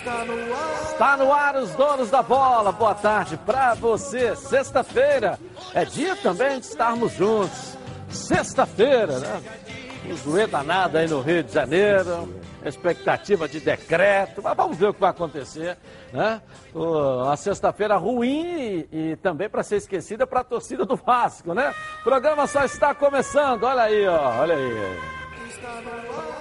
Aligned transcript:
Está 0.00 0.24
no 0.24 0.32
ar. 0.32 0.82
Está 0.92 1.16
no 1.18 1.32
ar 1.32 1.56
os 1.56 1.70
donos 1.74 2.10
da 2.10 2.22
bola. 2.22 2.72
Boa 2.72 2.94
tarde 2.94 3.36
para 3.36 3.74
você. 3.74 4.34
Sexta-feira 4.34 5.38
é 5.74 5.84
dia 5.84 6.16
também 6.16 6.58
de 6.58 6.64
estarmos 6.64 7.12
juntos. 7.12 7.76
Sexta-feira, 8.08 9.18
né? 9.18 9.42
Um 10.06 10.16
zoe 10.16 10.46
danado 10.46 10.96
aí 10.96 11.06
no 11.06 11.20
Rio 11.20 11.42
de 11.42 11.52
Janeiro. 11.52 12.34
Expectativa 12.64 13.46
de 13.46 13.60
decreto. 13.60 14.40
Mas 14.42 14.56
vamos 14.56 14.78
ver 14.78 14.86
o 14.88 14.94
que 14.94 15.00
vai 15.00 15.10
acontecer, 15.10 15.76
né? 16.14 16.40
A 17.30 17.36
sexta-feira 17.36 17.96
ruim 17.98 18.86
e, 18.90 19.10
e 19.10 19.16
também 19.16 19.50
para 19.50 19.62
ser 19.62 19.76
esquecida 19.76 20.26
para 20.26 20.40
a 20.40 20.44
torcida 20.44 20.86
do 20.86 20.96
Vasco, 20.96 21.52
né? 21.52 21.74
O 22.00 22.04
programa 22.04 22.46
só 22.46 22.64
está 22.64 22.94
começando. 22.94 23.64
Olha 23.64 23.82
aí, 23.82 24.08
ó. 24.08 24.40
Olha 24.40 24.54
aí. 24.54 24.98
Está 25.46 25.68
no 25.82 26.18
ar. 26.18 26.39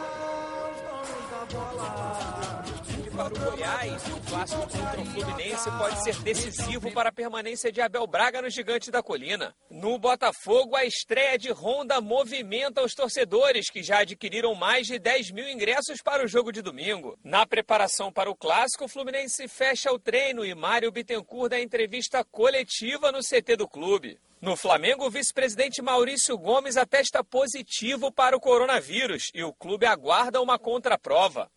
Para 3.19 3.33
o 3.33 3.51
Goiás, 3.51 4.01
o 4.07 4.29
clássico 4.29 4.61
contra 4.61 5.01
o 5.01 5.05
Fluminense 5.07 5.69
pode 5.77 6.03
ser 6.05 6.15
decisivo 6.19 6.89
para 6.93 7.09
a 7.09 7.11
permanência 7.11 7.69
de 7.69 7.81
Abel 7.81 8.07
Braga 8.07 8.41
no 8.41 8.49
Gigante 8.49 8.89
da 8.89 9.03
Colina. 9.03 9.53
No 9.69 9.99
Botafogo, 9.99 10.73
a 10.73 10.85
estreia 10.85 11.37
de 11.37 11.51
Honda 11.51 11.99
movimenta 11.99 12.81
os 12.81 12.95
torcedores, 12.95 13.69
que 13.69 13.83
já 13.83 13.99
adquiriram 13.99 14.55
mais 14.55 14.87
de 14.87 14.97
10 14.97 15.31
mil 15.31 15.49
ingressos 15.49 16.01
para 16.01 16.23
o 16.23 16.29
jogo 16.29 16.49
de 16.49 16.61
domingo. 16.61 17.19
Na 17.21 17.45
preparação 17.45 18.09
para 18.09 18.31
o 18.31 18.35
clássico, 18.35 18.85
o 18.85 18.87
Fluminense 18.89 19.49
fecha 19.49 19.91
o 19.91 19.99
treino 19.99 20.45
e 20.45 20.55
Mário 20.55 20.89
Bittencourt 20.89 21.49
dá 21.49 21.59
entrevista 21.59 22.23
coletiva 22.23 23.11
no 23.11 23.19
CT 23.19 23.57
do 23.57 23.67
clube. 23.67 24.17
No 24.39 24.55
Flamengo, 24.55 25.05
o 25.05 25.11
vice-presidente 25.11 25.81
Maurício 25.81 26.37
Gomes 26.37 26.77
atesta 26.77 27.21
positivo 27.21 28.13
para 28.13 28.37
o 28.37 28.39
coronavírus 28.39 29.29
e 29.33 29.43
o 29.43 29.51
clube 29.51 29.85
aguarda 29.85 30.41
uma 30.41 30.57
contraprova. 30.57 31.51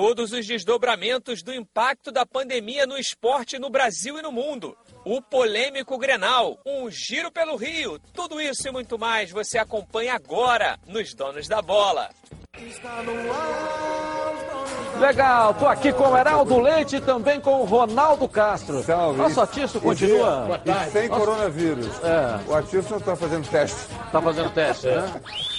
Todos 0.00 0.30
os 0.30 0.46
desdobramentos 0.46 1.42
do 1.42 1.52
impacto 1.52 2.12
da 2.12 2.24
pandemia 2.24 2.86
no 2.86 2.96
esporte 2.96 3.58
no 3.58 3.68
Brasil 3.68 4.16
e 4.16 4.22
no 4.22 4.30
mundo. 4.30 4.76
O 5.04 5.20
polêmico 5.20 5.98
Grenal, 5.98 6.56
um 6.64 6.88
giro 6.88 7.32
pelo 7.32 7.56
Rio, 7.56 7.98
tudo 8.14 8.40
isso 8.40 8.68
e 8.68 8.70
muito 8.70 8.96
mais 8.96 9.32
você 9.32 9.58
acompanha 9.58 10.14
agora 10.14 10.78
nos 10.86 11.12
Donos 11.14 11.48
da 11.48 11.60
Bola. 11.60 12.10
Está 12.56 13.02
no 13.02 13.10
ar. 13.32 14.34
Os 14.34 14.42
donos 14.52 14.92
da 14.92 15.00
Legal, 15.00 15.54
tô 15.54 15.66
aqui 15.66 15.92
com 15.92 16.10
o 16.10 16.16
Heraldo 16.16 16.60
Leite 16.60 16.96
e 16.96 17.00
também 17.00 17.40
com 17.40 17.62
o 17.62 17.64
Ronaldo 17.64 18.28
Castro. 18.28 18.80
Salve. 18.84 19.18
Nosso 19.18 19.40
Atício 19.40 19.80
continua. 19.80 20.62
E 20.64 20.90
sem 20.92 21.08
coronavírus. 21.08 21.88
É. 22.04 22.48
O 22.48 22.54
Atilson 22.54 22.98
está 22.98 23.16
fazendo 23.16 23.50
teste. 23.50 23.80
Tá 24.12 24.22
fazendo 24.22 24.50
teste, 24.50 24.86
né? 24.86 25.20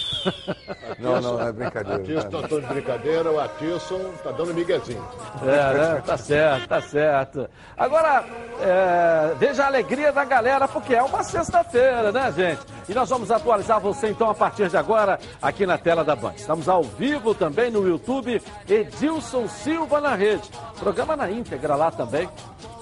Não, 1.00 1.22
não, 1.22 1.42
é 1.42 1.52
brincadeira. 1.52 2.02
Atilson 2.02 2.30
tá 2.30 2.48
todo 2.48 2.62
de 2.62 2.68
brincadeira, 2.68 3.32
o 3.32 3.40
Atilson 3.40 4.12
tá 4.24 4.32
dando 4.32 4.54
miguezinho. 4.54 5.06
É, 5.42 5.74
né? 5.74 6.04
Tá 6.06 6.18
certo, 6.18 6.68
tá 6.68 6.82
certo. 6.82 7.50
Agora, 7.78 8.26
é, 8.60 9.34
veja 9.38 9.64
a 9.64 9.68
alegria 9.68 10.12
da 10.12 10.26
galera, 10.26 10.68
porque 10.68 10.96
é 10.96 11.02
uma 11.02 11.24
sexta-feira, 11.24 12.12
né, 12.12 12.34
gente? 12.36 12.62
E 12.88 12.94
nós 12.94 13.10
vamos 13.10 13.32
atualizar 13.32 13.80
você, 13.80 14.10
então, 14.10 14.30
a 14.30 14.36
partir 14.36 14.68
de 14.70 14.78
agora, 14.78 15.20
aqui 15.42 15.66
na 15.66 15.78
tela 15.78 16.04
da 16.04 16.16
Band. 16.16 16.34
Estamos 16.36 16.68
ao 16.68 16.84
vivo 16.84 17.34
também 17.34 17.72
no 17.72 17.88
YouTube, 17.88 18.42
Edilson 18.68 19.48
Silva 19.48 20.02
na 20.02 20.16
rede. 20.16 20.50
Programa 20.80 21.16
na 21.16 21.30
íntegra 21.32 21.76
lá 21.76 21.92
também. 21.92 22.28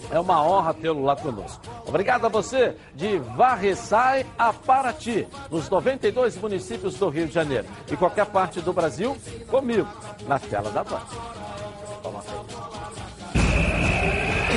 É 0.09 0.19
uma 0.19 0.41
honra 0.41 0.73
tê-lo 0.73 1.03
lá 1.03 1.15
conosco. 1.15 1.61
Obrigado 1.85 2.25
a 2.25 2.29
você 2.29 2.75
de 2.95 3.17
Varreçai 3.17 4.25
a 4.37 4.53
Paraty, 4.53 5.27
nos 5.51 5.69
92 5.69 6.37
municípios 6.37 6.95
do 6.95 7.09
Rio 7.09 7.27
de 7.27 7.33
Janeiro. 7.33 7.65
E 7.91 7.97
qualquer 7.97 8.25
parte 8.25 8.61
do 8.61 8.71
Brasil, 8.71 9.17
comigo, 9.47 9.87
na 10.27 10.39
tela 10.39 10.69
da 10.71 10.83
Band. 10.83 11.01
Toma. 12.01 12.23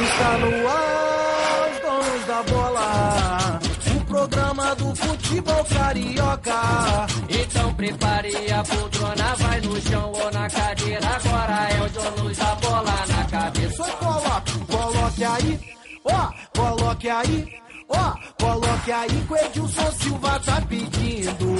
Está 0.02 0.38
no 0.38 0.68
ar, 0.68 1.70
os 1.70 1.80
donos 1.80 2.26
da 2.26 2.42
bola. 2.44 3.69
Programa 4.10 4.74
do 4.74 4.92
futebol 4.96 5.64
carioca. 5.66 7.06
Então 7.28 7.72
prepare 7.74 8.52
a 8.52 8.64
poltrona, 8.64 9.34
vai 9.36 9.60
no 9.60 9.80
chão 9.80 10.12
ou 10.12 10.32
na 10.32 10.50
cadeira. 10.50 11.06
Agora 11.06 11.68
é 11.70 11.80
o 11.80 11.88
dono 11.90 12.34
da 12.34 12.54
bola 12.56 13.06
na 13.06 13.24
cabeça. 13.26 13.84
Coloque, 13.84 14.58
coloque 14.66 15.24
aí, 15.24 15.60
ó, 16.04 16.32
coloque 16.58 17.08
aí. 17.08 17.60
Ó, 17.88 18.14
coloque 18.40 18.92
aí 18.92 19.26
que 19.26 19.32
o 19.32 19.36
Edilson 19.36 19.92
Silva 19.92 20.40
tá 20.40 20.60
pedindo. 20.68 21.56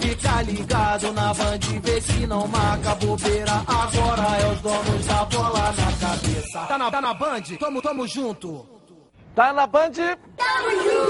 Fica 0.00 0.42
ligado 0.42 1.12
na 1.12 1.34
band, 1.34 1.80
vê 1.82 2.00
se 2.00 2.26
não 2.26 2.48
marca 2.48 2.96
bobeira. 2.96 3.62
Agora 3.64 4.38
é 4.40 4.52
os 4.52 4.60
donos 4.60 5.06
da 5.06 5.24
bola 5.24 5.72
na 5.72 5.92
cabeça. 6.08 6.60
Tá 6.66 6.78
na, 6.78 6.90
tá 6.90 7.00
na 7.00 7.14
band? 7.14 7.42
Tamo, 7.60 7.80
tamo 7.80 8.08
junto. 8.08 8.81
Tá 9.34 9.50
na 9.52 9.66
Band? 9.66 9.92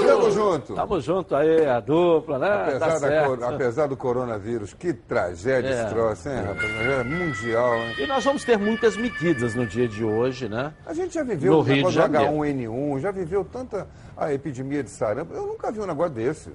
Tamo 0.07 0.31
junto. 0.31 0.73
Tamo 0.75 1.01
junto 1.01 1.35
aí, 1.35 1.65
a 1.65 1.79
dupla, 1.81 2.39
né? 2.39 2.47
Apesar, 2.63 2.99
tá 2.99 3.09
da 3.09 3.25
cor- 3.25 3.43
apesar 3.43 3.87
do 3.87 3.97
coronavírus, 3.97 4.73
que 4.73 4.93
tragédia 4.93 5.67
É. 5.69 5.73
esse 5.83 5.93
troço, 5.93 6.29
hein, 6.29 6.35
rapaz? 6.37 6.63
É 6.63 7.03
mundial, 7.03 7.75
hein? 7.75 7.95
E 7.99 8.07
nós 8.07 8.23
vamos 8.23 8.45
ter 8.45 8.57
muitas 8.57 8.95
medidas 8.95 9.55
no 9.55 9.65
dia 9.65 9.87
de 9.89 10.05
hoje, 10.05 10.47
né? 10.47 10.73
A 10.85 10.93
gente 10.93 11.13
já 11.15 11.23
viveu 11.23 11.51
No 11.53 11.59
o 11.59 11.61
Rio 11.61 11.75
de 11.75 11.77
negócio 11.79 11.99
do 11.99 12.13
Janeiro. 12.13 12.33
H1N1, 12.33 12.99
já 13.01 13.11
viveu 13.11 13.43
tanta 13.43 13.87
a 14.15 14.33
epidemia 14.33 14.83
de 14.83 14.89
sarampo. 14.89 15.33
Eu 15.33 15.45
nunca 15.45 15.69
vi 15.69 15.81
um 15.81 15.85
negócio 15.85 16.13
desse. 16.13 16.49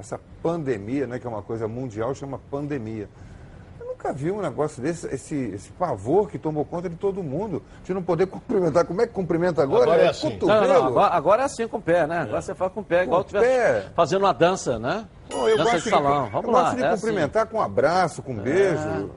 Essa 0.00 0.18
pandemia, 0.42 1.06
né, 1.06 1.20
que 1.20 1.26
é 1.26 1.30
uma 1.30 1.42
coisa 1.42 1.68
mundial, 1.68 2.12
chama 2.14 2.40
pandemia. 2.50 3.08
Eu 4.04 4.10
nunca 4.10 4.12
vi 4.12 4.30
um 4.30 4.42
negócio 4.42 4.82
desse, 4.82 5.06
esse, 5.06 5.34
esse 5.54 5.72
pavor 5.72 6.28
que 6.28 6.38
tomou 6.38 6.62
conta 6.62 6.90
de 6.90 6.96
todo 6.96 7.22
mundo, 7.22 7.62
de 7.82 7.94
não 7.94 8.02
poder 8.02 8.26
cumprimentar. 8.28 8.84
Como 8.84 9.00
é 9.00 9.06
que 9.06 9.14
cumprimenta 9.14 9.62
agora? 9.62 9.84
Agora 9.84 10.02
é 10.02 10.08
assim. 10.08 10.30
cotovelo. 10.32 10.60
Não, 10.60 10.68
não, 10.68 10.80
não, 10.80 10.86
agora, 10.88 11.14
agora 11.14 11.42
é 11.42 11.44
assim 11.46 11.66
com 11.66 11.78
o 11.78 11.82
pé, 11.82 12.06
né? 12.06 12.18
Agora 12.20 12.42
você 12.42 12.54
faz 12.54 12.70
com 12.72 12.80
o 12.80 12.84
pé, 12.84 13.04
igual 13.04 13.24
Com 13.24 13.30
pé. 13.30 13.86
fazendo 13.94 14.22
uma 14.24 14.34
dança, 14.34 14.78
né? 14.78 15.06
Pô, 15.30 15.48
eu 15.48 15.56
dança 15.56 15.72
gosto 15.72 15.84
de 15.84 15.90
salão. 15.90 16.24
de, 16.26 16.30
Vamos 16.32 16.46
eu 16.46 16.52
lá. 16.52 16.62
gosto 16.64 16.76
de 16.76 16.82
é 16.82 16.86
assim. 16.88 17.00
cumprimentar 17.00 17.46
com 17.46 17.56
um 17.56 17.62
abraço, 17.62 18.22
com 18.22 18.32
um 18.32 18.36
beijo. 18.38 19.10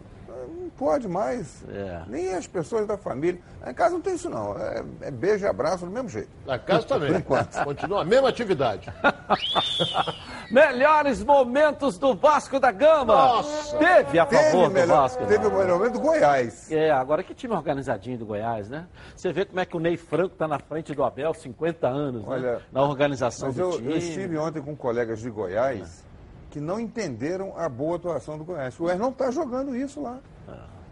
Pode 0.78 1.08
mais. 1.08 1.64
É. 1.70 2.04
Nem 2.08 2.34
as 2.36 2.46
pessoas 2.46 2.86
da 2.86 2.96
família. 2.98 3.42
Em 3.66 3.74
casa 3.74 3.96
não 3.96 4.02
tem 4.02 4.14
isso, 4.14 4.30
não. 4.30 4.56
É, 4.58 4.84
é 5.02 5.12
beijo 5.12 5.44
e 5.44 5.48
abraço 5.48 5.86
do 5.86 5.92
mesmo 5.92 6.08
jeito. 6.08 6.30
Na 6.46 6.60
casa 6.60 6.86
também. 6.86 7.12
Por 7.12 7.20
enquanto. 7.20 7.56
Continua 7.66 8.02
a 8.04 8.06
mesma 8.06 8.30
atividade. 8.30 8.88
Melhores 10.52 11.24
momentos 11.24 11.98
do 11.98 12.16
Vasco 12.16 12.60
da 12.60 12.72
Gama. 12.72 13.06
Nossa. 13.16 13.78
Teve 13.78 14.20
a 14.20 14.26
Teve, 14.26 14.44
favor 14.44 14.68
do 14.68 14.74
melhor, 14.74 15.02
Vasco. 15.02 15.26
teve 15.26 15.48
o 15.48 15.52
melhor 15.52 15.80
momento 15.80 15.94
do 15.94 16.00
Goiás. 16.00 16.72
É, 16.72 16.92
agora 16.92 17.24
que 17.24 17.34
time 17.34 17.54
organizadinho 17.54 18.18
do 18.18 18.26
Goiás, 18.26 18.70
né? 18.70 18.86
Você 19.16 19.34
vê 19.34 19.46
como 19.46 19.60
é 19.60 19.66
que 19.66 19.76
o 19.76 19.80
Ney 19.80 19.98
Franco 19.98 20.36
tá 20.36 20.48
na 20.48 20.60
frente 20.60 20.94
do 20.94 21.04
Abel, 21.04 21.34
50 21.34 21.88
anos, 21.88 22.22
né? 22.22 22.28
Olha, 22.30 22.62
Na 22.72 22.84
organização 22.84 23.48
Mas 23.50 23.56
do 23.58 23.62
eu, 23.62 23.72
time. 23.72 23.92
eu 23.92 23.98
estive 23.98 24.38
ontem 24.38 24.62
com 24.62 24.76
colegas 24.76 25.20
de 25.20 25.30
Goiás 25.30 26.06
que 26.50 26.60
não 26.62 26.80
entenderam 26.80 27.54
a 27.58 27.68
boa 27.68 27.98
atuação 27.98 28.38
do 28.38 28.46
Goiás. 28.46 28.76
O 28.80 28.84
Goiás 28.84 29.00
não 29.00 29.10
está 29.10 29.30
jogando 29.32 29.76
isso 29.76 30.02
lá. 30.02 30.20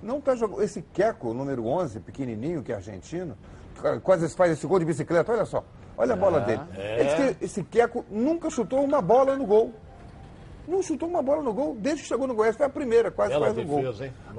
Não 0.02 0.18
está 0.20 0.36
jogando. 0.36 0.62
Esse 0.62 0.82
Queco, 0.82 1.34
número 1.34 1.66
11, 1.66 2.00
pequenininho, 2.00 2.62
que 2.62 2.72
é 2.72 2.76
argentino, 2.76 3.36
quase 4.04 4.28
faz 4.36 4.52
esse 4.52 4.66
gol 4.68 4.80
de 4.80 4.86
bicicleta, 4.86 5.32
olha 5.32 5.46
só. 5.46 5.64
Olha 5.98 6.14
a 6.14 6.18
bola 6.18 6.42
dele. 6.42 6.62
Ele 6.76 7.04
disse 7.06 7.16
que 7.36 7.46
esse 7.46 7.64
Queco 7.64 8.06
nunca 8.12 8.50
chutou 8.50 8.84
uma 8.84 9.02
bola 9.02 9.36
no 9.36 9.46
gol. 9.46 9.74
Não 10.68 10.82
chutou 10.82 11.08
uma 11.08 11.22
bola 11.22 11.44
no 11.44 11.54
gol 11.54 11.76
desde 11.80 12.02
que 12.02 12.08
chegou 12.08 12.26
no 12.26 12.34
Goiás. 12.34 12.56
Foi 12.58 12.66
a 12.66 12.70
primeira, 12.70 13.12
quase 13.12 13.30
Bela 13.34 13.46
faz 13.54 13.58
um 13.60 13.66
gol. 13.68 13.84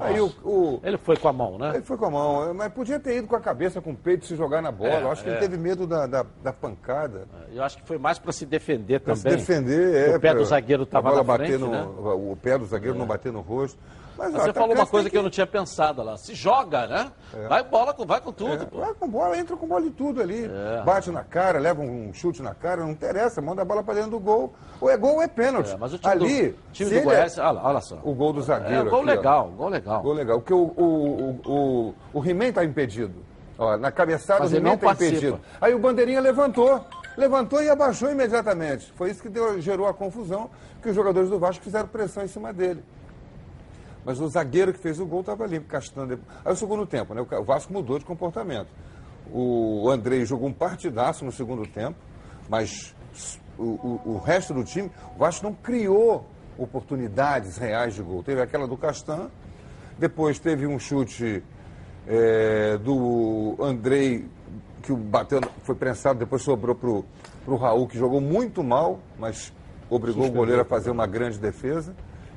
Aí 0.01 0.21
o, 0.21 0.27
o- 0.45 0.81
Ele 0.83 0.99
foi 0.99 1.17
com 1.17 1.29
a 1.29 1.33
mão, 1.33 1.57
né? 1.57 1.71
ele 1.77 1.85
foi 1.85 1.97
com 1.97 2.05
a 2.07 2.11
mão, 2.11 2.53
mas 2.53 2.73
podia 2.73 2.99
ter 2.99 3.19
ido 3.19 3.29
com 3.29 3.37
a 3.37 3.41
cabeça, 3.41 3.81
com 3.81 3.93
o 3.93 3.97
peito, 3.97 4.27
se 4.27 4.35
jogar 4.35 4.61
na 4.61 4.73
bola. 4.73 4.91
É, 4.91 5.03
Eu 5.03 5.11
acho 5.13 5.23
que 5.23 5.29
ele 5.29 5.37
é. 5.37 5.41
teve 5.41 5.57
medo 5.57 5.87
da, 5.87 6.05
da, 6.09 6.27
da 6.43 6.53
pancada. 6.53 7.29
Eu 7.53 7.63
acho 7.63 7.79
que 7.79 7.87
foi 7.87 7.97
mais 7.97 8.19
para 8.19 8.33
se 8.33 8.45
defender 8.45 8.99
Pra 9.01 9.15
se 9.15 9.23
também. 9.23 9.39
defender, 9.39 10.09
é. 10.11 10.17
O 10.17 10.21
pé 10.21 10.31
pra- 10.33 10.41
do 10.41 10.45
zagueiro 10.45 10.83
estava 10.83 11.15
na 11.15 11.23
bater 11.23 11.47
frente, 11.47 11.61
no, 11.61 11.71
né? 11.71 11.83
O 11.85 12.37
pé 12.37 12.59
do 12.59 12.67
zagueiro 12.67 12.99
não 12.99 13.07
bater 13.07 13.33
no 13.33 13.41
rosto. 13.41 13.79
Mas, 14.19 14.35
ó, 14.35 14.39
você 14.39 14.53
falou 14.53 14.75
uma 14.75 14.87
coisa 14.87 15.05
tem 15.05 15.11
que 15.13 15.19
eu 15.19 15.23
não 15.23 15.31
tinha 15.31 15.47
pensado 15.47 16.03
lá. 16.03 16.17
Se 16.17 16.35
joga, 16.35 16.87
né? 16.87 17.13
Vai 17.49 17.63
bola, 17.63 17.93
com- 17.93 18.07
vai 18.07 18.21
com 18.21 18.33
tudo, 18.33 18.63
É, 18.63 18.67
vai 18.79 18.95
com 18.95 19.09
bola, 19.09 19.37
entra 19.37 19.57
com 19.57 19.67
bola 19.67 19.85
e 19.87 19.91
tudo 19.91 20.23
ali. 20.23 20.45
É. 20.45 20.83
Bate 20.85 21.11
na 21.11 21.23
cara, 21.23 21.59
leva 21.59 21.83
um 21.83 22.13
chute 22.15 22.41
na 22.43 22.55
cara, 22.55 22.83
não 22.83 22.91
interessa, 22.91 23.43
manda 23.43 23.63
a 23.63 23.65
bola 23.65 23.83
pra 23.83 23.95
dentro 23.95 24.11
do 24.13 24.19
gol. 24.21 24.55
Ou 24.81 24.89
é 24.91 24.97
gol 24.97 25.17
ou 25.17 25.23
é 25.23 25.29
pênalti. 25.29 25.73
É, 25.73 25.77
mas 25.77 25.93
o 25.93 25.99
time 25.99 26.13
ali, 26.13 26.49
do, 26.51 26.59
time 26.73 26.91
do 26.91 26.97
ele 26.97 27.05
Goiás, 27.05 27.37
é- 27.37 27.43
olha, 27.43 27.61
olha 27.63 27.81
só. 27.81 27.99
o 28.03 28.15
gol 28.15 28.33
do 28.33 28.41
É, 28.41 28.45
zagueiro. 28.45 28.91
gol 28.91 29.01
aqui, 29.01 29.11
ó. 29.11 29.15
legal, 29.15 29.49
gol 29.57 29.69
legal. 29.69 30.03
Gol 30.03 30.13
legal. 30.15 30.39
Porque 30.41 30.55
o, 30.55 30.73
o, 30.77 31.41
o, 31.47 31.51
o, 31.53 31.95
o 32.21 32.25
He-Man 32.27 32.53
tá 32.53 32.65
impedido. 32.65 33.15
Ó, 33.59 33.77
na 33.77 33.91
cabeçada 33.91 34.41
Mas 34.41 34.53
o 34.53 34.57
He-Man 34.57 34.77
tá 34.77 34.87
participa. 34.87 35.17
impedido. 35.17 35.41
Aí 35.61 35.75
o 35.75 35.79
Bandeirinha 35.79 36.21
levantou. 36.21 36.81
Levantou 37.17 37.63
e 37.63 37.71
abaixou 37.71 38.11
imediatamente. 38.11 38.93
Foi 38.95 39.11
isso 39.11 39.23
que 39.23 39.29
deu- 39.31 39.59
gerou 39.61 39.87
a 39.87 39.95
confusão, 39.95 40.51
que 40.83 40.91
os 40.91 40.95
jogadores 40.95 41.31
do 41.31 41.39
Vasco 41.39 41.65
fizeram 41.65 41.89
pressão 41.89 42.23
em 42.23 42.29
cima 42.29 42.53
dele. 42.53 42.85
Mas 44.07 44.21
o 44.21 44.29
zagueiro 44.29 44.73
que 44.73 44.79
fez 44.79 45.01
o 45.01 45.05
gol 45.05 45.21
estava 45.21 45.45
limpo, 45.47 45.67
castando. 45.67 46.19
Aí 46.45 46.53
o 46.53 46.57
segundo 46.57 46.87
tempo, 46.87 47.13
né? 47.13 47.21
O 47.21 47.43
Vasco 47.43 47.73
mudou 47.73 47.99
de 47.99 48.05
comportamento. 48.05 48.69
O 49.33 49.91
Andrei 49.91 50.25
jogou 50.25 50.49
um 50.49 50.53
partidaço 50.53 51.25
no 51.25 51.33
segundo 51.33 51.67
tempo, 51.67 51.99
mas 52.49 52.95
o, 53.59 53.63
o- 53.65 54.01
o 54.05 54.19
resto 54.25 54.55
do 54.55 54.63
time, 54.63 54.89
o 55.17 55.19
Vasco 55.19 55.45
não 55.45 55.53
criou 55.53 56.25
oportunidades 56.57 57.57
reais 57.59 57.95
de 57.97 58.03
gol. 58.03 58.23
Teve 58.23 58.41
aquela 58.41 58.69
do 58.69 58.77
Castan, 58.77 59.29
depois 59.99 60.39
teve 60.39 60.69
um 60.69 60.79
chute 60.79 61.43
é, 62.07 62.79
do 62.79 63.57
Andrei, 63.61 64.29
que 64.85 64.93
bateu, 64.95 65.41
foi 65.65 65.75
prensado, 65.75 66.21
depois 66.21 66.43
sobrou 66.43 66.77
para 66.77 66.89
o 67.53 67.57
Raul, 67.57 67.89
que 67.89 67.99
jogou 67.99 68.21
muito 68.21 68.63
mal, 68.63 69.01
mas 69.19 69.53
obrigou 69.91 70.27
o 70.27 70.31
goleiro 70.31 70.63
a 70.63 70.65
fazer 70.65 70.91
uma 70.91 71.09
grande 71.09 71.39
defesa. 71.41 71.93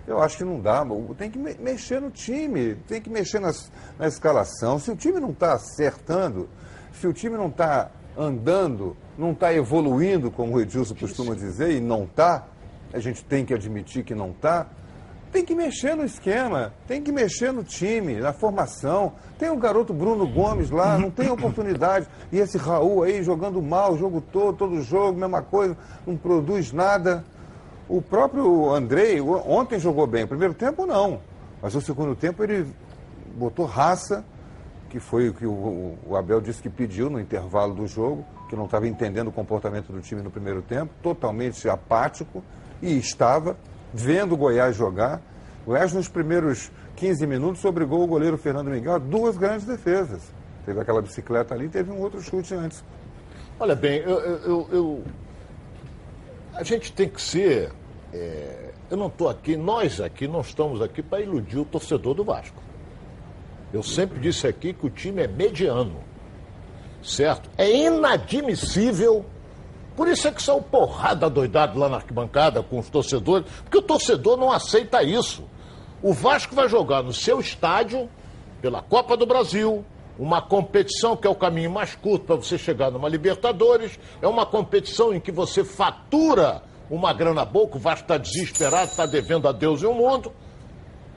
Eu 0.09 0.19
acho 0.21 0.38
que 0.38 0.44
não 0.44 0.59
dá. 0.59 0.83
Tem 1.17 1.29
que 1.29 1.38
me- 1.38 1.56
mexer 1.59 2.01
no 2.01 2.09
time, 2.09 2.75
tem 2.88 3.00
que 3.00 3.09
mexer 3.11 3.39
nas- 3.39 3.71
na 3.97 4.07
escalação. 4.07 4.79
Se 4.79 4.89
o 4.89 4.95
time 4.95 5.19
não 5.19 5.29
está 5.29 5.53
acertando, 5.53 6.50
se 6.91 7.07
o 7.07 7.13
time 7.13 7.38
não 7.38 7.47
está 7.47 7.91
andando, 8.17 8.97
não 9.17 9.31
está 9.31 9.53
evoluindo, 9.53 10.31
como 10.31 10.56
o 10.56 10.59
Edilson 10.61 10.95
costuma 10.95 11.35
dizer, 11.35 11.71
e 11.71 11.79
não 11.79 12.06
está, 12.06 12.47
a 12.91 13.00
gente 13.00 13.23
tem 13.23 13.45
que 13.45 13.53
admitir 13.53 14.03
que 14.03 14.15
não 14.15 14.31
está, 14.31 14.65
tem 15.31 15.45
que 15.45 15.53
mexer 15.53 15.95
no 15.95 16.03
esquema, 16.03 16.73
tem 16.88 17.03
que 17.03 17.11
mexer 17.11 17.51
no 17.53 17.63
time, 17.63 18.15
na 18.15 18.33
formação. 18.33 19.13
Tem 19.38 19.51
o 19.51 19.57
garoto 19.57 19.94
Bruno 19.94 20.27
Gomes 20.27 20.71
lá, 20.71 20.97
não 20.97 21.11
tem 21.11 21.29
oportunidade. 21.29 22.07
E 22.31 22.39
esse 22.39 22.57
Raul 22.57 23.03
aí 23.03 23.21
jogando 23.21 23.61
mal 23.61 23.94
o 23.94 23.97
jogo 23.97 24.21
todo, 24.21 24.57
todo 24.57 24.81
jogo, 24.81 25.19
mesma 25.19 25.44
coisa, 25.44 25.77
não 26.06 26.17
produz 26.17 26.73
nada. 26.73 27.23
O 27.89 28.01
próprio 28.01 28.69
Andrei 28.71 29.19
ontem 29.19 29.80
jogou 29.80 30.06
bem, 30.06 30.24
o 30.24 30.27
primeiro 30.27 30.53
tempo 30.53 30.86
não. 30.86 31.19
Mas 31.62 31.74
o 31.75 31.81
segundo 31.81 32.15
tempo 32.15 32.44
ele 32.44 32.65
botou 33.36 33.65
raça, 33.65 34.24
que 34.89 35.00
foi 35.00 35.30
o 35.30 35.33
que 35.33 35.45
o, 35.45 35.97
o 36.07 36.15
Abel 36.15 36.39
disse 36.39 36.62
que 36.62 36.69
pediu 36.69 37.09
no 37.09 37.19
intervalo 37.19 37.74
do 37.74 37.88
jogo, 37.88 38.24
que 38.47 38.56
não 38.56 38.65
estava 38.65 38.88
entendendo 38.88 39.27
o 39.30 39.31
comportamento 39.31 39.91
do 39.91 40.01
time 40.01 40.21
no 40.21 40.30
primeiro 40.31 40.62
tempo, 40.62 40.91
totalmente 41.01 41.68
apático, 41.68 42.44
e 42.81 42.97
estava 42.97 43.57
vendo 43.94 44.33
o 44.33 44.38
Goiás 44.38 44.75
jogar. 44.75 45.19
O 45.65 45.71
Goiás, 45.71 45.92
nos 45.92 46.07
primeiros 46.07 46.71
15 46.95 47.25
minutos, 47.27 47.65
obrigou 47.65 48.03
o 48.03 48.07
goleiro 48.07 48.38
Fernando 48.38 48.69
Miguel 48.69 48.94
a 48.94 48.97
duas 49.00 49.35
grandes 49.38 49.65
defesas. 49.65 50.21
Teve 50.65 50.80
aquela 50.80 51.01
bicicleta 51.01 51.53
ali, 51.56 51.68
teve 51.69 51.92
um 51.92 52.00
outro 52.00 52.21
chute 52.21 52.53
antes. 52.53 52.83
Olha 53.59 53.75
bem, 53.75 53.97
eu, 54.01 54.19
eu- 54.19 54.38
eu- 54.45 54.68
eu- 54.71 55.03
a 56.53 56.63
gente 56.63 56.92
tem 56.94 57.09
que 57.09 57.21
ser. 57.21 57.71
É, 58.13 58.71
eu 58.89 58.97
não 58.97 59.07
estou 59.07 59.29
aqui, 59.29 59.56
nós 59.56 60.01
aqui 60.01 60.27
não 60.27 60.41
estamos 60.41 60.81
aqui 60.81 61.01
para 61.01 61.21
iludir 61.21 61.59
o 61.59 61.65
torcedor 61.65 62.13
do 62.13 62.23
Vasco. 62.23 62.61
Eu 63.71 63.83
sempre 63.83 64.19
disse 64.19 64.47
aqui 64.47 64.73
que 64.73 64.85
o 64.85 64.89
time 64.89 65.23
é 65.23 65.27
mediano. 65.27 66.03
Certo? 67.03 67.50
É 67.57 67.69
inadmissível. 67.71 69.25
Por 69.95 70.07
isso 70.07 70.27
é 70.27 70.31
que 70.31 70.41
são 70.41 70.61
porrada 70.61 71.29
doidado 71.29 71.77
lá 71.77 71.88
na 71.88 71.97
arquibancada 71.97 72.63
com 72.63 72.79
os 72.79 72.89
torcedores, 72.89 73.47
porque 73.63 73.77
o 73.77 73.81
torcedor 73.81 74.38
não 74.38 74.51
aceita 74.51 75.03
isso. 75.03 75.44
O 76.01 76.13
Vasco 76.13 76.56
vai 76.56 76.67
jogar 76.67 77.03
no 77.03 77.13
seu 77.13 77.39
estádio, 77.39 78.09
pela 78.61 78.81
Copa 78.81 79.15
do 79.15 79.25
Brasil, 79.25 79.85
uma 80.17 80.41
competição 80.41 81.15
que 81.15 81.27
é 81.27 81.29
o 81.29 81.35
caminho 81.35 81.71
mais 81.71 81.95
curto 81.95 82.25
para 82.25 82.35
você 82.35 82.57
chegar 82.57 82.91
numa 82.91 83.07
Libertadores, 83.07 84.00
é 84.21 84.27
uma 84.27 84.45
competição 84.45 85.13
em 85.13 85.19
que 85.19 85.31
você 85.31 85.63
fatura 85.63 86.63
uma 86.89 87.13
grana 87.13 87.45
boa, 87.45 87.69
o 87.71 87.80
Vasco 87.80 88.03
está 88.03 88.18
desesperado, 88.18 88.89
está 88.89 89.06
devendo 89.06 89.47
a 89.47 89.51
Deus 89.51 89.81
e 89.81 89.86
o 89.86 89.94
mundo. 89.94 90.31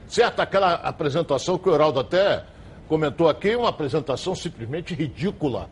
Certo? 0.07 0.39
Aquela 0.39 0.75
apresentação 0.75 1.57
que 1.57 1.67
o 1.67 1.73
Heraldo 1.73 1.99
até 1.99 2.45
comentou 2.87 3.27
aqui, 3.27 3.55
uma 3.55 3.69
apresentação 3.69 4.35
simplesmente 4.35 4.93
ridícula. 4.93 5.69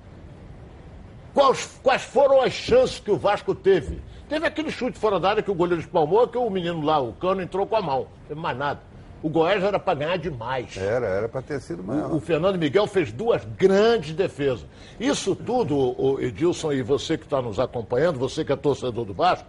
Quais, 1.33 1.80
quais 1.83 2.01
foram 2.01 2.42
as 2.42 2.51
chances 2.51 3.00
que 3.00 3.12
o 3.12 3.18
Vasco 3.18 3.53
teve? 3.53 4.01
Teve 4.27 4.48
aquele 4.48 4.71
chute 4.71 4.98
fora 4.98 5.19
da 5.19 5.30
área 5.30 5.44
que 5.44 5.51
o 5.51 5.56
goleiro 5.56 5.81
espalmou, 5.81 6.27
que 6.27 6.38
o 6.38 6.50
menino 6.50 6.81
lá, 6.81 7.00
o 7.00 7.13
cano, 7.13 7.42
entrou 7.42 7.68
com 7.68 7.75
a 7.75 7.81
mão. 7.81 8.00
Não 8.00 8.27
teve 8.27 8.39
mais 8.39 8.57
nada. 8.57 8.80
O 9.24 9.30
Goiás 9.30 9.63
era 9.63 9.77
para 9.77 9.94
ganhar 10.00 10.18
demais. 10.18 10.75
Era, 10.75 11.06
era 11.06 11.30
para 11.30 11.42
ter 11.42 11.59
sido 11.59 11.83
maior. 11.83 12.12
O 12.12 12.19
Fernando 12.19 12.57
Miguel 12.57 12.88
fez 12.88 13.12
duas 13.12 13.45
grandes 13.45 14.15
defesas. 14.15 14.65
Isso 15.00 15.36
tudo, 15.36 15.77
o 15.77 16.19
Edilson 16.19 16.71
e 16.71 16.81
você 16.81 17.18
que 17.18 17.25
está 17.25 17.42
nos 17.42 17.59
acompanhando, 17.59 18.18
você 18.18 18.44
que 18.44 18.51
é 18.51 18.56
torcedor 18.56 19.06
do 19.06 19.13
Vasco, 19.13 19.47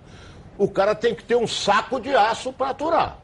o 0.58 0.68
cara 0.68 0.94
tem 0.94 1.14
que 1.14 1.24
ter 1.24 1.36
um 1.36 1.46
saco 1.46 2.00
de 2.00 2.14
aço 2.14 2.52
para 2.52 2.70
aturar. 2.70 3.18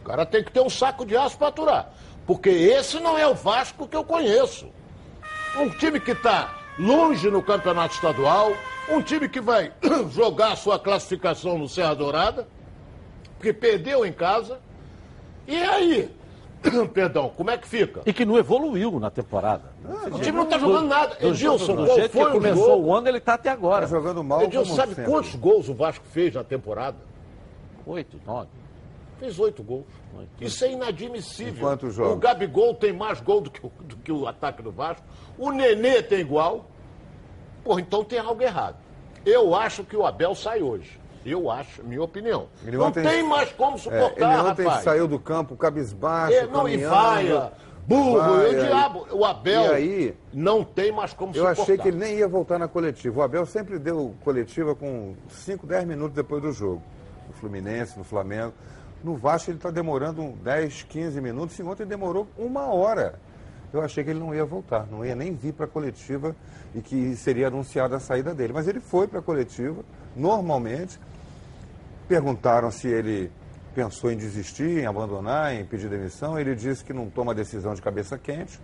O 0.00 0.02
cara 0.02 0.24
tem 0.24 0.44
que 0.44 0.52
ter 0.52 0.60
um 0.60 0.70
saco 0.70 1.04
de 1.04 1.16
aço 1.16 1.36
para 1.38 1.48
aturar. 1.48 1.92
Porque 2.26 2.50
esse 2.50 2.98
não 3.00 3.18
é 3.18 3.26
o 3.26 3.34
Vasco 3.34 3.86
que 3.86 3.96
eu 3.96 4.04
conheço. 4.04 4.68
Um 5.56 5.70
time 5.70 6.00
que 6.00 6.12
está 6.12 6.54
longe 6.78 7.30
no 7.30 7.42
campeonato 7.42 7.94
estadual, 7.94 8.52
um 8.88 9.00
time 9.00 9.28
que 9.28 9.40
vai 9.40 9.72
jogar 10.10 10.52
a 10.52 10.56
sua 10.56 10.78
classificação 10.78 11.58
no 11.58 11.68
Serra 11.68 11.94
Dourada, 11.94 12.46
que 13.40 13.52
perdeu 13.52 14.04
em 14.04 14.12
casa. 14.12 14.60
E 15.46 15.56
aí? 15.62 16.15
Perdão, 16.92 17.28
como 17.36 17.50
é 17.50 17.56
que 17.58 17.66
fica? 17.68 18.02
E 18.06 18.12
que 18.12 18.24
não 18.24 18.36
evoluiu 18.38 18.98
na 19.00 19.10
temporada. 19.10 19.64
O 20.12 20.18
time 20.18 20.32
não 20.32 20.44
está 20.44 20.58
jogando 20.58 20.86
nada. 20.88 21.14
Do, 21.16 21.28
Edilson, 21.28 21.76
do 21.76 21.86
jeito 21.86 22.10
que 22.10 22.18
foi 22.18 22.30
o 22.30 22.32
começou 22.32 22.66
jogo? 22.66 22.86
o 22.88 22.94
ano, 22.94 23.08
ele 23.08 23.18
está 23.18 23.34
até 23.34 23.50
agora. 23.50 23.82
Tá 23.86 23.90
jogando 23.90 24.22
mal 24.24 24.42
Edilson, 24.42 24.74
sabe 24.74 24.94
sempre. 24.94 25.10
quantos 25.10 25.34
gols 25.34 25.68
o 25.68 25.74
Vasco 25.74 26.04
fez 26.06 26.34
na 26.34 26.44
temporada? 26.44 26.96
Oito, 27.86 28.20
nove. 28.26 28.48
Fez 29.18 29.38
oito 29.38 29.62
gols. 29.62 29.86
Oito. 30.18 30.30
Isso 30.40 30.64
é 30.64 30.72
inadmissível. 30.72 31.66
Quantos 31.68 31.94
jogos? 31.94 32.12
O 32.12 32.16
Gabigol 32.16 32.74
tem 32.74 32.92
mais 32.92 33.20
gol 33.20 33.40
do 33.40 33.50
que, 33.50 33.64
o- 33.64 33.72
do 33.80 33.96
que 33.96 34.12
o 34.12 34.26
ataque 34.26 34.62
do 34.62 34.70
Vasco. 34.70 35.02
O 35.38 35.50
Nenê 35.50 36.02
tem 36.02 36.20
igual. 36.20 36.66
Pô, 37.64 37.78
então 37.78 38.04
tem 38.04 38.18
algo 38.18 38.42
errado. 38.42 38.76
Eu 39.24 39.54
acho 39.54 39.82
que 39.84 39.96
o 39.96 40.04
Abel 40.06 40.34
sai 40.34 40.62
hoje. 40.62 41.00
Eu 41.28 41.50
acho, 41.50 41.82
minha 41.84 42.02
opinião. 42.02 42.46
Ele 42.64 42.76
não 42.76 42.86
ontem- 42.86 43.02
tem 43.02 43.22
mais 43.22 43.50
como 43.52 43.76
É, 43.76 43.78
suportar, 43.78 44.32
ele 44.38 44.48
ontem 44.50 44.64
rapaz. 44.64 44.84
saiu 44.84 45.08
do 45.08 45.18
campo 45.18 45.56
cabisbaixo, 45.56 46.36
É, 46.36 46.46
não, 46.46 46.68
e 46.68 46.76
vaia, 46.78 47.52
burro, 47.86 48.18
vaia, 48.18 48.48
e 48.48 48.56
o 48.56 48.66
diabo. 48.66 49.06
O 49.10 49.24
Abel 49.24 49.62
E 49.62 49.74
aí, 49.74 50.16
não 50.32 50.62
tem 50.62 50.92
mais 50.92 51.12
como 51.12 51.32
eu 51.34 51.40
suportar. 51.42 51.62
achei 51.62 51.76
que 51.78 51.88
ele 51.88 51.98
nem 51.98 52.14
ia 52.18 52.28
voltar 52.28 52.58
na 52.58 52.68
coletiva. 52.68 53.18
O 53.20 53.22
Abel 53.22 53.44
sempre 53.44 53.78
deu 53.78 54.14
coletiva 54.24 54.74
com 54.74 55.14
5, 55.28 55.66
10 55.66 55.84
minutos 55.84 56.14
depois 56.14 56.40
do 56.40 56.52
jogo. 56.52 56.82
No 57.26 57.34
Fluminense, 57.34 57.98
no 57.98 58.04
Flamengo. 58.04 58.52
No 59.04 59.14
Vasco 59.16 59.50
ele 59.50 59.58
está 59.58 59.70
demorando 59.70 60.22
um 60.22 60.32
10, 60.32 60.82
15 60.84 61.20
minutos, 61.20 61.58
e 61.58 61.62
ontem 61.62 61.84
demorou 61.86 62.26
uma 62.38 62.72
hora. 62.72 63.18
Eu 63.72 63.82
achei 63.82 64.02
que 64.02 64.10
ele 64.10 64.20
não 64.20 64.34
ia 64.34 64.44
voltar, 64.44 64.86
não 64.90 65.04
ia 65.04 65.14
nem 65.14 65.34
vir 65.34 65.52
para 65.52 65.66
a 65.66 65.68
coletiva 65.68 66.34
e 66.74 66.80
que 66.80 67.14
seria 67.16 67.48
anunciada 67.48 67.96
a 67.96 68.00
saída 68.00 68.32
dele. 68.34 68.52
Mas 68.52 68.66
ele 68.68 68.80
foi 68.80 69.06
para 69.06 69.18
a 69.18 69.22
coletiva, 69.22 69.84
normalmente. 70.14 70.98
Perguntaram 72.08 72.70
se 72.70 72.88
ele 72.88 73.30
pensou 73.74 74.10
em 74.10 74.16
desistir, 74.16 74.78
em 74.78 74.86
abandonar, 74.86 75.54
em 75.54 75.64
pedir 75.64 75.88
demissão. 75.90 76.38
Ele 76.38 76.54
disse 76.54 76.82
que 76.82 76.92
não 76.92 77.10
toma 77.10 77.34
decisão 77.34 77.74
de 77.74 77.82
cabeça 77.82 78.16
quente, 78.16 78.58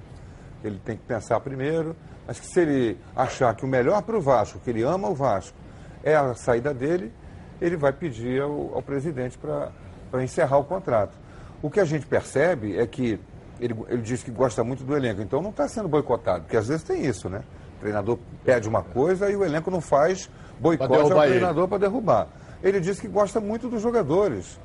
que 0.61 0.67
ele 0.67 0.81
tem 0.83 0.97
que 0.97 1.03
pensar 1.03 1.39
primeiro, 1.41 1.95
mas 2.27 2.41
que 2.41 2.47
se 2.47 2.61
ele 2.61 2.99
achar 3.15 3.55
que 3.55 3.65
o 3.65 3.69
melhor 3.69 4.03
para 4.03 4.17
o 4.17 4.21
Vasco, 4.21 4.59
que 4.61 4.71
ele 4.71 4.83
ama 4.83 5.09
o 5.09 5.15
Vasco, 5.15 5.57
é 6.03 6.17
a 6.17 6.35
saída 6.35 6.73
dele, 6.73 7.13
ele 7.61 7.77
vai 7.77 7.93
pedir 7.93 8.41
ao, 8.41 8.75
ao 8.75 8.83
presidente 8.83 9.39
para 9.39 10.25
encerrar 10.25 10.59
o 10.59 10.65
contrato. 10.65 11.13
O 11.61 11.69
que 11.69 11.79
a 11.79 11.85
gente 11.85 12.07
percebe 12.07 12.79
é 12.79 12.87
que 12.87 13.21
ele, 13.61 13.77
ele 13.89 14.03
diz 14.03 14.23
que 14.23 14.31
gosta 14.31 14.65
muito 14.65 14.83
do 14.83 14.97
elenco, 14.97 15.21
então 15.21 15.43
não 15.43 15.51
está 15.51 15.69
sendo 15.69 15.89
boicotado, 15.89 16.43
porque 16.43 16.57
às 16.57 16.67
vezes 16.67 16.83
tem 16.83 17.05
isso, 17.05 17.29
né? 17.29 17.43
O 17.77 17.81
treinador 17.81 18.19
pede 18.45 18.69
uma 18.69 18.83
coisa 18.83 19.31
e 19.31 19.37
o 19.37 19.45
elenco 19.45 19.71
não 19.71 19.81
faz 19.81 20.29
boicote 20.59 21.13
ao 21.13 21.21
treinador 21.21 21.69
para 21.69 21.79
derrubar. 21.79 22.29
Ele 22.63 22.81
disse 22.81 23.01
que 23.01 23.09
gosta 23.09 23.41
muito 23.41 23.69
dos 23.69 23.83
jogadores. 23.83 24.59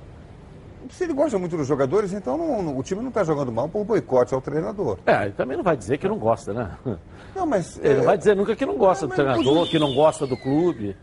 Se 0.92 1.04
ele 1.04 1.14
gosta 1.14 1.38
muito 1.38 1.58
dos 1.58 1.68
jogadores, 1.68 2.14
então 2.14 2.38
não- 2.38 2.62
não- 2.64 2.78
o 2.78 2.84
time 2.84 3.02
não 3.02 3.10
está 3.10 3.24
jogando 3.24 3.52
mal 3.52 3.68
por 3.68 3.84
boicote 3.84 4.34
ao 4.34 4.40
treinador. 4.40 4.98
É, 5.06 5.24
ele 5.24 5.32
também 5.34 5.58
não 5.58 5.64
vai 5.64 5.76
dizer 5.76 5.98
que 5.98 6.08
não 6.08 6.18
gosta, 6.18 6.54
né? 6.54 6.72
Não, 7.36 7.46
mas. 7.46 7.78
Ele 7.80 7.90
é, 7.94 7.98
não 7.98 8.04
vai 8.06 8.18
dizer 8.18 8.36
nunca 8.36 8.56
que 8.56 8.66
não 8.66 8.78
gosta 8.78 9.06
É, 9.06 9.08
do 9.10 9.14
treinador, 9.14 9.68
que 9.68 9.78
não 9.80 9.94
gosta 9.94 10.26
do 10.26 10.38
clube. 10.38 10.96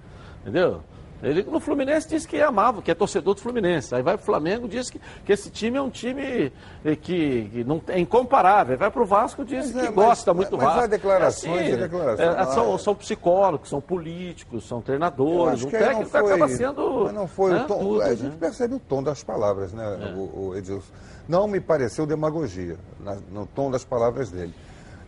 Entendeu? 0.42 0.80
Ele 1.24 1.42
no 1.44 1.58
Fluminense 1.60 2.08
disse 2.08 2.26
que 2.28 2.40
amava, 2.40 2.82
que 2.82 2.90
é 2.90 2.94
torcedor 2.94 3.34
do 3.34 3.40
Fluminense. 3.40 3.94
Aí 3.94 4.02
vai 4.02 4.16
pro 4.16 4.26
Flamengo 4.26 4.68
diz 4.68 4.90
que, 4.90 5.00
que 5.24 5.32
esse 5.32 5.50
time 5.50 5.76
é 5.78 5.82
um 5.82 5.90
time 5.90 6.52
eh, 6.84 6.96
que, 6.96 7.48
que 7.52 7.64
não 7.64 7.80
é 7.88 7.98
incomparável. 7.98 8.76
Vai 8.76 8.90
pro 8.90 9.04
Vasco 9.04 9.44
diz 9.44 9.66
Mas 9.66 9.72
que 9.72 9.78
é, 9.78 9.82
mas- 9.90 9.94
gosta 9.94 10.34
muito 10.34 10.50
do 10.50 10.56
mas 10.56 10.66
Vasco. 10.66 10.80
há 10.82 10.86
declarações 10.86 11.60
É 11.60 11.70
e 11.70 11.76
declarações. 11.76 12.36
é, 12.38 12.44
são, 12.52 12.78
são 12.78 12.94
psicólogos, 12.94 13.68
são 13.68 13.80
políticos, 13.80 14.66
são 14.68 14.80
treinadores. 14.80 15.62
Um 15.62 15.66
aí 15.66 15.72
técnico 15.72 16.10
foi, 16.10 16.20
acaba 16.20 16.48
sendo. 16.48 17.04
mas 17.04 17.14
não 17.14 17.26
foi 17.26 17.52
né, 17.52 17.62
o 17.62 17.66
tom. 17.66 17.78
tudo, 17.78 18.02
a 18.02 18.06
né? 18.08 18.16
gente 18.16 18.36
percebe 18.36 18.74
o 18.74 18.78
tom 18.80 19.02
das 19.02 19.22
palavras, 19.22 19.72
né, 19.72 20.14
o, 20.16 20.48
o 20.48 20.56
Edilson? 20.56 20.92
Não 21.28 21.48
me 21.48 21.60
pareceu 21.60 22.06
demagogia 22.06 22.76
na- 23.00 23.16
no 23.32 23.46
tom 23.46 23.70
das 23.70 23.84
palavras 23.84 24.30
dele. 24.30 24.52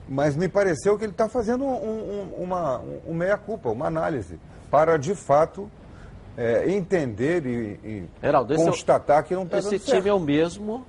Mas 0.09 0.37
me 0.37 0.49
pareceu 0.49 0.97
que 0.97 1.05
ele 1.05 1.13
está 1.13 1.29
fazendo 1.29 1.65
um, 1.65 1.69
um- 2.39 2.45
uma 2.45 2.81
um 3.07 3.13
meia-culpa, 3.13 3.69
uma 3.71 3.87
análise, 3.87 4.39
para 4.71 4.97
de 4.97 5.15
fato 5.15 5.69
é, 6.37 6.71
entender 6.71 7.47
e, 7.47 7.81
e 7.89 8.05
Heraldo, 8.23 8.53
esse 8.55 8.63
é 8.63 8.67
o- 8.67 8.71
constatar 8.71 9.25
que 9.25 9.35
não 9.35 9.45
está 9.45 9.59
Esse 9.59 9.71
dando 9.71 9.79
time 9.81 9.91
certo. 9.93 10.07
é 10.09 10.13
o 10.13 10.21
mesmo 10.21 10.85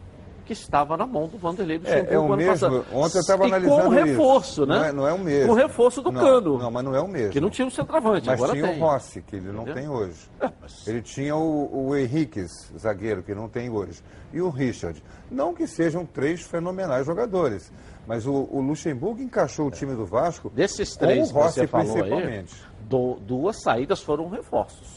que 0.46 0.54
estava 0.54 0.96
na 0.96 1.06
mão 1.06 1.27
do 1.27 1.38
Vanderlei 1.38 1.75
É, 1.75 1.80
Luxemburgo 1.80 2.13
é 2.13 2.18
o 2.18 2.24
ano 2.25 2.38
mesmo. 2.38 2.51
passado. 2.54 2.86
Ontem 2.94 3.18
eu 3.18 3.22
estava 3.22 3.46
analisando 3.46 3.82
com 3.82 3.88
o 3.88 3.92
reforço, 3.92 4.50
isso. 4.51 4.66
né? 4.66 4.77
Não 4.77 4.86
é, 4.86 4.92
não 4.94 5.08
é 5.08 5.12
o 5.13 5.20
mesmo. 5.20 5.48
Com 5.48 5.51
o 5.54 5.56
reforço 5.58 6.01
do 6.01 6.10
não, 6.12 6.22
Cano. 6.22 6.58
Não, 6.58 6.72
mas 6.72 6.86
não 6.86 6.96
é 6.96 7.01
o 7.01 7.08
mesmo. 7.08 7.32
Que 7.34 7.42
não 7.42 7.50
tinha 7.50 7.68
o 7.68 7.72
centroavante, 7.72 8.27
Mas 8.27 8.39
agora 8.42 8.54
tinha 8.54 8.68
tem. 8.70 8.82
o 8.82 8.86
Rossi, 8.86 9.22
que 9.24 9.36
ele 9.36 9.48
não 9.51 9.63
Entendeu? 9.63 9.74
tem 9.75 9.89
hoje. 9.89 10.30
É, 10.39 10.50
mas- 10.62 10.88
Ele 10.88 11.01
tinha 11.01 11.36
o, 11.36 11.88
o 11.89 11.96
Henriquez, 11.98 12.72
zagueiro, 12.77 13.22
que 13.24 13.36
não 13.36 13.50
tem 13.50 13.70
hoje. 13.70 14.01
E 14.32 14.39
o 14.42 14.50
Richard. 14.50 15.04
Não 15.30 15.54
que 15.54 15.68
sejam 15.68 16.06
três 16.06 16.42
fenomenais 16.42 17.06
jogadores, 17.06 17.70
Mas 18.08 18.25
o, 18.25 18.32
o 18.50 18.62
Luxemburgo 18.62 19.22
encaixou 19.22 19.68
o 19.68 19.70
time 19.72 19.94
do 19.94 20.06
Vasco 20.06 20.50
Desses 20.50 20.94
com 20.96 21.00
três 21.06 21.30
o 21.30 21.34
que 21.34 21.39
Rossi 21.39 21.60
você 21.60 21.68
falou 21.68 21.88
aí, 21.98 22.01
principalmente. 22.04 22.56
do- 22.88 23.16
duas 23.20 23.62
saídas 23.62 24.01
foram 24.01 24.30
reforços. 24.30 24.97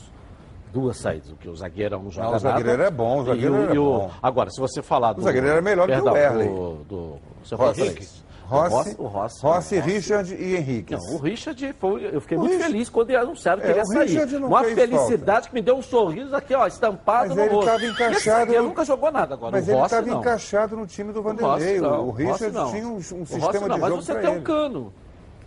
Duas 0.73 0.99
saídas, 0.99 1.29
porque 1.31 1.49
o 1.49 1.57
zagueiro 1.57 1.99
não 2.01 2.11
joga 2.11 2.37
o 2.37 2.39
zagueiro 2.39 2.69
nada. 2.71 2.83
era 2.83 2.91
bom, 2.91 3.21
o 3.21 3.25
zagueiro 3.25 3.55
o- 3.55 3.63
era 3.63 3.75
e 3.75 3.79
o- 3.79 3.85
bom. 3.85 4.11
Agora, 4.23 4.51
se 4.51 4.61
você 4.61 4.81
falar 4.83 5.13
do... 5.15 5.21
O 5.21 5.25
zagueiro 5.25 5.47
era 5.49 5.61
melhor 5.61 5.87
que 5.87 5.93
o 5.93 5.95
perdão, 5.97 6.17
Erley. 6.17 6.49
Do, 6.49 6.75
do, 6.89 7.19
você 7.43 7.55
Rossi. 7.57 8.21
Rossi, 8.51 8.97
o 8.99 9.07
Rossi, 9.07 9.43
Rossi, 9.43 9.47
o 9.47 9.49
Rossi. 9.49 9.79
Richard 9.81 10.35
e 10.35 10.57
Henrique. 10.57 10.93
Não, 10.97 11.15
o 11.15 11.19
Richard 11.19 11.73
foi. 11.79 12.11
Eu 12.13 12.21
fiquei 12.21 12.37
O 12.37 12.41
muito 12.41 12.53
Richard- 12.55 12.73
feliz 12.73 12.89
quando 12.91 13.11
anunciaram 13.17 13.61
que 13.61 13.67
É, 13.69 13.71
ele 13.71 13.79
ia 13.79 13.83
o 13.85 13.87
sair. 13.87 14.27
Não 14.41 14.49
Uma 14.49 14.65
felicidade 14.65 15.49
que 15.49 15.55
me 15.55 15.63
deu 15.63 15.77
um 15.77 15.83
sorriso 15.83 16.35
aqui, 16.35 16.53
ó, 16.53 16.67
estampado 16.67 17.29
Mas 17.29 17.37
no 17.37 17.43
ele 17.45 17.55
rosto. 17.55 17.71
tava 17.71 17.85
encaixado 17.85 18.39
zagueiro 18.41 18.63
no- 18.65 18.69
nunca 18.71 18.85
jogou 18.85 19.13
nada 19.13 19.35
agora. 19.35 19.53
Mas 19.53 19.69
o 19.69 19.71
ele 19.71 19.81
estava 19.83 20.07
não. 20.07 20.19
encaixado 20.19 20.77
no 20.77 20.85
time 20.85 21.13
do 21.13 21.21
O 21.21 21.23
Vanderlei. 21.23 21.81
não. 21.81 22.01
O 22.05 22.09
O 22.09 22.11
Richard 22.11 22.51
não. 22.53 22.71
tinha 22.73 22.87
um, 22.89 22.95
um 22.95 22.97
O 22.97 23.01
sistema 23.01 23.69
não, 23.69 23.75
de 23.77 23.81
mas 23.83 23.91
jogo 23.91 24.03
você 24.03 24.13
pra 24.15 24.21
tem 24.23 24.31
um 24.31 24.35
ele. 24.35 24.43
cano. 24.43 24.93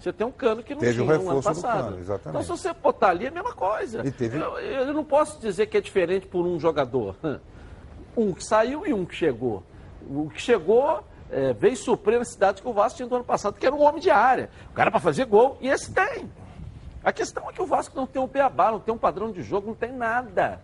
Você 0.03 0.11
tem 0.11 0.27
um 0.27 0.31
cano 0.33 0.61
que 0.61 0.73
não 0.73 0.81
Teve 0.81 1.01
tinha 1.01 1.05
no 1.17 1.29
ano 1.29 1.39
do 1.39 1.43
passado. 1.43 1.83
Cano, 1.85 1.99
exatamente. 1.99 2.43
Então, 2.43 2.57
se 2.57 2.61
você 2.61 2.73
botar 2.73 3.07
ali, 3.07 3.23
é 3.23 3.29
a 3.29 3.31
mesma 3.31 3.53
coisa. 3.53 4.05
E 4.05 4.11
teve- 4.11 4.37
eu, 4.37 4.59
eu 4.59 4.93
não 4.93 5.05
posso 5.05 5.39
dizer 5.39 5.67
que 5.67 5.77
é 5.77 5.81
diferente 5.81 6.27
por 6.27 6.45
um 6.45 6.59
jogador. 6.59 7.15
Um 8.15 8.31
que 8.31 8.43
saiu 8.45 8.85
e 8.85 8.93
um 8.93 9.05
que 9.05 9.15
chegou. 9.15 9.63
O 10.07 10.29
que 10.29 10.39
chegou 10.39 11.03
é, 11.31 11.51
veio 11.51 11.75
suprir 11.75 12.17
a 12.17 12.19
necessidade 12.19 12.61
que 12.61 12.67
o 12.67 12.71
Vasco 12.71 12.97
tinha 12.97 13.09
do 13.09 13.15
ano 13.15 13.23
passado, 13.23 13.55
que 13.57 13.65
era 13.65 13.73
um 13.73 13.81
homem 13.81 13.99
de 13.99 14.11
área. 14.11 14.51
O 14.69 14.73
cara 14.73 14.91
para 14.91 14.99
fazer 14.99 15.25
gol, 15.25 15.57
e 15.59 15.67
esse 15.67 15.91
tem. 15.91 16.29
A 17.03 17.11
questão 17.11 17.49
é 17.49 17.53
que 17.53 17.59
o 17.59 17.65
Vasco 17.65 17.95
não 17.97 18.05
tem 18.05 18.21
um 18.21 18.27
beabá, 18.27 18.69
não 18.71 18.79
tem 18.79 18.93
um 18.93 18.99
padrão 18.99 19.31
de 19.31 19.41
jogo, 19.41 19.65
não 19.65 19.73
tem 19.73 19.91
nada. 19.91 20.61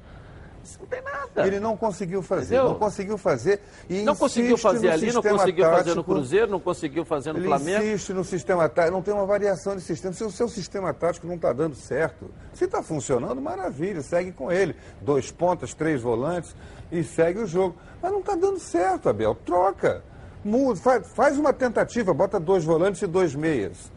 Isso 0.63 0.77
Não 0.79 0.87
tem 0.87 1.01
nada. 1.01 1.47
Ele 1.47 1.59
não 1.59 1.77
conseguiu 1.77 2.21
fazer, 2.21 2.55
Entendeu? 2.55 2.71
não 2.71 2.79
conseguiu 2.79 3.17
fazer. 3.17 3.61
E 3.89 4.01
não 4.01 4.15
conseguiu 4.15 4.57
fazer 4.57 4.89
ali, 4.89 5.11
não 5.11 5.21
conseguiu 5.21 5.65
fazer 5.65 5.89
no 5.89 5.95
tático. 5.95 6.03
Cruzeiro, 6.03 6.51
não 6.51 6.59
conseguiu 6.59 7.05
fazer 7.05 7.33
no 7.33 7.39
Ele 7.39 7.47
Flamengo. 7.47 7.83
insiste 7.83 8.13
no 8.13 8.23
sistema 8.23 8.67
tático, 8.67 8.93
não 8.95 9.01
tem 9.01 9.13
uma 9.13 9.25
variação 9.25 9.75
de 9.75 9.81
sistema. 9.81 10.13
Se 10.13 10.23
o 10.23 10.31
seu 10.31 10.47
sistema 10.49 10.93
tático 10.93 11.25
não 11.27 11.35
está 11.35 11.53
dando 11.53 11.75
certo, 11.75 12.29
se 12.53 12.65
está 12.65 12.83
funcionando, 12.83 13.41
maravilha, 13.41 14.01
segue 14.01 14.31
com 14.31 14.51
ele. 14.51 14.75
Dois 15.01 15.31
pontas, 15.31 15.73
três 15.73 16.01
volantes 16.01 16.55
e 16.91 17.03
segue 17.03 17.39
o 17.39 17.47
jogo. 17.47 17.75
Mas 18.01 18.11
não 18.11 18.19
está 18.19 18.35
dando 18.35 18.59
certo, 18.59 19.09
Abel. 19.09 19.35
Troca. 19.35 20.03
Muda, 20.43 20.79
faz, 20.79 21.07
faz 21.07 21.37
uma 21.37 21.51
tentativa, 21.51 22.13
bota 22.13 22.39
dois 22.39 22.63
volantes 22.63 23.01
e 23.01 23.07
dois 23.07 23.35
meias. 23.35 23.91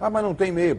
Ah, 0.00 0.10
mas 0.10 0.22
não 0.22 0.34
tem 0.34 0.52
meia. 0.52 0.76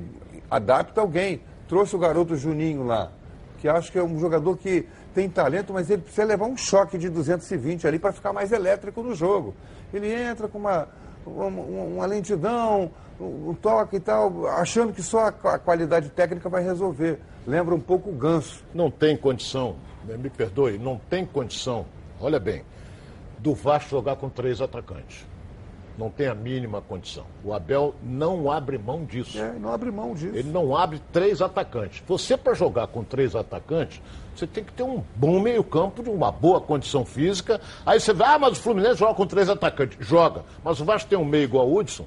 Adapta 0.50 1.02
alguém. 1.02 1.42
Trouxe 1.68 1.96
o 1.96 2.00
garoto 2.00 2.36
Juninho 2.36 2.84
lá, 2.84 3.12
que 3.60 3.68
acho 3.68 3.92
que 3.92 4.00
é 4.00 4.04
um 4.04 4.20
jogador 4.20 4.58
que 4.58 4.88
tem 5.20 5.28
talento, 5.30 5.74
mas 5.74 5.90
ele 5.90 6.02
precisa 6.02 6.26
levar 6.26 6.46
um 6.46 6.56
choque 6.56 6.98
de 6.98 7.10
220 7.10 7.86
ali 7.86 8.00
para 8.00 8.14
ficar 8.14 8.32
mais 8.32 8.54
elétrico 8.54 9.04
no 9.04 9.14
jogo. 9.14 9.54
Ele 9.94 10.14
entra 10.14 10.48
com 10.48 10.58
uma, 10.58 10.88
uma, 11.26 11.46
uma 11.48 12.06
lentidão, 12.06 12.90
um, 13.20 13.54
toque 13.54 13.98
e 13.98 14.00
tal, 14.00 14.48
achando 14.48 14.94
que 14.94 15.04
só 15.04 15.28
a, 15.28 15.28
a 15.28 15.60
qualidade 15.60 16.08
técnica 16.08 16.48
vai 16.48 16.64
resolver. 16.64 17.20
Lembra 17.46 17.76
um 17.76 17.82
pouco 17.82 18.10
o 18.10 18.14
Ganso. 18.14 18.64
Não 18.74 18.90
tem 18.90 19.18
condição, 19.18 19.76
né, 20.06 20.16
me 20.16 20.30
perdoe, 20.30 20.78
não 20.78 20.98
tem 21.10 21.26
condição, 21.26 21.86
olha 22.22 22.40
bem, 22.40 22.64
do 23.40 23.54
Vasco 23.54 23.90
jogar 23.90 24.16
com 24.16 24.30
três 24.30 24.62
atacantes. 24.62 25.28
Não 26.00 26.10
tem 26.10 26.28
a 26.28 26.34
mínima 26.34 26.82
condição. 26.82 27.26
O 27.44 27.54
Abel 27.54 27.94
não 28.02 28.50
abre 28.50 28.78
mão 28.78 29.04
disso. 29.04 29.38
É, 29.38 29.52
não 29.60 29.74
abre 29.74 29.92
mão 29.92 30.14
disso. 30.14 30.34
Ele 30.34 30.50
não 30.50 30.74
abre 30.74 31.02
três 31.12 31.42
atacantes. 31.42 32.02
Você, 32.08 32.38
para 32.38 32.54
jogar 32.54 32.88
com 32.88 33.04
três 33.04 33.36
atacantes, 33.36 34.02
você 34.34 34.48
tem 34.48 34.64
que 34.64 34.72
ter 34.72 34.84
um 34.84 35.04
bom 35.14 35.42
meio-campo, 35.42 36.02
de 36.02 36.10
uma 36.10 36.32
boa 36.32 36.62
condição 36.62 37.04
física. 37.04 37.60
Aí 37.86 38.00
você 38.00 38.14
vai, 38.14 38.34
ah, 38.34 38.40
mas 38.40 38.54
o 38.54 38.62
Fluminense 38.62 38.96
joga 38.96 39.14
com 39.14 39.28
três 39.28 39.50
atacantes. 39.50 39.98
Joga. 40.00 40.46
Mas 40.64 40.80
o 40.80 40.86
Vasco 40.86 41.10
tem 41.10 41.20
um 41.20 41.26
meio 41.26 41.44
igual 41.44 41.68
o 41.68 41.78
Hudson? 41.78 42.06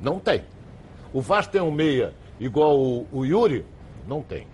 Não 0.00 0.20
tem. 0.20 0.44
O 1.12 1.20
Vasco 1.20 1.50
tem 1.50 1.60
um 1.60 1.72
meia 1.72 2.14
igual 2.38 2.78
o, 2.78 3.04
o 3.10 3.24
Yuri? 3.26 3.66
Não 4.06 4.22
tem. 4.22 4.46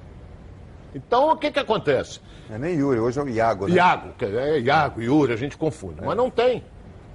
Então, 0.94 1.32
o 1.32 1.36
que 1.36 1.50
que 1.50 1.58
acontece? 1.58 2.18
É 2.50 2.56
nem 2.56 2.76
Yuri, 2.76 2.98
hoje 2.98 3.20
é 3.20 3.22
o 3.22 3.28
Iago, 3.28 3.68
né? 3.68 3.74
Iago, 3.74 4.14
é 4.22 4.58
Iago, 4.58 5.02
Yuri, 5.02 5.34
a 5.34 5.36
gente 5.36 5.58
confunde. 5.58 6.00
Mas 6.02 6.16
não 6.16 6.30
tem. 6.30 6.64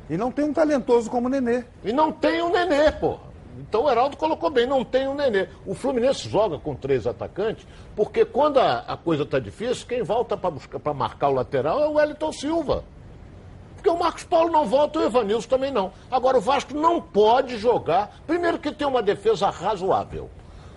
E 0.10 0.18
não 0.18 0.32
tem 0.32 0.46
um 0.46 0.54
talentoso 0.54 1.10
como 1.10 1.28
o 1.28 1.30
Nenê. 1.30 1.64
E 1.84 1.92
não 1.92 2.12
tem 2.12 2.42
o 2.42 2.50
Nenê, 2.50 2.92
pô. 2.92 3.18
Então 3.58 3.86
o 3.86 3.90
Heraldo 3.90 4.18
colocou 4.18 4.50
bem, 4.50 4.68
não 4.68 4.84
tem 4.84 5.08
o 5.08 5.14
Nenê. 5.14 5.48
O 5.66 5.74
Fluminense 5.74 6.30
joga 6.30 6.60
com 6.60 6.76
três 6.76 7.08
atacantes, 7.08 7.66
porque 7.96 8.26
quando 8.26 8.60
a, 8.60 8.80
a 8.80 8.98
coisa 8.98 9.24
está 9.24 9.40
difícil, 9.40 9.88
quem 9.88 10.04
volta 10.04 10.38
para 10.38 10.94
marcar 10.94 11.30
o 11.30 11.34
lateral 11.34 11.82
é 11.82 11.88
o 11.88 11.94
Wellington 11.94 12.32
Silva. 12.32 12.84
Porque 13.76 13.90
o 13.90 13.98
Marcos 13.98 14.24
Paulo 14.24 14.52
não 14.52 14.66
volta, 14.66 15.00
o 15.00 15.04
Evanilson 15.04 15.48
também 15.48 15.72
não. 15.72 15.92
Agora, 16.10 16.38
o 16.38 16.42
Vasco 16.42 16.74
não 16.74 17.00
pode 17.00 17.58
jogar. 17.58 18.18
Primeiro 18.26 18.58
que 18.58 18.72
tem 18.72 18.88
uma 18.88 19.02
defesa 19.02 19.50
razoável. 19.50 20.30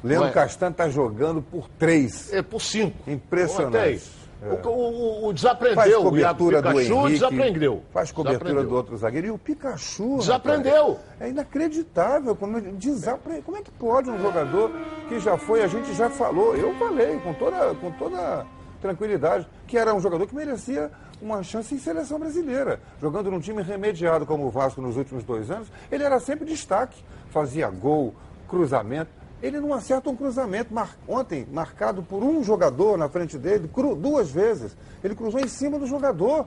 Leandro? 0.04 0.30
Castanho 0.30 0.72
está 0.72 0.88
jogando 0.88 1.42
por 1.42 1.68
três. 1.78 2.32
É 2.32 2.42
por 2.42 2.60
cinco. 2.60 3.10
Impressionante. 3.10 4.02
Aí. 4.42 4.48
É. 4.50 4.66
O, 4.66 4.70
o- 4.70 5.18
o 5.18 5.22
Faz 5.24 5.34
desaprendeu, 5.34 5.82
o 6.04 6.16
Iago 6.18 6.38
cobertura 6.38 6.62
do 6.62 6.80
Henrique. 6.80 7.08
desaprendeu. 7.12 7.82
Faz 7.92 8.12
cobertura 8.12 8.38
Desaprendeu. 8.44 8.70
do 8.70 8.76
outro 8.76 8.96
zagueiro. 8.96 9.26
E 9.26 9.30
o 9.30 9.38
Pikachu. 9.38 10.18
Desaprendeu. 10.18 10.88
rapaz, 10.90 10.98
é 11.20 11.28
inacreditável. 11.30 12.36
Como, 12.36 12.60
desapre... 12.60 13.42
como 13.42 13.56
é 13.56 13.62
que 13.62 13.70
pode 13.72 14.10
um 14.10 14.18
jogador 14.20 14.70
que 15.08 15.18
já 15.20 15.36
foi, 15.36 15.62
a 15.62 15.66
gente 15.66 15.92
já 15.94 16.08
falou, 16.10 16.54
eu 16.56 16.74
falei 16.76 17.18
com 17.18 17.32
toda, 17.34 17.74
com 17.74 17.90
toda 17.92 18.46
tranquilidade, 18.80 19.46
que 19.66 19.76
era 19.76 19.92
um 19.94 20.00
jogador 20.00 20.26
que 20.26 20.34
merecia 20.34 20.90
uma 21.20 21.42
chance 21.42 21.74
em 21.74 21.78
seleção 21.78 22.18
brasileira. 22.18 22.78
Jogando 23.00 23.30
num 23.30 23.40
time 23.40 23.60
remediado 23.62 24.24
como 24.24 24.46
o 24.46 24.50
Vasco 24.50 24.80
nos 24.80 24.96
últimos 24.96 25.24
dois 25.24 25.50
anos, 25.50 25.66
ele 25.90 26.04
era 26.04 26.20
sempre 26.20 26.44
destaque. 26.46 27.02
Fazia 27.30 27.68
gol, 27.68 28.14
cruzamento. 28.48 29.10
Ele 29.42 29.60
não 29.60 29.72
acerta 29.72 30.10
um 30.10 30.16
cruzamento. 30.16 30.72
Mar- 30.74 30.96
Ontem, 31.06 31.46
marcado 31.52 32.02
por 32.02 32.22
um 32.22 32.42
jogador 32.42 32.98
na 32.98 33.08
frente 33.08 33.38
dele, 33.38 33.68
cru- 33.68 33.94
duas 33.94 34.30
vezes. 34.30 34.76
Ele 35.02 35.14
cruzou 35.14 35.40
em 35.40 35.46
cima 35.48 35.78
do 35.78 35.86
jogador. 35.86 36.46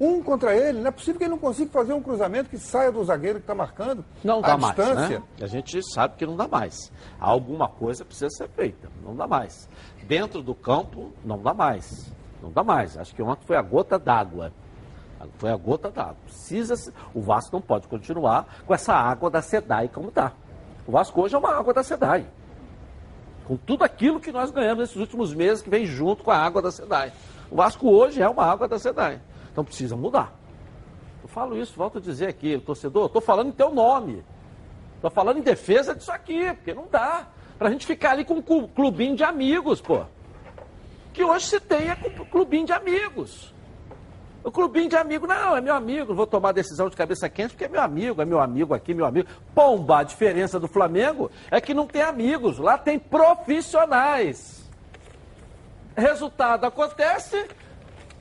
Um 0.00 0.22
contra 0.22 0.54
ele. 0.56 0.80
Não 0.80 0.88
é 0.88 0.90
possível 0.90 1.16
que 1.18 1.24
ele 1.24 1.30
não 1.30 1.38
consiga 1.38 1.70
fazer 1.70 1.92
um 1.92 2.02
cruzamento 2.02 2.50
que 2.50 2.58
saia 2.58 2.90
do 2.90 3.04
zagueiro 3.04 3.38
que 3.38 3.44
está 3.44 3.54
marcando. 3.54 4.04
Não 4.24 4.38
a 4.40 4.42
dá 4.42 4.56
mais, 4.58 4.74
distância. 4.74 5.18
né? 5.20 5.24
A 5.40 5.46
gente 5.46 5.80
sabe 5.94 6.16
que 6.16 6.26
não 6.26 6.36
dá 6.36 6.48
mais. 6.48 6.90
Alguma 7.20 7.68
coisa 7.68 8.04
precisa 8.04 8.28
ser 8.30 8.48
feita, 8.48 8.88
não 9.04 9.14
dá 9.14 9.26
mais. 9.28 9.68
Dentro 10.06 10.42
do 10.42 10.54
campo, 10.54 11.12
não 11.24 11.38
dá 11.40 11.54
mais. 11.54 12.12
Não 12.42 12.50
dá 12.50 12.64
mais. 12.64 12.98
Acho 12.98 13.14
que 13.14 13.22
ontem 13.22 13.46
foi 13.46 13.56
a 13.56 13.62
gota 13.62 13.96
d'água. 13.98 14.52
Foi 15.38 15.50
a 15.52 15.56
gota 15.56 15.88
d'água. 15.88 16.16
Precisa, 16.24 16.74
se- 16.74 16.92
o 17.14 17.20
Vasco 17.20 17.54
não 17.54 17.60
pode 17.62 17.86
continuar 17.86 18.62
com 18.66 18.74
essa 18.74 18.92
água 18.92 19.30
da 19.30 19.40
SEDAI 19.40 19.88
como 19.88 20.08
está. 20.08 20.32
O 20.86 20.92
Vasco 20.92 21.20
hoje 21.22 21.34
é 21.34 21.38
uma 21.38 21.50
água 21.56 21.72
da 21.72 21.82
SEDAI. 21.82 22.26
Com 23.46 23.56
tudo 23.56 23.84
aquilo 23.84 24.20
que 24.20 24.32
nós 24.32 24.50
ganhamos 24.50 24.78
nesses 24.80 24.96
últimos 24.96 25.34
meses 25.34 25.62
que 25.62 25.70
vem 25.70 25.84
junto 25.86 26.22
com 26.24 26.30
a 26.30 26.36
água 26.36 26.62
da 26.62 26.70
SEDAI. 26.70 27.12
O 27.50 27.56
Vasco 27.56 27.88
hoje 27.90 28.20
é 28.22 28.28
uma 28.28 28.44
água 28.44 28.66
da 28.68 28.78
SEDAI. 28.78 29.20
Então 29.52 29.64
precisa 29.64 29.96
mudar. 29.96 30.32
Eu 31.22 31.28
falo 31.28 31.56
isso, 31.56 31.74
volto 31.76 31.98
a 31.98 32.00
dizer 32.00 32.28
aqui, 32.28 32.58
torcedor, 32.58 33.06
estou 33.06 33.22
falando 33.22 33.48
em 33.48 33.52
teu 33.52 33.72
nome. 33.72 34.24
Estou 34.96 35.10
falando 35.10 35.38
em 35.38 35.42
defesa 35.42 35.94
disso 35.94 36.10
aqui, 36.12 36.52
porque 36.54 36.74
não 36.74 36.86
dá. 36.90 37.26
Pra 37.58 37.70
gente 37.70 37.86
ficar 37.86 38.12
ali 38.12 38.24
com 38.24 38.34
um 38.34 38.42
clu- 38.42 38.68
clubinho 38.68 39.14
de 39.16 39.22
amigos, 39.24 39.80
pô. 39.80 40.04
Que 41.12 41.22
hoje 41.22 41.46
se 41.46 41.60
tem 41.60 41.90
é 41.90 41.94
clubinho 42.30 42.66
de 42.66 42.72
amigos. 42.72 43.51
O 44.44 44.50
clubinho 44.50 44.88
de 44.88 44.96
amigo, 44.96 45.26
não, 45.26 45.56
é 45.56 45.60
meu 45.60 45.74
amigo, 45.74 46.14
vou 46.14 46.26
tomar 46.26 46.52
decisão 46.52 46.88
de 46.88 46.96
cabeça 46.96 47.28
quente 47.28 47.50
porque 47.50 47.64
é 47.64 47.68
meu 47.68 47.80
amigo, 47.80 48.20
é 48.20 48.24
meu 48.24 48.40
amigo 48.40 48.74
aqui, 48.74 48.92
meu 48.92 49.06
amigo. 49.06 49.28
Pomba, 49.54 49.98
a 49.98 50.02
diferença 50.02 50.58
do 50.58 50.66
Flamengo 50.66 51.30
é 51.50 51.60
que 51.60 51.72
não 51.72 51.86
tem 51.86 52.02
amigos, 52.02 52.58
lá 52.58 52.76
tem 52.76 52.98
profissionais. 52.98 54.68
Resultado 55.96 56.64
acontece, 56.64 57.46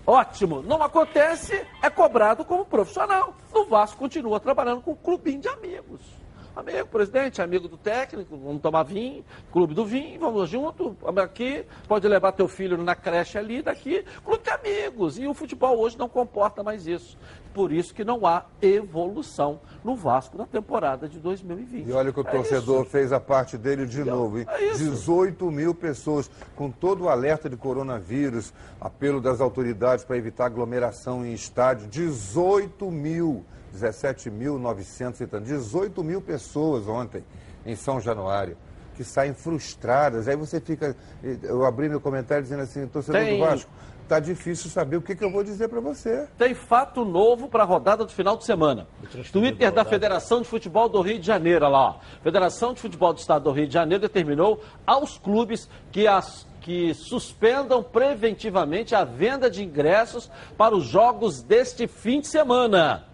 ótimo. 0.05 0.61
Não 0.61 0.83
acontece, 0.83 1.65
é 1.81 1.89
cobrado 1.89 2.45
como 2.45 2.65
profissional. 2.65 3.33
No 3.51 3.65
Vasco 3.65 3.97
continua 3.97 4.39
trabalhando 4.39 4.81
com 4.81 4.91
um 4.91 4.95
clubinho 4.95 5.41
de 5.41 5.47
amigos. 5.47 6.20
Amigo, 6.53 6.85
presidente, 6.89 7.41
amigo 7.41 7.67
do 7.69 7.77
técnico, 7.77 8.35
vamos 8.37 8.61
tomar 8.61 8.83
vinho, 8.83 9.23
clube 9.53 9.73
do 9.73 9.85
vinho, 9.85 10.19
vamos 10.19 10.49
junto, 10.49 10.97
aqui, 11.17 11.65
pode 11.87 12.05
levar 12.07 12.33
teu 12.33 12.45
filho 12.47 12.77
na 12.77 12.93
creche 12.93 13.37
ali, 13.37 13.61
daqui, 13.61 14.03
clube 14.25 14.43
de 14.43 14.49
amigos. 14.49 15.17
E 15.17 15.25
o 15.27 15.33
futebol 15.33 15.79
hoje 15.79 15.97
não 15.97 16.09
comporta 16.09 16.61
mais 16.61 16.85
isso. 16.85 17.17
Por 17.53 17.71
isso 17.71 17.93
que 17.93 18.03
não 18.03 18.25
há 18.25 18.45
evolução 18.61 19.61
no 19.83 19.95
Vasco 19.95 20.37
na 20.37 20.45
temporada 20.45 21.07
de 21.07 21.19
2020. 21.19 21.87
E 21.87 21.91
olha 21.93 22.11
que 22.11 22.19
o 22.19 22.27
É 22.27 22.31
torcedor 22.31 22.81
isso. 22.81 22.89
fez 22.91 23.13
a 23.13 23.19
parte 23.19 23.57
dele 23.57 23.85
de 23.85 24.03
novo. 24.03 24.39
hein? 24.39 24.45
é 24.49 24.65
isso. 24.71 24.79
18 24.83 25.49
mil 25.51 25.73
pessoas, 25.73 26.29
com 26.55 26.69
todo 26.69 27.05
o 27.05 27.09
alerta 27.09 27.49
de 27.49 27.55
coronavírus, 27.55 28.53
apelo 28.79 29.21
das 29.21 29.39
autoridades 29.39 30.03
para 30.03 30.17
evitar 30.17 30.45
aglomeração 30.47 31.25
em 31.25 31.33
estádio. 31.33 31.87
18 31.87 32.89
mil, 32.91 33.45
17.900 33.75 35.21
e 35.21 35.27
tanto. 35.27 35.45
18 35.45 36.03
mil 36.03 36.21
pessoas 36.21 36.87
ontem 36.87 37.23
em 37.65 37.75
São 37.75 37.99
Januário. 37.99 38.57
Que 38.95 39.03
saem 39.03 39.33
frustradas. 39.33 40.27
Aí 40.27 40.35
você 40.35 40.59
fica. 40.59 40.95
Eu 41.43 41.65
abri 41.65 41.89
meu 41.89 42.01
comentário 42.01 42.43
dizendo 42.43 42.63
assim, 42.63 42.85
torcedor 42.87 43.21
Tem- 43.21 43.39
do 43.39 43.45
Vasco. 43.45 43.69
tá 44.07 44.19
difícil 44.19 44.69
saber 44.69 44.97
o 44.97 45.01
que, 45.01 45.15
que 45.15 45.23
eu 45.23 45.31
vou 45.31 45.43
dizer 45.43 45.69
para 45.69 45.79
você. 45.79 46.27
Tem 46.37 46.53
fato 46.53 47.05
novo 47.05 47.47
para 47.47 47.63
a 47.63 47.65
rodada 47.65 48.03
do 48.05 48.11
final 48.11 48.35
de 48.35 48.43
semana. 48.43 48.85
Twitter 49.31 49.71
da 49.71 49.85
Federação 49.85 50.41
de 50.41 50.47
Futebol 50.47 50.89
do 50.89 51.01
Rio 51.01 51.17
de 51.17 51.25
Janeiro, 51.25 51.65
olha 51.65 51.71
lá. 51.71 51.89
Ó. 51.91 51.99
Federação 52.21 52.73
de 52.73 52.81
Futebol 52.81 53.13
do 53.13 53.19
Estado 53.19 53.45
do 53.45 53.51
Rio 53.51 53.65
de 53.67 53.73
Janeiro 53.73 54.01
determinou 54.01 54.61
aos 54.85 55.17
clubes 55.17 55.69
que 55.91 56.05
as 56.07 56.45
que 56.59 56.93
suspendam 56.93 57.81
preventivamente 57.81 58.93
a 58.93 59.03
venda 59.03 59.49
de 59.49 59.63
ingressos 59.63 60.29
para 60.55 60.75
os 60.75 60.83
jogos 60.85 61.41
deste 61.41 61.87
fim 61.87 62.21
de 62.21 62.27
semana. 62.27 63.07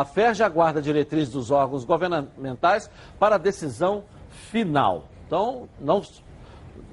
A 0.00 0.04
FERJ 0.04 0.42
aguarda 0.42 0.82
diretrizes 0.82 1.32
dos 1.32 1.50
órgãos 1.50 1.84
governamentais 1.84 2.90
para 3.18 3.36
a 3.36 3.38
decisão 3.38 4.04
final. 4.50 5.04
Então, 5.26 5.68
não 5.80 6.02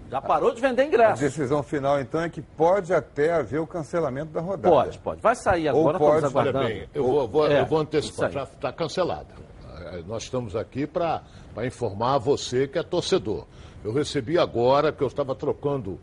já 0.10 0.22
parou 0.22 0.54
de 0.54 0.62
vender 0.62 0.86
ingressos. 0.86 1.20
A 1.24 1.26
decisão 1.26 1.64
final, 1.64 2.00
então, 2.00 2.22
é 2.22 2.30
que 2.30 2.42
pode 2.42 2.94
até 2.94 3.34
haver 3.34 3.60
o 3.60 3.66
cancelamento 3.68 4.32
da 4.32 4.42
rodada. 4.42 4.70
Pode, 4.70 5.00
pode. 5.00 5.22
Vai 5.22 5.36
sair 5.36 5.68
agora, 5.68 5.98
Ou 5.98 6.00
pode, 6.00 6.16
estamos 6.18 6.36
aguardando. 6.36 6.66
Olha 6.66 6.76
bem, 6.76 6.90
eu 6.94 7.04
vou, 7.04 7.28
vou- 7.28 7.48
É, 7.48 7.62
eu 7.62 7.66
vou 7.66 7.80
antecipar, 7.80 8.32
já 8.32 8.44
está 8.44 8.72
cancelada. 8.72 9.28
Eh, 9.92 10.04
Nós 10.06 10.24
estamos 10.24 10.56
aqui 10.56 10.86
para 10.86 11.24
informar 11.66 12.20
você 12.20 12.68
que 12.68 12.78
é 12.78 12.84
torcedor. 12.84 13.46
Eu 13.84 13.92
recebi 13.92 14.38
agora, 14.38 14.92
que 14.94 15.02
eu 15.04 15.08
estava 15.08 15.34
trocando 15.36 16.00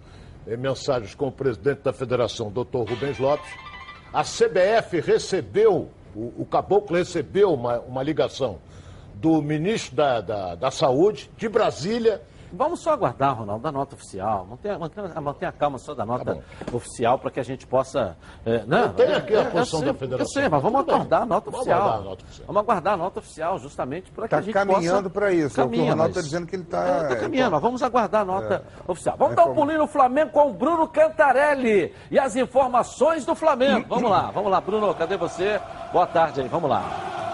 eh, 0.47 0.57
mensagens 0.57 1.15
com 1.15 1.29
o 1.29 1.33
presidente 1.33 1.81
da 1.83 1.93
federação, 1.93 2.51
doutor 2.51 2.89
Rubens 2.91 3.19
Lopes. 3.19 3.49
A 4.13 4.23
CBF 4.25 5.01
recebeu, 5.01 5.89
o, 6.15 6.43
o 6.43 6.47
Caboclo 6.47 6.97
recebeu 6.97 7.53
uma, 7.53 7.81
uma 7.81 8.03
ligação 8.03 8.59
do 9.15 9.43
ministro 9.43 9.97
da, 9.97 10.21
da, 10.21 10.55
da 10.55 10.71
Saúde, 10.71 11.31
de 11.37 11.49
Brasília, 11.49 12.23
Vamos 12.53 12.81
só 12.81 12.93
aguardar, 12.93 13.39
Ronaldo, 13.39 13.63
da 13.63 13.71
nota 13.73 13.95
oficial. 13.95 14.47
Mantenha, 14.49 14.79
mantenha, 14.79 15.21
mantenha 15.21 15.49
a 15.49 15.53
calma 15.53 15.79
só 15.79 15.95
da 15.95 16.05
nota 16.05 16.39
oficial 16.73 17.19
para 17.19 17.31
que 17.31 17.39
a 17.41 17.43
gente 17.43 17.67
possa. 17.67 18.17
É, 18.45 18.65
não, 18.67 18.79
Eu 18.79 18.93
tenho 18.95 19.17
aqui 19.17 19.35
a 19.35 19.39
é, 19.39 19.47
eu 19.47 19.51
posição 19.51 19.81
sei, 19.81 19.89
da 19.89 19.95
federação. 19.95 20.27
Eu 20.27 20.29
sei, 20.43 20.49
mas 20.49 20.63
vamos 20.63 20.81
aguardar 20.81 21.23
a 21.23 21.27
nota 21.27 21.51
Vamos 21.51 21.61
oficial. 21.67 21.81
aguardar 21.81 22.01
a 22.01 22.05
nota 22.11 22.25
oficial. 22.25 22.47
Vamos 22.47 22.63
aguardar 22.63 22.93
a 22.93 22.97
nota 22.97 23.19
oficial, 23.21 23.59
justamente 23.59 24.11
para 24.11 24.23
que 24.29 24.35
Está 24.35 24.39
a 24.39 24.41
gente 24.43 24.53
caminhando 24.55 25.11
possa... 25.11 25.11
para 25.11 25.33
isso. 25.33 25.61
é 25.61 25.65
o 25.65 25.67
Caminha, 25.67 25.91
Ronaldo 25.93 26.11
está 26.11 26.21
dizendo 26.23 26.47
que 26.47 26.57
ele 26.57 26.63
está. 26.65 26.85
É, 26.85 27.09
tá 27.09 27.17
caminhando, 27.17 27.51
mas 27.53 27.63
vamos 27.63 27.83
aguardar 27.83 28.23
a 28.23 28.25
nota 28.25 28.65
oficial. 28.87 29.17
Vamos 29.19 29.33
É 29.33 29.37
dar 29.37 29.45
um 29.47 29.55
pulinho 29.55 29.79
no 29.79 29.87
Flamengo 29.87 30.31
com 30.33 30.49
o 30.51 30.53
Bruno 30.53 30.89
Cantarelli 30.89 31.95
e 32.11 32.19
as 32.19 32.37
informações 32.37 33.25
do 33.25 33.35
Flamengo. 33.35 33.87
Vamos 33.89 34.11
lá, 34.11 34.31
vamos 34.33 34.51
lá, 34.51 34.61
Bruno, 34.61 34.95
cadê 34.95 35.17
você? 35.17 35.61
Boa 35.93 36.07
tarde 36.07 36.41
aí, 36.41 36.49
vamos 36.49 36.69
lá. 36.69 37.30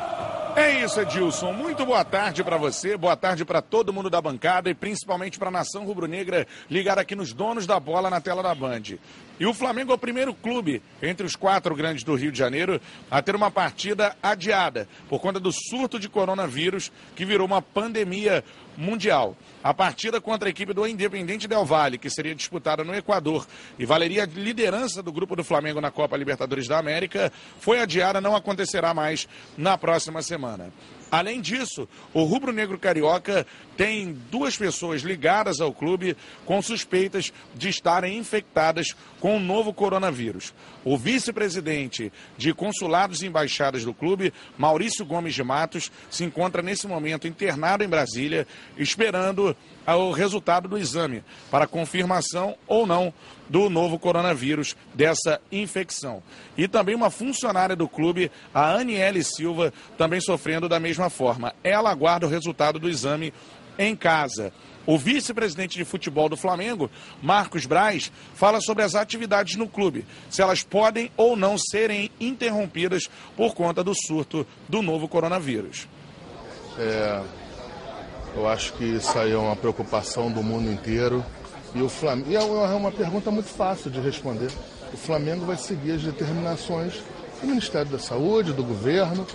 É 0.56 0.82
isso, 0.82 0.98
Edilson. 0.98 1.52
Muito 1.52 1.84
boa 1.84 2.02
tarde 2.02 2.42
para 2.42 2.56
você, 2.56 2.96
boa 2.96 3.14
tarde 3.14 3.44
para 3.44 3.60
todo 3.60 3.92
mundo 3.92 4.08
da 4.08 4.22
bancada 4.22 4.70
e 4.70 4.74
principalmente 4.74 5.38
para 5.38 5.48
a 5.48 5.50
nação 5.50 5.84
rubro-negra 5.84 6.46
ligada 6.70 7.02
aqui 7.02 7.14
nos 7.14 7.34
donos 7.34 7.66
da 7.66 7.78
bola 7.78 8.08
na 8.08 8.22
tela 8.22 8.42
da 8.42 8.54
Band. 8.54 8.96
E 9.38 9.44
o 9.44 9.52
Flamengo 9.52 9.92
é 9.92 9.94
o 9.94 9.98
primeiro 9.98 10.32
clube 10.32 10.82
entre 11.02 11.26
os 11.26 11.36
quatro 11.36 11.74
grandes 11.74 12.02
do 12.02 12.14
Rio 12.14 12.32
de 12.32 12.38
Janeiro 12.38 12.80
a 13.10 13.20
ter 13.20 13.36
uma 13.36 13.50
partida 13.50 14.16
adiada 14.22 14.88
por 15.08 15.20
conta 15.20 15.38
do 15.38 15.52
surto 15.52 15.98
de 15.98 16.08
coronavírus 16.08 16.90
que 17.14 17.24
virou 17.24 17.46
uma 17.46 17.60
pandemia 17.60 18.42
mundial. 18.76 19.36
A 19.62 19.74
partida 19.74 20.20
contra 20.20 20.48
a 20.48 20.50
equipe 20.50 20.72
do 20.72 20.86
Independente 20.86 21.48
Del 21.48 21.64
Valle, 21.64 21.98
que 21.98 22.08
seria 22.08 22.34
disputada 22.34 22.84
no 22.84 22.94
Equador 22.94 23.46
e 23.78 23.84
valeria 23.84 24.22
a 24.22 24.26
liderança 24.26 25.02
do 25.02 25.12
grupo 25.12 25.36
do 25.36 25.44
Flamengo 25.44 25.80
na 25.80 25.90
Copa 25.90 26.16
Libertadores 26.16 26.66
da 26.66 26.78
América, 26.78 27.32
foi 27.60 27.80
adiada, 27.80 28.20
não 28.20 28.36
acontecerá 28.36 28.94
mais 28.94 29.28
na 29.56 29.76
próxima 29.76 30.22
semana. 30.22 30.72
Além 31.10 31.40
disso, 31.40 31.88
o 32.12 32.24
rubro-negro 32.24 32.78
carioca 32.78 33.46
tem 33.76 34.12
duas 34.30 34.56
pessoas 34.56 35.02
ligadas 35.02 35.60
ao 35.60 35.72
clube 35.72 36.16
com 36.44 36.60
suspeitas 36.60 37.32
de 37.54 37.68
estarem 37.68 38.18
infectadas 38.18 38.88
com 39.20 39.36
o 39.36 39.40
novo 39.40 39.72
coronavírus. 39.72 40.52
O 40.84 40.96
vice-presidente 40.96 42.12
de 42.36 42.52
consulados 42.52 43.22
e 43.22 43.26
embaixadas 43.26 43.84
do 43.84 43.94
clube, 43.94 44.32
Maurício 44.58 45.04
Gomes 45.04 45.34
de 45.34 45.44
Matos, 45.44 45.92
se 46.10 46.24
encontra 46.24 46.62
nesse 46.62 46.88
momento 46.88 47.28
internado 47.28 47.84
em 47.84 47.88
Brasília, 47.88 48.46
esperando 48.76 49.56
o 49.94 50.10
resultado 50.10 50.68
do 50.68 50.76
exame 50.76 51.22
para 51.50 51.66
confirmação 51.66 52.56
ou 52.66 52.86
não 52.86 53.12
do 53.48 53.70
novo 53.70 53.98
coronavírus, 53.98 54.76
dessa 54.92 55.40
infecção. 55.52 56.22
E 56.56 56.66
também 56.66 56.94
uma 56.94 57.10
funcionária 57.10 57.76
do 57.76 57.88
clube, 57.88 58.30
a 58.52 58.72
Aniele 58.72 59.22
Silva, 59.22 59.72
também 59.96 60.20
sofrendo 60.20 60.68
da 60.68 60.80
mesma 60.80 61.08
forma. 61.08 61.54
Ela 61.62 61.90
aguarda 61.90 62.26
o 62.26 62.30
resultado 62.30 62.78
do 62.78 62.88
exame 62.88 63.32
em 63.78 63.94
casa. 63.94 64.52
O 64.86 64.96
vice-presidente 64.96 65.76
de 65.76 65.84
futebol 65.84 66.28
do 66.28 66.36
Flamengo, 66.36 66.88
Marcos 67.20 67.66
Braz, 67.66 68.12
fala 68.34 68.60
sobre 68.60 68.84
as 68.84 68.94
atividades 68.94 69.56
no 69.56 69.68
clube, 69.68 70.06
se 70.30 70.40
elas 70.40 70.62
podem 70.62 71.10
ou 71.16 71.36
não 71.36 71.58
serem 71.58 72.10
interrompidas 72.20 73.08
por 73.36 73.54
conta 73.54 73.82
do 73.82 73.92
surto 73.94 74.46
do 74.68 74.82
novo 74.82 75.08
coronavírus. 75.08 75.88
É, 76.78 77.20
eu 78.36 78.46
acho 78.48 78.72
que 78.74 78.84
isso 78.84 79.18
aí 79.18 79.32
é 79.32 79.36
uma 79.36 79.56
preocupação 79.56 80.30
do 80.30 80.42
mundo 80.42 80.70
inteiro. 80.70 81.24
E, 81.74 81.82
o 81.82 81.88
Flamengo, 81.88 82.30
e 82.30 82.36
é 82.36 82.40
uma 82.40 82.92
pergunta 82.92 83.30
muito 83.30 83.48
fácil 83.48 83.90
de 83.90 84.00
responder. 84.00 84.48
O 84.92 84.96
Flamengo 84.96 85.44
vai 85.44 85.56
seguir 85.56 85.92
as 85.92 86.02
determinações 86.02 87.02
do 87.40 87.46
Ministério 87.46 87.90
da 87.90 87.98
Saúde, 87.98 88.52
do 88.52 88.62
governo 88.62 89.26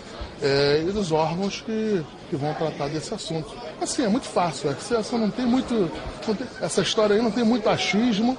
é, 0.41 0.83
e 0.87 0.91
dos 0.91 1.11
órgãos 1.11 1.61
que, 1.61 2.03
que 2.29 2.35
vão 2.35 2.53
tratar 2.53 2.87
desse 2.87 3.13
assunto. 3.13 3.53
Assim, 3.79 4.03
é 4.03 4.07
muito 4.07 4.27
fácil. 4.27 4.71
É 4.71 5.17
não 5.17 5.29
tem 5.29 5.45
muito. 5.45 5.91
não 6.27 6.35
tem- 6.35 6.47
essa 6.61 6.81
história 6.81 7.15
aí 7.15 7.21
não 7.21 7.31
tem 7.31 7.43
muito 7.43 7.69
achismo 7.69 8.37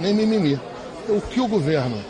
nem 0.00 0.12
mimimi. 0.12 0.60
O 1.08 1.20
que 1.20 1.40
o 1.40 1.48
governo 1.48 2.02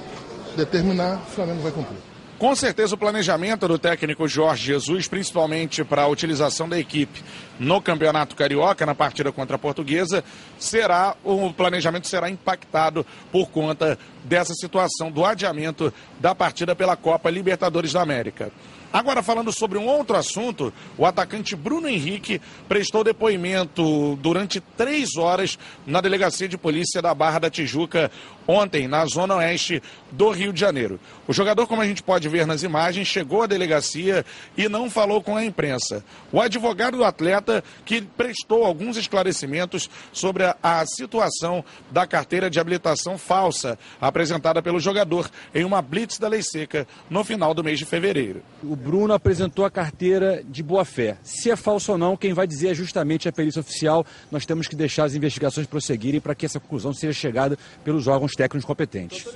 determinar, 0.57 1.21
o 1.27 1.31
Flamengo 1.31 1.63
vai 1.63 1.73
cumprir. 1.73 1.99
Com 2.39 2.55
certeza 2.57 2.97
o 2.97 2.99
planejamento 2.99 3.69
do 3.69 3.79
técnico 3.79 4.27
Jorge 4.27 4.67
Jesus, 4.67 5.07
principalmente 5.07 5.85
para 5.85 6.03
a 6.03 6.09
utilização 6.09 6.69
da 6.69 6.77
equipe 6.77 7.23
no 7.61 7.81
Campeonato 7.81 8.35
Carioca, 8.35 8.85
na 8.85 8.95
partida 8.95 9.31
contra 9.31 9.55
a 9.55 9.59
Portuguesa, 9.59 10.25
será 10.59 11.15
o 11.23 11.53
planejamento 11.53 12.09
será 12.09 12.29
impactado 12.29 13.07
por 13.31 13.51
conta 13.51 13.97
dessa 14.25 14.53
situação 14.53 15.13
do 15.13 15.25
adiamento 15.25 15.95
da 16.19 16.35
partida 16.35 16.75
pela 16.75 16.97
Copa 16.97 17.31
Libertadores 17.31 17.93
da 17.93 18.03
América. 18.03 18.51
Agora, 18.95 19.25
falando 19.25 19.51
sobre 19.51 19.77
um 19.77 19.87
outro 19.87 20.17
assunto, 20.17 20.73
o 20.97 21.05
atacante 21.05 21.57
Bruno 21.57 21.89
Henrique 21.89 22.41
prestou 22.69 23.03
depoimento 23.03 24.15
durante 24.23 24.61
três 24.61 25.17
horas 25.17 25.59
na 25.85 26.01
delegacia 26.01 26.49
de 26.49 26.57
polícia 26.57 27.03
da 27.03 27.13
Barra 27.13 27.41
da 27.41 27.51
Tijuca, 27.51 28.09
ontem, 28.47 28.87
na 28.87 29.05
zona 29.07 29.37
oeste 29.37 29.83
do 30.11 30.31
Rio 30.31 30.53
de 30.53 30.61
Janeiro. 30.61 31.01
O 31.27 31.33
jogador, 31.33 31.67
como 31.67 31.83
a 31.83 31.87
gente 31.87 32.03
pode 32.03 32.29
ver 32.29 32.47
nas 32.47 32.63
imagens, 32.63 33.09
chegou 33.09 33.43
à 33.43 33.47
delegacia 33.47 34.25
e 34.57 34.69
não 34.69 34.91
falou 34.91 35.23
com 35.23 35.37
a 35.37 35.45
imprensa. 35.45 36.05
O 36.31 36.41
advogado 36.41 36.97
do 36.99 37.05
atleta, 37.05 37.65
que 37.85 38.03
prestou 38.03 38.65
alguns 38.65 38.97
esclarecimentos 38.97 39.89
sobre 40.13 40.45
a, 40.45 40.57
a 40.63 40.85
situação 40.87 41.65
da 41.91 42.07
carteira 42.07 42.51
de 42.51 42.61
habilitação 42.61 43.17
falsa 43.19 43.79
apresentada 44.01 44.63
pelo 44.63 44.79
jogador 44.79 45.31
em 45.55 45.65
uma 45.65 45.81
blitz 45.81 46.19
da 46.19 46.29
Lei 46.29 46.43
Seca 46.43 46.87
no 47.09 47.25
final 47.25 47.55
do 47.55 47.65
mês 47.65 47.79
de 47.79 47.85
fevereiro. 47.85 48.43
O 48.63 48.77
Bruno 48.77 49.15
apresentou 49.15 49.65
a 49.65 49.71
carteira 49.71 50.43
de 50.47 50.63
boa-fé. 50.63 51.17
Se 51.23 51.51
é 51.51 51.57
falso 51.57 51.93
ou 51.93 51.99
não, 51.99 52.17
quem 52.17 52.33
vai 52.33 52.47
dizer 52.47 52.69
é 52.69 52.75
justamente 52.75 53.29
a 53.29 53.33
perícia 53.33 53.61
oficial. 53.61 54.07
Nós 54.31 54.47
temos 54.47 54.69
que 54.69 54.77
deixar 54.77 55.05
as 55.05 55.15
investigações 55.15 55.67
prosseguirem 55.67 56.21
para 56.21 56.35
que 56.35 56.47
essa 56.47 56.61
conclusão 56.61 56.93
seja 56.93 57.13
chegada 57.13 57.59
pelos 57.83 58.07
órgãos 58.07 58.34
técnicos 58.35 58.67
competentes. 58.67 59.27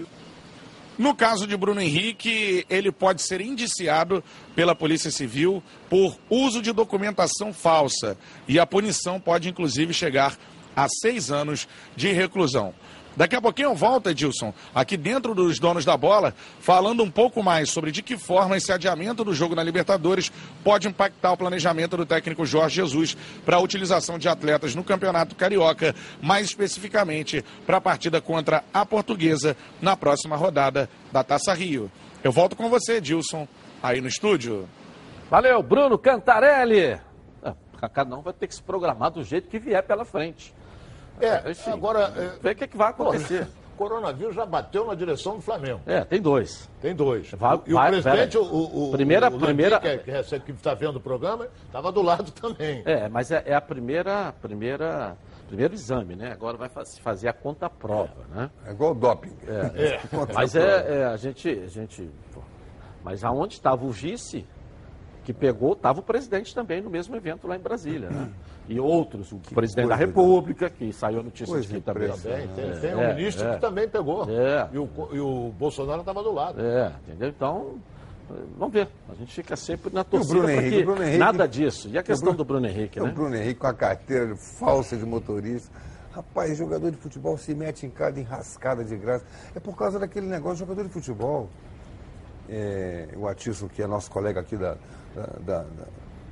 No 0.98 1.14
caso 1.14 1.46
de 1.46 1.56
Bruno 1.56 1.80
Henrique, 1.80 2.66
ele 2.68 2.90
pode 2.90 3.22
ser 3.22 3.40
indiciado 3.40 4.22
pela 4.56 4.74
Polícia 4.74 5.12
Civil 5.12 5.62
por 5.88 6.18
uso 6.28 6.60
de 6.60 6.72
documentação 6.72 7.52
falsa. 7.52 8.18
E 8.48 8.58
a 8.58 8.66
punição 8.66 9.20
pode, 9.20 9.48
inclusive, 9.48 9.94
chegar 9.94 10.36
a 10.74 10.88
seis 10.88 11.30
anos 11.30 11.68
de 11.94 12.12
reclusão. 12.12 12.74
Daqui 13.18 13.34
a 13.34 13.40
pouquinho 13.40 13.70
eu 13.70 13.74
volto, 13.74 14.10
Edilson, 14.10 14.54
aqui 14.72 14.96
dentro 14.96 15.34
dos 15.34 15.58
donos 15.58 15.84
da 15.84 15.96
bola, 15.96 16.32
falando 16.60 17.02
um 17.02 17.10
pouco 17.10 17.42
mais 17.42 17.68
sobre 17.68 17.90
de 17.90 18.00
que 18.00 18.16
forma 18.16 18.56
esse 18.56 18.70
adiamento 18.70 19.24
do 19.24 19.34
jogo 19.34 19.56
na 19.56 19.62
Libertadores 19.64 20.30
pode 20.62 20.86
impactar 20.86 21.32
o 21.32 21.36
planejamento 21.36 21.96
do 21.96 22.06
técnico 22.06 22.46
Jorge 22.46 22.76
Jesus 22.76 23.16
para 23.44 23.56
a 23.56 23.60
utilização 23.60 24.20
de 24.20 24.28
atletas 24.28 24.76
no 24.76 24.84
Campeonato 24.84 25.34
Carioca, 25.34 25.96
mais 26.22 26.46
especificamente 26.46 27.44
para 27.66 27.78
a 27.78 27.80
partida 27.80 28.20
contra 28.20 28.62
a 28.72 28.86
Portuguesa 28.86 29.56
na 29.82 29.96
próxima 29.96 30.36
rodada 30.36 30.88
da 31.10 31.24
Taça 31.24 31.52
Rio. 31.52 31.90
Eu 32.22 32.30
volto 32.30 32.54
com 32.54 32.70
você, 32.70 32.98
Edilson, 32.98 33.48
aí 33.82 34.00
no 34.00 34.06
estúdio. 34.06 34.68
Valeu, 35.28 35.60
Bruno 35.60 35.98
Cantarelli. 35.98 37.00
Ah, 37.42 37.88
cada 37.88 38.14
um 38.14 38.22
vai 38.22 38.32
ter 38.32 38.46
que 38.46 38.54
se 38.54 38.62
programar 38.62 39.10
do 39.10 39.24
jeito 39.24 39.48
que 39.48 39.58
vier 39.58 39.82
pela 39.82 40.04
frente. 40.04 40.54
É, 41.20 41.50
Enfim, 41.50 41.70
agora. 41.70 42.12
é, 42.16 42.38
Ver 42.42 42.52
o 42.52 42.56
que, 42.56 42.66
que 42.68 42.76
vai 42.76 42.90
acontecer. 42.90 43.46
O 43.74 43.76
coronavírus 43.78 44.34
já 44.34 44.44
bateu 44.44 44.84
na 44.86 44.94
direção 44.94 45.36
do 45.36 45.42
Flamengo. 45.42 45.80
É, 45.86 46.04
tem 46.04 46.20
dois. 46.20 46.68
Tem 46.80 46.94
dois. 46.94 47.30
Vai- 47.32 47.60
e 47.66 47.72
vai- 47.72 47.88
o 47.88 47.92
presidente, 48.02 48.32
pera 48.38 48.44
o, 48.44 48.54
o, 48.54 48.88
o- 48.88 48.90
Primeira- 48.92 49.28
o 49.28 49.38
primeira- 49.38 49.78
que, 49.80 49.86
é- 49.88 49.98
que, 49.98 50.10
recebe- 50.10 50.44
que 50.46 50.50
está 50.52 50.74
vendo 50.74 50.96
o 50.96 51.00
programa, 51.00 51.46
estava 51.66 51.92
do 51.92 52.02
lado 52.02 52.30
também. 52.32 52.82
É, 52.84 53.08
mas 53.08 53.30
é, 53.30 53.42
é 53.46 53.54
a 53.54 53.60
primeira, 53.60 54.32
primeira 54.42 55.16
Primeiro 55.48 55.72
exame, 55.72 56.14
né? 56.14 56.30
Agora 56.30 56.58
vai 56.58 56.68
fazer 57.02 57.26
a 57.26 57.32
conta 57.32 57.70
prova, 57.70 58.12
né? 58.34 58.50
É 58.66 58.70
igual 58.70 58.90
o 58.92 58.94
doping. 58.94 59.32
É, 59.46 59.98
Mas 60.34 60.54
é, 60.54 60.98
é, 61.00 61.04
a 61.06 61.16
gente, 61.16 61.48
a 61.48 61.66
gente. 61.68 62.10
pô, 62.34 62.42
Mas 63.02 63.24
aonde 63.24 63.54
estava 63.54 63.82
o 63.82 63.88
vice 63.90 64.44
que 65.28 65.32
pegou, 65.34 65.74
estava 65.74 66.00
o 66.00 66.02
presidente 66.02 66.54
também 66.54 66.80
no 66.80 66.88
mesmo 66.88 67.14
evento 67.14 67.46
lá 67.46 67.54
em 67.54 67.58
Brasília, 67.58 68.08
né? 68.08 68.30
E 68.66 68.80
outros, 68.80 69.30
o 69.30 69.36
presidente 69.36 69.86
da 69.88 69.94
coisa, 69.94 70.06
República, 70.06 70.70
que 70.70 70.90
saiu 70.90 71.20
a 71.20 71.22
notícia 71.22 71.52
Coisa 71.52 71.68
de 71.68 71.74
que 71.74 71.80
também. 71.82 72.10
Tem, 72.12 72.48
tem, 72.48 72.80
tem 72.80 72.94
um 72.94 73.00
É, 73.02 73.14
ministro 73.14 73.46
é. 73.46 73.54
que 73.54 73.60
também 73.60 73.86
pegou. 73.86 74.24
É. 74.26 74.66
E, 74.72 74.78
o, 74.78 74.88
e 75.12 75.20
o 75.20 75.52
Bolsonaro 75.58 76.00
estava 76.00 76.22
do 76.22 76.32
lado. 76.32 76.58
É, 76.62 76.92
entendeu? 77.06 77.28
Então, 77.28 77.74
vamos 78.56 78.72
ver. 78.72 78.88
A 79.10 79.14
gente 79.16 79.34
fica 79.34 79.54
sempre 79.54 79.92
na 79.92 80.02
torcida 80.02 80.32
Bruno 80.32 80.48
Henrique? 80.50 80.76
que 80.76 80.82
O 80.82 80.84
Bruno 80.86 81.02
Henrique- 81.02 81.18
nada 81.18 81.46
disso. 81.46 81.88
E 81.90 81.98
a 81.98 82.02
questão 82.02 82.24
Bruno- 82.32 82.38
do 82.38 82.44
Bruno 82.46 82.66
Henrique, 82.66 82.98
É 82.98 83.02
o 83.02 83.06
né? 83.06 83.12
Bruno 83.12 83.36
Henrique 83.36 83.60
com 83.60 83.66
a 83.66 83.74
carteira 83.74 84.34
falsa 84.34 84.96
de 84.96 85.04
motorista. 85.04 85.70
Rapaz, 86.12 86.56
jogador 86.56 86.90
de 86.90 86.96
futebol 86.96 87.36
se 87.36 87.54
mete 87.54 87.84
em 87.84 87.90
cada 87.90 88.18
enrascada 88.18 88.82
de 88.82 88.96
graça. 88.96 89.26
É 89.54 89.60
por 89.60 89.76
causa 89.76 89.98
daquele 89.98 90.26
negócio, 90.26 90.56
jogador 90.60 90.84
de 90.84 90.88
futebol. 90.90 91.50
É, 92.48 93.08
o 93.14 93.28
Atisson, 93.28 93.68
que 93.68 93.82
é 93.82 93.86
nosso 93.86 94.10
colega 94.10 94.40
aqui 94.40 94.56
da, 94.56 94.78
da- 95.14 95.60
da- 95.60 95.64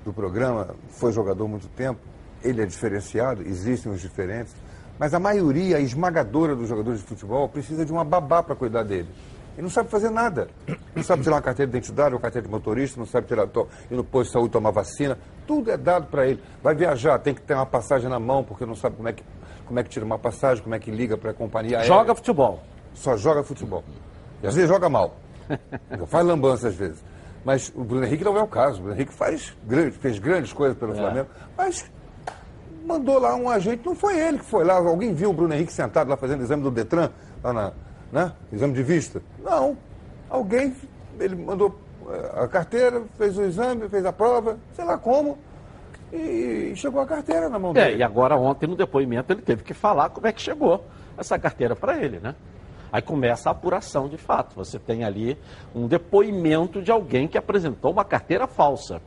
do 0.04 0.12
programa, 0.12 0.68
foi 0.90 1.12
jogador 1.12 1.48
muito 1.48 1.66
tempo. 1.68 2.00
Ele 2.42 2.62
é 2.62 2.66
diferenciado, 2.66 3.42
existem 3.42 3.90
os 3.90 4.00
diferentes. 4.00 4.54
Mas 4.98 5.12
a 5.12 5.18
maioria 5.18 5.78
esmagadora 5.80 6.54
dos 6.56 6.68
jogadores 6.68 7.00
de 7.00 7.06
futebol 7.06 7.48
precisa 7.48 7.84
de 7.84 7.92
uma 7.92 8.04
babá 8.04 8.42
para 8.42 8.54
cuidar 8.54 8.82
dele. 8.82 9.08
Ele 9.54 9.62
não 9.62 9.70
sabe 9.70 9.88
fazer 9.90 10.10
nada. 10.10 10.48
Não 10.94 11.02
sabe 11.02 11.22
tirar 11.22 11.36
uma 11.36 11.42
carteira 11.42 11.70
de 11.70 11.76
identidade, 11.78 12.14
uma 12.14 12.20
carteira 12.20 12.46
de 12.46 12.50
motorista, 12.52 12.98
não 12.98 13.06
sabe 13.06 13.26
tirar, 13.26 13.46
ir 13.90 13.94
no 13.96 14.04
posto 14.04 14.28
de 14.28 14.32
saúde 14.34 14.52
tomar 14.52 14.70
vacina. 14.70 15.18
Tudo 15.46 15.70
é 15.70 15.76
dado 15.76 16.06
para 16.06 16.26
ele. 16.26 16.42
Vai 16.62 16.74
viajar, 16.74 17.18
tem 17.18 17.34
que 17.34 17.40
ter 17.42 17.54
uma 17.54 17.66
passagem 17.66 18.08
na 18.08 18.18
mão, 18.20 18.44
porque 18.44 18.64
não 18.66 18.74
sabe 18.74 18.96
como 18.96 19.08
é 19.08 19.12
que, 19.12 19.22
como 19.66 19.78
é 19.78 19.82
que 19.82 19.88
tira 19.90 20.04
uma 20.04 20.18
passagem, 20.18 20.62
como 20.62 20.74
é 20.74 20.78
que 20.78 20.90
liga 20.90 21.16
para 21.16 21.30
a 21.30 21.34
companhia 21.34 21.78
aérea. 21.78 21.86
Joga 21.88 22.14
futebol. 22.14 22.62
Só 22.94 23.16
joga 23.16 23.42
futebol. 23.42 23.82
E 24.42 24.46
às 24.46 24.54
vezes 24.54 24.68
joga 24.68 24.88
mal. 24.88 25.14
Faz 26.08 26.26
lambança 26.26 26.68
às 26.68 26.74
vezes. 26.74 27.02
Mas 27.46 27.72
o 27.76 27.84
Bruno 27.84 28.04
Henrique 28.04 28.24
não 28.24 28.36
é 28.36 28.42
o 28.42 28.46
caso. 28.48 28.78
O 28.80 28.82
Bruno 28.82 28.96
Henrique 28.96 29.12
faz 29.12 29.56
grande, 29.64 29.92
fez 29.92 30.18
grandes 30.18 30.52
coisas 30.52 30.76
pelo 30.76 30.96
Flamengo. 30.96 31.28
Mas 31.56 31.88
mandou 32.84 33.20
lá 33.20 33.36
um 33.36 33.48
agente, 33.48 33.86
não 33.86 33.94
foi 33.94 34.18
ele 34.18 34.38
que 34.40 34.44
foi 34.44 34.64
lá. 34.64 34.74
Alguém 34.74 35.14
viu 35.14 35.30
o 35.30 35.32
Bruno 35.32 35.54
Henrique 35.54 35.72
sentado 35.72 36.08
lá 36.10 36.16
fazendo 36.16 36.42
exame 36.42 36.64
do 36.64 36.72
Detran, 36.72 37.08
lá 37.44 37.52
na, 37.52 37.72
né? 38.10 38.32
Exame 38.52 38.74
de 38.74 38.82
vista? 38.82 39.22
Não. 39.44 39.76
Alguém, 40.28 40.74
ele 41.20 41.36
mandou 41.36 41.78
eh, 42.10 42.32
a 42.42 42.48
carteira, 42.48 43.04
fez 43.16 43.38
o 43.38 43.42
exame, 43.44 43.88
fez 43.88 44.04
a 44.04 44.12
prova, 44.12 44.58
sei 44.74 44.84
lá 44.84 44.98
como, 44.98 45.38
e 46.12 46.72
chegou 46.74 47.00
a 47.00 47.06
carteira 47.06 47.48
na 47.48 47.60
mão 47.60 47.70
É, 47.76 47.84
dele. 47.84 47.98
e 47.98 48.02
agora 48.02 48.34
ontem 48.36 48.66
no 48.66 48.74
depoimento 48.74 49.32
ele 49.32 49.42
teve 49.42 49.62
que 49.62 49.72
falar 49.72 50.08
como 50.08 50.26
é 50.26 50.32
que 50.32 50.42
chegou 50.42 50.84
essa 51.16 51.38
carteira 51.38 51.76
para 51.76 51.96
ele, 51.96 52.18
né? 52.18 52.34
Aí 52.96 53.02
começa 53.02 53.50
a 53.50 53.52
apuração 53.52 54.08
de 54.08 54.16
fato. 54.16 54.56
Você 54.56 54.78
tem 54.78 55.04
ali 55.04 55.36
um 55.74 55.86
depoimento 55.86 56.80
de 56.80 56.90
alguém 56.90 57.28
que 57.28 57.36
apresentou 57.36 57.92
uma 57.92 58.06
carteira 58.06 58.46
falsa. 58.46 59.02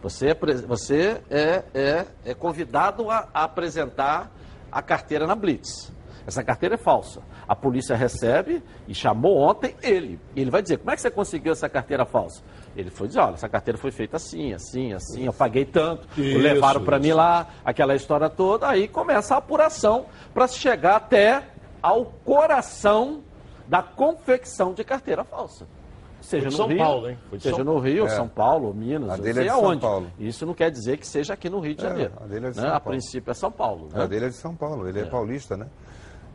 Você, 0.00 0.28
é 0.28 0.34
você 0.64 1.20
é, 1.28 1.64
é- 1.74 2.06
é 2.24 2.34
convidado 2.34 3.10
a, 3.10 3.26
a 3.34 3.42
apresentar 3.42 4.30
a 4.70 4.80
carteira 4.80 5.26
na 5.26 5.34
Blitz. 5.34 5.92
Essa 6.24 6.44
carteira 6.44 6.76
é 6.76 6.78
falsa. 6.78 7.20
A 7.48 7.56
polícia 7.56 7.96
recebe 7.96 8.62
e 8.86 8.94
chamou 8.94 9.38
ontem 9.38 9.74
ele. 9.82 10.20
Ele 10.36 10.48
vai 10.52 10.62
dizer, 10.62 10.78
como 10.78 10.92
é 10.92 10.94
que 10.94 11.02
você 11.02 11.10
conseguiu 11.10 11.50
essa 11.52 11.68
carteira 11.68 12.04
falsa? 12.04 12.44
Ele 12.76 12.90
foi 12.90 13.08
dizer, 13.08 13.18
olha, 13.18 13.34
essa 13.34 13.48
carteira 13.48 13.76
foi 13.76 13.90
feita 13.90 14.18
assim, 14.18 14.52
assim, 14.52 14.92
assim, 14.92 15.24
eu 15.24 15.32
paguei 15.32 15.64
tanto, 15.64 16.06
Isso, 16.16 16.38
levaram 16.38 16.84
para 16.84 17.00
mim 17.00 17.10
lá, 17.12 17.48
aquela 17.64 17.96
história 17.96 18.30
toda, 18.30 18.68
aí 18.68 18.86
começa 18.86 19.34
a 19.34 19.38
apuração 19.38 20.06
para 20.32 20.46
chegar 20.46 20.94
até 20.96 21.42
ao 21.84 22.06
coração 22.24 23.20
da 23.68 23.82
confecção 23.82 24.72
de 24.72 24.82
carteira 24.82 25.22
falsa. 25.24 25.66
Seja 26.22 26.46
de 26.48 26.52
no 26.52 26.56
São 26.56 26.66
Rio, 26.68 26.78
Paulo, 26.78 27.10
hein? 27.10 27.18
Foi 27.28 27.36
de 27.36 27.42
seja 27.44 27.56
São- 27.56 27.64
no 27.66 27.78
Rio, 27.78 28.06
É. 28.06 28.08
São 28.08 28.26
Paulo, 28.26 28.72
Minas, 28.72 29.10
A 29.10 29.16
não 29.18 29.22
dele 29.24 29.40
é 29.40 29.42
sei 29.42 29.44
de 29.44 29.50
São 29.50 29.64
aonde. 29.66 29.80
Paulo. 29.82 30.06
Isso 30.18 30.46
não 30.46 30.54
quer 30.54 30.70
dizer 30.70 30.96
que 30.96 31.06
seja 31.06 31.34
aqui 31.34 31.50
no 31.50 31.60
Rio 31.60 31.74
de 31.74 31.84
É, 31.84 31.88
Janeiro. 31.88 32.12
a 32.18 32.24
dele 32.26 32.46
é 32.46 32.50
de 32.50 32.56
né? 32.56 32.62
São 32.62 32.74
A 32.74 32.80
Paulo. 32.80 32.98
princípio 32.98 33.30
é 33.30 33.34
São 33.34 33.52
Paulo. 33.52 33.88
A 33.92 33.98
Né? 33.98 34.06
dele 34.06 34.24
é 34.24 34.28
de 34.30 34.34
São 34.36 34.54
Paulo, 34.56 34.88
ele 34.88 35.00
é, 35.00 35.04
paulista, 35.04 35.54
né? 35.58 35.66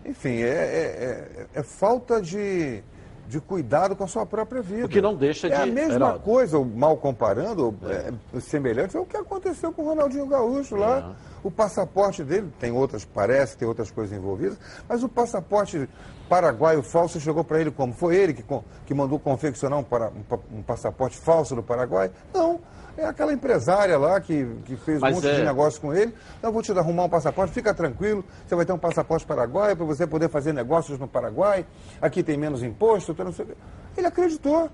Enfim, 0.05 0.41
é, 0.43 0.47
é- 0.47 1.47
é- 1.55 1.59
é 1.59 1.63
falta 1.63 2.21
de, 2.21 2.83
de 3.27 3.39
cuidado 3.41 3.95
com 3.95 4.03
a 4.03 4.07
sua 4.07 4.25
própria 4.27 4.61
vida. 4.61 4.85
O 4.85 4.89
que 4.89 5.01
não 5.01 5.15
deixa 5.15 5.47
É 5.47 5.55
a 5.55 5.65
de- 5.65 5.71
mesma 5.71 6.19
coisa, 6.19 6.59
mal 6.63 6.95
comparando, 6.97 7.75
é, 7.87 8.39
semelhante 8.39 8.95
ao 8.95 9.05
que 9.07 9.17
aconteceu 9.17 9.73
com 9.73 9.81
o 9.81 9.85
Ronaldinho 9.85 10.27
Gaúcho 10.27 10.75
lá. 10.75 11.15
O 11.43 11.49
passaporte 11.49 12.23
dele, 12.23 12.51
tem 12.59 12.71
outras, 12.71 13.05
parece 13.05 13.55
tem 13.57 13.67
outras 13.67 13.89
coisas 13.91 14.17
envolvidas, 14.17 14.57
mas 14.87 15.03
o 15.03 15.09
passaporte 15.09 15.87
paraguaio 16.27 16.83
falso 16.83 17.19
chegou 17.19 17.43
para 17.43 17.59
ele 17.61 17.71
como? 17.71 17.93
Foi 17.93 18.15
ele 18.15 18.33
que, 18.33 18.43
que 18.85 18.93
mandou 18.93 19.17
confeccionar 19.19 19.79
um, 19.79 19.83
para- 19.83 20.09
um 20.09 20.57
um 20.59 20.61
passaporte 20.61 21.17
falso 21.17 21.55
do 21.55 21.63
Paraguai? 21.63 22.11
Não. 22.33 22.59
É 22.97 23.05
aquela 23.05 23.31
empresária 23.31 23.97
lá 23.97 24.19
que, 24.19 24.45
que 24.65 24.75
fez 24.75 24.99
Mas 24.99 25.13
um 25.13 25.15
monte 25.15 25.29
é- 25.29 25.35
de 25.35 25.43
negócio 25.45 25.79
com 25.79 25.93
ele. 25.93 26.13
Então, 26.37 26.49
eu 26.49 26.51
vou 26.53 26.61
te 26.61 26.71
arrumar 26.73 27.05
um 27.05 27.09
passaporte, 27.09 27.53
fica 27.53 27.73
tranquilo. 27.73 28.25
Você 28.45 28.55
vai 28.55 28.65
ter 28.65 28.73
um 28.73 28.77
passaporte 28.77 29.25
paraguaio 29.25 29.73
para 29.77 29.85
você 29.85 30.05
poder 30.05 30.27
fazer 30.29 30.51
negócios 30.51 30.99
no 30.99 31.07
Paraguai. 31.07 31.65
Aqui 32.01 32.21
tem 32.21 32.35
menos 32.37 32.61
imposto. 32.61 33.13
então 33.13 33.23
não 33.25 33.31
sei 33.31 33.45
o 33.45 33.47
quê. 33.47 33.53
Ele 33.95 34.07
acreditou. 34.07 34.69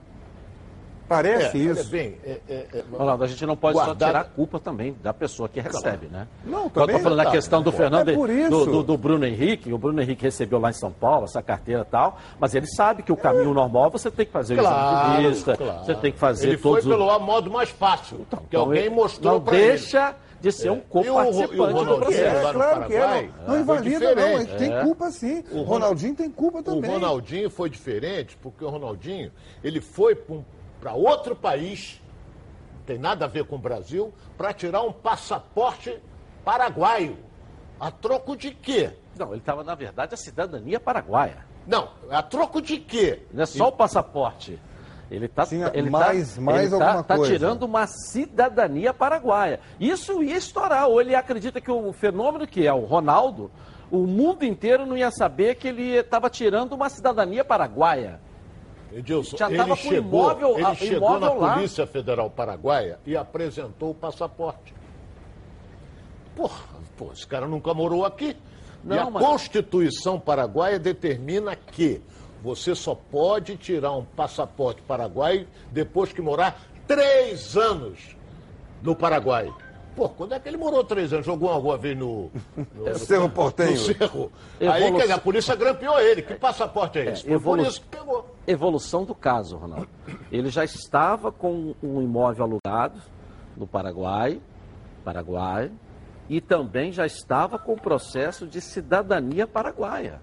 Parece 1.08 1.56
É, 1.58 1.62
isso. 1.72 1.90
bem, 1.90 2.18
é- 2.26 2.40
é- 2.50 2.66
é- 2.74 2.84
Ronaldo, 2.92 3.24
a 3.24 3.28
gente 3.28 3.46
não 3.46 3.56
pode 3.56 3.78
só 3.78 3.86
Guardado- 3.86 4.08
tirar 4.10 4.22
a 4.22 4.24
culpa 4.24 4.60
também 4.60 4.96
da 5.04 5.14
pessoa 5.14 5.48
que 5.48 5.60
recebe, 5.60 6.08
né? 6.08 6.28
Não, 6.44 6.64
Eu 6.64 6.70
também 6.72 6.96
tô 6.98 7.02
falando 7.04 7.18
da 7.20 7.26
tá. 7.26 7.32
questão 7.32 7.62
do 7.62 7.70
É 7.70 7.74
Fernando, 7.74 8.14
por 8.16 8.28
do, 8.28 8.34
isso. 8.34 8.66
do- 8.66 8.84
do 8.84 8.98
Bruno 8.98 9.26
Henrique. 9.26 9.72
O 9.72 9.78
Bruno 9.78 10.02
Henrique 10.02 10.24
recebeu 10.24 10.60
lá 10.60 10.72
em 10.72 10.74
São 10.74 10.92
Paulo 10.92 11.26
essa 11.26 11.44
carteira 11.44 11.82
e 11.84 11.86
tal, 11.92 12.18
mas 12.40 12.56
ele 12.56 12.66
sabe 12.66 13.04
que 13.04 13.12
o 13.12 13.18
caminho 13.18 13.54
normal 13.54 13.92
você 13.92 14.10
tem 14.10 14.26
que 14.26 14.32
fazer 14.32 14.56
o 14.56 14.60
exame 14.62 14.76
Claro, 14.76 15.22
de 15.22 15.28
vista, 15.30 15.58
claro. 15.58 15.86
você 15.86 15.96
tem 15.96 16.12
que 16.12 16.18
fazer 16.18 16.48
Ele 16.48 16.58
foi 16.58 16.82
todos 16.82 16.86
os- 16.88 16.92
pelo 17.08 17.20
modo 17.20 17.52
mais 17.52 17.70
fácil, 17.70 18.18
que 18.18 18.38
Então, 18.48 18.62
alguém 18.62 18.82
ele 18.86 18.90
mostrou 18.96 19.40
para 19.40 19.56
ele. 19.58 19.68
deixa 19.70 20.16
de 20.42 20.52
ser 20.52 20.70
um 20.70 20.76
o- 20.76 20.78
o 20.78 20.82
co-participante 20.82 21.56
do 21.56 21.64
Ronaldinho? 21.66 22.00
processo. 22.00 22.48
É, 22.48 22.54
claro 22.54 22.86
que 22.88 22.94
é. 22.96 23.00
Não, 23.00 23.08
não 23.08 23.16
é, 23.16 23.30
foi 23.48 23.60
invalida, 23.60 24.00
não. 24.00 24.16
diferente. 24.16 24.50
Ele 24.50 24.58
tem 24.58 24.74
É. 24.74 24.82
culpa 24.84 25.12
sim. 25.12 25.44
O 25.52 25.58
Ron- 25.60 25.64
Ronaldinho 25.66 26.16
tem 26.16 26.30
culpa 26.32 26.60
O 26.60 26.64
também. 26.64 26.90
Ronaldinho 26.92 27.50
foi 27.50 27.70
diferente 27.70 28.38
porque 28.42 28.64
o 28.66 28.70
Ronaldinho 28.70 29.32
ele 29.64 29.80
foi 29.82 30.14
para 30.16 30.36
outro 30.94 31.36
país, 31.36 32.02
não 32.78 32.82
tem 32.86 32.98
nada 32.98 33.26
a 33.26 33.28
ver 33.28 33.46
com 33.46 33.56
o 33.56 33.60
Brasil, 33.60 34.14
para 34.38 34.54
tirar 34.54 34.82
um 34.82 34.92
passaporte 34.92 35.98
paraguaio. 36.44 37.18
A 37.80 37.92
troco 37.92 38.38
de 38.38 38.52
quê? 38.52 38.92
Não, 39.18 39.30
ele 39.32 39.38
estava, 39.40 39.64
na 39.64 39.76
verdade, 39.76 40.14
a 40.14 40.18
cidadania 40.18 40.80
paraguaia. 40.80 41.46
Não, 41.68 41.90
a 42.10 42.22
troco 42.22 42.62
de 42.62 42.78
quê? 42.78 43.24
Não 43.34 43.44
é 43.44 43.46
só 43.46 43.68
o 43.70 43.72
passaporte. 43.72 44.60
Ele 45.10 45.26
está 45.26 45.46
ele 45.74 45.90
mais- 45.90 46.36
tá, 46.36 46.42
mais 46.42 46.72
ele 46.72 46.80
tá- 46.80 47.04
tá 47.04 47.16
tirando 47.28 47.64
uma 47.64 47.86
cidadania 47.88 48.94
paraguaia. 48.94 49.60
Isso 49.80 50.24
ia 50.24 50.36
estourar. 50.38 50.88
Ou 50.88 51.00
ele 51.00 51.14
acredita 51.16 51.62
que 51.62 51.72
o 51.72 51.94
fenômeno 51.94 52.48
que 52.48 52.66
é 52.66 52.74
o 52.74 52.86
Ronaldo, 52.86 53.52
o 53.92 54.08
mundo 54.08 54.44
inteiro 54.44 54.86
não 54.86 54.98
ia 54.98 55.12
saber 55.12 55.56
que 55.56 55.68
ele 55.68 55.98
estava 55.98 56.30
tirando 56.30 56.74
uma 56.74 56.90
cidadania 56.90 57.44
paraguaia. 57.46 58.20
Edilson, 58.92 59.38
Já 59.38 59.48
ele 59.50 59.58
tava 59.58 59.76
com 59.78 59.94
imóvel- 59.94 60.54
ele 60.56 60.66
a- 60.66 60.76
chegou 60.76 61.20
na 61.20 61.34
lá. 61.34 61.54
Polícia 61.56 61.86
Federal 61.88 62.30
Paraguaia 62.30 63.00
e 63.06 63.16
apresentou 63.18 63.92
o 63.92 63.96
passaporte. 63.96 64.74
Porra, 66.36 66.64
pô, 66.98 67.12
esse 67.14 67.26
cara 67.26 67.48
nunca 67.48 67.74
morou 67.74 68.06
aqui. 68.06 68.36
Não, 68.84 68.96
e 68.96 69.00
a 69.00 69.10
mas- 69.10 69.24
Constituição 69.26 70.20
paraguaia 70.20 70.78
determina 70.78 71.56
que 71.56 72.02
você 72.44 72.76
só 72.76 72.94
pode 72.94 73.58
tirar 73.58 73.92
um 73.94 74.04
passaporte 74.06 74.82
paraguaio 74.84 75.48
depois 75.72 76.14
que 76.14 76.22
morar 76.22 76.62
três 76.88 77.58
anos 77.58 78.16
no 78.84 78.96
Paraguai. 78.96 79.52
Pô, 79.96 80.10
quando 80.10 80.34
é 80.34 80.40
que 80.40 80.48
ele 80.50 80.58
morou 80.58 80.84
três 80.84 81.14
anos? 81.14 81.26
Jogou 81.26 81.50
alguma 81.50 81.78
vez 81.78 81.98
no, 81.98 82.30
no, 82.74 82.96
Cerro 83.00 83.30
Portenho. 83.30 83.72
no 83.72 83.78
Cerro. 83.78 84.32
Aí 84.60 84.84
Evolu- 84.84 84.96
quer 84.98 85.02
dizer, 85.04 85.14
a 85.14 85.18
polícia 85.18 85.56
grampeou 85.56 86.00
ele. 86.00 86.22
Que 86.22 86.36
passaporte 86.36 87.00
é 87.00 87.12
esse? 87.12 87.24
Foi 87.24 87.32
evolu- 87.34 87.58
por 87.64 87.68
isso 87.70 87.82
que 87.82 87.88
pegou. 87.88 88.36
Evolução 88.46 89.06
do 89.06 89.16
caso, 89.16 89.56
Ronaldo. 89.58 89.88
Ele 90.32 90.50
já 90.50 90.64
estava 90.66 91.32
com 91.32 91.74
um 91.82 92.02
imóvel 92.02 92.44
alugado 92.44 93.02
no 93.56 93.66
Paraguai, 93.66 94.42
Paraguai, 95.04 95.72
e 96.28 96.42
também 96.42 96.92
já 96.92 97.06
estava 97.06 97.58
com 97.58 97.74
o 97.74 97.80
processo 97.80 98.46
de 98.46 98.60
cidadania 98.60 99.48
paraguaia. 99.48 100.20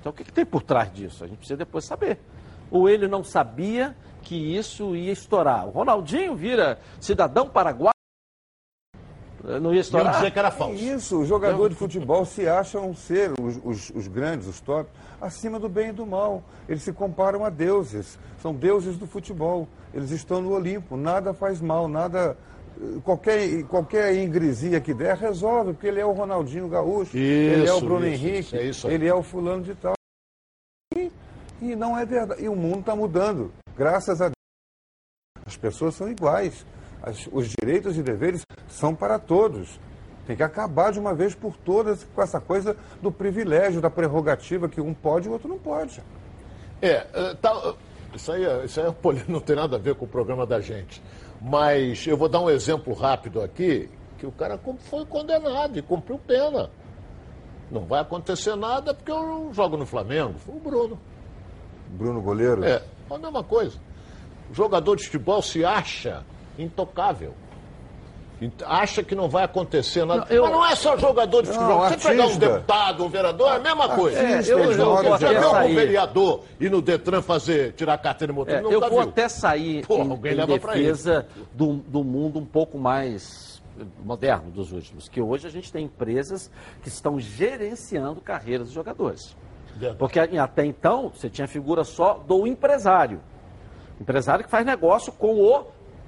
Então, 0.00 0.12
o 0.12 0.14
que, 0.14 0.24
que 0.24 0.32
tem 0.32 0.46
por 0.46 0.62
trás 0.62 0.90
disso? 0.92 1.24
A 1.24 1.26
gente 1.26 1.38
precisa 1.38 1.58
depois 1.58 1.84
saber. 1.84 2.18
Ou 2.70 2.88
ele 2.88 3.06
não 3.06 3.22
sabia 3.22 3.94
que 4.22 4.34
isso 4.56 4.96
ia 4.96 5.12
estourar. 5.12 5.66
O 5.66 5.70
Ronaldinho 5.70 6.34
vira 6.34 6.78
cidadão 7.00 7.46
paraguaio, 7.48 7.92
não 9.42 9.70
ia 9.70 9.76
Iam 9.76 9.80
estourar? 9.80 10.14
dizer 10.16 10.30
que 10.30 10.38
era 10.38 10.48
É 10.48 10.50
falso. 10.50 10.74
Isso, 10.82 11.20
os 11.20 11.28
jogadores 11.28 11.70
de 11.70 11.78
futebol 11.78 12.24
se 12.24 12.46
acham 12.48 12.94
ser, 12.94 13.32
os, 13.40 13.58
os- 13.64 13.90
os 13.90 14.06
grandes, 14.08 14.46
os 14.46 14.60
top, 14.60 14.88
acima 15.20 15.58
do 15.58 15.68
bem 15.68 15.88
e 15.88 15.92
do 15.92 16.06
mal. 16.06 16.42
Eles 16.68 16.82
se 16.82 16.92
comparam 16.92 17.44
a 17.44 17.50
deuses, 17.50 18.18
são 18.42 18.54
deuses 18.54 18.96
do 18.98 19.06
futebol. 19.06 19.66
Eles 19.94 20.10
estão 20.10 20.40
no 20.42 20.52
Olimpo, 20.52 20.96
nada 20.96 21.32
faz 21.34 21.60
mal, 21.60 21.88
nada 21.88 22.36
qualquer, 23.04 23.64
qualquer 23.64 24.14
ingresia 24.16 24.80
que 24.80 24.94
der, 24.94 25.16
resolve, 25.16 25.72
porque 25.72 25.86
ele 25.88 26.00
é 26.00 26.04
o 26.06 26.12
Ronaldinho 26.12 26.68
Gaúcho, 26.68 27.16
ele 27.16 27.66
é 27.66 27.72
o 27.72 27.76
Isso, 27.76 27.84
Bruno 27.84 28.06
isso, 28.06 28.24
Henrique, 28.26 28.56
é 28.56 28.62
isso 28.64 28.86
aí. 28.88 28.94
ele 28.94 29.06
é 29.08 29.14
o 29.14 29.22
fulano 29.22 29.62
de 29.62 29.74
tal. 29.74 29.94
E, 30.94 31.10
e 31.60 31.76
não 31.76 31.96
é 31.98 32.04
verdade. 32.06 32.42
E 32.42 32.48
o 32.48 32.54
mundo 32.56 32.80
está 32.80 32.94
mudando. 32.96 33.52
Graças 33.76 34.20
a 34.20 34.26
Deus. 34.26 34.34
As 35.46 35.56
pessoas 35.56 35.94
são 35.94 36.08
iguais. 36.10 36.64
As- 37.02 37.28
os 37.32 37.48
direitos 37.48 37.96
e 37.96 38.02
deveres 38.02 38.42
são 38.68 38.94
para 38.94 39.18
todos. 39.18 39.78
Tem 40.26 40.36
que 40.36 40.42
acabar 40.42 40.92
de 40.92 40.98
uma 41.00 41.14
vez 41.14 41.34
por 41.34 41.56
todas 41.56 42.04
com 42.14 42.22
essa 42.22 42.40
coisa 42.40 42.76
do 43.02 43.10
privilégio, 43.10 43.80
da 43.80 43.90
prerrogativa 43.90 44.68
que 44.68 44.80
um 44.80 44.94
pode 44.94 45.26
e 45.26 45.28
o 45.30 45.32
outro 45.32 45.48
não 45.48 45.58
pode. 45.58 46.02
É, 46.80 47.06
é, 47.12 47.34
tá, 47.34 47.74
isso 48.14 48.30
aí, 48.32 48.44
é- 48.44 48.64
isso 48.64 48.80
aí 48.80 48.86
é 48.86 48.94
não 49.28 49.40
tem 49.40 49.56
nada 49.56 49.76
a 49.76 49.78
ver 49.78 49.94
com 49.94 50.04
o 50.04 50.08
programa 50.08 50.46
da 50.46 50.60
gente. 50.60 51.02
Mas 51.40 52.06
eu 52.06 52.16
vou 52.16 52.28
dar 52.28 52.40
um 52.40 52.50
exemplo 52.50 52.92
rápido 52.92 53.40
aqui, 53.40 53.88
que 54.18 54.26
o 54.26 54.32
cara 54.32 54.58
foi 54.90 55.04
condenado 55.06 55.78
e 55.78 55.82
cumpriu 55.82 56.18
pena. 56.18 56.70
Não 57.70 57.86
vai 57.86 58.00
acontecer 58.00 58.54
nada 58.56 58.92
porque 58.92 59.10
eu 59.10 59.50
jogo 59.52 59.76
no 59.76 59.86
Flamengo. 59.86 60.34
Foi 60.38 60.54
o 60.54 60.58
Bruno. 60.58 60.98
Bruno 61.88 62.20
Goleiro? 62.20 62.62
É, 62.64 62.82
a 63.10 63.16
mesma 63.18 63.42
coisa. 63.42 63.78
O 64.50 64.54
jogador 64.54 64.96
de 64.96 65.04
futebol 65.04 65.40
se 65.40 65.64
acha 65.64 66.24
intocável. 66.62 67.34
Acha 68.64 69.02
que 69.02 69.14
não 69.14 69.28
vai 69.28 69.44
acontecer 69.44 70.02
nada. 70.06 70.20
Não, 70.22 70.34
eu- 70.34 70.42
Mas 70.44 70.52
não 70.52 70.66
é 70.66 70.74
só 70.74 70.96
jogador 70.96 71.42
de 71.42 71.48
Não, 71.50 71.54
futebol. 71.56 71.80
Você 71.90 71.96
pegar 72.08 72.22
um 72.22 72.24
artista. 72.24 72.48
deputado, 72.48 73.04
um 73.04 73.08
vereador, 73.10 73.52
é 73.52 73.56
a 73.56 73.58
mesma 73.58 73.88
coisa. 73.90 74.18
É, 74.18 74.40
eu- 74.40 74.58
eu 74.60 74.76
não 74.78 74.96
vou 75.02 75.12
até 75.14 75.40
sair. 75.42 75.70
um 75.70 75.74
vereador 75.74 76.44
ir 76.58 76.70
no 76.70 76.80
Detran 76.80 77.20
fazer, 77.20 77.72
tirar 77.74 77.94
a 77.94 77.98
carteira 77.98 78.32
de 78.32 78.38
motor? 78.38 78.54
É, 78.54 78.60
eu 78.60 78.80
vou 78.80 78.88
viu. 78.88 79.00
até 79.00 79.28
sair 79.28 79.86
Pô, 79.86 79.98
em, 79.98 80.12
em 80.14 80.46
defesa 80.46 81.26
do, 81.52 81.74
do 81.74 82.02
mundo 82.02 82.38
um 82.38 82.46
pouco 82.46 82.78
mais 82.78 83.60
moderno 84.02 84.50
dos 84.50 84.72
últimos, 84.72 85.06
que 85.06 85.20
hoje 85.20 85.46
a 85.46 85.50
gente 85.50 85.70
tem 85.70 85.84
empresas 85.84 86.50
que 86.82 86.88
estão 86.88 87.20
gerenciando 87.20 88.22
carreiras 88.22 88.68
de 88.68 88.74
jogadores. 88.74 89.36
Porque 89.98 90.18
até 90.18 90.64
então 90.64 91.12
você 91.14 91.28
tinha 91.28 91.44
a 91.44 91.48
figura 91.48 91.84
só 91.84 92.14
do 92.26 92.46
empresário. 92.46 93.20
Empresário 94.00 94.44
que 94.46 94.50
faz 94.50 94.64
negócio 94.64 95.12
com 95.12 95.34
o 95.34 95.42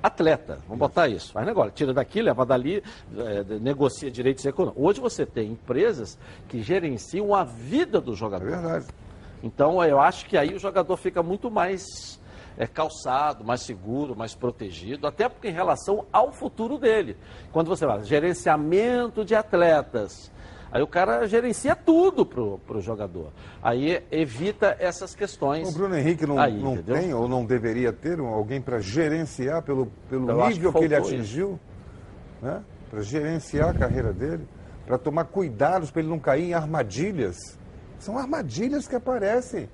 atleta. 0.02 0.58
Vamos 0.66 0.78
botar 0.78 1.08
isso. 1.08 1.32
Faz 1.32 1.46
negócio. 1.46 1.70
Tira 1.72 1.92
daqui, 1.94 2.20
leva 2.20 2.44
dali, 2.44 2.82
eh, 3.16 3.44
negocia 3.60 4.10
direitos 4.10 4.44
econômicos. 4.44 4.82
Hoje 4.84 5.00
você 5.00 5.24
tem 5.24 5.52
empresas 5.52 6.18
que 6.48 6.62
gerenciam 6.62 7.34
a 7.34 7.44
vida 7.44 8.00
do 8.00 8.12
É 8.12 8.16
jogador. 8.16 8.44
verdade. 8.50 8.86
Então 9.42 9.82
eu 9.84 10.00
acho 10.00 10.26
que 10.26 10.36
aí 10.36 10.54
o 10.54 10.58
jogador 10.58 10.96
fica 10.96 11.22
muito 11.22 11.50
mais 11.50 12.20
é, 12.56 12.66
calçado, 12.66 13.44
mais 13.44 13.62
seguro, 13.62 14.14
mais 14.16 14.34
protegido, 14.34 15.06
até 15.06 15.28
porque 15.28 15.48
em 15.48 15.52
relação 15.52 16.04
ao 16.12 16.32
futuro 16.32 16.78
dele. 16.78 17.16
Quando 17.52 17.68
você 17.68 17.86
fala 17.86 18.04
gerenciamento 18.04 19.24
de 19.24 19.34
atletas, 19.34 20.30
aí 20.72 20.82
o 20.82 20.86
cara 20.86 21.26
gerencia 21.28 21.76
tudo 21.76 22.24
pro, 22.24 22.58
pro 22.66 22.80
jogador. 22.80 23.30
Aí 23.62 24.02
evita 24.10 24.74
essas 24.80 25.14
questões. 25.14 25.68
O 25.68 25.72
Bruno 25.72 25.96
Henrique 25.96 26.26
não, 26.26 26.38
aí, 26.38 26.58
não 26.58 26.74
entendeu? 26.74 26.96
tem 26.96 27.14
ou 27.14 27.28
não 27.28 27.44
deveria 27.44 27.92
ter 27.92 28.18
alguém 28.18 28.60
para 28.60 28.80
gerenciar 28.80 29.62
pelo, 29.62 29.86
pelo 30.08 30.30
Eu 30.30 30.48
nível 30.48 30.72
que 30.72 30.78
que, 30.78 30.84
ele 30.86 30.96
atingiu, 30.96 31.60
né? 32.40 32.62
para 32.90 33.02
gerenciar 33.02 33.70
a 33.70 33.74
carreira 33.74 34.12
dele, 34.12 34.48
para 34.86 34.98
tomar 34.98 35.24
cuidados 35.24 35.90
para 35.90 36.00
ele 36.00 36.10
não 36.10 36.18
cair 36.18 36.44
em 36.44 36.54
armadilhas. 36.54 37.58
São 37.98 38.18
armadilhas 38.18 38.88
que 38.88 38.96
aparecem. 38.96 39.68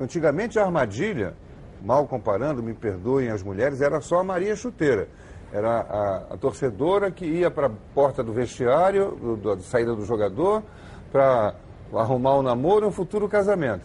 Antigamente 0.00 0.58
a 0.58 0.64
armadilha, 0.64 1.34
mal 1.82 2.06
comparando, 2.06 2.62
me 2.62 2.74
perdoem 2.74 3.30
as 3.30 3.42
mulheres, 3.42 3.80
era 3.80 4.00
só 4.00 4.20
a 4.20 4.24
Maria 4.24 4.54
Chuteira. 4.54 5.08
Era 5.52 5.80
a, 5.80 6.34
a 6.34 6.36
torcedora 6.38 7.10
que 7.10 7.26
ia 7.26 7.50
para 7.50 7.66
a 7.66 7.70
porta 7.94 8.22
do 8.22 8.32
vestiário, 8.32 9.10
do, 9.20 9.36
do- 9.36 9.56
da 9.56 9.62
saída 9.62 9.94
do 9.94 10.04
jogador, 10.04 10.62
para 11.10 11.54
arrumar 11.94 12.36
um 12.38 12.42
namoro 12.42 12.86
um 12.88 12.92
futuro 12.92 13.28
casamento 13.28 13.84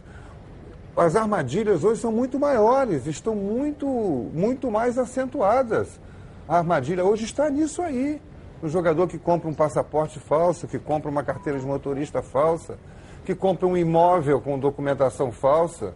as 0.95 1.15
armadilhas 1.15 1.83
hoje 1.83 2.01
são 2.01 2.11
muito 2.11 2.39
maiores, 2.39 3.05
estão 3.05 3.35
muito, 3.35 3.85
muito 4.33 4.71
mais 4.71 4.97
acentuadas. 4.97 5.99
A 6.47 6.57
armadilha 6.57 7.05
hoje 7.05 7.23
está 7.23 7.47
nisso 7.51 7.83
aí. 7.83 8.19
O 8.63 8.67
jogador 8.67 9.07
que 9.07 9.19
compra 9.19 9.47
um 9.47 9.53
passaporte 9.53 10.19
falso, 10.19 10.67
que 10.67 10.79
compra 10.79 11.07
uma 11.11 11.21
carteira 11.21 11.59
de 11.59 11.65
motorista 11.67 12.23
falsa, 12.23 12.79
que 13.23 13.35
compra 13.35 13.67
um 13.67 13.77
imóvel 13.77 14.41
com 14.41 14.57
documentação 14.57 15.31
falsa. 15.31 15.93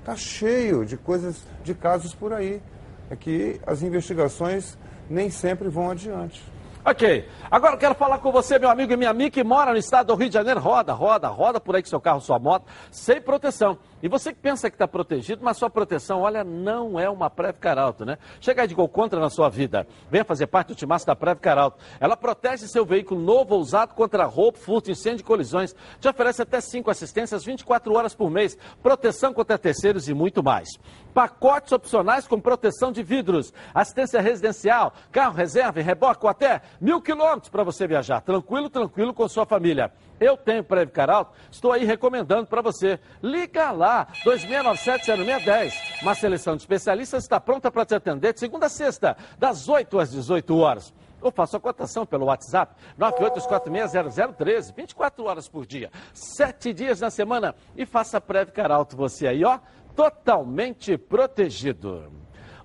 Está 0.00 0.14
cheio 0.14 0.84
de 0.84 0.98
coisas, 0.98 1.42
de 1.64 1.72
casos 1.72 2.14
por 2.14 2.30
aí. 2.34 2.60
É 3.08 3.16
que 3.16 3.58
as 3.66 3.80
investigações 3.82 4.76
nem 5.08 5.30
sempre 5.30 5.68
vão 5.68 5.90
adiante. 5.90 6.42
Ok. 6.84 7.26
Agora 7.50 7.74
eu 7.74 7.78
quero 7.78 7.94
falar 7.94 8.18
com 8.18 8.30
você, 8.30 8.58
meu 8.58 8.68
amigo 8.68 8.92
e 8.92 8.96
minha 8.96 9.08
amiga, 9.08 9.30
que 9.30 9.42
mora 9.42 9.72
no 9.72 9.78
estado 9.78 10.08
do 10.08 10.14
Rio 10.14 10.28
de 10.28 10.34
Janeiro. 10.34 10.60
Roda, 10.60 10.92
roda, 10.92 11.28
roda 11.28 11.58
por 11.58 11.74
aí 11.74 11.82
com 11.82 11.88
seu 11.88 12.00
carro, 12.00 12.20
sua 12.20 12.38
moto, 12.38 12.66
sem 12.90 13.22
proteção. 13.22 13.78
E 14.04 14.08
você 14.08 14.34
que 14.34 14.38
pensa 14.38 14.68
que 14.68 14.74
está 14.74 14.86
protegido, 14.86 15.42
mas 15.42 15.56
sua 15.56 15.70
proteção, 15.70 16.20
olha, 16.20 16.44
não 16.44 17.00
é 17.00 17.08
uma 17.08 17.30
Preve 17.30 17.58
Caralto, 17.58 18.04
né? 18.04 18.18
Chega 18.38 18.68
de 18.68 18.74
gol 18.74 18.86
contra 18.86 19.18
na 19.18 19.30
sua 19.30 19.48
vida. 19.48 19.86
Venha 20.10 20.26
fazer 20.26 20.46
parte 20.46 20.68
do 20.68 20.74
timaço 20.74 21.06
da 21.06 21.16
Preve 21.16 21.40
Caralto. 21.40 21.78
Ela 21.98 22.14
protege 22.14 22.68
seu 22.68 22.84
veículo 22.84 23.18
novo 23.18 23.54
ou 23.54 23.62
usado 23.62 23.94
contra 23.94 24.26
roubo, 24.26 24.58
furto, 24.58 24.90
incêndio 24.90 25.22
e 25.22 25.24
colisões. 25.24 25.74
Te 25.98 26.06
oferece 26.06 26.42
até 26.42 26.60
5 26.60 26.90
assistências 26.90 27.46
24 27.46 27.94
horas 27.94 28.14
por 28.14 28.30
mês, 28.30 28.58
proteção 28.82 29.32
contra 29.32 29.56
terceiros 29.56 30.06
e 30.06 30.12
muito 30.12 30.42
mais. 30.42 30.68
Pacotes 31.14 31.72
opcionais 31.72 32.28
com 32.28 32.38
proteção 32.38 32.92
de 32.92 33.02
vidros, 33.02 33.54
assistência 33.72 34.20
residencial, 34.20 34.92
carro 35.10 35.34
reserva 35.34 35.80
e 35.80 35.82
reboque 35.82 36.26
ou 36.26 36.28
até 36.28 36.60
mil 36.78 37.00
quilômetros 37.00 37.48
para 37.48 37.64
você 37.64 37.86
viajar. 37.86 38.20
Tranquilo, 38.20 38.68
tranquilo 38.68 39.14
com 39.14 39.26
sua 39.26 39.46
família. 39.46 39.90
Eu 40.20 40.36
tenho 40.36 40.62
Preve 40.62 40.92
Caralto, 40.92 41.32
estou 41.50 41.72
aí 41.72 41.84
recomendando 41.84 42.46
para 42.46 42.62
você. 42.62 43.00
Liga 43.22 43.70
lá, 43.70 44.06
2697-0610. 44.24 46.02
Uma 46.02 46.14
seleção 46.14 46.56
de 46.56 46.62
especialistas 46.62 47.24
está 47.24 47.40
pronta 47.40 47.70
para 47.70 47.84
te 47.84 47.94
atender 47.94 48.32
de 48.32 48.40
segunda 48.40 48.66
a 48.66 48.68
sexta, 48.68 49.16
das 49.38 49.68
8 49.68 49.98
às 49.98 50.10
18 50.10 50.56
horas. 50.56 50.94
Ou 51.20 51.32
faça 51.32 51.56
a 51.56 51.60
cotação 51.60 52.04
pelo 52.04 52.26
WhatsApp 52.26 52.74
982460013, 52.98 54.74
24 54.76 55.24
horas 55.24 55.48
por 55.48 55.66
dia, 55.66 55.90
7 56.12 56.72
dias 56.72 57.00
na 57.00 57.10
semana. 57.10 57.54
E 57.76 57.86
faça 57.86 58.20
Preve 58.20 58.52
Caralto 58.52 58.96
você 58.96 59.26
aí, 59.26 59.44
ó, 59.44 59.58
totalmente 59.96 60.96
protegido. 60.96 62.12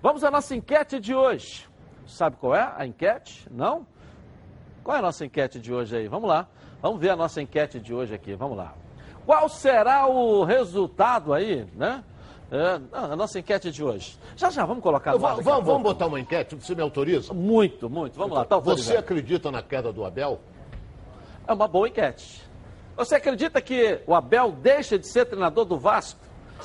Vamos 0.01 0.23
à 0.23 0.31
nossa 0.31 0.55
enquete 0.55 0.99
de 0.99 1.15
hoje. 1.15 1.67
Sabe 2.05 2.37
qual 2.37 2.55
é 2.55 2.73
a 2.75 2.85
enquete? 2.85 3.47
Não? 3.51 3.85
Qual 4.83 4.95
é 4.95 4.99
a 4.99 5.03
nossa 5.03 5.25
enquete 5.25 5.59
de 5.59 5.73
hoje 5.73 5.95
aí? 5.95 6.07
Vamos 6.07 6.27
lá. 6.27 6.47
Vamos 6.81 6.99
ver 6.99 7.09
a 7.09 7.15
nossa 7.15 7.41
enquete 7.41 7.79
de 7.79 7.93
hoje 7.93 8.13
aqui. 8.13 8.33
Vamos 8.35 8.57
lá. 8.57 8.73
Qual 9.25 9.47
será 9.49 10.07
o 10.07 10.43
resultado 10.43 11.33
aí, 11.33 11.67
né? 11.75 12.03
É, 12.51 12.81
a 12.91 13.15
nossa 13.15 13.37
enquete 13.37 13.69
de 13.69 13.83
hoje. 13.83 14.17
Já 14.35 14.49
já, 14.49 14.65
vamos 14.65 14.81
colocar 14.81 15.11
no 15.11 15.19
Vamos, 15.19 15.45
vamos, 15.45 15.65
vamos 15.65 15.83
botar 15.83 16.07
uma 16.07 16.19
enquete, 16.19 16.55
você 16.55 16.73
me 16.73 16.81
autoriza? 16.81 17.31
Muito, 17.31 17.87
muito. 17.87 18.17
Vamos 18.17 18.35
lá, 18.35 18.43
tá 18.43 18.57
Você 18.57 18.97
acredita 18.97 19.51
na 19.51 19.61
queda 19.61 19.93
do 19.93 20.03
Abel? 20.03 20.39
É 21.47 21.53
uma 21.53 21.67
boa 21.67 21.87
enquete. 21.87 22.41
Você 22.97 23.15
acredita 23.15 23.61
que 23.61 24.01
o 24.07 24.15
Abel 24.15 24.51
deixa 24.51 24.97
de 24.97 25.07
ser 25.07 25.25
treinador 25.25 25.63
do 25.65 25.77
Vasco? 25.77 26.19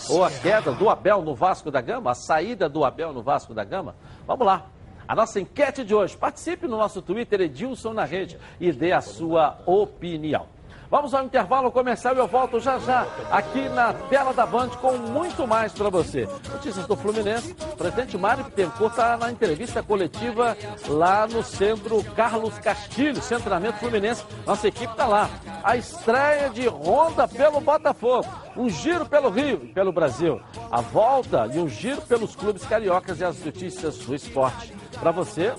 Ou 0.09 0.25
a 0.25 0.31
queda 0.31 0.73
do 0.73 0.89
Abel 0.89 1.23
no 1.23 1.35
Vasco 1.35 1.71
da 1.71 1.81
Gama? 1.81 2.11
A 2.11 2.15
saída 2.15 2.69
do 2.69 2.85
Abel 2.85 3.13
no 3.13 3.23
Vasco 3.23 3.53
da 3.53 3.63
Gama? 3.63 3.95
Vamos 4.27 4.47
lá. 4.47 4.67
A 5.07 5.15
nossa 5.15 5.41
enquete 5.41 5.85
de 5.85 5.95
hoje. 5.95 6.17
Participe 6.17 6.67
no 6.67 6.77
nosso 6.77 7.03
Twitter, 7.03 7.41
Edilson 7.43 7.93
na 7.93 8.05
rede, 8.05 8.39
e 8.61 8.73
dê 8.73 8.93
a 8.93 9.01
sua 9.01 9.59
opinião. 9.67 10.47
Vamos 10.91 11.15
ao 11.15 11.25
intervalo 11.25 11.73
comercial 11.73 12.15
e 12.15 12.19
eu 12.19 12.27
volto 12.27 12.61
já 12.61 12.79
já 12.79 13.07
aqui 13.31 13.69
na 13.69 13.93
tela 13.93 14.33
da 14.33 14.47
Band 14.47 14.69
com 14.81 14.93
muito 14.93 15.47
mais 15.47 15.73
para 15.73 15.89
você. 15.89 16.29
Notícias 16.53 16.87
do 16.87 16.97
Fluminense. 16.97 17.57
O 17.73 17.77
presidente 17.77 18.17
Mário 18.17 18.45
Bittencourt 18.45 18.93
está 18.93 19.17
na 19.17 19.31
entrevista 19.31 19.83
coletiva 19.83 20.57
lá 20.89 21.27
no 21.27 21.43
centro 21.43 22.03
Carlos 22.15 22.59
Castilho, 22.59 23.21
centramento 23.23 23.79
Fluminense. 23.79 24.25
Nossa 24.47 24.69
equipe 24.69 24.93
está 24.93 25.07
lá. 25.07 25.31
A 25.63 25.77
estreia 25.77 26.51
de 26.51 26.69
Honda 26.69 27.27
pelo 27.27 27.61
Botafogo. 27.61 28.29
Um 28.57 28.69
giro 28.69 29.07
pelo 29.07 29.31
Rio 29.31 29.65
e 29.65 29.69
pelo 29.69 29.93
Brasil. 29.93 30.41
A 30.71 30.81
volta 30.81 31.49
e 31.53 31.59
um 31.59 31.69
giro 31.69 32.03
pelos 32.03 32.37
clubes 32.37 32.65
cariocas 32.65 33.21
e 33.21 33.25
as 33.25 33.45
notícias 33.45 33.99
do 33.99 34.15
esporte. 34.15 34.73
Para 35.01 35.11
você, 35.11 35.53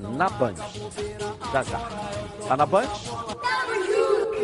na 0.00 0.28
Band. 0.30 0.54
Já 1.52 1.62
já. 1.62 1.78
Tá 2.48 2.56
na 2.56 2.66
Band? 2.66 2.82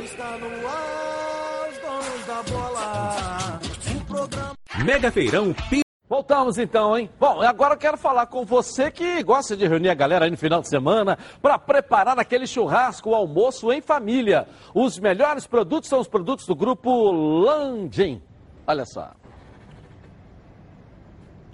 Está 0.04 0.38
no 0.38 0.68
ar, 0.68 1.68
os 1.70 1.78
donos 1.78 2.26
da 2.26 2.42
bola. 2.42 3.60
O 4.00 4.04
programa. 4.04 4.54
Mega 4.84 5.10
Feirão 5.12 5.52
Pi- 5.68 5.80
Voltamos 6.08 6.58
então, 6.58 6.98
hein? 6.98 7.08
Bom, 7.20 7.40
agora 7.40 7.74
eu 7.74 7.78
quero 7.78 7.96
falar 7.96 8.26
com 8.26 8.44
você 8.44 8.90
que 8.90 9.22
gosta 9.22 9.56
de 9.56 9.64
reunir 9.68 9.90
a 9.90 9.94
galera 9.94 10.24
aí 10.24 10.30
no 10.30 10.36
final 10.36 10.60
de 10.60 10.68
semana 10.68 11.16
para 11.40 11.56
preparar 11.56 12.18
aquele 12.18 12.48
churrasco, 12.48 13.10
o 13.10 13.14
almoço 13.14 13.70
em 13.72 13.80
família. 13.80 14.48
Os 14.74 14.98
melhores 14.98 15.46
produtos 15.46 15.88
são 15.88 16.00
os 16.00 16.08
produtos 16.08 16.46
do 16.46 16.56
grupo 16.56 17.12
Landim. 17.12 18.20
Olha 18.66 18.84
só. 18.86 19.12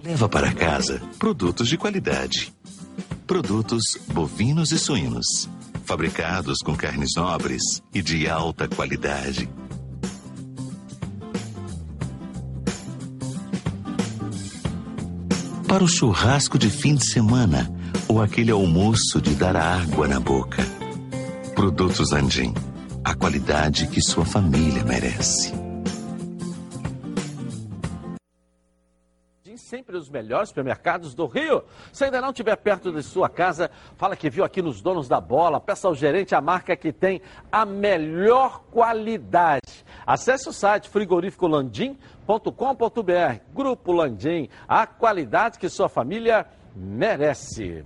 Leva 0.03 0.27
para 0.27 0.51
casa 0.53 1.01
produtos 1.19 1.67
de 1.67 1.77
qualidade. 1.77 2.51
Produtos 3.27 3.97
bovinos 4.13 4.71
e 4.71 4.79
suínos, 4.79 5.49
fabricados 5.83 6.59
com 6.63 6.73
carnes 6.73 7.09
nobres 7.17 7.83
e 7.93 8.01
de 8.01 8.29
alta 8.29 8.69
qualidade. 8.69 9.49
Para 15.67 15.83
o 15.83 15.87
churrasco 15.89 16.57
de 16.57 16.69
fim 16.69 16.95
de 16.95 17.05
semana 17.05 17.69
ou 18.07 18.21
aquele 18.21 18.51
almoço 18.51 19.21
de 19.21 19.35
dar 19.35 19.57
água 19.57 20.07
na 20.07 20.21
boca. 20.21 20.65
Produtos 21.53 22.13
Andim, 22.13 22.53
a 23.03 23.13
qualidade 23.13 23.87
que 23.87 24.01
sua 24.01 24.23
família 24.23 24.85
merece. 24.85 25.66
Sempre 29.77 29.95
os 29.95 30.09
melhores 30.09 30.49
supermercados 30.49 31.13
do 31.13 31.27
Rio. 31.27 31.63
Se 31.93 32.03
ainda 32.03 32.19
não 32.19 32.31
estiver 32.31 32.55
perto 32.55 32.91
de 32.91 33.03
sua 33.03 33.29
casa, 33.29 33.69
fala 33.95 34.15
que 34.15 34.27
viu 34.27 34.43
aqui 34.43 34.59
nos 34.59 34.81
donos 34.81 35.07
da 35.07 35.21
bola. 35.21 35.61
Peça 35.61 35.87
ao 35.87 35.93
gerente 35.93 36.33
a 36.33 36.41
marca 36.41 36.75
que 36.75 36.91
tem 36.91 37.21
a 37.51 37.63
melhor 37.63 38.63
qualidade. 38.71 39.85
Acesse 40.03 40.49
o 40.49 40.51
site 40.51 40.89
frigoríficolandim.com.br. 40.89 43.39
Grupo 43.53 43.91
Landim, 43.91 44.49
a 44.67 44.87
qualidade 44.87 45.59
que 45.59 45.69
sua 45.69 45.87
família 45.87 46.47
merece. 46.75 47.85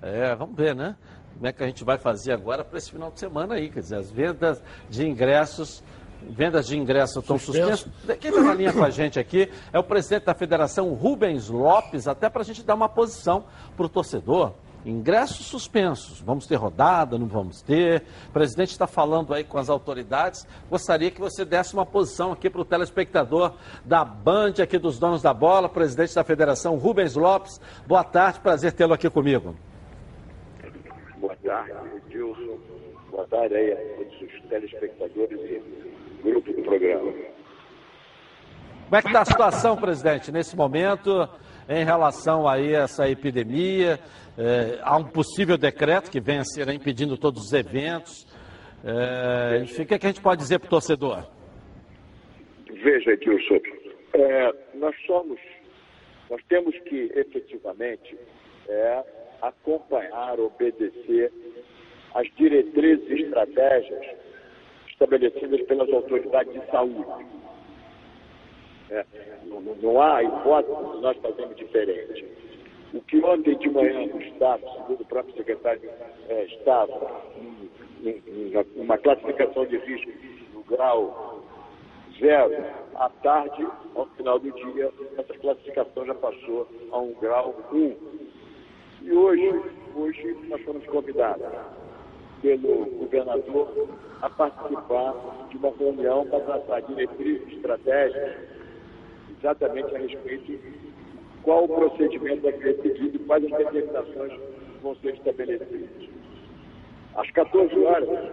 É, 0.00 0.36
vamos 0.36 0.54
ver, 0.54 0.76
né? 0.76 0.94
Como 1.34 1.48
é 1.48 1.52
que 1.52 1.64
a 1.64 1.66
gente 1.66 1.82
vai 1.82 1.98
fazer 1.98 2.34
agora 2.34 2.64
para 2.64 2.78
esse 2.78 2.92
final 2.92 3.10
de 3.10 3.18
semana 3.18 3.56
aí? 3.56 3.68
Quer 3.68 3.80
dizer, 3.80 3.96
as 3.96 4.12
vendas 4.12 4.62
de 4.88 5.08
ingressos 5.08 5.82
vendas 6.28 6.66
de 6.66 6.78
ingressos 6.78 7.16
estão 7.16 7.38
suspensas. 7.38 7.86
Quem 8.20 8.30
está 8.30 8.42
na 8.42 8.54
linha 8.54 8.72
com 8.72 8.84
a 8.84 8.90
gente 8.90 9.18
aqui 9.18 9.50
é 9.72 9.78
o 9.78 9.84
presidente 9.84 10.24
da 10.26 10.34
federação, 10.34 10.92
Rubens 10.94 11.48
Lopes, 11.48 12.06
até 12.06 12.28
para 12.28 12.42
a 12.42 12.44
gente 12.44 12.62
dar 12.62 12.74
uma 12.74 12.88
posição 12.88 13.44
para 13.76 13.86
o 13.86 13.88
torcedor. 13.88 14.52
Ingressos 14.84 15.44
suspensos, 15.44 16.22
vamos 16.22 16.46
ter 16.46 16.54
rodada, 16.54 17.18
não 17.18 17.26
vamos 17.26 17.60
ter. 17.60 18.02
O 18.28 18.32
presidente 18.32 18.70
está 18.70 18.86
falando 18.86 19.34
aí 19.34 19.44
com 19.44 19.58
as 19.58 19.68
autoridades. 19.68 20.46
Gostaria 20.70 21.10
que 21.10 21.20
você 21.20 21.44
desse 21.44 21.74
uma 21.74 21.84
posição 21.84 22.32
aqui 22.32 22.48
para 22.48 22.62
o 22.62 22.64
telespectador 22.64 23.52
da 23.84 24.02
Band, 24.04 24.54
aqui 24.62 24.78
dos 24.78 24.98
donos 24.98 25.20
da 25.20 25.34
bola, 25.34 25.68
presidente 25.68 26.14
da 26.14 26.24
federação, 26.24 26.78
Rubens 26.78 27.14
Lopes. 27.14 27.60
Boa 27.86 28.02
tarde, 28.02 28.40
prazer 28.40 28.72
tê-lo 28.72 28.94
aqui 28.94 29.10
comigo. 29.10 29.54
Boa 31.18 31.36
tarde, 31.44 31.72
Edilson. 32.06 32.58
Boa 33.10 33.26
tarde 33.26 33.54
aí 33.54 33.72
a 33.72 33.76
todos 33.76 34.22
os 34.22 34.48
telespectadores 34.48 35.40
e 35.40 35.62
grupo 36.20 36.52
do 36.52 36.62
programa. 36.62 37.12
Como 38.90 38.98
é 38.98 39.02
que 39.02 39.08
está 39.08 39.20
a 39.20 39.24
situação, 39.24 39.76
presidente, 39.76 40.32
nesse 40.32 40.56
momento, 40.56 41.28
em 41.68 41.84
relação 41.84 42.48
aí 42.48 42.74
a 42.74 42.80
essa 42.80 43.08
epidemia? 43.08 44.00
É, 44.36 44.80
há 44.82 44.96
um 44.96 45.04
possível 45.04 45.56
decreto 45.56 46.10
que 46.10 46.20
venha 46.20 46.40
a 46.40 46.44
ser 46.44 46.68
impedindo 46.70 47.16
todos 47.16 47.44
os 47.44 47.52
eventos. 47.52 48.26
É, 48.84 49.60
enfim, 49.62 49.82
o 49.82 49.86
que, 49.86 49.94
é 49.94 49.98
que, 49.98 50.06
a 50.06 50.08
gente 50.08 50.20
pode 50.20 50.40
dizer 50.40 50.58
para 50.58 50.66
o 50.66 50.70
torcedor? 50.70 51.24
Veja, 52.82 53.12
Edilson, 53.12 53.60
é, 54.14 54.54
nós 54.74 54.96
somos, 55.06 55.38
nós 56.28 56.40
temos 56.48 56.76
que 56.80 57.12
efetivamente 57.14 58.18
é, 58.68 59.04
acompanhar, 59.42 60.40
obedecer 60.40 61.32
as 62.14 62.26
diretrizes 62.36 63.08
e 63.08 63.22
estratégias 63.22 64.19
estabelecidas 65.00 65.62
pelas 65.62 65.90
autoridades 65.92 66.52
de 66.52 66.70
saúde. 66.70 67.26
É, 68.90 69.06
não, 69.44 69.60
não, 69.60 70.02
há 70.02 70.22
hipótese 70.22 70.92
de 70.92 71.00
nós 71.00 71.16
fazermos 71.18 71.56
diferente. 71.56 72.26
O 72.92 73.00
que 73.02 73.24
ontem 73.24 73.56
de 73.56 73.70
manhã 73.70 74.06
no 74.06 74.20
Estado, 74.20 74.62
segundo 74.72 75.00
o 75.00 75.06
próprio 75.06 75.34
secretário 75.36 75.88
é, 76.28 76.46
em, 78.04 78.52
uma 78.76 78.98
classificação 78.98 79.64
de 79.66 79.78
risco 79.78 80.10
no 80.52 80.62
grau 80.64 81.40
zero, 82.18 82.64
à 82.96 83.08
tarde, 83.22 83.66
ao 83.94 84.06
final 84.16 84.38
do 84.38 84.50
dia, 84.50 84.90
essa 85.16 85.34
classificação 85.34 86.04
já 86.04 86.14
passou 86.14 86.68
a 86.90 86.98
um 86.98 87.14
grau 87.14 87.54
1. 87.72 87.76
Um. 87.76 87.96
E 89.02 89.12
hoje, 89.12 89.62
hoje 89.94 90.36
nós 90.48 90.60
fomos 90.62 90.84
convidados 90.86 91.46
pelo 92.42 92.86
governador 92.98 93.88
a 94.22 94.30
participar 94.30 95.14
de 95.50 95.56
uma 95.56 95.70
reunião 95.76 96.26
para 96.26 96.40
tratar 96.40 96.80
diretrizes 96.80 97.48
estratégicas 97.52 98.36
exatamente 99.38 99.94
a 99.94 99.98
respeito 99.98 100.44
de 100.46 100.60
qual 101.42 101.64
o 101.64 101.68
procedimento 101.68 102.48
a 102.48 102.52
ser 102.52 102.76
seguido 102.82 103.16
e 103.16 103.18
quais 103.20 103.44
as 103.44 103.50
determinações 103.50 104.32
vão 104.82 104.94
ser 104.96 105.14
estabelecidas. 105.14 106.08
Às 107.16 107.30
14 107.30 107.74
horas, 107.78 108.30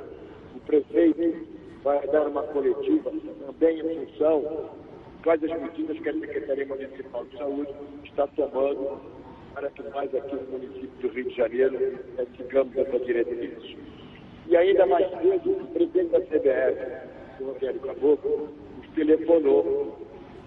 o 0.55 0.59
prefeito 0.65 1.47
vai 1.83 2.05
dar 2.07 2.27
uma 2.27 2.43
coletiva 2.43 3.11
também 3.45 3.79
em 3.79 4.05
função 4.05 4.69
quais 5.23 5.43
as 5.43 5.61
medidas 5.61 5.99
que 5.99 6.09
a 6.09 6.13
Secretaria 6.13 6.65
Municipal 6.65 7.25
de 7.25 7.37
Saúde 7.37 7.73
está 8.03 8.27
tomando 8.27 8.99
que 9.65 9.81
nós 9.83 10.13
aqui 10.13 10.35
no 10.35 10.43
município 10.51 10.89
do 11.01 11.07
Rio 11.09 11.23
de 11.23 11.35
Janeiro 11.35 11.99
sigamos 12.37 12.77
essa 12.77 12.99
diretriz. 12.99 13.75
E 14.47 14.55
ainda 14.55 14.85
mais 14.85 15.09
cedo, 15.09 15.51
o 15.51 15.67
presidente 15.73 16.11
da 16.11 16.21
CBF, 16.21 17.41
o 17.41 17.45
Rogério 17.51 17.79
Caboclo, 17.79 18.49
nos 18.77 18.87
telefonou, 18.93 19.97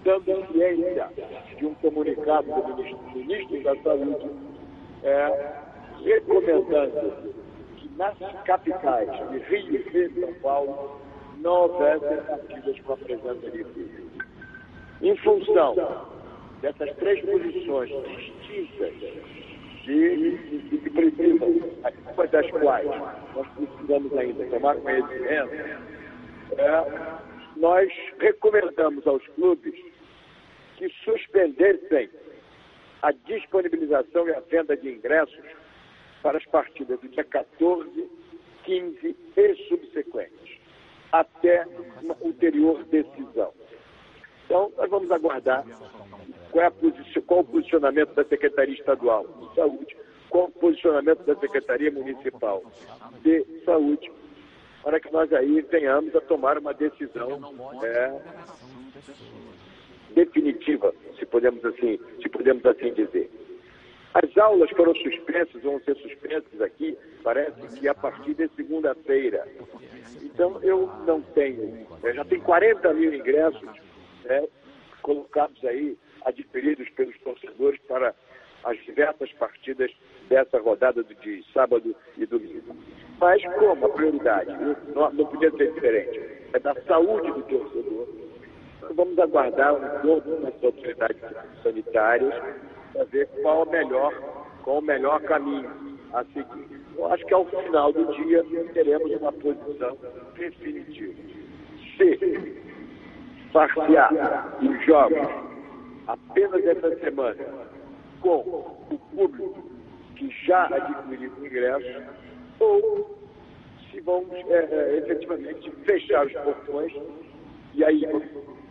dando 0.05 0.51
ciência 0.53 1.09
de 1.57 1.65
um 1.65 1.73
comunicado 1.75 2.47
do 2.47 2.67
ministro, 2.69 2.99
ministro 3.13 3.63
da 3.63 3.75
Saúde, 3.83 4.31
é, 5.03 5.53
recomendando 6.03 7.33
que 7.75 7.89
nas 7.97 8.17
capitais 8.45 9.09
de 9.29 9.37
Rio 9.39 9.75
e 9.75 10.21
São 10.21 10.33
Paulo 10.35 11.01
não 11.39 11.63
houvessem 11.63 12.17
partidas 12.27 12.79
com 12.79 12.93
a 12.93 12.97
presença 12.97 13.51
de 13.51 13.63
público. 13.63 14.25
Em 15.01 15.15
função 15.17 15.75
dessas 16.61 16.95
três 16.97 17.23
posições 17.25 17.89
distintas 18.07 18.93
de, 19.83 20.69
que 20.69 20.89
precisam, 20.89 21.49
uma 22.13 22.27
das 22.27 22.49
quais 22.51 22.87
nós 23.35 23.47
precisamos 23.55 24.17
ainda 24.17 24.45
tomar 24.45 24.75
conhecimento, 24.77 25.53
é, 26.57 27.21
nós 27.57 27.91
recomendamos 28.19 29.05
aos 29.07 29.25
clubes 29.29 29.73
que 30.77 30.89
suspendessem 31.03 32.09
a 33.01 33.11
disponibilização 33.11 34.27
e 34.27 34.33
a 34.33 34.39
venda 34.41 34.77
de 34.77 34.89
ingressos 34.89 35.45
para 36.21 36.37
as 36.37 36.45
partidas 36.45 36.99
do 36.99 37.09
dia 37.09 37.23
14, 37.23 38.09
15 38.63 39.15
e 39.35 39.55
subsequentes, 39.67 40.59
até 41.11 41.65
uma 42.01 42.15
ulterior 42.21 42.83
decisão. 42.85 43.51
Então, 44.45 44.71
nós 44.77 44.89
vamos 44.89 45.11
aguardar 45.11 45.65
qual, 46.51 46.65
é 46.65 46.67
a, 46.67 47.21
qual 47.25 47.39
o 47.39 47.45
posicionamento 47.45 48.13
da 48.13 48.23
Secretaria 48.25 48.75
Estadual 48.75 49.25
de 49.27 49.55
Saúde, 49.55 49.97
qual 50.29 50.45
o 50.45 50.51
posicionamento 50.51 51.23
da 51.23 51.35
Secretaria 51.35 51.91
Municipal 51.91 52.63
de 53.23 53.45
Saúde, 53.65 54.11
para 54.83 54.99
que 54.99 55.11
nós 55.11 55.31
aí 55.33 55.61
venhamos 55.61 56.15
a 56.15 56.21
tomar 56.21 56.57
uma 56.57 56.73
decisão 56.73 57.39
é, 57.83 58.21
definitiva, 60.13 60.93
se 61.17 61.25
podemos 61.25 61.63
assim, 61.65 61.99
se 62.21 62.29
podemos 62.29 62.65
assim 62.65 62.93
dizer. 62.93 63.29
As 64.13 64.37
aulas 64.37 64.69
foram 64.71 64.93
suspensas, 64.95 65.61
vão 65.63 65.79
ser 65.81 65.95
suspensas 65.95 66.59
aqui, 66.59 66.97
parece 67.23 67.79
que 67.79 67.87
a 67.87 67.93
partir 67.93 68.33
de 68.33 68.49
segunda-feira. 68.55 69.47
Então 70.21 70.61
eu 70.63 70.87
não 71.05 71.21
tenho, 71.21 71.87
já 72.13 72.25
tem 72.25 72.41
40 72.41 72.93
mil 72.93 73.13
ingressos 73.13 73.69
né, 74.25 74.47
colocados 75.01 75.63
aí 75.63 75.97
adquiridos 76.25 76.89
pelos 76.91 77.17
torcedores 77.19 77.79
para 77.87 78.13
as 78.63 78.77
diversas 78.83 79.31
partidas 79.33 79.91
dessa 80.29 80.59
rodada 80.59 81.03
de 81.03 81.43
sábado 81.53 81.95
e 82.17 82.25
domingo. 82.25 82.75
Mas 83.19 83.43
como 83.55 83.85
a 83.85 83.89
prioridade 83.89 84.51
não, 84.93 85.11
não 85.11 85.25
podia 85.25 85.51
ser 85.51 85.73
diferente, 85.73 86.19
é 86.53 86.59
da 86.59 86.73
saúde 86.83 87.31
do 87.31 87.41
torcedor, 87.43 88.07
então 88.77 88.95
vamos 88.95 89.19
aguardar 89.19 89.73
o 89.73 89.77
encontro 89.77 90.41
das 90.41 90.63
autoridades 90.63 91.21
sanitárias 91.63 92.33
para 92.93 93.03
ver 93.05 93.27
qual 93.41 93.63
o 93.63 93.71
melhor, 93.71 94.13
qual 94.63 94.79
o 94.79 94.81
melhor 94.81 95.21
caminho 95.21 95.69
a 96.13 96.23
seguir. 96.25 96.81
Eu 96.97 97.07
acho 97.11 97.25
que 97.25 97.33
ao 97.33 97.45
final 97.45 97.93
do 97.93 98.05
dia 98.13 98.43
teremos 98.73 99.11
uma 99.21 99.31
posição 99.31 99.97
definitiva. 100.35 101.13
Se 101.97 102.61
farsear 103.51 104.57
os 104.61 104.85
jogos 104.85 105.50
apenas 106.07 106.65
essa 106.65 106.95
semana 106.99 107.43
com 108.21 108.37
o 108.89 108.99
público 109.15 109.63
que 110.15 110.29
já 110.45 110.65
adquiriu 110.65 111.31
o 111.39 111.45
ingresso 111.45 112.03
ou 112.59 113.17
se 113.89 113.99
vamos 114.01 114.31
é, 114.31 114.67
é, 114.71 114.97
efetivamente 114.97 115.71
fechar 115.85 116.25
os 116.25 116.33
portões 116.33 116.93
e 117.73 117.83
aí 117.83 118.05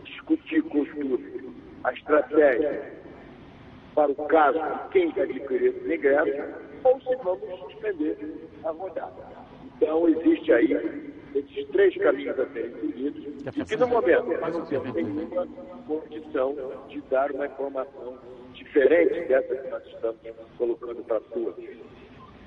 discutir 0.03 0.61
com 0.63 0.81
os 0.81 0.91
clubes 0.91 1.43
a 1.83 1.93
estratégia 1.93 2.93
para 3.93 4.11
o 4.11 4.15
caso 4.27 4.59
de 4.59 4.89
quem 4.91 5.13
já 5.13 5.23
adquiriu 5.23 5.73
o 5.73 5.93
ingresso 5.93 6.53
ou 6.83 7.01
se 7.01 7.15
vamos 7.17 7.59
suspender 7.59 8.17
a 8.63 8.71
rodada. 8.71 9.31
Então, 9.75 10.07
existe 10.07 10.53
aí 10.53 11.10
esses 11.35 11.67
três 11.69 11.95
caminhos 11.97 12.39
a 12.39 12.45
serem 12.47 12.73
seguidos, 12.79 13.25
e 13.55 13.65
que 13.65 13.75
no 13.77 13.87
momento 13.87 14.27
nós 14.39 14.53
não 14.53 14.65
temos 14.65 14.93
nenhuma 14.93 15.47
condição 15.87 16.55
de 16.89 17.01
dar 17.01 17.31
uma 17.31 17.45
informação 17.45 18.17
diferente 18.53 19.27
dessa 19.27 19.55
que 19.55 19.69
nós 19.69 19.85
estamos 19.85 20.19
colocando 20.57 21.03
para 21.03 21.19
todos. 21.21 21.63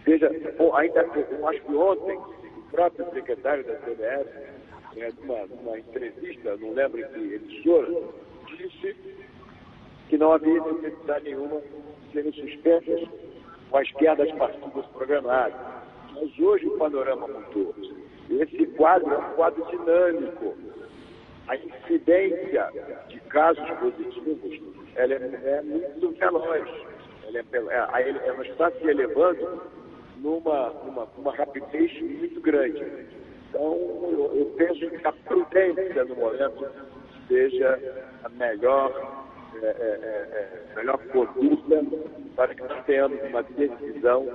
Veja, 0.04 0.30
bom, 0.58 0.74
ainda, 0.74 1.00
acho 1.00 1.62
que 1.62 1.74
ontem, 1.74 2.18
o 2.18 2.70
próprio 2.70 3.10
secretário 3.12 3.64
da 3.64 3.74
CBS, 3.76 4.26
né, 4.96 5.12
numa, 5.20 5.46
numa 5.46 5.78
entrevista, 5.78 6.56
não 6.58 6.72
lembro 6.72 7.00
em 7.00 7.08
que 7.08 7.34
emissora, 7.34 7.90
disse 8.48 8.96
que 10.08 10.18
não 10.18 10.32
havia 10.32 10.60
necessidade 10.60 11.24
nenhuma 11.24 11.60
de 11.60 12.12
serem 12.12 12.32
suspensas 12.32 13.08
quaisquer 13.70 14.14
das 14.16 14.30
partidas 14.32 14.86
programadas. 14.86 15.58
Mas 16.14 16.38
hoje 16.38 16.66
o 16.66 16.78
panorama 16.78 17.26
mudou. 17.26 17.74
Esse 18.40 18.66
quadro 18.76 19.12
é 19.12 19.18
um 19.18 19.34
quadro 19.34 19.64
dinâmico. 19.66 20.54
A 21.46 21.56
incidência 21.56 22.70
de 23.08 23.20
casos 23.20 23.68
positivos 23.78 24.60
ela 24.96 25.14
é, 25.14 25.58
é 25.58 25.62
muito 25.62 26.10
veloz. 26.12 26.68
Ela, 27.26 27.38
é, 27.38 27.44
ela, 27.52 28.24
ela 28.24 28.46
está 28.46 28.70
se 28.70 28.86
elevando 28.86 29.62
numa, 30.18 30.70
numa, 31.16 31.34
rapidez 31.36 31.92
muito 32.00 32.40
grande. 32.40 32.84
Então, 33.48 33.62
eu, 33.62 34.32
eu 34.34 34.54
penso 34.56 34.90
que 34.90 35.06
a 35.06 35.12
prudência 35.12 36.04
no 36.04 36.16
momento 36.16 36.66
seja 37.28 37.78
a 38.24 38.28
melhor, 38.30 39.24
é, 39.62 39.66
é, 39.66 39.68
é, 39.68 40.62
é 40.70 40.76
melhor 40.76 40.98
conduta 41.08 41.82
para 42.36 42.54
que 42.54 42.62
nós 42.62 42.84
tenhamos 42.84 43.20
uma 43.22 43.42
decisão 43.42 44.26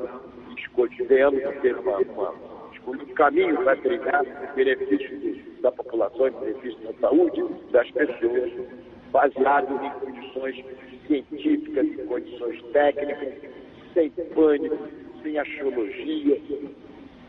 e 0.52 0.56
que 0.56 0.70
ter 1.62 1.76
uma, 1.78 1.98
uma, 1.98 2.34
um 2.88 2.98
caminho 3.14 3.56
para 3.64 3.76
trilhar 3.78 4.24
benefícios 4.56 5.62
da 5.62 5.72
população, 5.72 6.32
benefícios 6.32 6.82
da 6.84 6.94
saúde 7.02 7.44
das 7.72 7.90
pessoas, 7.92 8.52
baseado 9.12 9.80
em 9.84 9.90
condições 10.00 10.66
científicas, 11.08 11.86
em 11.86 12.06
condições 12.06 12.62
técnicas, 12.72 13.34
sem 13.94 14.10
pânico, 14.10 14.78
sem 15.24 15.38
axiologia. 15.38 16.42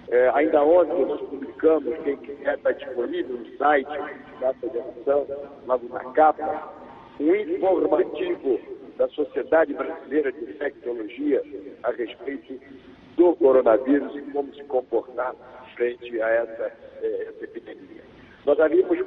É, 0.09 0.29
ainda 0.35 0.63
ontem 0.65 1.07
nós 1.07 1.21
publicamos, 1.21 1.97
quem 2.03 2.17
quiser 2.17 2.57
está 2.57 2.73
disponível 2.73 3.37
no 3.37 3.47
site 3.57 3.99
da 4.41 4.53
Federação, 4.55 5.27
logo 5.67 5.89
na 5.89 6.01
capa, 6.13 6.73
um 7.21 7.35
informativo 7.35 8.61
da 8.97 9.09
Sociedade 9.09 9.73
Brasileira 9.73 10.33
de 10.33 10.45
Infectologia 10.45 11.43
a 11.85 11.91
respeito 11.93 12.61
do 13.21 13.37
coronavírus 13.37 14.17
e 14.17 14.23
como 14.33 14.55
se 14.55 14.65
comportar 14.65 15.35
frente 15.77 16.23
a 16.23 16.29
essa, 16.31 16.73
eh, 17.03 17.27
essa 17.29 17.45
epidemia. 17.45 18.03
Nós 18.47 18.59
havíamos 18.59 18.99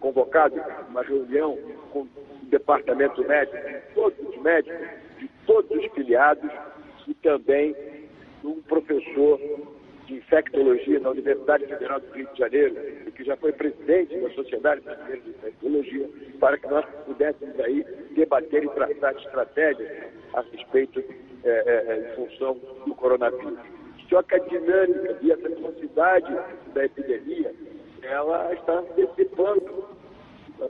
convocado 0.00 0.58
uma 0.88 1.02
reunião 1.02 1.58
com 1.92 2.00
o 2.00 2.08
departamento 2.44 3.22
médico, 3.28 3.58
todos 3.94 4.18
os 4.26 4.42
médicos, 4.42 4.88
de 5.18 5.28
todos 5.46 5.70
os 5.70 5.92
filiados 5.92 6.50
e 7.06 7.12
também 7.12 7.76
um 8.42 8.62
professor 8.62 9.38
de 10.06 10.14
infectologia 10.14 10.98
na 10.98 11.10
Universidade 11.10 11.66
Federal 11.66 12.00
do 12.00 12.10
Rio 12.14 12.28
de 12.32 12.38
Janeiro, 12.38 12.74
que 13.14 13.22
já 13.22 13.36
foi 13.36 13.52
presidente 13.52 14.18
da 14.18 14.30
Sociedade 14.30 14.80
Brasileira 14.80 15.20
de 15.20 15.28
Infectologia, 15.28 16.08
para 16.40 16.56
que 16.56 16.68
nós 16.68 16.86
pudéssemos 17.04 17.60
aí 17.60 17.84
debater 18.14 18.64
e 18.64 18.68
traçar 18.70 19.14
estratégias 19.14 20.10
a 20.32 20.40
respeito, 20.40 21.04
é, 21.44 21.50
é, 21.50 21.98
em 21.98 22.14
função 22.14 22.58
do 22.86 22.94
coronavírus. 22.94 23.58
Só 24.08 24.22
que 24.22 24.34
a 24.34 24.38
dinâmica 24.38 25.18
e 25.22 25.32
a 25.32 25.36
velocidade 25.36 26.36
da 26.74 26.84
epidemia, 26.84 27.54
ela 28.02 28.52
está 28.52 28.78
antecipando 28.78 29.84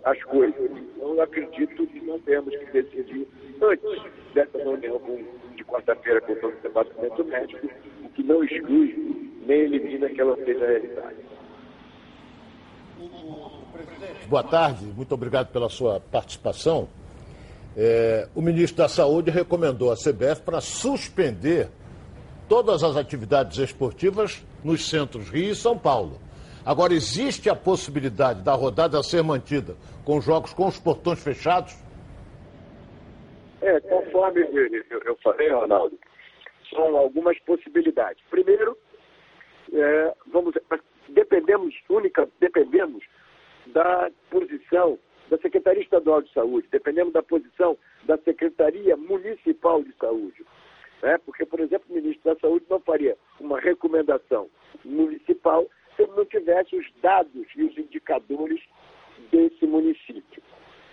as 0.04 0.22
coisas. 0.24 0.70
Então, 0.70 1.14
eu 1.14 1.22
acredito 1.22 1.86
que 1.86 2.00
nós 2.06 2.22
temos 2.22 2.56
que 2.56 2.66
decidir 2.66 3.28
antes 3.60 4.02
dessa 4.34 4.58
reunião 4.58 5.00
de 5.56 5.64
quarta-feira 5.64 6.20
com 6.20 6.32
o 6.32 6.52
departamento 6.62 7.24
médico, 7.24 7.68
o 8.04 8.08
que 8.10 8.22
não 8.22 8.42
exclui 8.44 9.30
nem 9.46 9.60
elimina 9.60 10.08
que 10.08 10.20
ela 10.20 10.36
seja 10.36 10.66
realidade. 10.66 11.16
Boa 14.28 14.44
tarde, 14.44 14.86
muito 14.86 15.12
obrigado 15.12 15.52
pela 15.52 15.68
sua 15.68 16.00
participação. 16.00 16.88
É, 17.76 18.28
o 18.34 18.42
ministro 18.42 18.78
da 18.78 18.88
Saúde 18.88 19.30
recomendou 19.30 19.90
à 19.90 19.94
CBF 19.94 20.42
para 20.42 20.60
suspender 20.60 21.68
todas 22.48 22.84
as 22.84 22.96
atividades 22.96 23.58
esportivas 23.58 24.44
nos 24.62 24.88
centros 24.88 25.30
Rio 25.30 25.52
e 25.52 25.54
São 25.54 25.78
Paulo. 25.78 26.20
Agora, 26.64 26.92
existe 26.92 27.48
a 27.48 27.56
possibilidade 27.56 28.42
da 28.42 28.52
rodada 28.52 29.02
ser 29.02 29.22
mantida 29.22 29.74
com 30.04 30.20
jogos 30.20 30.52
com 30.52 30.66
os 30.66 30.78
portões 30.78 31.22
fechados? 31.22 31.74
É, 33.60 33.80
conforme 33.80 34.40
eu, 35.06 35.16
falei, 35.22 35.50
Ronaldo, 35.50 35.98
são 36.70 36.96
algumas 36.96 37.38
possibilidades. 37.40 38.22
Primeiro, 38.30 38.76
é, 39.72 40.14
vamos, 40.32 40.54
dependemos, 41.08 41.74
única, 41.88 42.28
dependemos 42.38 43.04
da 43.66 44.10
posição 44.30 44.98
da 45.32 45.38
Secretaria 45.38 45.82
Estadual 45.82 46.20
de 46.20 46.30
Saúde, 46.30 46.68
dependemos 46.70 47.14
da 47.14 47.22
posição 47.22 47.78
da 48.04 48.18
Secretaria 48.18 48.98
Municipal 48.98 49.82
de 49.82 49.90
Saúde. 49.96 50.44
Né? 51.02 51.16
Porque, 51.24 51.46
por 51.46 51.58
exemplo, 51.58 51.86
o 51.88 51.94
ministro 51.94 52.34
da 52.34 52.38
Saúde 52.38 52.66
não 52.68 52.78
faria 52.80 53.16
uma 53.40 53.58
recomendação 53.58 54.50
municipal 54.84 55.66
se 55.96 56.02
ele 56.02 56.12
não 56.12 56.26
tivesse 56.26 56.76
os 56.76 56.86
dados 57.00 57.46
e 57.56 57.64
os 57.64 57.78
indicadores 57.78 58.60
desse 59.30 59.66
município. 59.66 60.42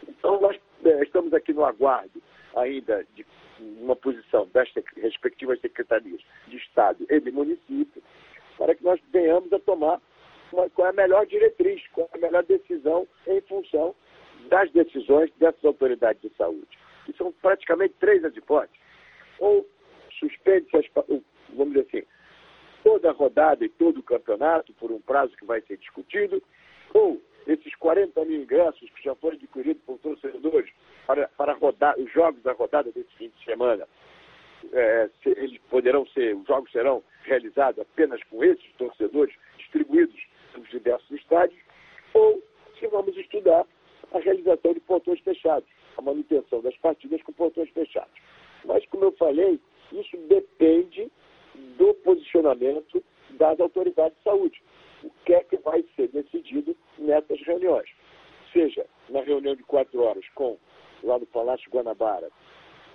Então, 0.07 0.39
nós 0.39 0.57
é, 0.85 1.03
estamos 1.03 1.33
aqui 1.33 1.51
no 1.51 1.65
aguardo 1.65 2.21
ainda 2.55 3.05
de 3.15 3.25
uma 3.81 3.95
posição 3.97 4.47
das 4.53 4.69
respectivas 4.95 5.59
secretarias 5.59 6.21
de 6.47 6.55
Estado 6.55 7.05
e 7.09 7.19
de 7.19 7.29
município, 7.29 8.01
para 8.57 8.73
que 8.73 8.85
nós 8.85 9.01
venhamos 9.11 9.51
a 9.51 9.59
tomar 9.59 10.01
uma, 10.53 10.69
qual 10.69 10.87
é 10.87 10.91
a 10.91 10.93
melhor 10.93 11.25
diretriz, 11.25 11.85
qual 11.91 12.09
é 12.13 12.17
a 12.17 12.21
melhor 12.21 12.43
decisão 12.45 13.05
em 13.27 13.41
função 13.41 13.93
das 14.47 14.71
decisões 14.71 15.31
dessas 15.37 15.63
autoridades 15.63 16.21
de 16.21 16.29
saúde. 16.35 16.77
E 17.07 17.13
são 17.13 17.31
praticamente 17.31 17.95
três 17.99 18.23
as 18.23 18.35
hipóteses. 18.35 18.79
Ou 19.39 19.67
suspende-se, 20.19 20.89
vamos 21.53 21.73
dizer 21.73 21.87
assim, 21.87 22.07
toda 22.83 23.09
a 23.09 23.13
rodada 23.13 23.65
e 23.65 23.69
todo 23.69 23.99
o 23.99 24.03
campeonato 24.03 24.73
por 24.73 24.91
um 24.91 25.01
prazo 25.01 25.35
que 25.37 25.45
vai 25.45 25.61
ser 25.61 25.77
discutido, 25.77 26.41
ou 26.93 27.21
esses 27.47 27.73
40 27.75 28.25
mil 28.25 28.41
ingressos 28.41 28.89
que 28.91 29.03
já 29.03 29.15
foram 29.15 29.37
adquiridos 29.37 29.81
por 29.83 29.97
torcedores 29.99 30.71
para, 31.05 31.27
para 31.29 31.53
rodar, 31.53 31.97
os 31.99 32.11
jogos 32.11 32.41
da 32.43 32.51
rodada 32.51 32.91
desse 32.91 33.09
fim 33.17 33.29
de 33.29 33.43
semana, 33.43 33.87
é, 34.73 35.09
se, 35.23 35.29
eles 35.29 35.57
poderão 35.69 36.05
ser, 36.07 36.35
os 36.35 36.45
jogos 36.45 36.71
serão 36.71 37.03
realizados 37.23 37.79
apenas 37.79 38.21
com 38.25 38.43
esses 38.43 38.71
torcedores 38.77 39.33
distribuídos 39.57 40.19
nos 40.55 40.69
diversos 40.69 41.09
estádios, 41.11 41.59
ou 42.13 42.43
se 42.77 42.87
vamos 42.87 43.15
estudar 43.17 43.65
a 44.13 44.19
realização 44.19 44.73
de 44.73 44.79
portões 44.81 45.19
fechados, 45.21 45.67
a 45.97 46.01
manutenção 46.01 46.61
das 46.61 46.75
partidas 46.77 47.21
com 47.23 47.31
portões 47.33 47.69
fechados. 47.69 48.13
Mas, 48.65 48.85
como 48.87 49.05
eu 49.05 49.11
falei, 49.13 49.59
isso 49.91 50.17
depende 50.27 51.11
do 51.77 51.93
posicionamento 51.95 53.03
das 53.31 53.59
autoridades 53.59 54.17
de 54.17 54.23
saúde. 54.23 54.61
O 55.03 55.09
que 55.25 55.33
é 55.33 55.43
que 55.43 55.57
vai 55.57 55.83
ser 55.95 56.09
decidido 56.09 56.75
nessas 56.97 57.41
reuniões? 57.41 57.89
Seja 58.51 58.85
na 59.09 59.21
reunião 59.21 59.55
de 59.55 59.63
quatro 59.63 60.01
horas 60.01 60.27
com 60.35 60.57
lá 61.03 61.17
no 61.17 61.25
Palácio 61.27 61.69
Guanabara, 61.71 62.29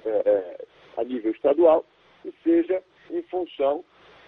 é, 0.05 0.09
é, 0.09 0.65
a 0.99 1.05
nível 1.05 1.33
estadual, 1.33 1.85
e 2.25 2.33
seja 2.43 2.83
em 3.11 3.23
função 3.23 3.85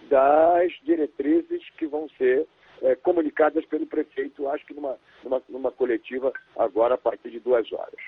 das 0.09 0.73
diretrizes 0.83 1.69
que 1.71 1.87
vão 1.87 2.09
ser 2.11 2.47
é, 2.83 2.95
comunicadas 2.97 3.65
pelo 3.67 3.87
prefeito, 3.87 4.49
acho 4.49 4.67
que 4.67 4.75
numa, 4.75 4.97
numa, 5.25 5.43
numa 5.49 5.73
coletiva 5.73 6.33
agora 6.57 6.95
a 6.95 6.99
partir 6.99 7.31
de 7.31 7.41
duas 7.41 7.71
horas. 7.73 8.01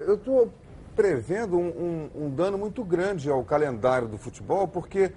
Eu 0.00 0.14
estou 0.14 0.52
prevendo 0.94 1.56
um, 1.56 1.68
um, 1.68 2.24
um, 2.24 2.30
dano 2.34 2.58
muito 2.58 2.84
grande 2.84 3.30
ao 3.30 3.44
calendário 3.44 4.08
do 4.08 4.18
futebol, 4.18 4.68
porque 4.68 5.12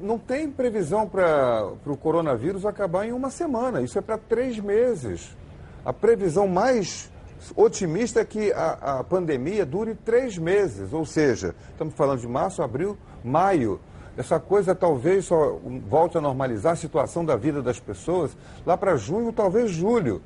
não 0.00 0.18
tem 0.18 0.50
previsão 0.50 1.08
para 1.08 1.72
o 1.86 1.96
coronavírus 1.96 2.64
acabar 2.66 3.06
em 3.06 3.12
uma 3.12 3.30
semana. 3.30 3.80
Isso 3.80 3.98
é 3.98 4.02
para 4.02 4.18
três 4.18 4.58
meses. 4.58 5.36
A 5.84 5.92
previsão 5.92 6.46
mais 6.46 7.10
otimista 7.56 8.20
é 8.20 8.24
que 8.24 8.52
a, 8.52 9.00
a 9.00 9.04
pandemia 9.04 9.66
dure 9.66 9.94
três 9.94 10.38
meses, 10.38 10.92
ou 10.92 11.04
seja, 11.04 11.54
estamos 11.70 11.94
falando 11.94 12.20
de 12.20 12.28
março, 12.28 12.62
abril, 12.62 12.96
maio. 13.22 13.80
Essa 14.16 14.38
coisa 14.38 14.74
talvez 14.74 15.24
só 15.24 15.58
volte 15.88 16.16
a 16.16 16.20
normalizar 16.20 16.72
a 16.72 16.76
situação 16.76 17.24
da 17.24 17.36
vida 17.36 17.60
das 17.62 17.80
pessoas 17.80 18.36
lá 18.64 18.76
para 18.76 18.96
junho, 18.96 19.32
talvez 19.32 19.70
julho. 19.70 20.22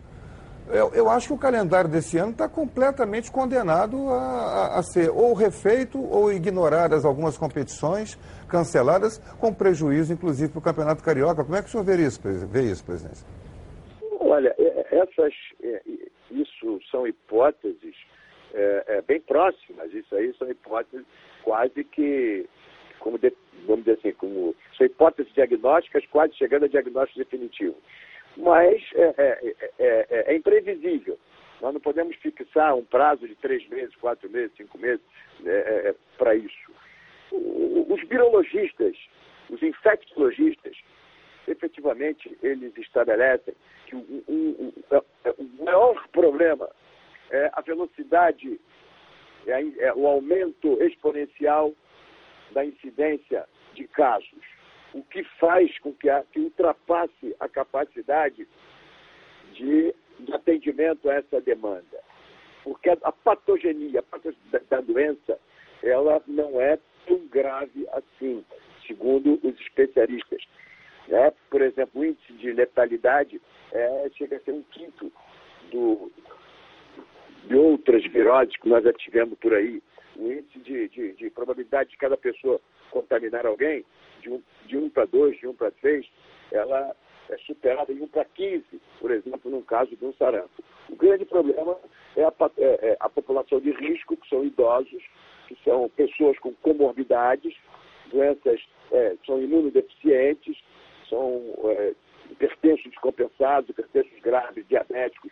Eu, 0.70 0.92
eu 0.92 1.08
acho 1.08 1.28
que 1.28 1.32
o 1.32 1.38
calendário 1.38 1.88
desse 1.88 2.18
ano 2.18 2.32
está 2.32 2.46
completamente 2.46 3.32
condenado 3.32 4.10
a, 4.10 4.16
a- 4.74 4.78
a 4.78 4.82
ser 4.82 5.08
ou 5.08 5.32
refeito 5.32 5.98
ou 5.98 6.30
ignoradas 6.30 7.06
algumas 7.06 7.38
competições 7.38 8.18
canceladas, 8.46 9.16
com 9.40 9.52
prejuízo, 9.54 10.12
inclusive, 10.12 10.52
para 10.52 10.58
o 10.58 10.62
Campeonato 10.62 11.02
Carioca. 11.02 11.42
Como 11.42 11.56
é 11.56 11.62
que 11.62 11.68
o 11.68 11.70
senhor 11.70 11.84
vê 11.84 11.96
isso, 11.96 12.20
vê 12.22 12.62
isso 12.70 12.84
presidente? 12.84 13.24
Olha, 14.20 14.54
é- 14.58 14.86
essas, 14.98 15.32
é, 15.62 15.80
isso 16.30 16.78
são 16.90 17.06
hipóteses 17.06 17.94
é, 18.52 18.84
é, 18.88 19.02
bem 19.02 19.20
próximas. 19.22 19.90
Isso 19.94 20.14
aí 20.14 20.34
são 20.38 20.50
hipóteses 20.50 21.06
quase 21.44 21.82
que, 21.84 22.46
como 23.00 23.16
de- 23.18 23.32
vamos 23.68 23.84
dizer 23.84 23.98
assim, 23.98 24.12
como 24.12 24.54
hipóteses 24.80 25.32
diagnósticas 25.34 26.04
quase 26.06 26.34
chegando 26.34 26.64
a 26.64 26.68
diagnóstico 26.68 27.18
definitivo. 27.18 27.76
Mas 28.36 28.82
é, 28.94 29.14
é- 29.18 29.54
é- 29.78 30.06
é- 30.10 30.24
é 30.32 30.36
imprevisível. 30.36 31.18
Nós 31.60 31.74
não 31.74 31.80
podemos 31.80 32.14
fixar 32.16 32.74
um 32.76 32.84
prazo 32.84 33.26
de 33.26 33.34
três 33.36 33.66
meses, 33.68 33.94
quatro 33.96 34.30
meses, 34.30 34.56
cinco 34.56 34.78
meses 34.78 35.00
para 36.16 36.34
isso. 36.36 36.72
Os 37.32 38.00
virologistas, 38.08 38.96
os 39.50 39.60
infectologistas, 39.62 40.76
efetivamente, 41.48 42.36
eles 42.42 42.76
estabelecem 42.78 43.54
que 43.86 43.96
o, 43.96 43.98
o- 44.28 44.74
o- 44.90 45.64
maior 45.64 46.06
problema 46.08 46.70
é 47.30 47.50
a 47.54 47.60
velocidade, 47.60 48.60
é, 49.46 49.60
é 49.86 49.92
o 49.94 50.06
aumento 50.06 50.80
exponencial 50.82 51.74
da 52.52 52.64
incidência 52.64 53.46
de 53.78 53.88
casos, 53.88 54.42
o 54.92 55.02
que 55.02 55.22
faz 55.38 55.76
com 55.78 55.92
que, 55.94 56.08
a, 56.10 56.22
que 56.32 56.40
ultrapasse 56.40 57.34
a 57.40 57.48
capacidade 57.48 58.46
de, 59.52 59.94
de 60.20 60.32
atendimento 60.34 61.08
a 61.08 61.14
essa 61.14 61.40
demanda. 61.40 61.98
Porque 62.64 62.90
a, 62.90 62.96
a 63.02 63.12
patogenia 63.12 64.00
a 64.00 64.02
pato- 64.02 64.34
da, 64.50 64.58
da 64.70 64.80
doença, 64.80 65.38
ela 65.82 66.22
não 66.26 66.60
é 66.60 66.78
tão 67.06 67.26
grave 67.28 67.86
assim, 67.92 68.44
segundo 68.86 69.38
os 69.42 69.60
especialistas. 69.60 70.42
né? 71.06 71.32
Por 71.50 71.62
exemplo, 71.62 72.00
o 72.00 72.04
índice 72.04 72.32
de 72.34 72.52
letalidade 72.52 73.40
é, 73.72 74.10
chega 74.16 74.36
a 74.36 74.40
ser 74.40 74.52
um 74.52 74.62
quinto 74.64 75.12
do, 75.70 76.10
de 77.44 77.54
outras 77.54 78.04
viroses 78.06 78.56
que 78.56 78.68
nós 78.68 78.82
já 78.84 78.92
tivemos 78.92 79.38
por 79.38 79.54
aí. 79.54 79.82
O 80.16 80.32
índice 80.32 80.58
de, 80.60 80.88
de- 80.88 81.12
de 81.12 81.30
probabilidade 81.30 81.90
de 81.90 81.96
cada 81.96 82.16
pessoa 82.16 82.60
contaminar 82.90 83.46
alguém, 83.46 83.84
de 84.20 84.30
1 84.30 84.34
um, 84.34 84.42
de 84.66 84.76
um 84.76 84.90
para 84.90 85.04
2, 85.06 85.38
de 85.38 85.46
1 85.46 85.50
um 85.50 85.54
para 85.54 85.70
3, 85.70 86.06
ela 86.52 86.94
é 87.30 87.36
superada 87.38 87.92
em 87.92 88.00
1 88.02 88.08
para 88.08 88.24
15, 88.24 88.64
por 89.00 89.10
exemplo, 89.10 89.50
no 89.50 89.62
caso 89.62 89.94
de 89.96 90.04
um 90.04 90.12
sarampo. 90.14 90.62
O 90.88 90.96
grande 90.96 91.24
problema 91.24 91.76
é 92.16 92.24
a, 92.24 92.32
é- 92.58 92.88
é 92.90 92.96
a 93.00 93.08
população 93.08 93.60
de 93.60 93.70
risco, 93.72 94.16
que 94.16 94.28
são 94.28 94.44
idosos, 94.44 95.02
que 95.46 95.56
são 95.64 95.88
pessoas 95.90 96.38
com 96.38 96.52
comorbidades, 96.54 97.54
doenças, 98.10 98.60
é, 98.92 99.14
são 99.26 99.40
imunodeficientes, 99.42 100.56
são 101.08 101.42
é, 101.64 101.94
hipertensos 102.30 102.84
descompensados, 102.90 103.68
hipertensos 103.70 104.18
graves, 104.20 104.66
diabéticos, 104.68 105.30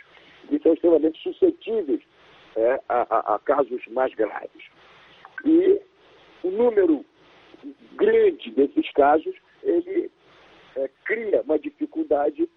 e 0.50 0.58
são 0.60 0.74
extremamente 0.74 1.18
suscetíveis 1.22 2.02
é, 2.56 2.80
a, 2.88 3.02
a- 3.16 3.34
a 3.34 3.38
casos 3.38 3.86
mais 3.88 4.14
graves. 4.14 4.64
E 5.44 5.80
o 6.42 6.50
número 6.50 7.04
grande 7.96 8.50
desses 8.50 8.90
casos, 8.92 9.34
ele 9.62 10.10
é, 10.76 10.90
cria 11.04 11.42
uma 11.42 11.58
dificuldade 11.58 12.48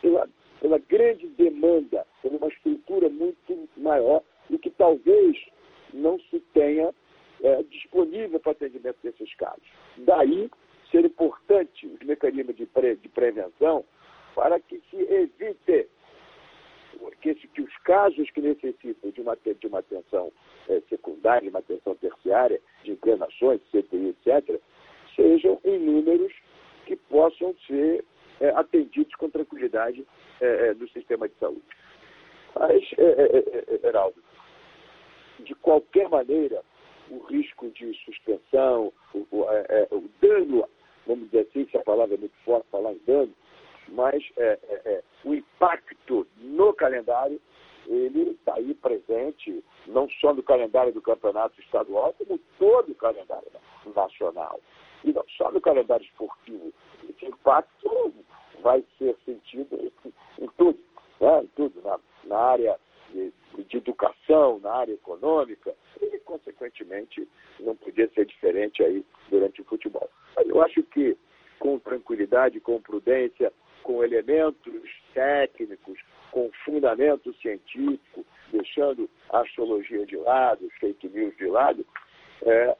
pela, 0.00 0.28
pela 0.60 0.78
grande 0.78 1.26
demanda, 1.28 2.06
por 2.20 2.32
uma 2.32 2.48
estrutura 2.48 3.08
muito 3.08 3.68
maior 3.76 4.22
e 4.50 4.58
que 4.58 4.70
talvez 4.70 5.36
não 5.92 6.18
se 6.30 6.40
tenha 6.52 6.94
é, 7.42 7.62
disponível 7.64 8.38
para 8.40 8.52
atendimento 8.52 8.98
desses 9.02 9.34
casos. 9.34 9.66
Daí 9.98 10.50
ser 10.90 11.04
importante 11.04 11.86
os 11.86 12.00
mecanismos 12.06 12.54
de, 12.56 12.66
pre- 12.66 12.96
de 12.96 13.08
prevenção 13.08 13.84
para 14.34 14.60
que 14.60 14.80
se 14.90 14.96
evite 14.96 15.88
que, 17.20 17.34
que 17.34 17.62
os 17.62 17.76
casos 17.78 18.30
que 18.30 18.40
necessitam 18.40 19.10
de 19.10 19.20
uma, 19.20 19.36
de 19.36 19.66
uma 19.66 19.78
atenção 19.78 20.32
eh, 20.68 20.82
secundária, 20.88 21.42
de 21.42 21.48
uma 21.48 21.58
atenção 21.58 21.94
terciária, 21.96 22.60
de 22.84 22.92
internações, 22.92 23.60
etc., 23.72 24.60
sejam 25.14 25.60
em 25.64 25.78
números 25.78 26.32
que 26.86 26.96
possam 26.96 27.54
ser 27.66 28.04
eh, 28.40 28.52
atendidos 28.56 29.14
com 29.16 29.30
tranquilidade 29.30 30.06
eh, 30.40 30.68
eh, 30.68 30.74
no 30.74 30.88
sistema 30.88 31.28
de 31.28 31.34
saúde. 31.36 31.62
Mas, 32.58 32.82
eh, 32.98 33.16
eh, 33.18 33.64
eh, 33.68 33.86
Heraldo, 33.86 34.22
de 35.40 35.54
qualquer 35.56 36.08
maneira, 36.08 36.62
o 37.10 37.18
risco 37.26 37.68
de 37.70 37.94
suspensão, 38.04 38.92
o, 39.14 39.26
o, 39.30 39.50
é, 39.50 39.66
é, 39.68 39.88
o 39.94 40.08
dano, 40.20 40.68
vamos 41.06 41.26
dizer 41.26 41.46
assim, 41.48 41.66
se 41.68 41.76
a 41.76 41.82
palavra 41.82 42.14
é 42.14 42.18
muito 42.18 42.34
forte 42.44 42.66
falar 42.70 42.92
em 42.92 43.00
dano, 43.06 43.32
mas 43.88 44.22
é, 44.36 44.58
é, 44.68 44.82
é, 44.84 45.02
o 45.24 45.34
impacto 45.34 46.26
no 46.38 46.72
calendário, 46.74 47.40
ele 47.86 48.30
está 48.30 48.54
aí 48.54 48.74
presente, 48.74 49.62
não 49.86 50.08
só 50.20 50.32
no 50.32 50.42
calendário 50.42 50.92
do 50.92 51.02
campeonato 51.02 51.60
estadual, 51.60 52.14
como 52.14 52.38
todo 52.58 52.92
o 52.92 52.94
calendário 52.94 53.48
nacional. 53.94 54.60
E 55.04 55.12
não 55.12 55.24
só 55.36 55.50
no 55.50 55.60
calendário 55.60 56.04
esportivo. 56.04 56.72
Esse 57.08 57.26
impacto 57.26 58.14
vai 58.62 58.84
ser 58.98 59.16
sentido 59.24 59.92
em, 60.38 60.48
tudo, 60.56 60.78
né? 61.20 61.42
em 61.42 61.46
tudo, 61.48 61.82
na, 61.82 61.98
na 62.24 62.38
área 62.38 62.78
de, 63.10 63.32
de 63.64 63.76
educação, 63.76 64.60
na 64.60 64.72
área 64.72 64.92
econômica, 64.92 65.74
e, 66.00 66.18
consequentemente, 66.20 67.28
não 67.60 67.76
podia 67.76 68.08
ser 68.10 68.26
diferente 68.26 68.82
aí 68.82 69.04
durante 69.30 69.60
o 69.60 69.64
futebol. 69.64 70.08
Mas 70.36 70.48
eu 70.48 70.62
acho 70.62 70.82
que, 70.84 71.16
com 71.58 71.78
tranquilidade, 71.78 72.60
com 72.60 72.80
prudência, 72.80 73.52
com 73.82 74.02
elementos 74.02 74.82
técnicos, 75.12 75.98
com 76.30 76.50
fundamento 76.64 77.34
científico, 77.34 78.24
deixando 78.50 79.08
a 79.30 79.40
astrologia 79.40 80.06
de 80.06 80.16
lado, 80.16 80.66
os 80.66 80.74
fake 80.74 81.08
news 81.08 81.36
de 81.36 81.46
lado, 81.46 81.84
é, 82.42 82.76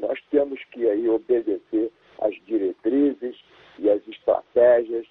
nós 0.00 0.18
temos 0.30 0.62
que 0.72 0.88
aí 0.88 1.08
obedecer 1.08 1.90
às 2.20 2.34
diretrizes 2.44 3.36
e 3.78 3.90
às 3.90 4.06
estratégias 4.08 5.06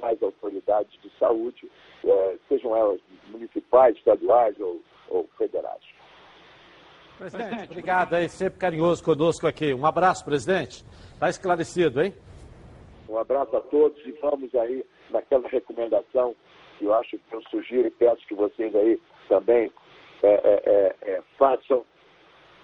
das 0.00 0.22
autoridades 0.22 1.00
de 1.00 1.10
saúde, 1.18 1.70
eh, 2.04 2.36
sejam 2.48 2.76
elas 2.76 3.00
municipais, 3.28 3.96
estaduais 3.96 4.58
ou, 4.58 4.80
ou 5.08 5.28
federais. 5.38 5.82
Presidente, 7.18 7.70
obrigado 7.70 8.14
aí, 8.14 8.28
sempre 8.28 8.58
carinhoso 8.58 9.04
conosco 9.04 9.46
aqui. 9.46 9.72
Um 9.72 9.86
abraço, 9.86 10.24
presidente. 10.24 10.84
Está 11.12 11.28
esclarecido, 11.28 12.02
hein? 12.02 12.12
Um 13.08 13.16
abraço 13.16 13.56
a 13.56 13.60
todos 13.60 14.04
e 14.04 14.12
vamos 14.12 14.52
aí 14.54 14.84
naquela 15.10 15.46
recomendação 15.48 16.34
que 16.78 16.86
eu 16.86 16.94
acho 16.94 17.16
que 17.16 17.36
eu 17.36 17.42
sugiro 17.42 17.86
e 17.86 17.90
peço 17.90 18.26
que 18.26 18.34
vocês 18.34 18.74
aí 18.74 19.00
também 19.28 19.70
é, 20.22 20.28
é, 20.32 20.96
é, 21.02 21.22
façam. 21.38 21.84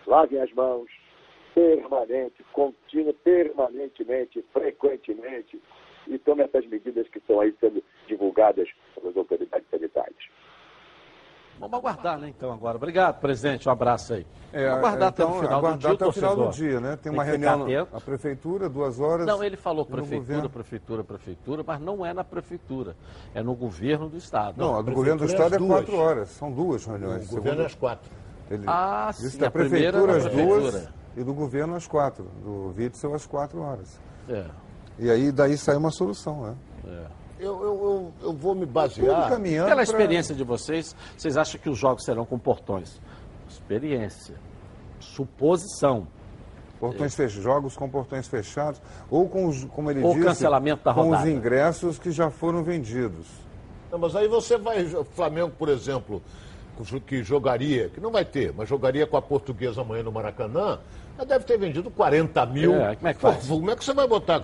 Lavem 0.06 0.40
as 0.40 0.52
mãos 0.54 0.88
permanente, 1.58 2.44
contínua, 2.52 3.12
permanentemente, 3.24 4.44
frequentemente 4.52 5.60
e 6.06 6.16
tomem 6.20 6.44
essas 6.44 6.64
medidas 6.68 7.08
que 7.08 7.18
estão 7.18 7.40
aí 7.40 7.52
sendo 7.58 7.82
divulgadas 8.06 8.68
pelas 8.94 9.16
autoridades 9.16 9.66
sanitárias. 9.68 10.24
Vamos 11.58 11.76
aguardar, 11.76 12.16
né, 12.20 12.28
então, 12.28 12.52
agora. 12.52 12.76
Obrigado, 12.76 13.20
presidente. 13.20 13.68
Um 13.68 13.72
abraço 13.72 14.14
aí. 14.14 14.24
É, 14.52 14.68
Vamos 14.68 14.78
aguardar 14.78 15.08
até 15.08 15.22
então, 15.24 15.34
o 15.34 15.40
final 15.40 15.48
do 15.60 15.66
aguardar 15.66 15.78
dia, 15.78 15.90
até 15.90 16.06
o 16.06 16.12
final 16.12 16.36
do 16.36 16.50
dia, 16.50 16.80
né? 16.80 16.90
Tem, 16.90 16.98
Tem 16.98 17.12
uma 17.12 17.24
reunião 17.24 17.88
na 17.92 18.00
prefeitura, 18.00 18.68
duas 18.68 19.00
horas. 19.00 19.26
Não, 19.26 19.42
ele 19.42 19.56
falou 19.56 19.84
prefeitura, 19.84 20.48
prefeitura, 20.48 21.02
prefeitura, 21.02 21.64
mas 21.66 21.80
não 21.80 22.06
é 22.06 22.14
na 22.14 22.22
prefeitura. 22.22 22.94
É 23.34 23.42
no 23.42 23.56
governo 23.56 24.08
do 24.08 24.16
Estado. 24.16 24.56
Não, 24.56 24.76
a 24.76 24.82
do 24.82 24.92
governo 24.92 25.18
do 25.18 25.24
Estado 25.24 25.56
é 25.56 25.58
quatro 25.58 25.96
horas. 25.96 26.28
São 26.28 26.52
duas 26.52 26.86
reuniões. 26.86 27.28
O 27.28 27.34
governo 27.34 27.62
é 27.62 27.66
às 27.66 27.74
quatro. 27.74 28.08
Ele 28.48 28.62
Ah, 28.66 29.10
sim, 29.12 29.36
da 29.36 29.48
a 29.48 29.50
primeira 29.50 30.00
prefeitura 30.00 30.12
é 30.12 30.16
às 30.16 30.24
na 30.24 30.30
duas 30.30 30.62
prefeitura. 30.62 30.98
E 31.18 31.24
do 31.24 31.34
governo 31.34 31.74
às 31.74 31.86
quatro. 31.86 32.24
Do 32.42 32.74
Witzel 32.76 33.14
às 33.14 33.26
quatro 33.26 33.60
horas. 33.60 33.98
É, 34.28 34.44
E 34.98 35.10
aí 35.10 35.30
daí 35.32 35.56
sai 35.58 35.76
uma 35.76 35.90
solução, 35.90 36.42
né? 36.42 36.54
é. 36.86 37.18
Eu, 37.40 37.62
eu, 37.62 37.62
eu, 37.62 38.12
eu 38.22 38.32
vou 38.32 38.52
me 38.52 38.66
basear. 38.66 39.28
caminhando 39.28 39.66
Pela 39.68 39.76
pra- 39.76 39.82
experiência 39.84 40.34
de 40.34 40.42
vocês, 40.42 40.96
vocês 41.16 41.36
acham 41.36 41.60
que 41.60 41.70
os 41.70 41.78
jogos 41.78 42.04
serão 42.04 42.24
com 42.26 42.36
portões? 42.36 43.00
Experiência. 43.48 44.34
Suposição. 44.98 46.06
Portões 46.80 47.14
fechados, 47.14 47.42
jogos 47.42 47.76
com 47.76 47.88
portões 47.88 48.28
fechados, 48.28 48.80
ou 49.10 49.28
com 49.28 49.46
os, 49.46 49.64
como 49.64 49.90
ele 49.90 50.00
Ou 50.02 50.14
disse, 50.14 50.24
cancelamento 50.26 50.84
da 50.84 50.94
com 50.94 51.00
os 51.02 51.06
rodada. 51.08 51.30
ingressos 51.30 51.98
que 51.98 52.10
já 52.12 52.30
foram 52.30 52.62
vendidos. 52.62 53.26
Não, 53.90 53.98
mas 53.98 54.14
aí 54.14 54.28
você 54.28 54.56
vai. 54.58 54.84
O 54.84 55.02
Flamengo, 55.04 55.50
por 55.58 55.68
exemplo, 55.68 56.22
que 57.06 57.22
jogaria, 57.24 57.88
que 57.88 58.00
não 58.00 58.10
vai 58.12 58.24
ter, 58.24 58.52
mas 58.56 58.68
jogaria 58.68 59.06
com 59.08 59.16
a 59.16 59.22
portuguesa 59.22 59.80
amanhã 59.80 60.04
no 60.04 60.12
Maracanã, 60.12 60.78
já 61.18 61.24
deve 61.24 61.44
ter 61.44 61.58
vendido 61.58 61.90
40 61.90 62.46
mil. 62.46 62.74
É, 62.76 62.94
como 62.96 63.08
é 63.08 63.14
que 63.14 63.20
Pô, 63.20 63.32
faz? 63.32 63.46
como 63.46 63.70
é 63.70 63.76
que 63.76 63.84
você 63.84 63.92
vai 63.92 64.06
botar? 64.06 64.42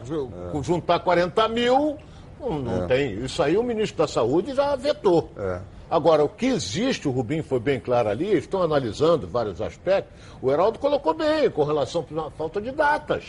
Juntar 0.62 0.99
40 1.01 1.49
mil? 1.49 1.97
Não, 2.41 2.59
não 2.59 2.85
É. 2.85 2.87
tem. 2.87 3.25
Isso 3.25 3.43
aí 3.43 3.57
o 3.57 3.62
ministro 3.62 3.99
da 3.99 4.09
Saúde 4.09 4.55
já 4.55 4.75
vetou. 4.77 5.31
É. 5.39 5.61
Agora, 5.91 6.25
o 6.25 6.29
que 6.29 6.47
existe, 6.47 7.07
o 7.07 7.11
Rubinho 7.11 7.45
foi 7.45 7.61
bem 7.61 7.79
claro 7.79 8.09
ali, 8.09 8.37
estão 8.37 8.62
analisando 8.62 9.29
vários 9.29 9.61
aspectos. 9.62 10.12
O 10.43 10.51
Heraldo 10.51 10.79
colocou 10.79 11.14
bem 11.14 11.49
com 11.51 11.62
relação 11.62 12.05
à 12.18 12.31
falta 12.33 12.61
de 12.61 12.72
datas. 12.72 13.25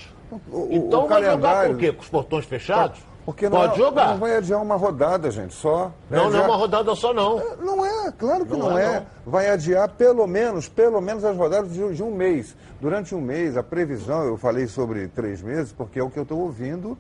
O- 0.52 0.68
então 0.72 1.06
o 1.06 1.08
vai 1.08 1.24
jogar 1.24 1.68
com 1.68 1.74
o 1.74 1.78
quê? 1.78 1.92
Com 1.92 2.02
os 2.02 2.10
portões 2.10 2.46
fechados? 2.46 3.00
Porque 3.26 3.50
não, 3.50 3.58
Pode 3.58 3.78
jogar. 3.78 4.10
Não 4.12 4.18
vai 4.20 4.38
adiar 4.38 4.62
uma 4.62 4.76
rodada, 4.76 5.32
gente, 5.32 5.54
só. 5.56 5.92
Não, 6.10 6.18
não 6.18 6.24
é 6.26 6.28
adiar- 6.28 6.46
uma 6.50 6.56
rodada 6.58 6.96
só, 6.96 7.12
não. 7.14 7.42
Não 7.60 7.84
é, 7.86 8.12
claro 8.12 8.46
que 8.46 8.52
não, 8.52 8.70
Não 8.70 8.78
é, 8.78 8.86
é. 8.86 9.00
não. 9.00 9.06
Vai 9.26 9.50
adiar 9.50 9.90
pelo 9.90 10.28
menos, 10.28 10.70
pelo 10.70 11.02
menos 11.02 11.24
as 11.24 11.36
rodadas 11.36 11.74
de, 11.74 11.94
de 11.96 12.04
um 12.04 12.12
mês. 12.12 12.56
Durante 12.82 13.16
um 13.16 13.22
mês, 13.22 13.56
a 13.58 13.64
previsão, 13.64 14.24
eu 14.26 14.38
falei 14.38 14.68
sobre 14.68 15.08
três 15.08 15.42
meses, 15.42 15.72
porque 15.72 16.00
é 16.00 16.04
o 16.04 16.10
que 16.10 16.18
eu 16.20 16.24
estou 16.24 16.40
ouvindo 16.40 16.98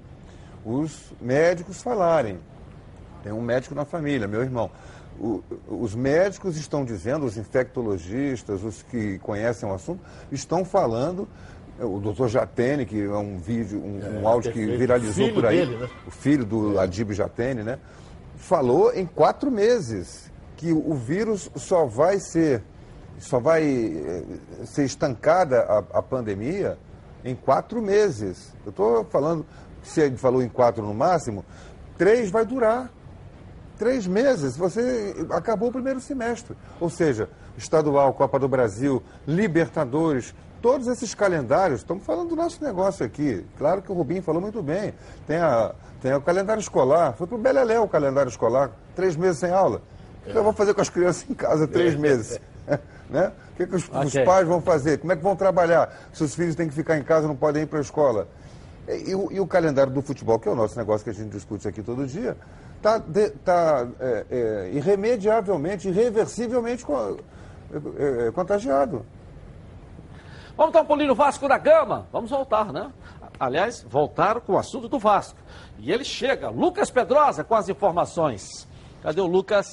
os 0.65 1.13
médicos 1.21 1.81
falarem. 1.81 2.39
Tem 3.23 3.31
um 3.31 3.41
médico 3.41 3.75
na 3.75 3.85
família, 3.85 4.27
meu 4.27 4.41
irmão. 4.41 4.69
O- 5.19 5.41
os 5.67 5.93
médicos 5.95 6.57
estão 6.57 6.83
dizendo, 6.83 7.25
os 7.25 7.37
infectologistas, 7.37 8.63
os 8.63 8.81
que 8.83 9.19
conhecem 9.19 9.67
o 9.69 9.73
assunto, 9.73 10.01
estão 10.31 10.63
falando. 10.65 11.27
O 11.79 11.99
doutor 11.99 12.29
Jatene, 12.29 12.85
que 12.85 13.03
é 13.03 13.09
um 13.17 13.37
vídeo, 13.37 13.79
um, 13.83 14.21
um 14.21 14.27
áudio 14.27 14.51
que 14.53 14.65
viralizou 14.77 15.33
por 15.33 15.45
aí, 15.45 15.57
dele, 15.65 15.77
né? 15.77 15.89
o 16.07 16.11
filho 16.11 16.45
do 16.45 16.79
Adib 16.79 17.11
Jatene, 17.11 17.63
né? 17.63 17.77
Falou 18.37 18.93
em 18.93 19.05
quatro 19.05 19.51
meses 19.51 20.31
que 20.55 20.71
o 20.71 20.93
vírus 20.93 21.49
só 21.55 21.85
vai 21.85 22.17
ser, 22.19 22.63
só 23.19 23.39
vai 23.39 23.63
eh, 23.63 24.23
ser 24.65 24.85
estancada 24.85 25.61
a, 25.61 25.99
a 25.99 26.01
pandemia 26.01 26.77
em 27.23 27.35
quatro 27.35 27.81
meses. 27.81 28.53
Eu 28.65 28.69
estou 28.69 29.03
falando, 29.05 29.45
se 29.83 30.01
ele 30.01 30.17
falou 30.17 30.41
em 30.41 30.49
quatro 30.49 30.83
no 30.83 30.93
máximo, 30.93 31.43
três 31.97 32.29
vai 32.29 32.45
durar. 32.45 32.91
Três 33.77 34.07
meses, 34.07 34.55
você 34.55 35.13
acabou 35.31 35.67
o 35.67 35.71
primeiro 35.71 35.99
semestre. 35.99 36.55
Ou 36.79 36.89
seja, 36.89 37.29
estadual, 37.57 38.13
Copa 38.13 38.39
do 38.39 38.47
Brasil, 38.47 39.03
Libertadores, 39.27 40.33
todos 40.61 40.87
esses 40.87 41.13
calendários, 41.13 41.81
estamos 41.81 42.05
falando 42.05 42.29
do 42.29 42.35
nosso 42.37 42.63
negócio 42.63 43.05
aqui. 43.05 43.45
Claro 43.57 43.81
que 43.81 43.91
o 43.91 43.95
Rubinho 43.95 44.23
falou 44.23 44.41
muito 44.41 44.63
bem. 44.63 44.93
Tem, 45.27 45.37
a, 45.37 45.75
tem 46.01 46.13
o 46.13 46.21
calendário 46.21 46.61
escolar, 46.61 47.13
foi 47.17 47.27
para 47.27 47.35
o 47.35 47.37
Beleléu 47.37 47.83
o 47.83 47.89
calendário 47.89 48.29
escolar, 48.29 48.71
três 48.95 49.17
meses 49.17 49.39
sem 49.39 49.51
aula. 49.51 49.81
O 50.25 50.31
que 50.31 50.37
eu 50.37 50.43
vou 50.43 50.53
fazer 50.53 50.73
com 50.73 50.81
as 50.81 50.89
crianças 50.89 51.29
em 51.29 51.33
casa 51.33 51.67
três 51.67 51.95
meses? 51.95 52.39
né? 53.09 53.31
O 53.53 53.55
que, 53.55 53.67
que 53.67 53.75
os, 53.75 53.83
os 53.83 53.89
Ok. 54.15 54.23
pais 54.25 54.47
vão 54.47 54.61
fazer? 54.61 54.97
Como 54.99 55.11
é 55.13 55.15
que 55.15 55.23
vão 55.23 55.35
trabalhar? 55.35 55.93
Se 56.13 56.23
os 56.23 56.35
filhos 56.35 56.55
têm 56.55 56.67
que 56.67 56.73
ficar 56.73 56.97
em 56.97 57.03
casa 57.03 57.27
não 57.27 57.35
podem 57.35 57.63
ir 57.63 57.65
para 57.67 57.79
a 57.79 57.81
escola? 57.81 58.27
E, 58.87 59.11
e 59.11 59.15
o, 59.15 59.31
e 59.31 59.39
o 59.39 59.47
calendário 59.47 59.91
do 59.91 60.01
futebol, 60.01 60.39
que 60.39 60.47
é 60.47 60.51
o 60.51 60.55
nosso 60.55 60.77
negócio 60.77 61.03
que 61.03 61.09
a 61.09 61.13
gente 61.13 61.29
discute 61.31 61.67
aqui 61.67 61.81
todo 61.81 62.05
dia, 62.05 62.35
está 62.77 63.01
tá, 63.43 63.87
é, 63.99 64.25
é, 64.29 64.69
irremediavelmente, 64.73 65.87
irreversivelmente 65.87 66.85
co- 66.85 67.17
é, 67.97 68.27
é, 68.27 68.31
contagiado. 68.31 69.05
Vamos 70.57 70.73
dar 70.73 70.81
um 70.81 70.85
pulinho 70.85 71.09
no 71.09 71.15
Vasco 71.15 71.47
da 71.47 71.57
Gama. 71.57 72.07
Vamos 72.11 72.29
voltar, 72.29 72.71
né? 72.71 72.91
Aliás, 73.39 73.85
voltar 73.89 74.39
com 74.39 74.53
o 74.53 74.57
assunto 74.57 74.87
do 74.87 74.97
Vasco. 74.97 75.37
E 75.79 75.91
ele 75.91 76.05
chega, 76.05 76.49
Lucas 76.49 76.89
Pedrosa, 76.89 77.43
com 77.43 77.55
as 77.55 77.67
informações. 77.67 78.65
Cadê 79.03 79.19
o 79.19 79.27
Lucas? 79.27 79.67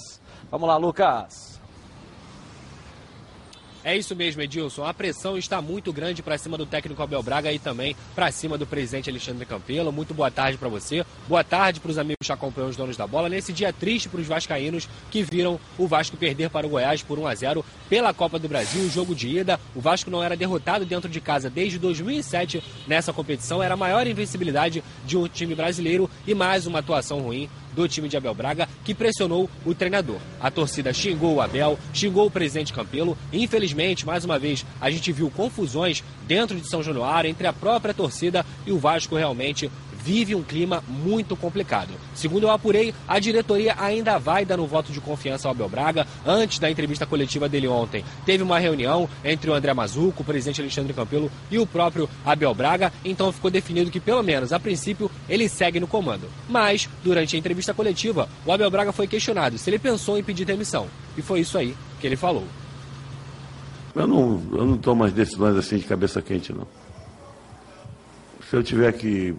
Vamos 0.51 0.67
lá, 0.67 0.77
Lucas. 0.77 1.52
É 3.85 3.97
isso 3.97 4.15
mesmo, 4.15 4.41
Edilson. 4.41 4.85
A 4.85 4.95
pressão 4.95 5.37
está 5.37 5.61
muito 5.61 5.93
grande 5.93 6.23
para 6.23 6.39
cima 6.39 6.57
do 6.57 6.65
técnico 6.65 7.03
Abel 7.03 7.23
Braga 7.23 7.53
e 7.53 7.59
também 7.59 7.97
para 8.15 8.31
cima 8.31 8.57
do 8.57 8.65
presidente 8.65 9.11
Alexandre 9.11 9.45
Campelo. 9.45 9.91
Muito 9.91 10.15
boa 10.15 10.31
tarde 10.31 10.57
para 10.57 10.69
você. 10.69 11.05
Boa 11.29 11.43
tarde 11.43 11.81
para 11.81 11.91
os 11.91 11.99
amigos 11.99 12.25
que 12.25 12.33
acompanham 12.33 12.71
os 12.71 12.77
donos 12.77 12.97
da 12.97 13.09
bola. 13.09 13.29
Nesse 13.29 13.53
dia 13.53 13.73
triste 13.73 14.09
para 14.09 14.21
os 14.21 14.27
vascaínos 14.27 14.89
que 15.11 15.25
viram 15.25 15.59
o 15.77 15.89
Vasco 15.89 16.17
perder 16.17 16.49
para 16.49 16.65
o 16.65 16.71
Goiás 16.71 17.03
por 17.03 17.19
1 17.19 17.27
a 17.27 17.35
0 17.35 17.65
pela 17.89 18.15
Copa 18.15 18.39
do 18.39 18.49
Brasil, 18.49 18.89
jogo 18.89 19.17
de 19.17 19.39
ida. 19.39 19.59
O 19.75 19.81
Vasco 19.81 20.11
não 20.11 20.23
era 20.23 20.37
derrotado 20.37 20.85
dentro 20.85 21.09
de 21.09 21.21
casa 21.21 21.51
desde 21.51 21.77
2007 21.81 22.63
nessa 22.87 23.13
competição. 23.13 23.61
Era 23.61 23.75
a 23.75 23.77
maior 23.77 24.07
invencibilidade 24.07 24.85
de 25.05 25.17
um 25.17 25.27
time 25.27 25.57
brasileiro 25.57 26.09
e 26.25 26.35
mais 26.35 26.69
uma 26.69 26.79
atuação 26.79 27.19
ruim 27.21 27.51
do 27.75 27.89
time 27.89 28.09
de 28.09 28.17
Abel 28.17 28.35
Braga, 28.35 28.69
que 28.85 28.95
pressionou 28.95 29.49
o 29.65 29.75
treinador. 29.75 30.19
A 30.41 30.51
torcida 30.51 30.93
xingou 30.93 31.35
o 31.35 31.41
Abel, 31.41 31.79
xingou 31.93 32.27
o 32.27 32.31
presidente 32.31 32.73
Campelo. 32.73 33.17
Infelizmente, 33.33 34.07
mais 34.07 34.25
uma 34.25 34.39
vez, 34.39 34.65
a 34.81 34.91
gente 34.91 35.13
viu 35.13 35.31
confusões 35.31 36.05
dentro 36.27 36.59
de 36.59 36.69
São 36.69 36.83
Januário 36.83 37.29
entre 37.31 37.47
a 37.47 37.53
própria 37.53 37.95
torcida 37.95 38.45
e 38.67 38.73
o 38.73 38.79
Vasco 38.79 39.17
realmente 39.17 39.71
vive 40.05 40.35
um 40.35 40.43
clima 40.43 40.83
muito 40.89 41.37
complicado. 41.37 41.91
Segundo 42.15 42.45
eu 42.45 42.51
apurei, 42.51 42.95
a 43.07 43.19
diretoria 43.19 43.75
ainda 43.79 44.19
vai 44.19 44.45
dar 44.45 44.59
um 44.59 44.67
voto 44.67 44.93
de 44.93 45.01
confiança 45.01 45.49
ao 45.49 45.53
Abel 45.53 45.69
Braga. 45.69 46.07
Antes 46.27 46.59
da 46.59 46.71
entrevista 46.71 47.07
coletiva 47.07 47.49
dele 47.49 47.69
ontem, 47.69 48.05
teve 48.27 48.43
uma 48.43 48.59
reunião 48.59 49.09
entre 49.25 49.51
o 49.51 49.55
André 49.55 49.73
Mazuco, 49.73 50.23
o 50.23 50.25
presidente 50.25 50.61
Alexandre 50.61 50.93
Campelo 50.93 51.31
e 51.51 51.59
o 51.59 51.67
próprio 51.67 52.09
Abel 52.25 52.55
Braga. 52.55 52.93
Então 53.05 53.33
ficou 53.33 53.51
definido 53.51 53.91
que, 53.91 54.01
pelo 54.01 54.23
menos 54.23 54.53
a 54.53 54.59
princípio, 54.59 55.11
ele 55.29 55.49
segue 55.49 55.79
no 55.79 55.87
comando. 55.87 56.29
Mas, 56.49 56.89
durante 57.05 57.37
a 57.37 57.39
entrevista 57.39 57.73
coletiva, 57.73 58.29
o 58.45 58.53
Abel 58.53 58.71
Braga 58.71 58.93
foi 58.93 59.07
questionado 59.07 59.59
se 59.59 59.71
ele 59.71 59.79
pensou 59.79 60.19
em 60.19 60.25
pedir 60.25 60.45
demissão. 60.45 60.89
E 61.17 61.23
foi 61.23 61.41
isso 61.41 61.57
aí 61.57 61.77
que 62.01 62.07
ele 62.07 62.17
falou. 62.17 62.45
Eu 63.95 64.07
não, 64.07 64.43
eu 64.53 64.65
não 64.65 64.79
tomo 64.79 65.05
as 65.05 65.13
decisões 65.13 65.57
assim 65.57 65.77
de 65.77 65.85
cabeça 65.85 66.23
quente, 66.23 66.53
não. 66.53 66.67
Se 68.49 68.57
eu 68.57 68.63
tiver 68.63 68.93
que 68.93 69.35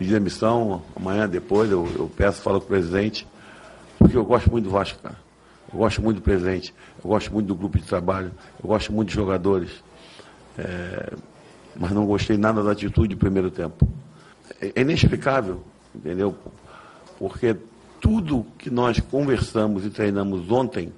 pedir 0.00 0.14
demissão, 0.14 0.82
amanhã, 0.96 1.28
depois, 1.28 1.70
eu, 1.70 1.86
eu 1.94 2.10
peço, 2.16 2.40
falo 2.40 2.58
com 2.58 2.64
o 2.64 2.68
presidente, 2.68 3.28
porque 3.98 4.16
eu 4.16 4.24
gosto 4.24 4.50
muito 4.50 4.64
do 4.64 4.70
Vasco, 4.70 4.98
cara. 5.02 5.18
Eu 5.70 5.78
gosto 5.78 6.00
muito 6.00 6.16
do 6.16 6.22
presidente, 6.22 6.74
eu 7.04 7.10
gosto 7.10 7.30
muito 7.30 7.46
do 7.48 7.54
grupo 7.54 7.78
de 7.78 7.84
trabalho, 7.84 8.32
eu 8.62 8.66
gosto 8.66 8.90
muito 8.94 9.08
dos 9.08 9.14
jogadores. 9.14 9.84
É, 10.56 11.12
mas 11.76 11.90
não 11.90 12.06
gostei 12.06 12.38
nada 12.38 12.62
da 12.62 12.72
atitude 12.72 13.14
do 13.14 13.18
primeiro 13.18 13.50
tempo. 13.50 13.86
É, 14.58 14.72
é 14.74 14.80
inexplicável, 14.80 15.62
entendeu? 15.94 16.34
Porque 17.18 17.54
tudo 18.00 18.46
que 18.56 18.70
nós 18.70 18.98
conversamos 19.00 19.84
e 19.84 19.90
treinamos 19.90 20.50
ontem 20.50 20.94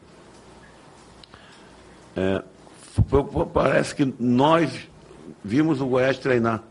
é, 2.14 2.40
parece 3.53 3.96
que 3.96 4.14
nós 4.20 4.86
vimos 5.44 5.80
o 5.80 5.86
Goiás 5.86 6.18
treinar. 6.18 6.62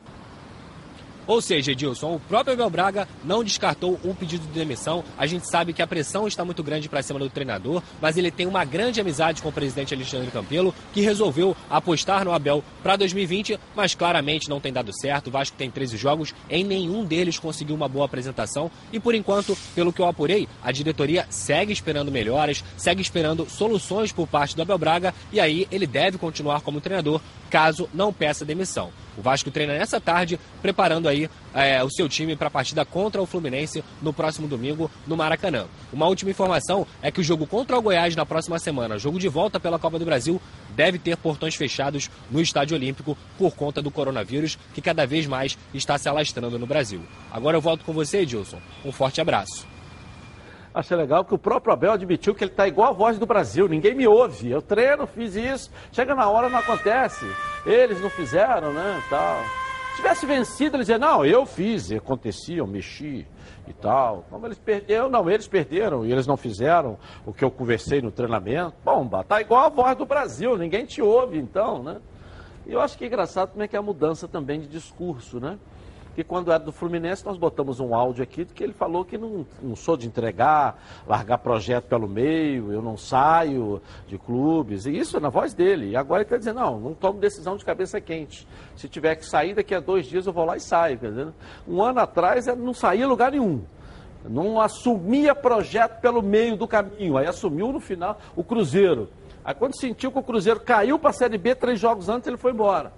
Ou 1.32 1.40
seja, 1.40 1.72
Edilson, 1.72 2.16
o 2.16 2.20
próprio 2.20 2.56
Abel 2.56 2.70
Braga 2.70 3.08
não 3.24 3.42
descartou 3.42 3.98
um 4.04 4.14
pedido 4.14 4.46
de 4.46 4.52
demissão. 4.52 5.02
A 5.18 5.26
gente 5.26 5.50
sabe 5.50 5.72
que 5.72 5.82
a 5.82 5.88
pressão 5.88 6.28
está 6.28 6.44
muito 6.44 6.62
grande 6.62 6.90
para 6.90 7.02
cima 7.02 7.18
do 7.20 7.30
treinador, 7.30 7.82
mas 8.02 8.18
ele 8.18 8.30
tem 8.30 8.46
uma 8.46 8.66
grande 8.66 9.00
amizade 9.00 9.42
com 9.42 9.48
o 9.48 9.52
presidente 9.54 9.94
Alexandre 9.94 10.30
Campelo, 10.30 10.76
que 10.92 11.00
resolveu 11.00 11.56
apostar 11.70 12.26
no 12.26 12.34
Abel 12.34 12.62
para 12.84 12.98
2020, 12.98 13.58
mas 13.74 13.96
claramente 13.96 14.50
não 14.50 14.60
tem 14.60 14.74
dado 14.74 14.92
certo. 14.94 15.28
O 15.28 15.32
Vasco 15.32 15.56
tem 15.56 15.72
13 15.72 15.96
jogos, 15.96 16.36
em 16.50 16.66
nenhum 16.66 17.06
deles 17.06 17.40
conseguiu 17.40 17.78
uma 17.78 17.88
boa 17.88 18.04
apresentação 18.04 18.70
e 18.92 19.00
por 19.00 19.16
enquanto, 19.16 19.58
pelo 19.74 19.94
que 19.94 20.02
eu 20.02 20.10
apurei, 20.10 20.50
a 20.62 20.70
diretoria 20.74 21.26
segue 21.30 21.72
esperando 21.72 22.12
melhoras, 22.12 22.62
segue 22.76 23.02
esperando 23.02 23.50
soluções 23.50 24.12
por 24.12 24.28
parte 24.28 24.54
do 24.54 24.64
Abel 24.64 24.78
Braga 24.78 25.16
e 25.32 25.40
aí 25.40 25.66
ele 25.72 25.88
deve 25.88 26.18
continuar 26.18 26.60
como 26.60 26.82
treinador 26.82 27.22
caso 27.50 27.90
não 27.94 28.12
peça 28.12 28.44
demissão. 28.44 28.92
O 29.18 29.22
Vasco 29.22 29.52
treina 29.52 29.74
nessa 29.74 30.00
tarde, 30.00 30.40
preparando 30.62 31.08
aí 31.08 31.30
é, 31.54 31.84
o 31.84 31.90
seu 31.90 32.08
time 32.08 32.36
para 32.36 32.48
a 32.48 32.52
partida 32.52 32.86
contra 32.86 33.22
o 33.22 33.26
Fluminense 33.26 33.84
no 34.02 34.14
próximo 34.14 34.48
domingo 34.48 34.90
no 35.06 35.18
Maracanã. 35.18 35.66
Uma 35.92 36.08
última 36.08 36.32
informação 36.32 36.88
é 37.02 37.12
que 37.12 37.20
o 37.20 37.24
jogo 37.24 37.46
contra 37.46 37.78
o 37.78 37.82
Goiás 37.82 38.16
na 38.16 38.26
próxima 38.26 38.60
semana, 38.60 38.98
jogo 38.98 39.20
de 39.20 39.28
volta 39.28 39.60
pela 39.60 39.80
Copa 39.80 40.00
do 40.00 40.06
Brasil, 40.06 40.42
deve 40.76 40.98
ter 40.98 41.18
portões 41.18 41.56
fechados 41.56 42.10
no 42.30 42.42
Estádio 42.42 42.76
Olímpico 42.76 43.18
por 43.38 43.56
conta 43.56 43.82
do 43.82 43.92
coronavírus 43.92 44.58
que 44.74 44.82
cada 44.82 45.06
vez 45.06 45.28
mais 45.28 45.58
está 45.74 45.98
se 45.98 46.08
alastrando 46.08 46.58
no 46.58 46.68
Brasil. 46.68 47.02
Agora 47.32 47.58
eu 47.58 47.62
volto 47.62 47.84
com 47.84 47.94
você, 47.94 48.20
Edilson. 48.20 48.60
Um 48.86 48.92
forte 48.92 49.20
abraço. 49.20 49.71
Achei 50.74 50.96
legal 50.96 51.26
que 51.26 51.34
o 51.34 51.38
próprio 51.38 51.74
Abel 51.74 51.92
admitiu 51.92 52.34
que 52.34 52.44
ele 52.44 52.52
está 52.52 52.68
igual 52.68 52.90
a 52.90 52.94
voz 52.94 53.20
do 53.20 53.26
Brasil. 53.26 53.68
Ninguém 53.68 53.94
me 53.94 54.08
ouve. 54.08 54.50
Eu 54.50 54.62
treino, 54.62 55.06
fiz 55.06 55.36
isso. 55.36 55.70
Chega 55.92 56.16
na 56.16 56.30
hora, 56.30 56.50
não 56.50 56.60
acontece. 56.60 57.26
Eles 57.66 58.02
não 58.02 58.10
fizeram, 58.10 58.72
né? 58.72 59.04
Tal. 59.10 59.42
Se 59.92 59.98
tivesse 59.98 60.26
vencido, 60.26 60.78
ele 60.78 60.84
dizia, 60.84 60.98
não, 60.98 61.26
eu 61.26 61.46
fiz, 61.46 61.92
acontecia, 61.92 62.60
eu 62.60 62.68
mexi 62.68 63.28
e 63.68 63.74
tal. 63.74 64.26
Como 64.30 64.48
eles 64.48 64.58
perderam, 64.58 65.10
não, 65.10 65.30
eles 65.30 65.48
perderam 65.48 66.06
e 66.06 66.12
eles 66.12 66.26
não 66.26 66.38
fizeram 66.38 66.98
o 67.26 67.34
que 67.34 67.44
eu 67.44 67.52
conversei 67.52 68.02
no 68.02 68.10
treinamento. 68.10 68.74
Bomba, 68.86 69.24
tá 69.26 69.42
igual 69.42 69.66
a 69.66 69.70
voz 69.70 69.98
do 69.98 70.06
Brasil, 70.06 70.58
ninguém 70.58 70.86
te 70.86 71.02
ouve 71.02 71.38
então, 71.38 71.84
né? 71.84 71.98
E 72.66 72.72
eu 72.72 72.80
acho 72.80 72.98
que 72.98 73.04
é 73.04 73.08
engraçado 73.08 73.52
como 73.52 73.64
é 73.64 73.68
que 73.68 73.76
é 73.76 73.80
a 73.80 73.82
mudança 73.82 74.28
também 74.28 74.62
de 74.62 74.68
discurso, 74.68 75.40
né? 75.40 75.58
Que 76.16 76.24
quando 76.24 76.52
era 76.52 76.64
do 76.64 76.72
Fluminense 76.72 77.26
nós 77.26 77.38
botamos 77.38 77.80
um 77.80 77.96
áudio 77.96 78.24
aqui 78.24 78.46
que 78.46 78.64
ele 78.64 78.74
falou 78.74 79.06
que 79.06 79.18
não, 79.18 79.46
não 79.62 79.76
sou 79.76 79.96
de 79.96 80.08
entregar, 80.08 80.82
largar 81.08 81.38
projeto 81.38 81.86
pelo 81.86 82.08
meio, 82.08 82.72
eu 82.72 82.82
não 82.82 82.98
saio 82.98 83.82
de 84.08 84.18
clubes, 84.18 84.86
e 84.86 84.98
isso 84.98 85.18
é 85.18 85.20
na 85.20 85.30
voz 85.30 85.54
dele. 85.54 85.92
E 85.92 85.96
agora 85.96 86.22
ele 86.22 86.26
está 86.26 86.38
dizendo, 86.38 86.60
não, 86.60 86.80
não 86.80 86.94
tomo 86.94 87.20
decisão 87.20 87.56
de 87.56 87.64
cabeça 87.64 88.02
quente. 88.02 88.48
Se 88.76 88.88
tiver 88.88 89.16
que 89.16 89.26
sair 89.26 89.54
daqui 89.54 89.74
a 89.74 89.80
dois 89.80 90.06
dias 90.06 90.26
eu 90.28 90.34
vou 90.34 90.46
lá 90.46 90.58
e 90.58 90.62
saio. 90.62 91.00
Um 91.68 91.82
ano 91.82 92.00
atrás 92.00 92.48
eu 92.48 92.56
não 92.56 92.74
saía 92.74 93.08
lugar 93.08 93.32
nenhum. 93.32 93.62
Não 94.24 94.62
assumia 94.62 95.34
projeto 95.34 96.00
pelo 96.00 96.22
meio 96.22 96.56
do 96.56 96.68
caminho. 96.68 97.18
Aí 97.18 97.26
assumiu 97.26 97.72
no 97.72 97.80
final 97.80 98.20
o 98.36 98.44
Cruzeiro. 98.44 99.10
Aí 99.44 99.56
quando 99.56 99.80
sentiu 99.80 100.12
que 100.12 100.20
o 100.20 100.24
Cruzeiro 100.24 100.60
caiu 100.60 101.00
para 101.00 101.10
a 101.10 101.14
Série 101.14 101.38
B, 101.38 101.56
três 101.56 101.80
jogos 101.80 102.10
antes 102.10 102.28
ele 102.28 102.38
foi 102.38 102.52
embora. 102.52 102.94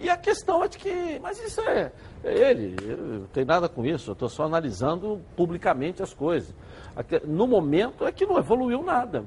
E 0.00 0.08
a 0.08 0.16
questão 0.16 0.62
é 0.62 0.68
de 0.68 0.78
que, 0.78 1.18
mas 1.20 1.42
isso 1.42 1.60
é, 1.62 1.90
é 2.24 2.50
ele, 2.50 2.76
eu 2.82 2.96
não 2.96 3.26
tenho 3.26 3.46
nada 3.46 3.68
com 3.68 3.84
isso, 3.84 4.10
eu 4.10 4.12
estou 4.12 4.28
só 4.28 4.44
analisando 4.44 5.20
publicamente 5.36 6.02
as 6.02 6.12
coisas. 6.12 6.54
No 7.24 7.46
momento 7.46 8.04
é 8.04 8.12
que 8.12 8.26
não 8.26 8.38
evoluiu 8.38 8.82
nada. 8.82 9.24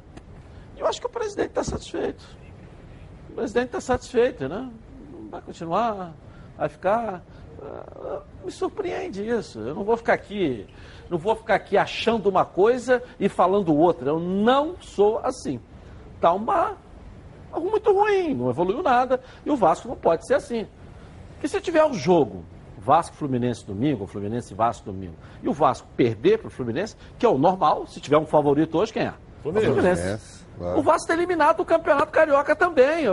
Eu 0.78 0.86
acho 0.88 1.00
que 1.00 1.08
o 1.08 1.10
presidente 1.10 1.50
está 1.50 1.64
satisfeito. 1.64 2.24
O 3.30 3.34
presidente 3.34 3.68
está 3.68 3.80
satisfeito, 3.80 4.48
né? 4.48 4.70
Vai 5.30 5.42
continuar, 5.42 6.14
vai 6.58 6.68
ficar. 6.68 7.24
Ah, 7.62 8.22
me 8.44 8.52
surpreende 8.52 9.26
isso. 9.26 9.60
Eu 9.60 9.76
não 9.76 9.84
vou 9.84 9.96
ficar 9.96 10.14
aqui, 10.14 10.68
não 11.10 11.18
vou 11.18 11.36
ficar 11.36 11.56
aqui 11.56 11.78
achando 11.78 12.28
uma 12.28 12.44
coisa 12.44 13.02
e 13.20 13.30
falando 13.30 13.76
outra. 13.76 14.10
Eu 14.10 14.20
não 14.20 14.76
sou 14.82 15.20
assim. 15.20 15.62
Está 16.16 16.34
uma 16.34 16.76
algo 17.52 17.70
muito 17.70 17.92
ruim, 17.92 18.34
não 18.34 18.50
evoluiu 18.50 18.82
nada, 18.82 19.22
e 19.46 19.52
o 19.52 19.56
Vasco 19.56 19.88
não 19.88 19.96
pode 19.96 20.26
ser 20.26 20.36
assim. 20.36 20.66
Porque 21.34 21.48
se 21.48 21.60
tiver 21.62 21.84
um 21.86 21.94
jogo, 21.94 22.44
Vasco 22.84 23.16
Fluminense 23.16 23.66
domingo, 23.66 24.08
Fluminense 24.08 24.54
Vasco 24.56 24.86
domingo, 24.86 25.14
e 25.44 25.48
o 25.48 25.54
Vasco 25.54 25.88
perder 25.96 26.40
para 26.40 26.48
o 26.48 26.52
Fluminense, 26.52 26.96
que 27.20 27.26
é 27.26 27.30
o 27.30 27.38
normal, 27.38 27.86
se 27.86 28.02
tiver 28.02 28.18
um 28.18 28.26
favorito 28.26 28.78
hoje, 28.78 28.92
quem 28.92 29.04
é? 29.04 29.14
Fluminense. 29.44 29.70
O 29.70 29.74
Fluminense. 29.74 30.46
Claro. 30.58 30.80
O 30.80 30.82
Vasco 30.82 31.02
está 31.02 31.14
eliminado 31.14 31.58
do 31.58 31.66
Campeonato 31.66 32.12
Carioca 32.12 32.56
também. 32.56 33.06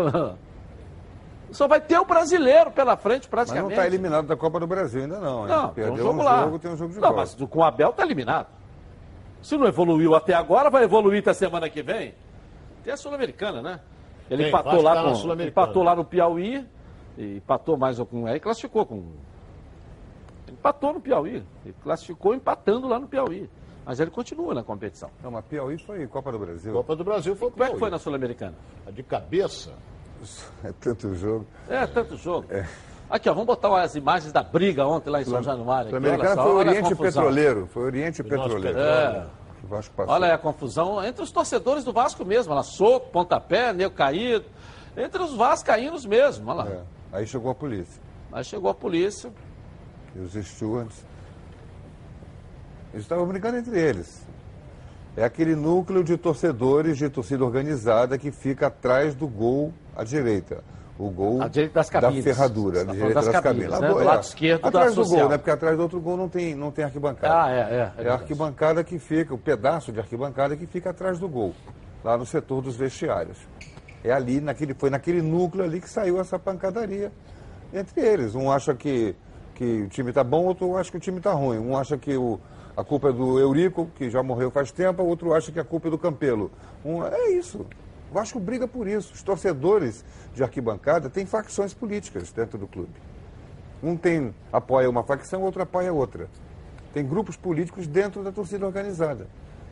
Só 1.51 1.67
vai 1.67 1.81
ter 1.81 1.99
o 1.99 2.05
brasileiro 2.05 2.71
pela 2.71 2.97
frente, 2.97 3.23
Mas 3.23 3.27
praticamente. 3.31 3.65
não 3.65 3.71
está 3.71 3.87
eliminado 3.87 4.27
da 4.27 4.37
Copa 4.37 4.61
do 4.61 4.67
Brasil 4.67 5.03
ainda 5.03 5.19
não. 5.19 5.43
hein? 5.43 5.49
Não, 5.49 5.65
tem 5.69 5.85
Perdeu 5.85 5.93
um 5.95 5.97
jogo 5.97 6.21
um 6.21 6.25
lá. 6.25 6.43
jogo, 6.45 6.59
tem 6.59 6.71
um 6.71 6.77
jogo 6.77 6.93
de 6.93 7.01
Não, 7.01 7.09
volta. 7.09 7.17
mas 7.17 7.35
com 7.35 7.59
o 7.59 7.63
Abel 7.65 7.91
está 7.91 8.03
eliminado. 8.03 8.47
Se 9.41 9.57
não 9.57 9.67
evoluiu 9.67 10.15
até 10.15 10.35
agora, 10.35 10.69
vai 10.69 10.85
evoluir 10.85 11.21
até 11.21 11.33
semana 11.33 11.69
que 11.71 11.83
vem. 11.83 12.15
Tem 12.85 12.93
a 12.93 12.97
Sul-Americana, 12.97 13.63
né? 13.63 13.81
Ele 14.31 14.43
Tem, 14.45 14.49
empatou 14.49 14.83
lá 14.83 14.95
tá 14.95 15.03
com, 15.05 15.43
empatou 15.43 15.83
lá 15.83 15.97
no 15.97 16.05
Piauí, 16.05 16.67
e 17.17 17.37
empatou 17.37 17.77
mais 17.79 17.99
com 17.99 18.27
aí 18.27 18.39
classificou 18.39 18.85
com 18.85 19.05
empatou 20.59 20.93
no 20.93 21.01
Piauí, 21.01 21.43
ele 21.65 21.75
classificou 21.83 22.35
empatando 22.35 22.89
lá 22.89 22.99
no 22.99 23.07
Piauí. 23.07 23.49
Mas 23.85 24.01
ele 24.01 24.11
continua 24.11 24.53
na 24.53 24.63
competição. 24.63 25.09
Não, 25.23 25.31
mas 25.31 25.45
Piauí 25.47 25.79
foi 25.79 26.07
Copa 26.07 26.31
do 26.31 26.39
Brasil. 26.39 26.73
Copa 26.75 26.95
do 26.95 27.05
Brasil 27.05 27.35
foi 27.35 27.51
Como 27.51 27.65
é 27.65 27.71
que 27.71 27.79
foi 27.79 27.89
na 27.89 27.99
Sul-Americana? 27.99 28.55
De 28.93 29.03
cabeça. 29.03 29.73
É 30.63 30.73
tanto 30.79 31.15
jogo. 31.15 31.47
É, 31.69 31.87
tanto 31.87 32.17
jogo. 32.17 32.47
Aqui, 33.09 33.31
ó, 33.31 33.33
vamos 33.33 33.47
botar 33.47 33.75
as 33.81 33.95
imagens 33.95 34.31
da 34.31 34.43
briga 34.43 34.87
ontem 34.87 35.09
lá 35.09 35.23
em 35.23 35.25
São 35.25 35.43
Januário. 35.43 35.97
Aqui, 35.97 36.07
olha 36.07 36.35
só, 36.35 36.43
foi 36.43 36.53
o 36.53 36.57
Oriente. 36.57 36.95
Petroleiro. 36.95 37.67
Foi 37.69 37.83
o 37.83 37.87
Oriente 37.87 38.23
Petroleiro. 38.23 38.79
É. 38.79 39.27
O 39.65 39.67
Vasco 39.67 39.95
passou. 39.95 40.15
Olha 40.15 40.27
aí 40.27 40.33
a 40.33 40.39
confusão 40.39 41.03
entre 41.03 41.23
os 41.23 41.31
torcedores 41.31 41.83
do 41.85 41.93
Vasco 41.93 42.25
mesmo. 42.25 42.53
Olha 42.53 42.59
lá, 42.59 42.63
soco, 42.63 43.09
pontapé, 43.11 43.73
nego 43.73 43.95
caído. 43.95 44.45
Entre 44.95 45.23
os 45.23 45.35
vascaínos 45.35 46.05
mesmo, 46.05 46.51
olha 46.51 46.65
lá. 46.65 46.69
É. 46.69 46.81
Aí 47.13 47.27
chegou 47.27 47.51
a 47.51 47.55
polícia. 47.55 48.03
Aí 48.33 48.45
chegou 48.45 48.71
a 48.71 48.75
polícia. 48.75 49.33
E 50.15 50.21
os 50.21 50.33
stewards. 50.33 51.05
Eles 52.93 53.05
estavam 53.05 53.27
brincando 53.27 53.59
entre 53.59 53.79
eles. 53.79 54.27
É 55.17 55.25
aquele 55.25 55.55
núcleo 55.55 56.05
de 56.05 56.17
torcedores 56.17 56.97
de 56.97 57.09
torcida 57.09 57.45
organizada 57.45 58.17
que 58.17 58.31
fica 58.31 58.69
atrás 58.69 59.15
do 59.15 59.27
gol 59.27 59.73
à 59.97 60.05
direita. 60.05 60.63
O 60.99 61.11
gol 61.11 61.41
da 62.01 62.11
ferradura, 62.23 62.83
à 62.83 62.87
tá 62.87 62.93
direita 62.93 63.15
das, 63.15 63.27
das 63.27 63.41
cabines. 63.41 63.81
né? 63.81 63.89
Do 63.89 64.01
é. 64.01 64.05
lado 64.05 64.23
esquerdo 64.23 64.67
Atrás 64.67 64.95
do 64.97 65.05
social. 65.05 65.21
gol, 65.21 65.29
né? 65.31 65.39
Porque 65.39 65.51
atrás 65.51 65.77
do 65.77 65.83
outro 65.83 66.01
gol 66.01 66.17
não 66.17 66.29
tem, 66.29 66.57
não 66.57 66.73
tem 66.73 66.85
arquibancada. 66.85 67.45
Ah, 67.45 67.51
é, 67.51 67.61
é. 67.61 67.93
É, 67.99 68.05
É 68.05 68.11
a 68.11 68.15
arquibancada 68.15 68.83
que 68.83 68.99
fica, 68.99 69.33
o 69.33 69.39
pedaço 69.39 69.93
de 69.93 70.01
arquibancada 70.01 70.57
que 70.57 70.67
fica 70.67 70.91
atrás 70.91 71.21
do 71.21 71.29
gol, 71.29 71.55
lá 72.03 72.19
no 72.19 72.27
setor 72.27 72.63
dos 72.63 72.75
vestiários. 72.77 73.39
É 74.03 74.13
ali, 74.13 74.41
naquele, 74.41 74.75
foi 74.75 74.91
naquele 74.91 75.23
núcleo 75.23 75.65
ali 75.65 75.81
que 75.81 75.89
saiu 75.89 76.21
essa 76.21 76.37
pancadaria 76.37 77.13
entre 77.73 78.01
eles. 78.01 78.35
Um 78.35 78.51
acha 78.51 78.75
que, 78.75 79.15
que 79.59 79.83
o 79.83 79.89
time 79.89 80.11
está 80.11 80.23
bom, 80.23 80.45
outro 80.45 80.77
acha 80.77 80.89
que 80.89 80.97
o 80.97 81.01
time 81.01 81.19
está 81.19 81.33
ruim. 81.33 81.59
Um 81.59 81.77
acha 81.77 81.99
que 81.99 82.17
o, 82.17 82.39
a 82.77 82.85
culpa 82.85 83.09
é 83.09 83.13
do 83.13 83.41
Eurico, 83.41 83.91
que 83.97 84.09
já 84.09 84.23
morreu 84.23 84.53
faz 84.53 84.71
tempo, 84.71 85.03
outro 85.03 85.35
acha 85.35 85.51
que 85.51 85.59
a 85.59 85.65
culpa 85.65 85.89
é 85.89 85.91
do 85.91 85.99
Campelo. 85.99 86.49
Um, 86.85 87.05
é 87.05 87.31
isso. 87.31 87.67
O 88.09 88.15
Vasco 88.15 88.39
briga 88.39 88.69
por 88.69 88.87
isso. 88.87 89.13
Os 89.13 89.21
torcedores 89.21 90.05
de 90.33 90.45
arquibancada 90.45 91.11
têm 91.11 91.27
facções 91.27 91.75
políticas 91.75 92.31
dentro 92.31 92.57
do 92.57 92.69
clube. 92.69 92.93
Um 93.83 93.97
tem 93.97 94.33
apoia 94.53 94.89
uma 94.89 95.03
facção, 95.03 95.43
outro 95.43 95.61
apoia 95.61 95.93
outra. 95.93 96.29
Tem 96.95 97.05
grupos 97.05 97.37
políticos 97.37 97.89
dentro 97.89 98.23
da 98.23 98.31
torcida 98.31 98.65
organizada. 98.65 99.27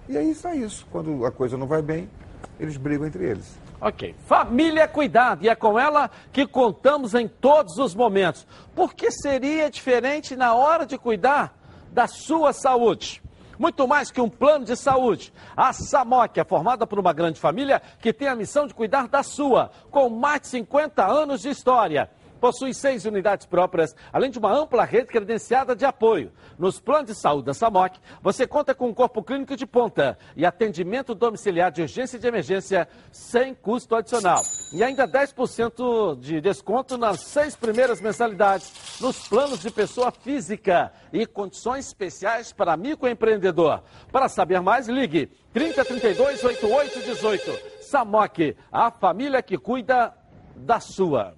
E 0.09 0.19
aí 0.19 0.33
isso 0.33 0.49
é 0.49 0.57
isso. 0.57 0.85
Quando 0.91 1.25
a 1.25 1.31
coisa 1.31 1.57
não 1.57 1.69
vai 1.69 1.81
bem, 1.81 2.11
eles 2.59 2.77
brigam 2.77 3.07
entre 3.07 3.25
eles. 3.25 3.57
Ok. 3.81 4.15
Família 4.27 4.83
é 4.83 4.87
cuidado 4.87 5.45
e 5.45 5.49
é 5.49 5.55
com 5.55 5.79
ela 5.79 6.11
que 6.33 6.47
contamos 6.47 7.15
em 7.15 7.29
todos 7.29 7.77
os 7.79 7.95
momentos. 7.95 8.47
Por 8.75 8.95
que 8.95 9.11
seria 9.11 9.71
diferente 9.71 10.35
na 10.35 10.55
hora 10.55 10.87
de 10.87 10.97
cuidar 10.97 11.55
da 11.93 12.07
sua 12.07 12.53
saúde? 12.53 13.23
Muito 13.59 13.87
mais 13.89 14.11
que 14.11 14.21
um 14.21 14.29
plano 14.29 14.65
de 14.65 14.77
saúde. 14.77 15.33
A 15.57 15.73
Samok 15.73 16.39
é 16.39 16.45
formada 16.45 16.87
por 16.87 16.99
uma 16.99 17.13
grande 17.13 17.41
família 17.41 17.81
que 18.01 18.13
tem 18.13 18.29
a 18.29 18.37
missão 18.37 18.67
de 18.67 18.75
cuidar 18.75 19.09
da 19.09 19.23
sua, 19.23 19.71
com 19.91 20.09
mais 20.11 20.43
de 20.43 20.49
50 20.49 21.07
anos 21.07 21.41
de 21.41 21.49
história. 21.49 22.11
Possui 22.41 22.75
seis 22.75 23.05
unidades 23.05 23.47
próprias, 23.47 23.95
além 24.13 24.31
de 24.31 24.39
uma 24.39 24.53
ampla 24.53 24.85
rede 24.85 25.07
credenciada 25.07 25.75
de 25.75 25.85
apoio. 25.85 26.33
Nos 26.59 26.79
planos 26.79 27.07
de 27.07 27.15
saúde 27.15 27.47
da 27.47 27.55
Samok, 27.55 27.99
você 28.23 28.47
conta 28.47 28.75
com 28.75 28.89
um 28.89 28.95
corpo 28.95 29.23
clínico 29.23 29.57
de 29.57 29.67
ponta 29.67 30.19
e 30.37 30.45
atendimento 30.45 31.15
domiciliar 31.15 31.71
de 31.71 31.83
urgência 31.83 32.17
e 32.17 32.21
de 32.21 32.27
emergência 32.27 32.89
sem 33.11 33.55
custo 33.55 33.95
adicional. 33.95 34.43
E 34.73 34.83
ainda 34.83 35.07
10% 35.09 36.19
de 36.19 36.41
desconto 36.41 36.99
nas 36.99 37.21
seis 37.21 37.57
primeiras 37.57 38.01
mensalidades 38.01 39.01
nos 39.01 39.29
planos 39.29 39.61
de 39.61 39.71
pessoa 39.71 40.11
física 40.11 40.93
e 41.13 41.27
condições 41.27 41.87
especiais 41.87 42.53
para 42.53 42.77
microempreendedor. 42.77 43.83
Para 44.13 44.29
saber 44.29 44.61
mais, 44.61 44.89
ligue 44.89 45.31
3032 45.53 46.45
8818. 46.45 47.83
Samok, 47.83 48.57
a 48.71 48.91
família 48.91 49.43
que 49.43 49.57
cuida 49.57 50.15
da 50.55 50.81
sua. 50.81 51.35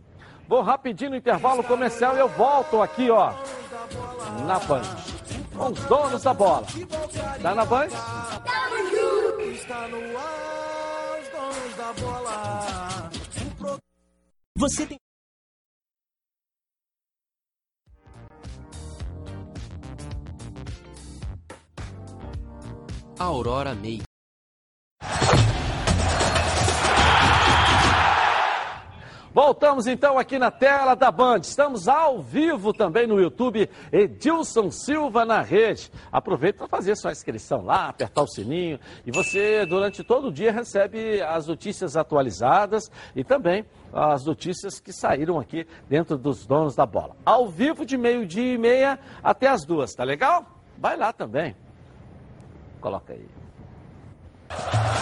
Vou 0.49 0.63
rapidinho 0.63 1.11
no 1.11 1.17
intervalo 1.17 1.63
comercial 1.63 2.17
e 2.17 2.21
eu 2.21 2.29
volto 2.31 2.81
aqui, 2.81 3.11
ó, 3.11 3.35
na 4.47 4.59
Band. 4.59 4.81
Com 5.55 5.67
os 5.67 5.85
donos 5.85 6.23
da 6.23 6.33
bola. 6.33 6.67
Tá 7.43 7.55
na 7.55 7.67
Band? 7.67 7.89
Está 9.53 9.87
no 9.89 9.99
ar, 10.19 11.21
os 11.21 11.29
donos 11.29 11.77
da 11.77 11.93
bola. 11.93 13.11
Você 14.57 14.87
tem. 14.87 14.99
Aurora 23.19 23.75
May. 23.75 24.08
Voltamos 29.33 29.87
então 29.87 30.19
aqui 30.19 30.39
na 30.39 30.51
tela 30.51 30.95
da 30.95 31.11
Band. 31.11 31.41
Estamos 31.41 31.87
ao 31.87 32.21
vivo 32.21 32.73
também 32.73 33.07
no 33.07 33.21
YouTube. 33.21 33.69
Edilson 33.93 34.71
Silva 34.71 35.25
na 35.25 35.43
rede. 35.43 35.91
Aproveita 36.11 36.59
para 36.59 36.69
fazer 36.69 36.97
sua 36.97 37.13
inscrição 37.13 37.63
lá, 37.63 37.89
apertar 37.89 38.23
o 38.23 38.27
sininho. 38.27 38.81
E 39.07 39.11
você, 39.11 39.67
durante 39.67 40.03
todo 40.03 40.29
o 40.29 40.33
dia, 40.33 40.51
recebe 40.51 41.21
as 41.21 41.47
notícias 41.47 41.97
atualizadas 41.97 42.91
e 43.15 43.23
também 43.23 43.65
as 43.93 44.25
notícias 44.25 44.81
que 44.81 44.93
saíram 44.93 45.39
aqui 45.39 45.67
dentro 45.89 46.17
dos 46.17 46.47
donos 46.47 46.75
da 46.75 46.87
bola. 46.87 47.15
Ao 47.25 47.49
vivo 47.49 47.85
de 47.85 47.97
meio-dia 47.97 48.55
e 48.55 48.59
meia 48.59 48.99
até 49.23 49.49
as 49.49 49.65
duas, 49.65 49.95
tá 49.95 50.05
legal? 50.05 50.45
Vai 50.79 50.97
lá 50.97 51.13
também. 51.13 51.55
Coloca 52.81 53.13
aí. 53.13 54.98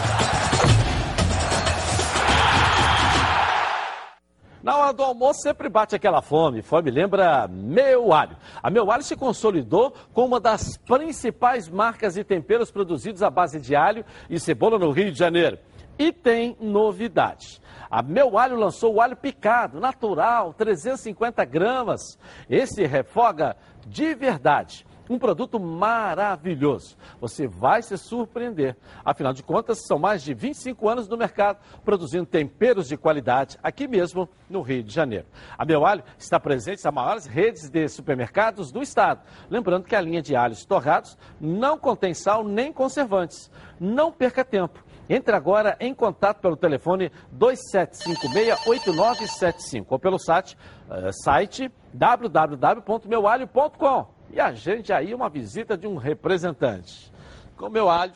Na 4.63 4.77
hora 4.77 4.93
do 4.93 5.03
almoço 5.03 5.41
sempre 5.43 5.69
bate 5.69 5.95
aquela 5.95 6.23
fome. 6.23 6.63
Fome 6.63 6.91
lembra 6.91 7.47
Meu 7.49 8.13
Alho. 8.13 8.37
A 8.63 8.71
Meu 8.71 8.91
Alho 8.91 9.03
se 9.03 9.17
consolidou 9.17 9.93
como 10.13 10.29
uma 10.29 10.41
das 10.41 10.77
principais 10.79 11.69
marcas 11.69 12.15
de 12.15 12.25
temperos 12.25 12.71
produzidos 12.71 13.23
à 13.23 13.31
base 13.31 13.61
de 13.61 13.77
alho 13.77 14.05
e 14.29 14.41
cebola 14.41 14.79
no 14.79 14.91
Rio 14.91 15.13
de 15.13 15.19
Janeiro. 15.19 15.59
E 15.99 16.13
tem 16.13 16.57
novidade. 16.61 17.61
A 17.91 18.03
Meu 18.03 18.39
Alho 18.39 18.57
lançou 18.57 18.95
o 18.95 19.01
alho 19.01 19.17
picado, 19.17 19.81
natural, 19.81 20.53
350 20.53 21.45
gramas. 21.45 22.19
Esse 22.51 22.85
refoga 22.87 23.57
de 23.87 24.15
verdade. 24.15 24.85
Um 25.09 25.19
produto 25.19 25.59
maravilhoso. 25.61 26.97
Você 27.21 27.47
vai 27.47 27.81
se 27.83 27.97
surpreender. 27.97 28.77
Afinal 29.05 29.33
de 29.33 29.41
contas, 29.43 29.87
são 29.87 29.99
mais 29.99 30.23
de 30.23 30.35
25 30.35 30.89
anos 30.89 31.09
no 31.09 31.17
mercado 31.17 31.59
produzindo 31.85 32.27
temperos 32.27 32.89
de 32.89 32.97
qualidade 32.97 33.57
aqui 33.63 33.87
mesmo 33.87 34.29
no 34.51 34.63
Rio 34.63 34.83
de 34.83 34.93
Janeiro. 34.93 35.27
A 35.57 35.65
Meu 35.65 35.87
Alho 35.87 36.03
está 36.19 36.41
presente 36.41 36.85
nas 36.85 36.93
maiores 36.93 37.27
redes 37.27 37.71
de 37.71 37.89
supermercados 37.89 38.73
do 38.73 38.83
estado. 38.83 39.23
Lembrando 39.49 39.85
que 39.85 39.95
a 39.95 40.01
linha 40.01 40.21
de 40.21 40.35
alhos 40.35 40.65
torrados 40.65 41.17
não 41.41 41.79
contém 41.79 42.13
sal 42.13 42.43
nem 42.43 42.73
conservantes. 42.73 43.49
Não 43.79 44.11
perca 44.11 44.45
tempo. 44.45 44.85
Entre 45.09 45.37
agora 45.37 45.77
em 45.79 45.95
contato 45.95 46.41
pelo 46.41 46.57
telefone 46.57 47.13
2756-8975 47.39 49.87
ou 49.89 50.01
pelo 50.01 50.19
site, 50.19 50.59
uh, 50.91 51.13
site 51.13 51.71
www.meualho.com 51.95 54.16
e 54.31 54.41
agende 54.41 54.93
aí 54.93 55.15
uma 55.15 55.29
visita 55.29 55.77
de 55.77 55.87
um 55.87 55.97
representante. 55.97 57.13
Com 57.57 57.69
meu 57.69 57.89
alho, 57.89 58.13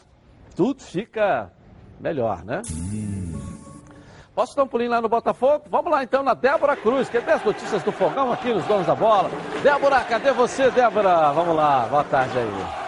tudo 0.54 0.82
fica 0.82 1.50
melhor, 1.98 2.44
né? 2.44 2.62
Posso 4.34 4.56
dar 4.56 4.62
um 4.62 4.68
pulinho 4.68 4.90
lá 4.90 5.00
no 5.00 5.08
Botafogo? 5.08 5.64
Vamos 5.68 5.90
lá 5.90 6.02
então 6.02 6.22
na 6.22 6.34
Débora 6.34 6.76
Cruz, 6.76 7.08
que 7.08 7.20
tem 7.20 7.34
as 7.34 7.44
notícias 7.44 7.82
do 7.82 7.92
fogão 7.92 8.32
aqui 8.32 8.52
nos 8.52 8.64
donos 8.64 8.86
da 8.86 8.94
bola. 8.94 9.30
Débora, 9.62 10.00
cadê 10.04 10.32
você, 10.32 10.70
Débora? 10.70 11.32
Vamos 11.32 11.54
lá, 11.54 11.86
boa 11.86 12.04
tarde 12.04 12.38
aí. 12.38 12.79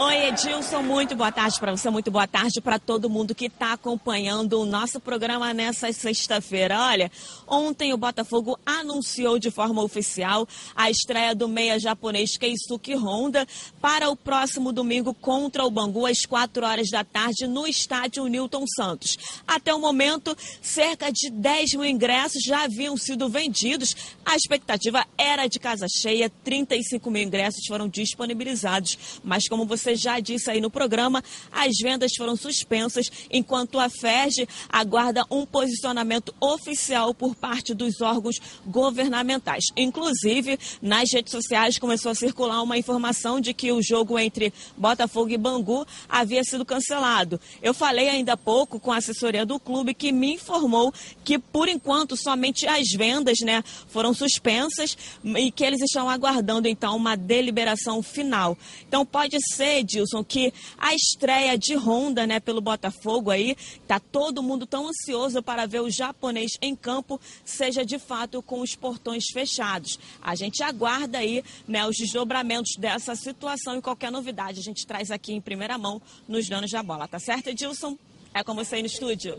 Oi, 0.00 0.28
Edilson, 0.28 0.80
muito 0.80 1.16
boa 1.16 1.32
tarde 1.32 1.58
para 1.58 1.72
você, 1.76 1.90
muito 1.90 2.08
boa 2.08 2.28
tarde 2.28 2.60
para 2.60 2.78
todo 2.78 3.10
mundo 3.10 3.34
que 3.34 3.46
está 3.46 3.72
acompanhando 3.72 4.60
o 4.60 4.64
nosso 4.64 5.00
programa 5.00 5.52
nessa 5.52 5.92
sexta-feira. 5.92 6.80
Olha, 6.80 7.10
ontem 7.48 7.92
o 7.92 7.96
Botafogo 7.96 8.56
anunciou 8.64 9.40
de 9.40 9.50
forma 9.50 9.82
oficial 9.82 10.46
a 10.76 10.88
estreia 10.88 11.34
do 11.34 11.48
meia 11.48 11.80
japonês 11.80 12.36
Keisuke 12.38 12.94
Honda 12.94 13.44
para 13.80 14.08
o 14.08 14.14
próximo 14.14 14.72
domingo 14.72 15.12
contra 15.12 15.64
o 15.64 15.70
Bangu 15.70 16.06
às 16.06 16.24
4 16.24 16.64
horas 16.64 16.90
da 16.90 17.02
tarde 17.02 17.48
no 17.48 17.66
estádio 17.66 18.24
Newton 18.28 18.66
Santos. 18.68 19.16
Até 19.48 19.74
o 19.74 19.80
momento, 19.80 20.36
cerca 20.62 21.10
de 21.10 21.28
10 21.28 21.72
mil 21.72 21.84
ingressos 21.84 22.44
já 22.44 22.62
haviam 22.62 22.96
sido 22.96 23.28
vendidos. 23.28 23.96
A 24.24 24.36
expectativa 24.36 25.04
era 25.18 25.48
de 25.48 25.58
casa 25.58 25.86
cheia, 25.90 26.30
35 26.44 27.10
mil 27.10 27.24
ingressos 27.24 27.66
foram 27.66 27.88
disponibilizados. 27.88 28.96
Mas 29.24 29.48
como 29.48 29.66
você 29.66 29.87
você 29.88 29.96
já 29.96 30.20
disse 30.20 30.50
aí 30.50 30.60
no 30.60 30.70
programa, 30.70 31.24
as 31.50 31.72
vendas 31.82 32.12
foram 32.14 32.36
suspensas, 32.36 33.06
enquanto 33.30 33.78
a 33.78 33.88
FERJ 33.88 34.46
aguarda 34.68 35.24
um 35.30 35.46
posicionamento 35.46 36.34
oficial 36.40 37.14
por 37.14 37.34
parte 37.34 37.72
dos 37.72 38.00
órgãos 38.02 38.36
governamentais. 38.66 39.64
Inclusive, 39.76 40.58
nas 40.82 41.10
redes 41.10 41.32
sociais 41.32 41.78
começou 41.78 42.12
a 42.12 42.14
circular 42.14 42.62
uma 42.62 42.76
informação 42.76 43.40
de 43.40 43.54
que 43.54 43.72
o 43.72 43.82
jogo 43.82 44.18
entre 44.18 44.52
Botafogo 44.76 45.30
e 45.30 45.38
Bangu 45.38 45.86
havia 46.08 46.44
sido 46.44 46.64
cancelado. 46.64 47.40
Eu 47.62 47.72
falei 47.72 48.08
ainda 48.08 48.34
há 48.34 48.36
pouco 48.36 48.78
com 48.78 48.92
a 48.92 48.98
assessoria 48.98 49.46
do 49.46 49.58
clube 49.58 49.94
que 49.94 50.12
me 50.12 50.34
informou 50.34 50.92
que, 51.24 51.38
por 51.38 51.68
enquanto, 51.68 52.16
somente 52.16 52.66
as 52.66 52.88
vendas 52.90 53.38
né, 53.40 53.62
foram 53.88 54.12
suspensas 54.12 54.96
e 55.24 55.50
que 55.50 55.64
eles 55.64 55.80
estão 55.80 56.10
aguardando, 56.10 56.68
então, 56.68 56.96
uma 56.96 57.16
deliberação 57.16 58.02
final. 58.02 58.56
Então, 58.86 59.06
pode 59.06 59.38
ser 59.54 59.77
Edilson, 59.78 60.24
que 60.24 60.52
a 60.76 60.94
estreia 60.94 61.56
de 61.56 61.74
Honda, 61.76 62.26
né, 62.26 62.40
pelo 62.40 62.60
Botafogo 62.60 63.30
aí, 63.30 63.56
tá 63.86 63.98
todo 64.00 64.42
mundo 64.42 64.66
tão 64.66 64.88
ansioso 64.88 65.42
para 65.42 65.66
ver 65.66 65.80
o 65.80 65.90
japonês 65.90 66.52
em 66.60 66.74
campo, 66.74 67.20
seja 67.44 67.84
de 67.84 67.98
fato 67.98 68.42
com 68.42 68.60
os 68.60 68.74
portões 68.74 69.24
fechados. 69.32 69.98
A 70.22 70.34
gente 70.34 70.62
aguarda 70.62 71.18
aí, 71.18 71.44
né, 71.66 71.86
os 71.86 71.96
desdobramentos 71.96 72.72
dessa 72.78 73.14
situação 73.14 73.76
e 73.76 73.82
qualquer 73.82 74.10
novidade 74.10 74.60
a 74.60 74.62
gente 74.62 74.86
traz 74.86 75.10
aqui 75.10 75.32
em 75.32 75.40
primeira 75.40 75.78
mão 75.78 76.00
nos 76.26 76.48
danos 76.48 76.70
da 76.70 76.82
bola, 76.82 77.08
tá 77.08 77.18
certo, 77.18 77.48
Edilson? 77.48 77.96
É 78.34 78.42
com 78.42 78.54
você 78.54 78.76
aí 78.76 78.82
no 78.82 78.86
estúdio. 78.86 79.38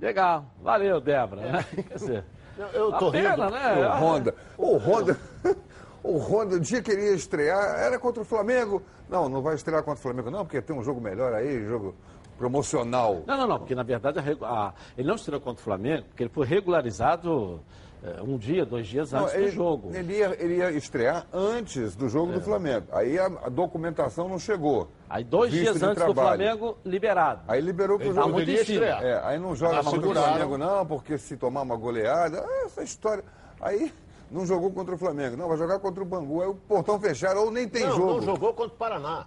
Legal, 0.00 0.44
valeu, 0.62 1.00
Débora. 1.00 1.40
Né? 1.40 1.66
Quer 1.88 1.94
dizer, 1.94 2.24
eu, 2.58 2.66
eu 2.66 2.92
tô 2.92 3.10
pena, 3.10 3.30
rindo. 3.30 3.50
né? 3.50 3.88
O 3.88 3.98
Honda. 3.98 4.34
O 4.58 4.76
Honda. 4.76 5.20
O 6.04 6.18
Honda, 6.18 6.56
o 6.56 6.60
dia 6.60 6.82
que 6.82 6.90
ele 6.90 7.06
ia 7.06 7.14
estrear, 7.14 7.78
era 7.80 7.98
contra 7.98 8.20
o 8.20 8.26
Flamengo. 8.26 8.82
Não, 9.08 9.28
não 9.28 9.42
vai 9.42 9.54
estrear 9.54 9.82
contra 9.82 9.98
o 9.98 10.02
Flamengo, 10.02 10.30
não, 10.30 10.44
porque 10.44 10.60
tem 10.62 10.76
um 10.76 10.82
jogo 10.82 11.00
melhor 11.00 11.32
aí, 11.34 11.64
jogo 11.64 11.94
promocional. 12.38 13.22
Não, 13.26 13.36
não, 13.36 13.46
não, 13.46 13.58
porque 13.58 13.74
na 13.74 13.82
verdade 13.82 14.18
a, 14.18 14.46
a, 14.46 14.72
ele 14.96 15.06
não 15.08 15.14
estreou 15.14 15.40
contra 15.40 15.60
o 15.60 15.64
Flamengo, 15.64 16.04
porque 16.08 16.22
ele 16.24 16.30
foi 16.30 16.46
regularizado 16.46 17.60
é, 18.02 18.20
um 18.22 18.36
dia, 18.36 18.66
dois 18.66 18.86
dias 18.86 19.14
antes 19.14 19.32
não, 19.32 19.40
ele, 19.40 19.50
do 19.50 19.54
jogo. 19.54 19.90
Ele 19.94 20.16
ia, 20.18 20.36
ele 20.38 20.56
ia 20.56 20.70
estrear 20.72 21.26
antes 21.32 21.94
do 21.96 22.08
jogo 22.08 22.32
É. 22.32 22.34
do 22.34 22.40
Flamengo. 22.40 22.86
Aí 22.92 23.18
a, 23.18 23.26
a 23.26 23.48
documentação 23.48 24.28
não 24.28 24.38
chegou. 24.38 24.88
Aí 25.08 25.24
dois 25.24 25.50
dias 25.52 25.82
antes 25.82 26.02
do 26.02 26.12
trabalho. 26.12 26.42
Flamengo, 26.42 26.76
liberado. 26.84 27.42
Aí 27.48 27.60
liberou 27.60 27.98
pro 27.98 28.08
Ele 28.08 28.14
jogo. 28.14 28.40
em 28.40 28.56
cima. 28.64 28.84
É, 28.84 29.20
aí 29.24 29.38
não 29.38 29.54
joga 29.54 29.82
contra 29.82 30.08
o. 30.08 30.12
Flamengo, 30.12 30.58
não, 30.58 30.84
porque 30.84 31.16
se 31.16 31.36
tomar 31.36 31.62
uma 31.62 31.76
goleada, 31.76 32.44
ah, 32.46 32.62
essa 32.66 32.82
história. 32.82 33.24
Aí 33.60 33.92
não 34.34 34.44
jogou 34.44 34.70
contra 34.72 34.94
o 34.94 34.98
Flamengo. 34.98 35.36
Não, 35.36 35.48
vai 35.48 35.56
jogar 35.56 35.78
contra 35.78 36.02
o 36.02 36.06
Bangu. 36.06 36.42
Aí 36.42 36.48
o 36.48 36.54
portão 36.54 36.98
fechado, 36.98 37.38
ou 37.38 37.50
nem 37.52 37.68
tem 37.68 37.84
não, 37.84 37.96
jogo. 37.96 38.12
não 38.14 38.22
jogou 38.22 38.52
contra 38.52 38.74
o 38.74 38.76
Paraná. 38.76 39.26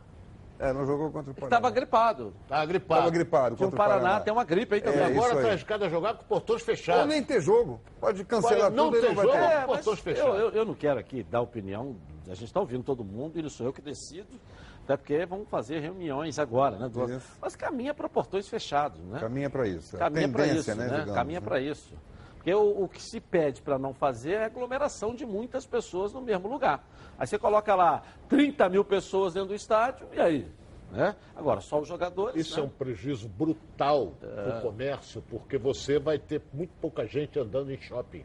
É, 0.59 0.73
não 0.73 0.85
jogou 0.85 1.11
contra 1.11 1.31
o 1.31 1.35
Paraná. 1.35 1.55
Estava 1.55 1.71
gripado. 1.71 2.33
Estava 2.43 2.65
gripado. 2.65 2.99
Tava 3.01 3.11
gripado 3.11 3.55
Porque 3.55 3.63
o 3.63 3.67
contra 3.67 3.75
o 3.75 3.87
Paraná, 3.87 4.01
Paraná. 4.01 4.19
tem 4.19 4.33
uma 4.33 4.43
gripe 4.43 4.75
aí 4.75 4.81
também. 4.81 4.99
É, 4.99 5.05
Agora 5.05 5.35
está 5.35 5.47
arriscado 5.47 5.85
a 5.85 5.89
jogar 5.89 6.15
com 6.15 6.25
portões 6.25 6.61
fechados. 6.61 7.03
Ou 7.03 7.07
nem 7.07 7.23
ter 7.23 7.39
jogo. 7.39 7.79
Pode 8.01 8.25
cancelar 8.25 8.63
Pode 8.63 8.75
não 8.75 8.85
tudo 8.85 8.97
e 8.97 9.01
ter 9.01 9.07
não 9.07 9.15
vai 9.15 9.25
jogo. 9.27 9.37
ter. 9.37 9.43
É, 9.43 9.57
mas 9.59 9.65
portões 9.65 9.97
eu, 9.97 10.03
fechados. 10.03 10.39
eu, 10.39 10.49
eu 10.49 10.65
não 10.65 10.73
quero 10.73 10.99
aqui 10.99 11.23
dar 11.23 11.41
opinião, 11.41 11.95
a 12.25 12.33
gente 12.33 12.45
está 12.45 12.59
ouvindo 12.59 12.83
todo 12.83 13.05
mundo 13.05 13.39
e 13.39 13.41
não 13.41 13.49
sou 13.49 13.67
eu 13.67 13.73
que 13.73 13.81
decido, 13.81 14.27
até 14.83 14.97
porque 14.97 15.25
vamos 15.25 15.47
fazer 15.47 15.79
reuniões 15.79 16.39
agora, 16.39 16.75
né? 16.77 16.89
do-. 16.89 17.21
Mas 17.39 17.55
caminha 17.55 17.93
para 17.93 18.09
portões 18.09 18.47
fechados, 18.49 18.99
né? 19.05 19.19
Caminha 19.19 19.49
para 19.49 19.67
isso. 19.67 19.95
É 19.95 19.99
Caminha 19.99 20.27
para 20.27 20.43
tendência, 20.43 20.71
isso, 20.71 20.79
né, 20.79 20.87
né? 20.87 20.93
digamos, 20.97 21.13
Caminha 21.13 21.39
né? 21.39 21.45
para 21.45 21.61
isso. 21.61 21.93
Porque 22.47 22.55
o, 22.55 22.83
o 22.83 22.87
que 22.87 23.03
se 23.03 23.19
pede 23.19 23.61
para 23.61 23.77
não 23.77 23.93
fazer 23.93 24.35
é 24.35 24.45
aglomeração 24.45 25.13
de 25.13 25.25
muitas 25.25 25.65
pessoas 25.65 26.13
no 26.13 26.21
mesmo 26.21 26.47
lugar. 26.47 26.81
Aí 27.19 27.27
você 27.27 27.37
coloca 27.37 27.75
lá 27.75 28.03
30 28.29 28.69
mil 28.69 28.85
pessoas 28.85 29.33
dentro 29.33 29.49
do 29.49 29.55
estádio, 29.55 30.07
e 30.13 30.21
aí? 30.21 30.47
Né? 30.89 31.13
Agora, 31.35 31.59
só 31.59 31.77
os 31.81 31.89
jogadores. 31.89 32.39
Isso 32.39 32.55
né? 32.55 32.61
é 32.61 32.65
um 32.65 32.69
prejuízo 32.69 33.27
brutal 33.27 34.13
para 34.21 34.59
o 34.59 34.61
comércio, 34.61 35.21
porque 35.29 35.57
você 35.57 35.99
vai 35.99 36.17
ter 36.17 36.41
muito 36.53 36.71
pouca 36.79 37.05
gente 37.05 37.37
andando 37.37 37.69
em 37.69 37.81
shopping. 37.81 38.23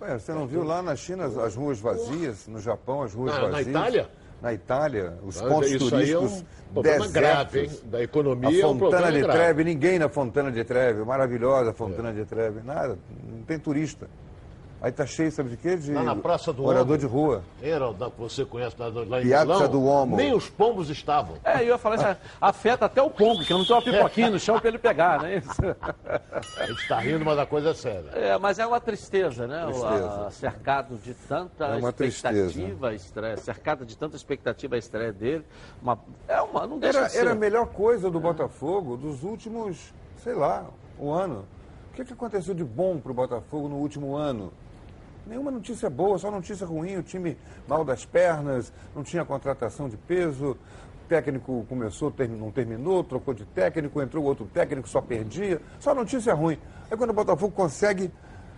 Ué, 0.00 0.18
você 0.18 0.32
não 0.32 0.46
viu 0.46 0.64
lá 0.64 0.80
na 0.80 0.96
China 0.96 1.26
as, 1.26 1.36
as 1.36 1.54
ruas 1.54 1.78
vazias, 1.78 2.48
no 2.48 2.58
Japão 2.58 3.02
as 3.02 3.12
ruas 3.12 3.34
Na- 3.34 3.42
na 3.42 3.48
vazias? 3.48 3.66
Itália? 3.68 4.10
Na 4.42 4.52
Itália, 4.52 5.14
os 5.24 5.40
Mas 5.40 5.50
pontos 5.50 5.68
aí 5.68 5.72
é 5.72 5.76
um 5.76 5.88
turísticos 5.88 6.44
problema 6.72 7.08
grave, 7.08 7.60
desertos. 7.60 7.82
hein? 7.84 7.90
Da 7.90 8.02
economia 8.02 8.48
A 8.48 8.52
é 8.52 8.66
um 8.66 8.78
Fontana 8.78 8.90
problema 8.90 9.12
de 9.12 9.20
grave. 9.22 9.38
Trevi, 9.38 9.64
ninguém 9.64 9.98
na 9.98 10.08
Fontana 10.08 10.52
de 10.52 10.64
Trevi, 10.64 11.04
maravilhosa 11.04 11.70
a 11.70 11.74
Fontana 11.74 12.12
de 12.12 12.24
Trevi, 12.24 12.60
nada, 12.62 12.98
não 13.32 13.42
tem 13.44 13.58
turista. 13.58 14.08
Aí 14.80 14.92
tá 14.92 15.06
cheio, 15.06 15.32
sabe 15.32 15.48
de 15.50 15.56
quê? 15.56 15.74
De 15.74 15.90
Lá 15.92 16.02
na 16.02 16.14
Praça 16.14 16.52
do 16.52 16.62
morador 16.62 16.98
de 16.98 17.06
rua. 17.06 17.42
Heraldo, 17.62 18.10
que 18.10 18.20
você 18.20 18.44
conhece 18.44 18.76
lá, 18.78 18.88
lá 18.88 19.20
em 19.20 19.24
Piazza 19.26 19.54
Milão, 19.54 19.68
do 19.70 19.80
Uomo. 19.80 20.16
nem 20.16 20.34
os 20.34 20.50
pombos 20.50 20.90
estavam. 20.90 21.36
É, 21.42 21.62
eu 21.62 21.68
ia 21.68 21.78
falar 21.78 21.96
isso, 21.96 22.20
afeta 22.40 22.84
até 22.84 23.00
o 23.02 23.08
pombo, 23.10 23.42
que 23.42 23.52
não 23.54 23.64
tem 23.64 23.74
uma 23.74 23.82
pipoquinha 23.82 24.30
no 24.30 24.38
chão 24.38 24.58
para 24.60 24.68
ele 24.68 24.78
pegar, 24.78 25.22
né? 25.22 25.36
Isso. 25.38 25.50
A 26.60 26.66
gente 26.66 26.82
está 26.82 26.98
rindo, 27.00 27.24
mas 27.24 27.38
a 27.38 27.46
coisa 27.46 27.70
é 27.70 27.74
séria. 27.74 28.10
É, 28.12 28.36
mas 28.38 28.58
é 28.58 28.66
uma 28.66 28.78
tristeza, 28.80 29.46
né? 29.46 29.64
O- 29.64 29.70
Tristeza. 29.70 30.26
a- 30.26 30.30
cercado 30.30 30.96
de 30.98 31.14
tanta 31.14 31.64
É 31.64 31.76
uma 31.78 31.88
expectativa, 31.90 32.94
estreia, 32.94 33.36
cercado 33.38 33.86
de 33.86 33.96
tanta 33.96 34.14
expectativa 34.14 34.74
a 34.74 34.78
estreia 34.78 35.12
dele. 35.12 35.44
Uma, 35.82 35.98
é 36.28 36.40
uma, 36.42 36.66
não 36.66 36.78
deixa 36.78 36.98
Era, 36.98 37.06
de 37.06 37.12
ser. 37.12 37.18
era 37.20 37.32
a 37.32 37.34
melhor 37.34 37.66
coisa 37.68 38.10
do 38.10 38.20
Botafogo 38.20 38.96
dos 38.96 39.22
últimos, 39.24 39.92
sei 40.22 40.34
lá, 40.34 40.66
um 41.00 41.10
ano. 41.10 41.46
O 41.90 41.96
que, 41.96 42.04
que 42.04 42.12
aconteceu 42.12 42.54
de 42.54 42.62
bom 42.62 42.98
para 42.98 43.10
o 43.10 43.14
Botafogo 43.14 43.68
no 43.68 43.76
último 43.76 44.14
ano? 44.16 44.52
Nenhuma 45.26 45.50
notícia 45.50 45.90
boa, 45.90 46.18
só 46.18 46.30
notícia 46.30 46.66
ruim. 46.66 46.96
O 46.96 47.02
time 47.02 47.36
mal 47.66 47.84
das 47.84 48.04
pernas, 48.04 48.72
não 48.94 49.02
tinha 49.02 49.24
contratação 49.24 49.88
de 49.88 49.96
peso. 49.96 50.52
O 50.52 51.08
técnico 51.08 51.66
começou, 51.68 52.12
não 52.38 52.50
terminou, 52.50 53.02
trocou 53.02 53.34
de 53.34 53.44
técnico, 53.44 54.00
entrou 54.00 54.24
outro 54.24 54.46
técnico, 54.46 54.88
só 54.88 55.00
perdia. 55.00 55.60
Só 55.80 55.94
notícia 55.94 56.32
ruim. 56.34 56.58
Aí 56.90 56.96
quando 56.96 57.10
o 57.10 57.14
Botafogo 57.14 57.52
consegue. 57.54 58.10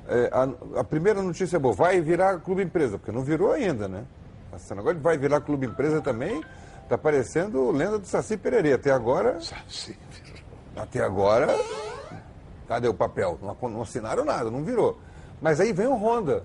é, 0.09 0.31
a, 0.33 0.81
a 0.81 0.85
primeira 0.85 1.23
notícia 1.23 1.59
boa, 1.59 1.75
vai 1.75 2.01
virar 2.01 2.39
clube 2.41 2.63
empresa, 2.63 2.99
porque 2.99 3.13
não 3.13 3.23
virou 3.23 3.53
ainda, 3.53 3.87
né? 3.87 4.05
Passando 4.51 4.81
agora 4.81 4.97
vai 4.99 5.19
virar 5.19 5.41
clube 5.41 5.67
empresa 5.67 6.01
também. 6.01 6.43
Tá 6.89 6.97
parecendo 6.97 7.71
lenda 7.71 7.99
do 7.99 8.07
Saci 8.07 8.37
Pererê. 8.37 8.73
Até 8.73 8.91
agora. 8.91 9.39
Até 10.75 11.01
agora. 11.01 11.49
Cadê 12.67 12.89
o 12.89 12.95
papel? 12.95 13.39
Não, 13.43 13.69
não 13.69 13.83
assinaram 13.83 14.25
nada, 14.25 14.51
não 14.51 14.65
virou. 14.65 14.99
Mas 15.41 15.61
aí 15.61 15.73
vem 15.73 15.87
o 15.87 15.95
Honda, 15.95 16.45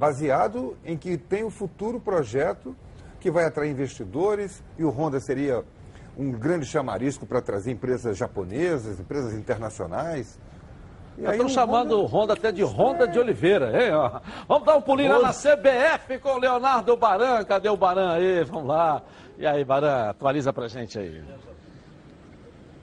baseado 0.00 0.78
em 0.82 0.96
que 0.96 1.18
tem 1.18 1.44
um 1.44 1.50
futuro 1.50 2.00
projeto 2.00 2.74
que 3.20 3.30
vai 3.30 3.44
atrair 3.44 3.70
investidores 3.70 4.64
e 4.78 4.82
o 4.82 4.88
Honda 4.88 5.20
seria 5.20 5.62
um 6.16 6.32
grande 6.32 6.64
chamarisco 6.64 7.26
para 7.26 7.42
trazer 7.42 7.70
empresas 7.70 8.16
japonesas, 8.16 8.98
empresas 8.98 9.34
internacionais. 9.34 10.38
Estão 11.18 11.50
chamando 11.50 12.00
o 12.00 12.06
Honda 12.06 12.32
até 12.32 12.50
de 12.50 12.62
Honda 12.64 13.06
de 13.06 13.18
Oliveira, 13.18 13.84
hein? 13.84 13.92
ó. 13.92 14.20
Vamos 14.48 14.64
dar 14.64 14.76
um 14.78 14.80
pulinho 14.80 15.12
lá 15.12 15.20
na 15.20 15.34
CBF 15.34 16.18
com 16.18 16.30
o 16.30 16.38
Leonardo 16.38 16.96
Baran. 16.96 17.44
Cadê 17.44 17.68
o 17.68 17.76
Baran 17.76 18.12
aí? 18.12 18.42
Vamos 18.44 18.68
lá. 18.68 19.02
E 19.36 19.46
aí, 19.46 19.62
Baran, 19.62 20.08
atualiza 20.08 20.50
pra 20.50 20.66
gente 20.66 20.98
aí. 20.98 21.22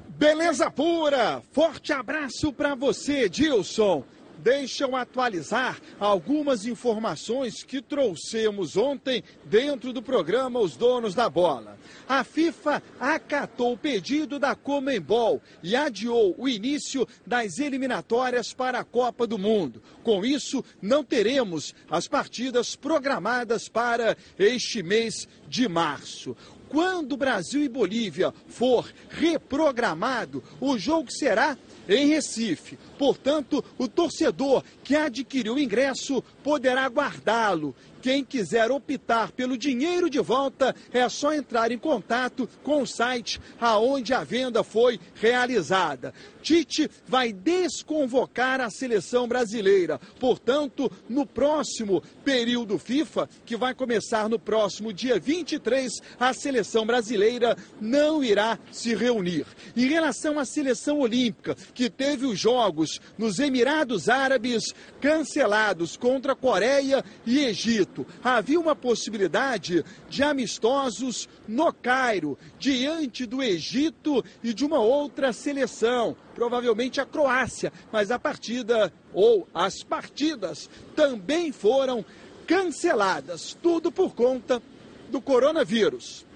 Beleza 0.10 0.70
pura! 0.70 1.42
Forte 1.52 1.92
abraço 1.92 2.54
para 2.54 2.76
você, 2.76 3.28
Dilson. 3.28 4.04
Deixa 4.38 4.84
eu 4.84 4.96
atualizar 4.96 5.80
algumas 6.00 6.66
informações 6.66 7.64
que 7.64 7.82
trouxemos 7.82 8.78
ontem 8.78 9.24
dentro 9.46 9.92
do 9.92 10.02
programa 10.02 10.60
Os 10.60 10.76
Donos 10.76 11.16
da 11.16 11.30
Bola. 11.30 11.78
A 12.08 12.24
FIFA 12.24 12.82
acatou 13.00 13.74
o 13.74 13.78
pedido 13.78 14.38
da 14.38 14.56
Comembol 14.56 15.42
e 15.64 15.76
adiou 15.76 16.36
o 16.38 16.48
início 16.48 17.08
das 17.26 17.58
eliminatórias 17.60 18.54
para 18.54 18.80
a 18.80 18.84
Copa 18.84 19.26
do 19.26 19.38
Mundo. 19.38 19.82
Com 20.04 20.24
isso, 20.24 20.64
não 20.82 21.04
teremos 21.04 21.74
as 21.90 22.08
partidas 22.08 22.76
programadas 22.76 23.68
para 23.68 24.16
este 24.38 24.84
mês 24.84 25.28
de 25.48 25.68
março. 25.68 26.36
Quando 26.70 27.16
Brasil 27.16 27.64
e 27.64 27.70
Bolívia 27.70 28.34
for 28.48 28.92
reprogramado, 29.10 30.44
o 30.60 30.78
jogo 30.78 31.10
será 31.10 31.58
em 31.88 32.08
Recife. 32.08 32.78
Portanto, 32.98 33.64
o 33.78 33.88
torcedor 33.88 34.64
que 34.84 34.96
adquiriu 34.96 35.56
o 35.56 35.60
ingresso 35.60 36.24
poderá 36.44 36.88
guardá-lo. 36.88 37.76
Quem 38.02 38.24
quiser 38.24 38.72
optar 38.72 39.32
pelo 39.32 39.58
dinheiro 39.58 40.10
de 40.10 40.20
volta 40.20 40.76
é 40.94 41.08
só 41.10 41.34
entrar 41.34 41.72
em 41.72 41.78
contato 41.78 42.48
com 42.64 42.82
o 42.82 42.88
site 42.88 43.40
aonde 43.60 44.14
a 44.14 44.24
venda 44.24 44.64
foi 44.64 45.00
realizada. 45.16 46.14
Tite 46.42 46.90
vai 47.06 47.34
desconvocar 47.34 48.62
a 48.62 48.70
seleção 48.70 49.28
brasileira. 49.28 50.00
Portanto, 50.20 50.90
no 51.10 51.26
próximo 51.26 52.02
período 52.24 52.78
FIFA, 52.78 53.28
que 53.46 53.58
vai 53.58 53.74
começar 53.74 54.30
no 54.30 54.40
próximo 54.40 54.94
dia 54.94 55.20
23, 55.20 55.92
a 56.18 56.34
seleção 56.34 56.86
brasileira 56.86 57.58
não 57.82 58.24
irá 58.24 58.58
se 58.72 58.96
reunir. 58.96 59.46
Em 59.76 59.88
relação 59.88 60.40
à 60.40 60.46
seleção 60.46 61.00
olímpica, 61.00 61.56
que 61.74 61.90
teve 61.90 62.26
os 62.26 62.40
jogos 62.40 62.87
nos 63.18 63.40
Emirados 63.40 64.10
Árabes 64.10 64.74
cancelados 65.00 65.96
contra 65.98 66.36
Coreia 66.36 67.04
e 67.26 67.40
Egito, 67.46 68.06
havia 68.24 68.60
uma 68.60 68.76
possibilidade 68.76 69.84
de 70.10 70.24
amistosos 70.24 71.28
no 71.48 71.72
Cairo, 71.74 72.38
diante 72.60 73.26
do 73.26 73.42
Egito 73.42 74.24
e 74.44 74.54
de 74.54 74.66
uma 74.66 74.80
outra 74.80 75.34
seleção 75.34 76.16
provavelmente 76.38 77.02
a 77.02 77.06
Croácia, 77.06 77.74
mas 77.92 78.12
a 78.12 78.20
partida 78.20 78.94
ou 79.12 79.48
as 79.52 79.82
partidas 79.82 80.70
também 80.96 81.52
foram 81.52 82.06
canceladas, 82.46 83.58
tudo 83.60 83.92
por 83.92 84.14
conta 84.14 84.62
do 85.10 85.20
coronavírus. 85.20 86.28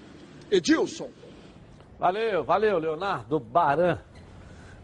Edilson. 0.50 1.08
Valeu, 2.00 2.42
valeu, 2.42 2.78
Leonardo 2.78 3.38
Baran. 3.38 4.00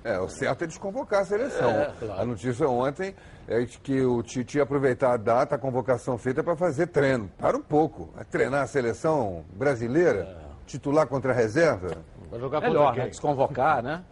É, 0.08 0.18
o 0.18 0.26
certo 0.26 0.64
é 0.64 0.66
desconvocar 0.66 1.20
a 1.20 1.24
seleção. 1.26 1.68
É, 1.70 1.92
claro. 1.98 2.22
A 2.22 2.24
notícia 2.24 2.66
ontem 2.66 3.14
é 3.46 3.60
de 3.60 3.78
que 3.78 4.00
o 4.00 4.22
Tite 4.22 4.56
ia 4.56 4.62
aproveitar 4.62 5.12
a 5.12 5.16
data, 5.18 5.54
a 5.54 5.58
convocação 5.58 6.16
feita 6.16 6.42
para 6.42 6.56
fazer 6.56 6.86
treino. 6.86 7.30
Para 7.36 7.58
um 7.58 7.62
pouco. 7.62 8.08
Vai 8.14 8.24
treinar 8.24 8.62
a 8.62 8.66
seleção 8.66 9.44
brasileira, 9.52 10.38
titular 10.66 11.06
contra 11.06 11.32
a 11.32 11.34
reserva. 11.34 11.88
Vai 12.30 12.40
jogar 12.40 12.62
Melhor, 12.62 12.96
né? 12.96 13.06
Desconvocar, 13.08 13.82
né? 13.82 14.02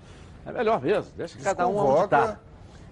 É 0.45 0.53
melhor 0.53 0.83
mesmo. 0.83 1.11
Deixa 1.17 1.39
cada 1.39 1.67
um 1.67 1.77
onde 1.79 2.09
tá. 2.09 2.39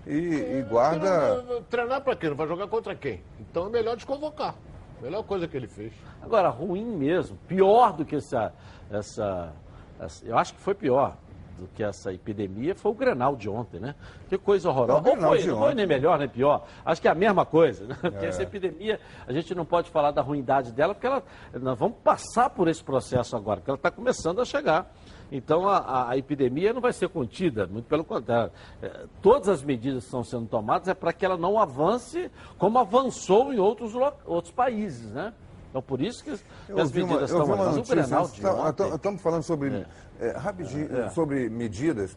E, 0.07 0.13
e 0.59 0.67
guarda. 0.67 1.45
Treinar 1.69 2.01
pra 2.01 2.17
quê? 2.17 2.31
Não 2.31 2.37
vai 2.37 2.47
jogar 2.49 2.69
contra 2.69 2.95
quem? 2.95 3.23
Então 3.39 3.67
é 3.67 3.69
melhor 3.69 3.97
desconvocar. 3.97 4.55
Melhor 5.03 5.23
coisa 5.25 5.47
que 5.47 5.55
ele 5.59 5.69
fez. 5.69 5.93
Agora, 6.23 6.49
ruim 6.49 6.87
mesmo, 6.97 7.37
pior 7.47 7.93
do 7.93 8.03
que 8.07 8.17
essa, 8.17 8.51
essa, 8.91 9.53
essa- 10.01 10.25
Eu 10.25 10.39
acho 10.39 10.55
que 10.55 10.61
foi 10.61 10.75
pior 10.75 11.17
do 11.59 11.69
que 11.75 11.83
essa 11.83 12.13
epidemia 12.13 12.75
foi 12.75 12.91
o 12.93 12.95
Grenal 12.95 13.37
de 13.37 13.49
ontem, 13.49 13.79
né? 13.81 13.95
Que 14.29 14.37
coisa 14.39 14.69
horrorosa. 14.69 14.95
Não, 15.01 15.03
Grenal 15.03 15.31
foi, 15.37 15.47
não 15.47 15.59
foi 15.59 15.75
nem 15.75 15.87
melhor 15.87 16.19
nem 16.19 16.29
pior. 16.29 16.67
Acho 16.85 17.01
que 17.01 17.09
é 17.09 17.11
a 17.11 17.15
mesma 17.15 17.47
coisa, 17.47 17.87
né? 17.87 17.97
Porque 18.01 18.25
É. 18.25 18.29
essa 18.29 18.43
epidemia, 18.43 19.01
a 19.27 19.33
gente 19.33 19.55
não 19.55 19.65
pode 19.65 19.91
falar 19.91 20.11
da 20.11 20.21
ruindade 20.23 20.73
dela, 20.73 20.95
porque 20.95 21.07
ela, 21.07 21.23
nós 21.61 21.79
vamos 21.79 21.97
passar 22.03 22.51
por 22.51 22.69
esse 22.69 22.83
processo 22.83 23.37
agora, 23.37 23.61
porque 23.61 23.71
ela 23.71 23.77
está 23.77 23.91
começando 23.91 24.41
a 24.41 24.45
chegar. 24.45 24.93
Então 25.33 25.67
a, 25.69 26.11
a- 26.11 26.19
epidemia 26.19 26.73
não 26.73 26.81
vai 26.81 26.93
ser 26.93 27.09
contida, 27.09 27.67
muito 27.67 27.87
pelo 27.87 28.05
contrário. 28.05 28.53
É, 28.83 29.07
todas 29.23 29.49
as 29.49 29.63
medidas 29.63 30.01
que 30.05 30.07
estão 30.07 30.23
sendo 30.23 30.47
tomadas 30.47 30.87
é 30.87 30.95
para 30.95 31.13
que 31.13 31.25
ela 31.25 31.37
não 31.37 31.59
avance 31.59 32.31
como 32.59 32.79
avançou 32.79 33.53
em 33.53 33.59
outros, 33.59 33.95
outros 34.27 34.53
países, 34.53 35.11
né? 35.11 35.33
Então 35.75 35.83
por 35.83 36.01
isso 36.01 36.23
que, 36.23 36.31
Eu 36.69 36.79
as 36.79 36.93
uma, 36.93 37.01
medidas 37.01 37.31
eu 37.33 37.39
ouvi 37.41 37.51
estão 37.51 37.57
uma 37.57 37.57
Mas 37.57 37.77
o 37.77 37.83
Grenal 37.83 38.29
de 38.29 38.41
tá- 38.41 38.55
ontem- 38.55 38.89
tá- 38.91 38.95
estamos 38.95 39.21
falando 39.21 39.43
sobre, 39.43 39.85
é, 40.21 40.31
rapidinho, 40.31 40.97
É. 40.97 41.09
sobre 41.11 41.51
medidas. 41.51 42.17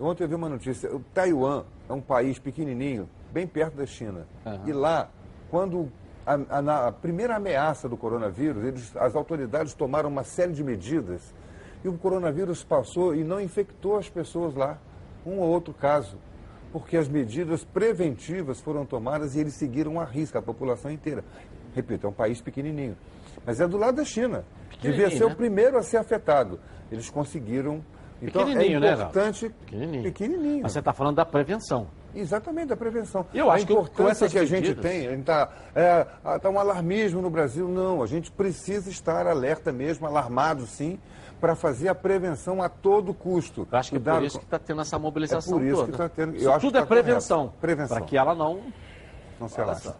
Ontem 0.00 0.24
eu 0.24 0.28
vi 0.28 0.34
uma 0.34 0.48
notícia, 0.48 0.92
o 0.92 0.98
Taiwan 1.14 1.62
é 1.88 1.92
um 1.92 2.00
país 2.00 2.40
pequenininho, 2.40 3.08
bem 3.32 3.46
perto 3.46 3.76
da 3.76 3.86
China. 3.86 4.26
E 4.66 4.72
lá, 4.72 5.08
quando 5.52 5.88
a, 6.26 6.58
a- 6.58 6.60
na 6.62 6.90
primeira 6.90 7.36
ameaça 7.36 7.88
do 7.88 7.96
coronavírus, 7.96 8.64
eles- 8.64 8.96
as 8.96 9.14
autoridades 9.14 9.72
tomaram 9.72 10.08
uma 10.08 10.24
série 10.24 10.52
de 10.52 10.64
medidas 10.64 11.32
e 11.84 11.88
o 11.88 11.96
coronavírus 11.96 12.64
passou 12.64 13.14
e 13.14 13.22
não 13.22 13.40
infectou 13.40 13.96
as 13.96 14.08
pessoas 14.08 14.56
lá, 14.56 14.78
um 15.24 15.38
ou 15.38 15.46
outro 15.48 15.72
caso. 15.72 16.16
Porque 16.72 16.96
as 16.96 17.06
medidas 17.08 17.62
preventivas 17.62 18.60
foram 18.60 18.84
tomadas 18.84 19.36
e 19.36 19.38
eles 19.38 19.54
seguiram 19.54 20.00
a 20.00 20.04
risca, 20.04 20.40
a 20.40 20.42
população 20.42 20.90
inteira. 20.90 21.24
Repito, 21.76 22.06
é 22.06 22.10
um 22.10 22.12
país 22.12 22.40
pequenininho. 22.40 22.96
Mas 23.44 23.60
é 23.60 23.68
do 23.68 23.76
lado 23.76 23.96
da 23.96 24.04
China. 24.04 24.44
Devia 24.80 25.10
ser 25.10 25.26
né? 25.26 25.32
o 25.32 25.36
primeiro 25.36 25.76
a 25.76 25.82
ser 25.82 25.98
afetado. 25.98 26.58
Eles 26.90 27.10
conseguiram. 27.10 27.84
Então 28.22 28.42
é 28.42 28.44
Pequenininho, 28.46 28.80
né, 28.80 28.92
importante. 28.94 29.50
Pequenininho. 29.66 30.02
Pequenininho. 30.04 30.62
Mas 30.62 30.72
você 30.72 30.78
está 30.78 30.94
falando 30.94 31.16
da 31.16 31.26
prevenção. 31.26 31.86
Exatamente, 32.14 32.68
da 32.68 32.76
prevenção. 32.78 33.26
Eu 33.34 33.50
acho 33.50 33.64
a 33.64 33.66
que 33.66 33.72
importância 33.74 34.10
essas 34.24 34.32
que 34.32 34.38
a 34.38 34.44
gente 34.46 34.68
medidas- 34.70 34.82
tem, 34.82 35.06
a 35.06 35.10
gente 35.10 35.24
tá, 35.24 35.50
é, 35.74 36.06
ah, 36.24 36.38
tá 36.38 36.48
um 36.48 36.58
alarmismo 36.58 37.20
no 37.20 37.28
Brasil. 37.28 37.68
Não, 37.68 38.02
a 38.02 38.06
gente 38.06 38.32
precisa 38.32 38.88
estar 38.88 39.26
alerta 39.26 39.70
mesmo, 39.70 40.06
alarmado 40.06 40.64
sim, 40.66 40.98
para 41.38 41.54
fazer 41.54 41.90
a 41.90 41.94
prevenção 41.94 42.62
a 42.62 42.70
todo 42.70 43.12
custo. 43.12 43.68
Eu 43.70 43.78
acho 43.78 43.90
que 43.90 43.96
é 43.98 44.00
por 44.00 44.22
isso 44.22 44.36
com- 44.36 44.38
que 44.40 44.46
está 44.46 44.58
tendo 44.58 44.80
essa 44.80 44.98
mobilização 44.98 45.58
É 45.58 45.60
por 45.60 45.66
isso 45.66 45.74
toda. 45.76 45.84
que 45.84 45.90
está 45.92 46.08
tendo. 46.08 46.36
eu 46.36 46.50
Isso 46.50 46.60
tudo 46.60 46.72
que 46.72 46.78
é 46.78 46.80
tá 46.80 46.86
correto. 46.86 47.04
prevenção. 47.04 47.52
Prevenção. 47.60 47.96
Para 47.98 48.06
que 48.06 48.16
ela 48.16 48.34
não 48.34 48.60
Não 49.38 49.46
se 49.50 49.60
alastre. 49.60 49.92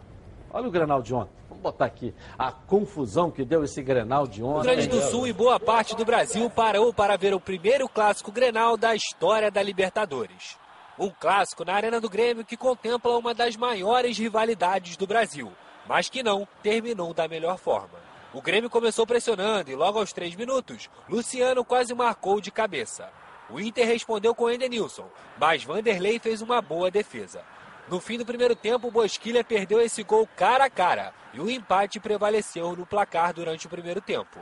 Olha 0.57 0.69
o 0.69 0.71
Grenal 0.71 1.03
de 1.03 1.13
ontem. 1.13 1.29
Vamos 1.47 1.61
botar 1.61 1.85
aqui 1.85 2.15
a 2.35 2.51
confusão 2.51 3.29
que 3.29 3.45
deu 3.45 3.63
esse 3.63 3.79
Grenal 3.83 4.25
de 4.25 4.41
O 4.41 4.47
ontem. 4.47 4.67
Rio 4.67 4.75
Grande 4.75 4.87
do 4.87 5.01
Sul 5.03 5.27
e 5.27 5.31
boa 5.31 5.59
parte 5.59 5.95
do 5.95 6.03
Brasil 6.03 6.49
parou 6.49 6.91
para 6.91 7.15
ver 7.15 7.31
o 7.35 7.39
primeiro 7.39 7.87
clássico 7.87 8.31
Grenal 8.31 8.75
da 8.75 8.95
história 8.95 9.51
da 9.51 9.61
Libertadores. 9.61 10.57
Um 10.97 11.11
clássico 11.11 11.63
na 11.63 11.75
Arena 11.75 12.01
do 12.01 12.09
Grêmio 12.09 12.43
que 12.43 12.57
contempla 12.57 13.15
uma 13.19 13.35
das 13.35 13.55
maiores 13.55 14.17
rivalidades 14.17 14.97
do 14.97 15.05
Brasil, 15.05 15.51
mas 15.87 16.09
que 16.09 16.23
não 16.23 16.47
terminou 16.63 17.13
da 17.13 17.27
melhor 17.27 17.59
forma. 17.59 17.99
O 18.33 18.41
Grêmio 18.41 18.67
começou 18.67 19.05
pressionando 19.05 19.69
e 19.69 19.75
logo 19.75 19.99
aos 19.99 20.11
três 20.11 20.33
minutos, 20.33 20.89
Luciano 21.07 21.63
quase 21.63 21.93
marcou 21.93 22.41
de 22.41 22.49
cabeça. 22.49 23.11
O 23.47 23.59
Inter 23.59 23.85
respondeu 23.85 24.33
com 24.33 24.49
Edenilson, 24.49 25.05
mas 25.39 25.63
Vanderlei 25.63 26.17
fez 26.17 26.41
uma 26.41 26.63
boa 26.63 26.89
defesa. 26.89 27.43
No 27.89 28.01
fim 28.01 28.17
do 28.17 28.25
primeiro 28.25 28.55
tempo, 28.55 28.89
o 28.89 28.91
Bosquilha 28.91 29.43
perdeu 29.43 29.79
esse 29.79 30.03
gol 30.03 30.27
cara 30.35 30.65
a 30.65 30.69
cara 30.69 31.13
e 31.33 31.39
o 31.39 31.49
empate 31.49 31.99
prevaleceu 31.99 32.75
no 32.75 32.85
placar 32.85 33.33
durante 33.33 33.65
o 33.65 33.69
primeiro 33.69 34.01
tempo. 34.01 34.39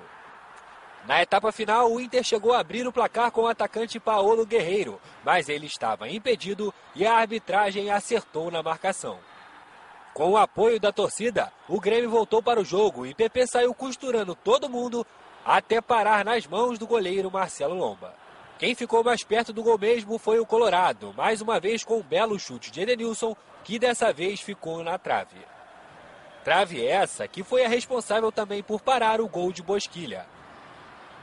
Na 1.06 1.22
etapa 1.22 1.52
final, 1.52 1.92
o 1.92 2.02
Inter 2.02 2.24
chegou 2.24 2.54
a 2.54 2.60
abrir 2.60 2.88
o 2.88 2.92
placar 2.92 3.30
com 3.30 3.42
o 3.42 3.48
atacante 3.48 4.00
Paolo 4.00 4.44
Guerreiro, 4.44 5.00
mas 5.24 5.48
ele 5.48 5.68
estava 5.68 6.10
impedido 6.10 6.74
e 6.96 7.06
a 7.06 7.18
arbitragem 7.18 7.92
acertou 7.92 8.50
na 8.50 8.64
marcação. 8.64 9.20
Com 10.16 10.32
o 10.32 10.38
apoio 10.38 10.80
da 10.80 10.92
torcida, 10.92 11.54
o 11.70 11.80
Grêmio 11.80 12.10
voltou 12.10 12.42
para 12.42 12.60
o 12.60 12.66
jogo 12.66 13.06
e 13.06 13.14
PP 13.14 13.46
saiu 13.46 13.76
costurando 13.76 14.34
todo 14.34 14.70
mundo 14.70 15.06
até 15.46 15.80
parar 15.80 16.26
nas 16.26 16.48
mãos 16.48 16.80
do 16.80 16.88
goleiro 16.88 17.30
Marcelo 17.30 17.76
Lomba. 17.76 18.25
Quem 18.58 18.74
ficou 18.74 19.04
mais 19.04 19.22
perto 19.22 19.52
do 19.52 19.62
gol 19.62 19.78
mesmo 19.78 20.18
foi 20.18 20.40
o 20.40 20.46
Colorado, 20.46 21.14
mais 21.18 21.42
uma 21.42 21.60
vez 21.60 21.84
com 21.84 21.98
um 21.98 22.04
belo 22.04 22.40
chute 22.40 22.72
de 22.72 22.80
Edenilson, 22.82 23.36
que 23.66 23.78
dessa 23.78 24.14
vez 24.14 24.40
ficou 24.40 24.82
na 24.82 24.98
trave. 24.98 25.38
Trave 26.42 26.86
essa 26.86 27.28
que 27.28 27.44
foi 27.44 27.66
a 27.66 27.68
responsável 27.68 28.32
também 28.32 28.64
por 28.64 28.80
parar 28.80 29.20
o 29.20 29.28
gol 29.28 29.52
de 29.52 29.62
Bosquilha. 29.62 30.26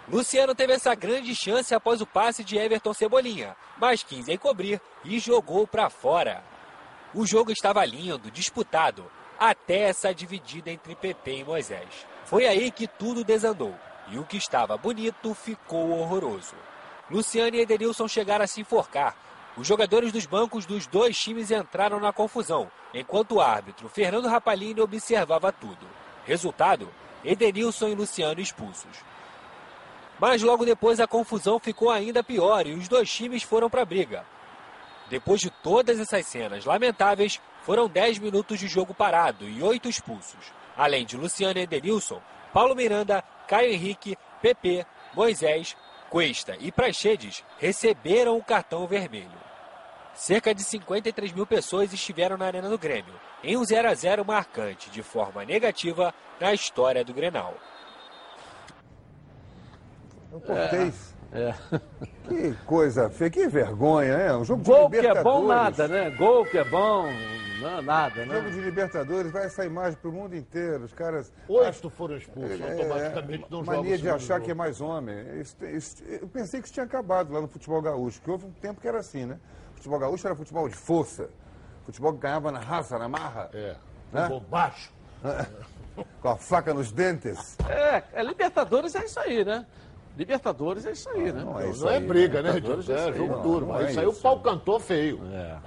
Luciano 0.07 0.55
teve 0.55 0.75
essa 0.75 0.95
grande 0.95 1.35
chance 1.35 1.75
após 1.75 2.03
o 2.03 2.07
passe 2.07 2.45
de 2.45 2.59
Everton 2.59 2.93
Cebolinha, 2.93 3.57
mas 3.79 4.03
quis 4.03 4.29
encobrir 4.29 4.79
e 5.03 5.19
jogou 5.19 5.67
para 5.67 5.89
fora. 5.89 6.45
O 7.15 7.27
jogo 7.27 7.51
estava 7.51 7.83
lindo, 7.85 8.31
disputado, 8.31 9.11
até 9.39 9.85
essa 9.85 10.15
dividida 10.15 10.71
entre 10.71 10.95
PP 10.95 11.39
e 11.39 11.45
Moisés. 11.45 12.07
Foi 12.27 12.47
aí 12.47 12.71
que 12.71 12.87
tudo 12.87 13.25
desandou, 13.25 13.75
e 14.09 14.19
o 14.19 14.25
que 14.25 14.37
estava 14.37 14.77
bonito 14.77 15.33
ficou 15.33 15.99
horroroso. 15.99 16.57
Luciano 17.11 17.57
e 17.57 17.61
Edenilson 17.61 18.09
chegaram 18.09 18.45
a 18.45 18.49
se 18.49 18.61
enforcar, 18.61 19.17
Os 19.55 19.67
jogadores 19.67 20.11
dos 20.13 20.25
bancos 20.25 20.65
dos 20.65 20.87
dois 20.87 21.19
times 21.19 21.51
entraram 21.51 22.01
na 22.01 22.11
confusão, 22.11 22.71
enquanto 22.95 23.33
o 23.33 23.41
árbitro 23.41 23.87
Fernando 23.87 24.27
Rapalini 24.27 24.81
observava 24.81 25.53
tudo. 25.53 25.87
Resultado: 26.25 26.89
Edenilson 27.23 27.89
e 27.89 27.95
Luciano 27.95 28.41
expulsos. 28.41 29.05
Mas 30.19 30.41
logo 30.41 30.65
depois 30.65 31.01
a 31.01 31.07
confusão 31.07 31.59
ficou 31.59 31.91
ainda 31.91 32.25
pior 32.25 32.67
e 32.67 32.73
os 32.73 32.89
dois 32.89 33.13
times 33.13 33.43
foram 33.43 33.69
para 33.69 33.83
a 33.83 33.85
briga. 33.85 34.25
Depois 35.11 35.41
de 35.41 35.51
todas 35.51 36.01
essas 36.01 36.27
cenas 36.27 36.65
lamentáveis, 36.65 37.39
foram 37.63 37.89
10 37.89 38.19
minutos 38.19 38.59
de 38.59 38.67
jogo 38.67 38.95
parado 38.95 39.47
e 39.47 39.63
8 39.63 39.89
expulsos. 39.89 40.53
Além 40.77 41.05
de 41.05 41.17
Luciano 41.19 41.59
e 41.59 41.63
Edenilson, 41.63 42.23
Paulo 42.53 42.75
Miranda, 42.75 43.23
Caio 43.47 43.73
Henrique, 43.73 44.17
PP, 44.41 44.87
Moisés, 45.15 45.77
Cuesta 46.13 46.55
e 46.61 46.71
Praxedes 46.71 47.43
receberam 47.59 48.37
o 48.37 48.45
cartão 48.45 48.87
vermelho. 48.87 49.33
Cerca 50.13 50.55
de 50.55 50.63
53 50.63 51.33
mil 51.33 51.47
pessoas 51.47 51.91
estiveram 51.91 52.37
na 52.37 52.45
Arena 52.45 52.69
do 52.69 52.77
Grêmio, 52.77 53.15
em 53.43 53.57
um 53.57 53.65
0 53.65 53.89
a 53.89 53.95
0 53.95 54.23
marcante 54.23 54.91
de 54.91 55.03
forma 55.03 55.43
negativa 55.43 56.15
na 56.39 56.53
história 56.53 57.03
do 57.03 57.15
Grenal. 57.15 57.55
Um 60.31 60.39
portês. 60.39 61.12
É. 61.35 61.55
Que 62.29 62.53
coisa 62.67 63.09
feia, 63.09 63.31
que 63.31 63.49
vergonha, 63.49 64.17
né? 64.19 64.37
Um 64.37 64.45
jogo 64.45 64.63
de 64.63 64.71
Gol 64.71 64.91
que 64.91 64.97
é 64.97 65.01
Libertadores. 65.01 65.41
bom, 65.43 65.49
nada, 65.49 65.89
né? 65.89 66.11
Gol 66.11 66.45
que 66.45 66.59
é 66.59 66.65
bom, 66.65 67.07
não, 67.61 67.81
nada, 67.83 68.27
né? 68.27 68.35
Jogo 68.37 68.51
de 68.51 68.61
Libertadores, 68.61 69.33
vai 69.33 69.47
essa 69.47 69.65
imagem 69.65 69.99
pro 70.01 70.13
mundo 70.13 70.37
inteiro. 70.37 70.85
Os 70.85 70.93
caras. 70.93 71.33
Oito 71.49 71.89
foram 71.89 72.17
expulsos, 72.17 72.61
É, 72.61 72.73
automaticamente 72.73 73.47
não 73.51 73.65
jogam 73.65 73.81
Mania 73.83 73.97
de 73.99 74.09
achar 74.11 74.35
jogo. 74.35 74.45
que 74.45 74.51
é 74.51 74.55
mais 74.55 74.81
homem. 74.81 75.41
Isso- 75.41 75.57
isso- 75.65 76.05
eu 76.05 76.29
pensei 76.29 76.61
que 76.61 76.67
isso 76.67 76.75
tinha 76.75 76.85
acabado 76.85 77.33
lá 77.33 77.41
no 77.41 77.49
futebol 77.49 77.81
gaúcho, 77.81 78.21
que 78.21 78.31
houve 78.31 78.47
um 78.47 78.51
tempo 78.53 78.81
que 78.81 78.87
era 78.89 78.99
assim, 78.99 79.25
né? 79.25 79.39
Futebol 79.75 79.99
gaúcho 79.99 80.27
era 80.27 80.37
futebol 80.37 80.69
de 80.69 80.75
força. 80.77 81.31
Futebol 81.87 82.13
que 82.13 82.19
ganhava 82.21 82.53
na 82.53 82.61
raça, 82.61 82.99
na 82.99 83.09
marra. 83.09 83.49
É. 83.55 83.75
Né? 84.13 84.21
Futebol 84.21 84.41
baixo. 84.41 84.93
Com 86.21 86.29
a 86.29 86.37
faca 86.37 86.73
nos 86.73 86.91
dentes. 86.93 87.57
É, 87.69 88.03
é, 88.13 88.23
Libertadores 88.23 88.95
é 88.95 89.05
isso 89.05 89.19
aí, 89.21 89.45
né? 89.45 89.67
Libertadores 90.17 90.85
é 90.85 90.93
isso 90.93 91.09
aí, 91.09 91.33
né? 91.33 91.43
Não 91.43 91.59
é 91.59 91.71
isso 91.71 91.85
Não 91.85 91.91
é 91.91 91.97
aí, 91.97 92.07
briga, 92.07 92.43
né? 92.43 92.51
É, 92.51 93.13
jogo 93.13 93.33
Não, 93.33 93.43
duro. 93.43 93.67
não 93.67 93.75
Mas 93.75 93.87
é 93.87 93.91
isso 93.91 94.01
aí 94.01 94.07
o 94.07 94.13
pau 94.13 94.41
cantou 94.41 94.79
feio. 94.79 95.21
É. 95.33 95.59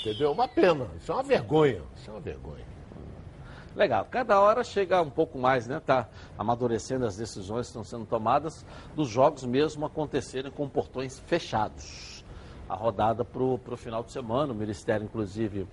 Entendeu? 0.00 0.32
Uma 0.32 0.48
pena. 0.48 0.88
Isso 1.00 1.12
é 1.12 1.14
uma 1.14 1.22
vergonha. 1.22 1.82
Isso 1.96 2.10
é 2.10 2.12
uma 2.12 2.20
vergonha. 2.20 2.64
Legal. 3.76 4.06
Cada 4.10 4.40
hora 4.40 4.64
chega 4.64 5.02
um 5.02 5.10
pouco 5.10 5.38
mais, 5.38 5.66
né? 5.66 5.80
Tá 5.84 6.08
amadurecendo 6.38 7.04
as 7.04 7.16
decisões 7.16 7.66
que 7.66 7.70
estão 7.70 7.84
sendo 7.84 8.06
tomadas 8.06 8.64
dos 8.94 9.08
jogos 9.08 9.44
mesmo 9.44 9.84
acontecerem 9.84 10.50
com 10.50 10.68
portões 10.68 11.18
fechados. 11.26 12.24
A 12.68 12.74
rodada 12.74 13.24
para 13.24 13.42
o 13.42 13.76
final 13.76 14.02
de 14.02 14.10
semana, 14.12 14.52
o 14.52 14.56
Ministério, 14.56 15.04
inclusive, 15.04 15.68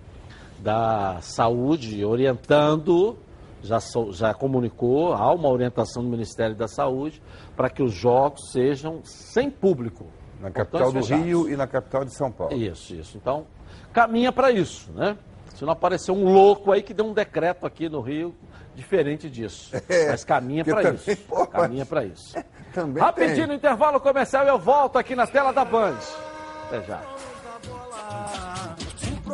da 0.58 1.18
Saúde 1.22 2.04
orientando, 2.04 3.16
já, 3.64 3.80
so- 3.80 4.12
já 4.12 4.32
comunicou, 4.34 5.12
há 5.14 5.32
uma 5.32 5.48
orientação 5.48 6.02
do 6.02 6.08
Ministério 6.08 6.54
da 6.54 6.68
Saúde 6.68 7.20
para 7.56 7.68
que 7.70 7.82
os 7.82 7.92
jogos 7.92 8.50
sejam 8.52 9.00
sem 9.04 9.50
público. 9.50 10.06
Na 10.40 10.50
capital 10.50 10.92
do 10.92 11.00
fechados. 11.00 11.24
Rio 11.24 11.48
e 11.50 11.56
na 11.56 11.66
capital 11.66 12.04
de 12.04 12.12
São 12.14 12.30
Paulo. 12.30 12.54
Isso, 12.54 12.94
isso. 12.94 13.16
Então, 13.16 13.46
caminha 13.92 14.30
para 14.30 14.50
isso, 14.50 14.92
né? 14.92 15.16
Se 15.54 15.64
não 15.64 15.72
aparecer 15.72 16.10
um 16.12 16.24
louco 16.32 16.70
aí 16.72 16.82
que 16.82 16.92
deu 16.92 17.06
um 17.06 17.14
decreto 17.14 17.64
aqui 17.64 17.88
no 17.88 18.00
Rio 18.00 18.34
diferente 18.74 19.30
disso. 19.30 19.70
É, 19.88 20.10
Mas 20.10 20.24
caminha 20.24 20.64
para 20.64 20.90
isso. 20.92 21.16
pode. 21.28 21.50
Caminha 21.50 21.86
para 21.86 22.04
isso. 22.04 22.34
Também 22.74 23.02
Rapidinho 23.02 23.46
no 23.46 23.54
intervalo 23.54 24.00
comercial 24.00 24.44
eu 24.46 24.58
volto 24.58 24.98
aqui 24.98 25.14
na 25.14 25.26
tela 25.26 25.52
da 25.52 25.64
Band. 25.64 25.96
Até 26.66 26.82
já. 26.82 27.00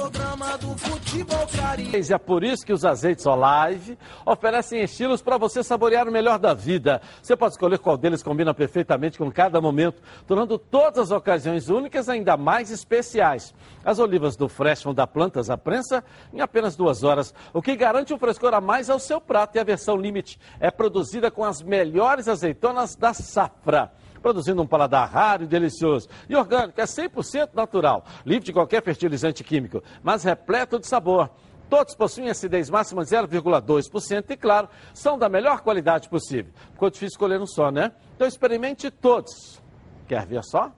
Programa 0.00 0.56
do 0.56 0.78
futebol 0.78 1.46
carioca. 1.48 2.14
É 2.14 2.18
por 2.18 2.42
isso 2.42 2.64
que 2.64 2.72
os 2.72 2.86
azeites 2.86 3.26
Olive 3.26 3.98
oferecem 4.24 4.82
estilos 4.82 5.20
para 5.20 5.36
você 5.36 5.62
saborear 5.62 6.08
o 6.08 6.10
melhor 6.10 6.38
da 6.38 6.54
vida. 6.54 7.02
Você 7.22 7.36
pode 7.36 7.52
escolher 7.52 7.78
qual 7.78 7.98
deles 7.98 8.22
combina 8.22 8.54
perfeitamente 8.54 9.18
com 9.18 9.30
cada 9.30 9.60
momento, 9.60 10.00
tornando 10.26 10.58
todas 10.58 10.98
as 10.98 11.10
ocasiões 11.10 11.68
únicas 11.68 12.08
ainda 12.08 12.34
mais 12.38 12.70
especiais. 12.70 13.54
As 13.84 13.98
olivas 13.98 14.36
do 14.36 14.48
Fresh 14.48 14.84
vão 14.84 14.94
dar 14.94 15.06
plantas 15.06 15.50
à 15.50 15.58
prensa 15.58 16.02
em 16.32 16.40
apenas 16.40 16.76
duas 16.76 17.04
horas, 17.04 17.34
o 17.52 17.60
que 17.60 17.76
garante 17.76 18.14
um 18.14 18.18
frescor 18.18 18.54
a 18.54 18.60
mais 18.60 18.88
ao 18.88 18.98
seu 18.98 19.20
prato. 19.20 19.56
E 19.56 19.60
a 19.60 19.64
versão 19.64 19.98
Limite 19.98 20.40
é 20.58 20.70
produzida 20.70 21.30
com 21.30 21.44
as 21.44 21.60
melhores 21.60 22.26
azeitonas 22.26 22.96
da 22.96 23.12
safra 23.12 23.92
produzindo 24.22 24.62
um 24.62 24.66
paladar 24.66 25.08
raro 25.08 25.44
e 25.44 25.46
delicioso. 25.46 26.08
E 26.28 26.36
orgânico, 26.36 26.80
é 26.80 26.84
100% 26.84 27.50
natural, 27.54 28.04
livre 28.24 28.44
de 28.44 28.52
qualquer 28.52 28.82
fertilizante 28.82 29.42
químico, 29.42 29.82
mas 30.02 30.24
repleto 30.24 30.78
de 30.78 30.86
sabor. 30.86 31.30
Todos 31.68 31.94
possuem 31.94 32.28
acidez 32.28 32.68
máxima 32.68 33.04
de 33.04 33.10
0,2% 33.10 34.30
e, 34.30 34.36
claro, 34.36 34.68
são 34.92 35.16
da 35.16 35.28
melhor 35.28 35.60
qualidade 35.60 36.08
possível. 36.08 36.52
Ficou 36.72 36.90
difícil 36.90 37.14
escolher 37.14 37.40
um 37.40 37.46
só, 37.46 37.70
né? 37.70 37.92
Então 38.16 38.26
experimente 38.26 38.90
todos. 38.90 39.62
Quer 40.08 40.26
ver 40.26 40.42
só? 40.42 40.72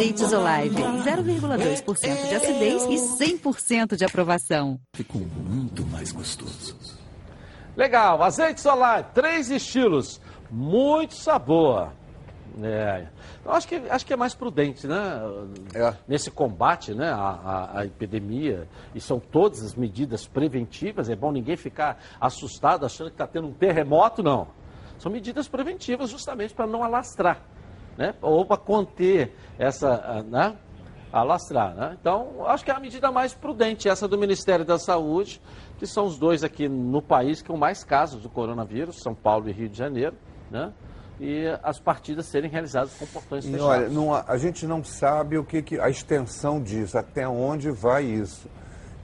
Azeites 0.00 0.32
Olive, 0.32 0.82
0,2% 0.82 2.28
de 2.30 2.34
acidez 2.34 2.84
e 2.84 2.94
100% 3.36 3.96
de 3.96 4.04
aprovação. 4.06 4.80
Ficou 4.94 5.20
muito 5.20 5.84
mais 5.88 6.10
gostoso. 6.10 6.74
Legal, 7.76 8.22
azeite 8.22 8.62
solar, 8.62 9.12
três 9.12 9.50
estilos, 9.50 10.18
muito 10.50 11.14
sabor. 11.14 11.92
É. 12.62 13.08
Eu 13.44 13.52
acho 13.52 13.68
que, 13.68 13.74
acho 13.74 14.06
que 14.06 14.14
é 14.14 14.16
mais 14.16 14.34
prudente, 14.34 14.86
né? 14.86 15.20
Nesse 16.08 16.30
combate 16.30 16.94
né, 16.94 17.10
à, 17.10 17.18
à- 17.74 17.78
à 17.80 17.84
epidemia, 17.84 18.66
e 18.94 19.00
são 19.02 19.20
todas 19.20 19.62
as 19.62 19.74
medidas 19.74 20.26
preventivas, 20.26 21.10
é 21.10 21.14
bom 21.14 21.30
ninguém 21.30 21.58
ficar 21.58 22.02
assustado 22.18 22.86
achando 22.86 23.08
que 23.08 23.14
está 23.16 23.26
tendo 23.26 23.48
um 23.48 23.52
terremoto, 23.52 24.22
não. 24.22 24.48
São 24.98 25.12
medidas 25.12 25.46
preventivas 25.46 26.08
justamente 26.08 26.54
para 26.54 26.66
não 26.66 26.82
alastrar, 26.82 27.42
né? 27.96 28.14
Ou 28.20 28.44
para 28.44 28.56
conter 28.56 29.34
essa, 29.58 30.24
né? 30.28 30.56
Alastrar, 31.12 31.74
né? 31.74 31.96
Então, 32.00 32.46
acho 32.46 32.64
que 32.64 32.70
é 32.70 32.74
a 32.74 32.78
medida 32.78 33.10
mais 33.10 33.34
prudente, 33.34 33.88
essa 33.88 34.06
do 34.06 34.16
Ministério 34.16 34.64
da 34.64 34.78
Saúde, 34.78 35.40
que 35.78 35.86
são 35.86 36.06
os 36.06 36.16
dois 36.16 36.44
aqui 36.44 36.68
no 36.68 37.02
país 37.02 37.42
com 37.42 37.56
mais 37.56 37.82
casos 37.82 38.22
do 38.22 38.28
coronavírus, 38.28 39.02
São 39.02 39.14
Paulo 39.14 39.48
e 39.48 39.52
Rio 39.52 39.68
de 39.68 39.76
Janeiro, 39.76 40.14
né? 40.50 40.72
E 41.18 41.46
as 41.62 41.78
partidas 41.78 42.26
serem 42.26 42.48
realizadas 42.48 42.94
com 42.94 43.04
portões 43.06 43.44
fechados. 43.44 43.66
olha, 43.66 43.88
não 43.88 44.14
a 44.14 44.38
gente 44.38 44.66
não 44.66 44.82
sabe 44.82 45.36
o 45.36 45.44
que, 45.44 45.60
que 45.60 45.78
a 45.78 45.90
extensão 45.90 46.62
disso, 46.62 46.96
até 46.96 47.28
onde 47.28 47.70
vai 47.70 48.04
isso. 48.04 48.48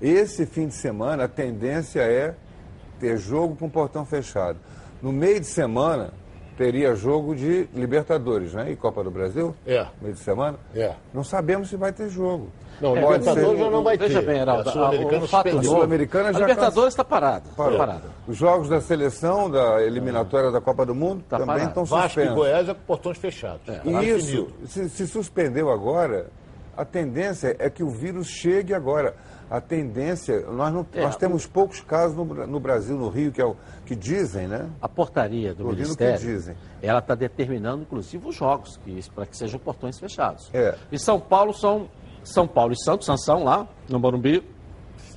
Esse 0.01 0.47
fim 0.47 0.69
de 0.69 0.75
semana 0.75 1.25
a 1.25 1.29
tendência 1.29 2.01
é 2.01 2.35
ter 2.99 3.19
jogo 3.19 3.57
com 3.57 3.69
portão 3.69 4.05
fechado. 4.07 4.59
No 5.03 5.13
meio 5.13 5.41
de 5.41 5.47
semana 5.47 6.13
teria 6.57 6.95
jogo 6.95 7.35
de 7.35 7.69
Libertadores, 7.75 8.55
né? 8.55 8.71
E 8.71 8.77
Copa 8.77 9.03
do 9.05 9.11
Brasil? 9.11 9.55
É. 9.67 9.87
Meio 10.01 10.15
de 10.15 10.21
semana? 10.21 10.59
É. 10.75 10.93
Não 11.13 11.23
sabemos 11.25 11.69
se 11.69 11.77
vai 11.77 11.93
ter 11.93 12.09
jogo. 12.09 12.49
Não, 12.81 12.95
É, 12.97 13.01
Libertadores 13.01 13.49
ser- 13.51 13.57
já 13.65 13.71
não 13.71 13.83
vai 13.83 13.97
Veja 13.97 14.21
ter. 14.21 14.27
bem, 14.27 14.39
Heraldo, 14.41 14.69
A 14.69 14.73
Sul-Americana 14.73 15.25
o 15.25 15.29
fato 15.29 15.31
suspendeu. 15.31 15.59
A 15.59 15.63
novo- 15.63 15.75
Sul-Americana 15.77 16.29
a 16.29 16.33
já 16.33 16.39
Libertadores 16.41 16.93
está 16.93 17.05
parada. 17.05 17.45
Está 17.49 17.63
Parou. 17.63 17.79
parada. 17.79 18.03
Os 18.29 18.37
jogos 18.37 18.69
da 18.69 18.81
seleção, 18.83 19.51
da 19.51 19.83
eliminatória 19.83 20.51
da 20.51 20.61
Copa 20.61 20.85
do 20.85 20.95
Mundo, 20.95 21.25
também 21.29 21.47
parado. 21.47 21.69
estão 21.69 21.85
Vasco 21.87 22.07
e 22.07 22.09
suspensos. 22.11 22.35
Goiás 22.35 22.69
é 22.69 22.75
com 22.75 22.81
portões 22.87 23.17
fechados. 23.19 23.61
Tá 23.65 23.81
E 23.85 24.09
isso, 24.11 24.49
se, 24.67 24.89
se 24.91 25.07
suspendeu 25.07 25.71
agora, 25.71 26.27
a 26.77 26.85
tendência 26.85 27.57
é 27.59 27.71
que 27.71 27.83
o 27.83 27.89
vírus 27.89 28.27
chegue 28.27 28.75
agora. 28.75 29.15
A 29.49 29.61
tendência, 29.61 30.41
nós, 30.51 30.75
não, 30.75 30.85
É, 30.93 31.03
nós 31.03 31.15
o- 31.15 31.19
temos 31.19 31.47
poucos 31.47 31.81
casos 31.81 32.17
no, 32.17 32.25
no 32.25 32.59
Brasil, 32.61 32.97
no 32.97 33.09
Rio, 33.09 33.31
que 33.31 33.41
é 33.41 33.45
o 33.47 33.57
que 33.87 33.95
dizem, 33.95 34.49
né? 34.49 34.69
A 34.83 34.89
portaria 34.89 35.55
do 35.55 35.63
Tô 35.63 35.69
ouvindo 35.71 35.93
o 35.93 35.97
que 35.97 36.05
Ministério, 36.05 36.37
dizem. 36.37 36.57
ela 36.83 36.99
está 36.99 37.15
determinando, 37.15 37.83
inclusive, 37.83 38.27
os 38.27 38.35
jogos, 38.35 38.77
que, 38.79 39.01
para 39.15 39.25
que 39.25 39.37
sejam 39.37 39.59
portões 39.61 39.99
fechados. 39.99 40.51
É. 40.53 40.77
Em 40.91 40.99
São 40.99 41.21
Paulo 41.21 41.55
são 41.55 41.89
São 42.25 42.47
Paulo 42.47 42.73
e 42.73 42.85
Santos, 42.85 43.07
Sansão 43.07 43.45
lá, 43.45 43.67
no 43.89 43.99
Morumbi, 44.01 44.43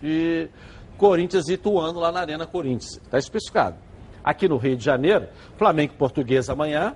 e 0.04 0.48
Corinthians 0.98 1.48
e 1.50 1.54
Ituano 1.54 2.00
lá 2.00 2.12
na 2.12 2.20
Arena 2.20 2.46
Corinthians. 2.46 2.98
Está 3.04 3.18
especificado. 3.18 3.76
Aqui 4.24 4.48
no 4.48 4.58
Rio 4.58 4.78
de 4.78 4.86
Janeiro, 4.86 5.28
Flamengo 5.58 5.94
e 5.94 5.98
Português 5.98 6.50
amanhã, 6.50 6.96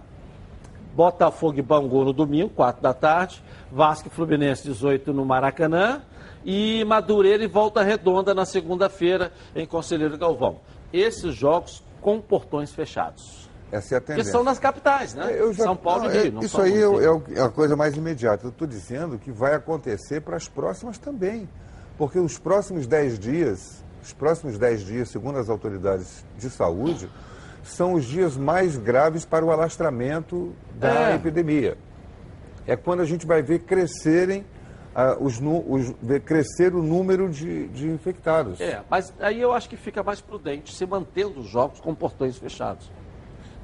Botafogo 0.94 1.58
e 1.58 1.62
Bangu 1.62 2.04
no 2.06 2.14
domingo, 2.14 2.50
4 2.50 2.82
da 2.82 2.94
tarde, 2.94 3.42
Vasco 3.72 4.08
e 4.08 4.12
Fluminense 4.12 4.64
18 4.64 5.12
no 5.12 5.26
Maracanã 5.26 6.04
e 6.46 6.84
Madureira 6.86 7.44
e 7.44 7.48
Volta 7.48 7.82
Redonda 7.82 8.34
na 8.34 8.46
segunda-feira 8.46 9.32
em 9.56 9.66
Conselheiro 9.66 10.18
Galvão. 10.18 10.60
Esses 10.94 11.36
jogos 11.36 11.84
com 12.00 12.22
portões 12.22 12.72
fechados. 12.72 13.50
Essa 13.72 13.96
é 13.96 13.98
a 13.98 14.02
tendência. 14.02 14.32
são 14.32 14.44
nas 14.44 14.60
capitais, 14.60 15.16
né? 15.16 15.34
Eu 15.36 15.52
já- 15.52 15.64
São 15.64 15.76
Paulo 15.76 16.04
não, 16.04 16.12
e 16.14 16.18
é- 16.18 16.22
Rio. 16.24 16.32
não 16.34 16.42
Isso 16.44 16.62
aí 16.62 16.74
é, 16.76 16.86
é 16.86 17.40
é 17.40 17.42
a 17.42 17.50
coisa 17.50 17.76
mais 17.76 17.98
imediata. 17.98 18.46
Eu 18.46 18.52
estou 18.52 18.68
dizendo 18.68 19.18
que 19.18 19.32
vai 19.32 19.56
acontecer 19.56 20.22
para 20.22 20.36
as 20.38 20.48
próximas 20.48 21.00
também. 21.00 21.50
Porque 21.98 22.20
os 22.20 22.38
próximos 22.38 22.86
10 22.88 23.18
dias 23.18 23.84
os 24.04 24.12
próximos 24.12 24.58
10 24.58 24.82
dias, 24.82 25.08
segundo 25.10 25.40
as 25.40 25.50
autoridades 25.50 26.26
de 26.38 26.50
saúde, 26.50 27.10
são 27.64 27.94
os 27.94 28.04
dias 28.04 28.36
mais 28.36 28.76
graves 28.76 29.24
para 29.24 29.46
o 29.46 29.50
alastramento 29.52 30.54
da 30.76 31.12
É. 31.12 31.16
epidemia. 31.16 31.78
É 32.68 32.76
quando 32.76 33.00
a 33.00 33.06
gente 33.06 33.26
vai 33.26 33.42
ver 33.42 33.60
crescerem 33.60 34.46
ah, 34.96 35.18
os, 35.20 35.40
os- 35.40 35.94
crescer 36.26 36.74
o 36.76 36.82
número 36.84 37.30
de, 37.30 37.68
de 37.70 37.88
infectados. 37.90 38.60
É, 38.62 38.82
mas 38.90 39.14
aí 39.20 39.40
eu 39.42 39.52
acho 39.54 39.68
que 39.70 39.76
fica 39.78 40.04
mais 40.04 40.22
prudente 40.22 40.74
se 40.74 40.86
mantendo 40.86 41.40
os 41.40 41.48
jogos 41.48 41.80
com 41.80 41.94
portões 41.96 42.38
fechados. 42.38 42.90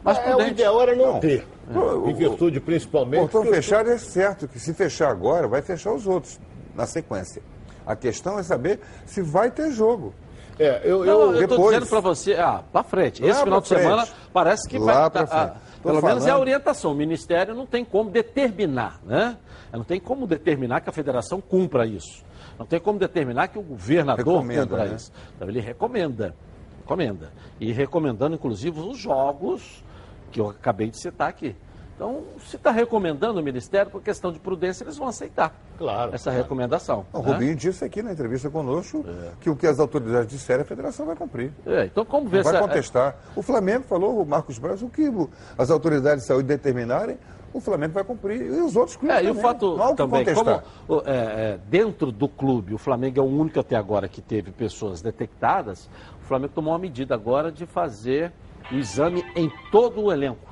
Mais 0.03 0.17
É, 0.17 0.21
o 0.21 0.23
prudente. 0.25 0.51
ideal 0.51 0.81
era 0.81 0.95
não, 0.95 1.13
Não. 1.13 1.19
ter. 1.19 1.45
O- 1.73 2.09
Em 2.09 2.13
virtude 2.13 2.59
principalmente. 2.59 3.19
Portão 3.29 3.43
fechado 3.45 3.89
é 3.89 3.97
certo 3.97 4.47
que 4.47 4.59
se 4.59 4.73
fechar 4.73 5.09
agora, 5.11 5.47
vai 5.47 5.61
fechar 5.61 5.91
os 5.93 6.07
outros 6.07 6.39
na 6.75 6.85
sequência. 6.85 7.41
A 7.85 7.95
questão 7.95 8.37
é 8.39 8.43
saber 8.43 8.79
se 9.05 9.21
vai 9.21 9.51
ter 9.51 9.71
jogo. 9.71 10.13
É, 10.57 10.81
eu, 10.83 11.05
Não, 11.05 11.13
eu 11.35 11.41
estou 11.41 11.47
depois- 11.57 11.73
dizendo 11.75 11.89
para 11.89 11.99
você, 12.01 12.33
ah, 12.35 12.61
para 12.71 12.83
frente. 12.83 13.21
Lá 13.23 13.29
Esse 13.29 13.43
final 13.43 13.61
de 13.61 13.67
semana 13.69 14.05
frente. 14.05 14.19
parece 14.33 14.67
que 14.67 14.77
Lá 14.77 15.07
vai. 15.07 15.09
pra 15.09 15.21
ah, 15.31 15.55
pelo 15.81 16.01
menos 16.01 16.23
é 16.23 16.27
a 16.27 16.31
falando. 16.31 16.41
orientação. 16.41 16.91
O 16.91 16.95
Ministério 16.95 17.55
não 17.55 17.65
tem 17.65 17.85
como 17.85 18.09
determinar, 18.09 18.99
né? 19.05 19.37
Não 19.77 19.83
tem 19.83 19.99
como 19.99 20.25
determinar 20.27 20.81
que 20.81 20.89
a 20.89 20.93
federação 20.93 21.39
cumpra 21.41 21.85
isso. 21.85 22.23
Não 22.57 22.65
tem 22.65 22.79
como 22.79 22.97
determinar 22.99 23.47
que 23.49 23.59
o 23.59 23.61
governador 23.61 24.25
Recomenda, 24.25 24.61
cumpra 24.67 24.85
né? 24.85 24.95
isso. 24.95 25.11
Então 25.35 25.47
ele 25.47 25.59
recomenda. 25.59 26.35
Recomenda. 26.81 27.31
E 27.59 27.71
recomendando, 27.71 28.35
inclusive, 28.35 28.79
os 28.79 28.97
jogos 28.97 29.83
que 30.31 30.39
eu 30.39 30.49
acabei 30.49 30.89
de 30.89 30.99
citar 30.99 31.29
aqui. 31.29 31.55
Então, 31.95 32.23
se 32.47 32.55
está 32.55 32.71
recomendando 32.71 33.41
o 33.41 33.43
Ministério, 33.43 33.91
por 33.91 34.01
questão 34.01 34.31
de 34.31 34.39
prudência, 34.39 34.85
eles 34.85 34.95
vão 34.97 35.09
aceitar 35.09 35.53
Claro, 35.77 36.15
essa 36.15 36.31
recomendação. 36.31 37.05
O 37.11 37.19
né? 37.21 37.33
Rubinho 37.33 37.53
disse 37.57 37.83
aqui 37.83 38.01
na 38.01 38.13
entrevista 38.13 38.49
conosco 38.49 39.03
que 39.41 39.49
o 39.49 39.55
que 39.55 39.67
as 39.67 39.79
autoridades 39.81 40.29
disserem, 40.29 40.61
a 40.61 40.65
federação 40.65 41.05
vai 41.05 41.15
cumprir. 41.17 41.51
É, 41.65 41.85
então, 41.85 42.05
como 42.05 42.29
ver 42.29 42.41
vai 42.43 42.53
se 42.53 42.57
a- 42.57 42.61
contestar. 42.61 43.17
O 43.35 43.41
Flamengo 43.41 43.83
falou, 43.83 44.21
o 44.21 44.25
Marcos 44.25 44.57
Braz, 44.57 44.81
o 44.81 44.87
que 44.87 45.11
as 45.57 45.69
autoridades 45.69 46.21
de 46.21 46.27
saúde 46.29 46.47
determinarem, 46.47 47.17
o 47.53 47.59
Flamengo 47.59 47.93
vai 47.93 48.03
cumprir. 48.03 48.41
E 48.41 48.49
os 48.61 48.75
outros 48.75 48.95
clubes 48.97 49.17
É, 49.17 49.23
e 49.23 49.25
o 49.25 49.27
também. 49.29 49.41
fato 49.41 49.75
Não 49.75 49.83
há 49.83 49.87
o 49.87 49.91
que 49.91 49.97
também, 49.97 50.25
como 50.25 50.35
contestar. 50.45 50.63
o- 50.87 51.01
é, 51.05 51.53
é, 51.53 51.59
dentro 51.67 52.11
do 52.11 52.27
clube, 52.27 52.73
o 52.73 52.77
Flamengo 52.77 53.19
é 53.19 53.23
o 53.23 53.25
único 53.25 53.59
até 53.59 53.75
agora 53.75 54.07
que 54.07 54.21
teve 54.21 54.51
pessoas 54.51 55.01
detectadas, 55.01 55.89
o 56.21 56.25
Flamengo 56.25 56.53
tomou 56.53 56.73
uma 56.73 56.79
medida 56.79 57.13
agora 57.15 57.51
de 57.51 57.65
fazer 57.65 58.31
o 58.71 58.75
exame 58.75 59.23
em 59.35 59.51
todo 59.71 60.01
o 60.01 60.11
elenco, 60.11 60.47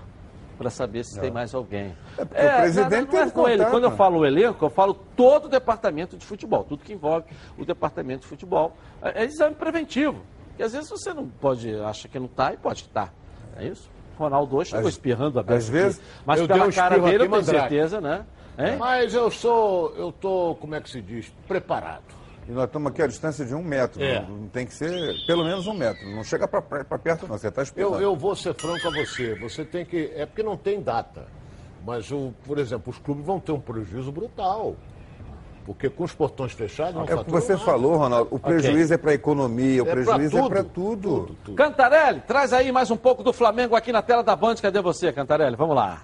para 0.58 0.70
saber 0.72 1.04
se 1.06 1.20
tem 1.20 1.30
mais 1.30 1.54
alguém. 1.54 1.96
É 2.18 2.24
o 2.24 2.26
presidente 2.62 3.14
não, 3.14 3.20
não 3.22 3.28
é 3.28 3.30
com 3.32 3.48
ele. 3.48 3.66
Quando 3.66 3.84
eu 3.84 3.92
falo 3.92 4.20
o 4.20 4.26
elenco, 4.26 4.66
eu 4.66 4.70
falo 4.72 4.96
todo 5.16 5.46
o 5.46 5.50
departamento 5.50 6.18
de 6.18 6.26
futebol, 6.26 6.64
tudo 6.64 6.84
que 6.84 6.94
envolve 6.94 7.26
o 7.60 7.64
departamento 7.64 8.22
de 8.22 8.28
futebol. 8.28 8.74
É, 9.02 9.22
é 9.22 9.26
exame 9.26 9.54
preventivo. 9.56 10.22
Porque 10.50 10.64
às 10.64 10.74
vezes 10.74 10.90
você 10.90 11.14
não 11.14 11.28
pode, 11.28 11.72
acha 11.82 12.08
que 12.08 12.18
não 12.18 12.26
está 12.26 12.52
e 12.54 12.58
pode 12.58 12.82
estar. 12.82 13.14
É 13.56 13.66
isso? 13.68 13.88
Ronaldo 14.18 14.58
hoje 14.58 14.72
chegou 14.72 14.90
espirrando 14.90 15.40
a 15.40 15.44
beça 15.44 15.58
às 15.58 15.70
vezes. 15.70 16.02
Mas 16.26 16.40
eu 16.40 16.48
pela 16.48 16.66
um 16.66 16.72
cara 16.72 17.00
dele, 17.00 17.24
eu 17.24 17.30
tenho 17.30 17.44
certeza, 17.44 18.02
né? 18.02 18.26
Hein? 18.58 18.76
Mas 18.78 19.14
eu 19.14 19.30
sou, 19.30 19.94
eu 19.96 20.12
tô, 20.12 20.56
como 20.60 20.74
é 20.74 20.82
que 20.82 20.90
se 20.90 21.02
diz, 21.02 21.32
preparado. 21.48 22.18
E 22.48 22.52
nós 22.52 22.64
estamos 22.66 22.92
aqui 22.92 23.02
à 23.02 23.08
distância 23.08 23.46
de 23.46 23.54
um 23.54 23.62
metro. 23.62 24.02
É. 24.02 24.22
Não, 24.22 24.38
não 24.38 24.48
tem 24.48 24.66
que 24.66 24.74
ser 24.74 25.14
pelo 25.28 25.44
menos 25.44 25.68
um 25.68 25.74
metro. 25.74 26.10
Não 26.10 26.24
chega 26.24 26.48
para 26.48 26.62
perto, 26.62 27.28
não. 27.28 27.38
Você 27.38 27.50
está 27.50 27.62
esperando. 27.62 27.96
Eu, 27.96 28.02
eu 28.02 28.16
vou 28.16 28.36
ser 28.36 28.54
franco 28.56 28.88
a 28.88 28.92
você. 28.92 29.36
Você 29.36 29.66
tem 29.66 29.86
que. 29.86 30.12
É 30.16 30.26
porque 30.26 30.42
não 30.42 30.56
tem 30.56 30.82
data. 30.82 31.26
Mas, 31.86 32.12
o, 32.12 32.34
por 32.46 32.58
exemplo, 32.58 32.92
os 32.92 32.98
clubes 32.98 33.26
vão 33.26 33.40
ter 33.40 33.52
um 33.52 33.60
prejuízo 33.60 34.12
brutal. 34.12 34.76
Porque 35.68 35.90
com 35.90 36.06
os 36.06 36.14
portões 36.14 36.54
fechados 36.54 36.96
não 36.96 37.02
É 37.06 37.14
o 37.14 37.26
que 37.26 37.30
você 37.30 37.52
nada. 37.52 37.66
falou, 37.66 37.98
Ronaldo. 37.98 38.30
O 38.32 38.40
prejuízo 38.40 38.94
é 38.94 38.98
para 38.98 39.12
a 39.12 39.14
economia, 39.14 39.84
o 39.84 39.88
É 39.88 39.92
prejuízo 39.92 40.38
é 40.38 40.40
tudo, 40.40 40.50
para 40.50 40.64
tudo. 40.64 41.36
Cantarelli, 41.58 42.22
traz 42.22 42.54
aí 42.54 42.72
mais 42.72 42.90
um 42.90 42.96
pouco 42.96 43.22
do 43.22 43.34
Flamengo 43.34 43.76
aqui 43.76 43.92
na 43.92 44.02
tela 44.02 44.24
da 44.24 44.34
Band. 44.34 44.56
Cadê 44.56 44.82
você, 44.82 45.12
Cantarelli? 45.12 45.58
Vamos 45.58 45.76
lá. 45.76 46.04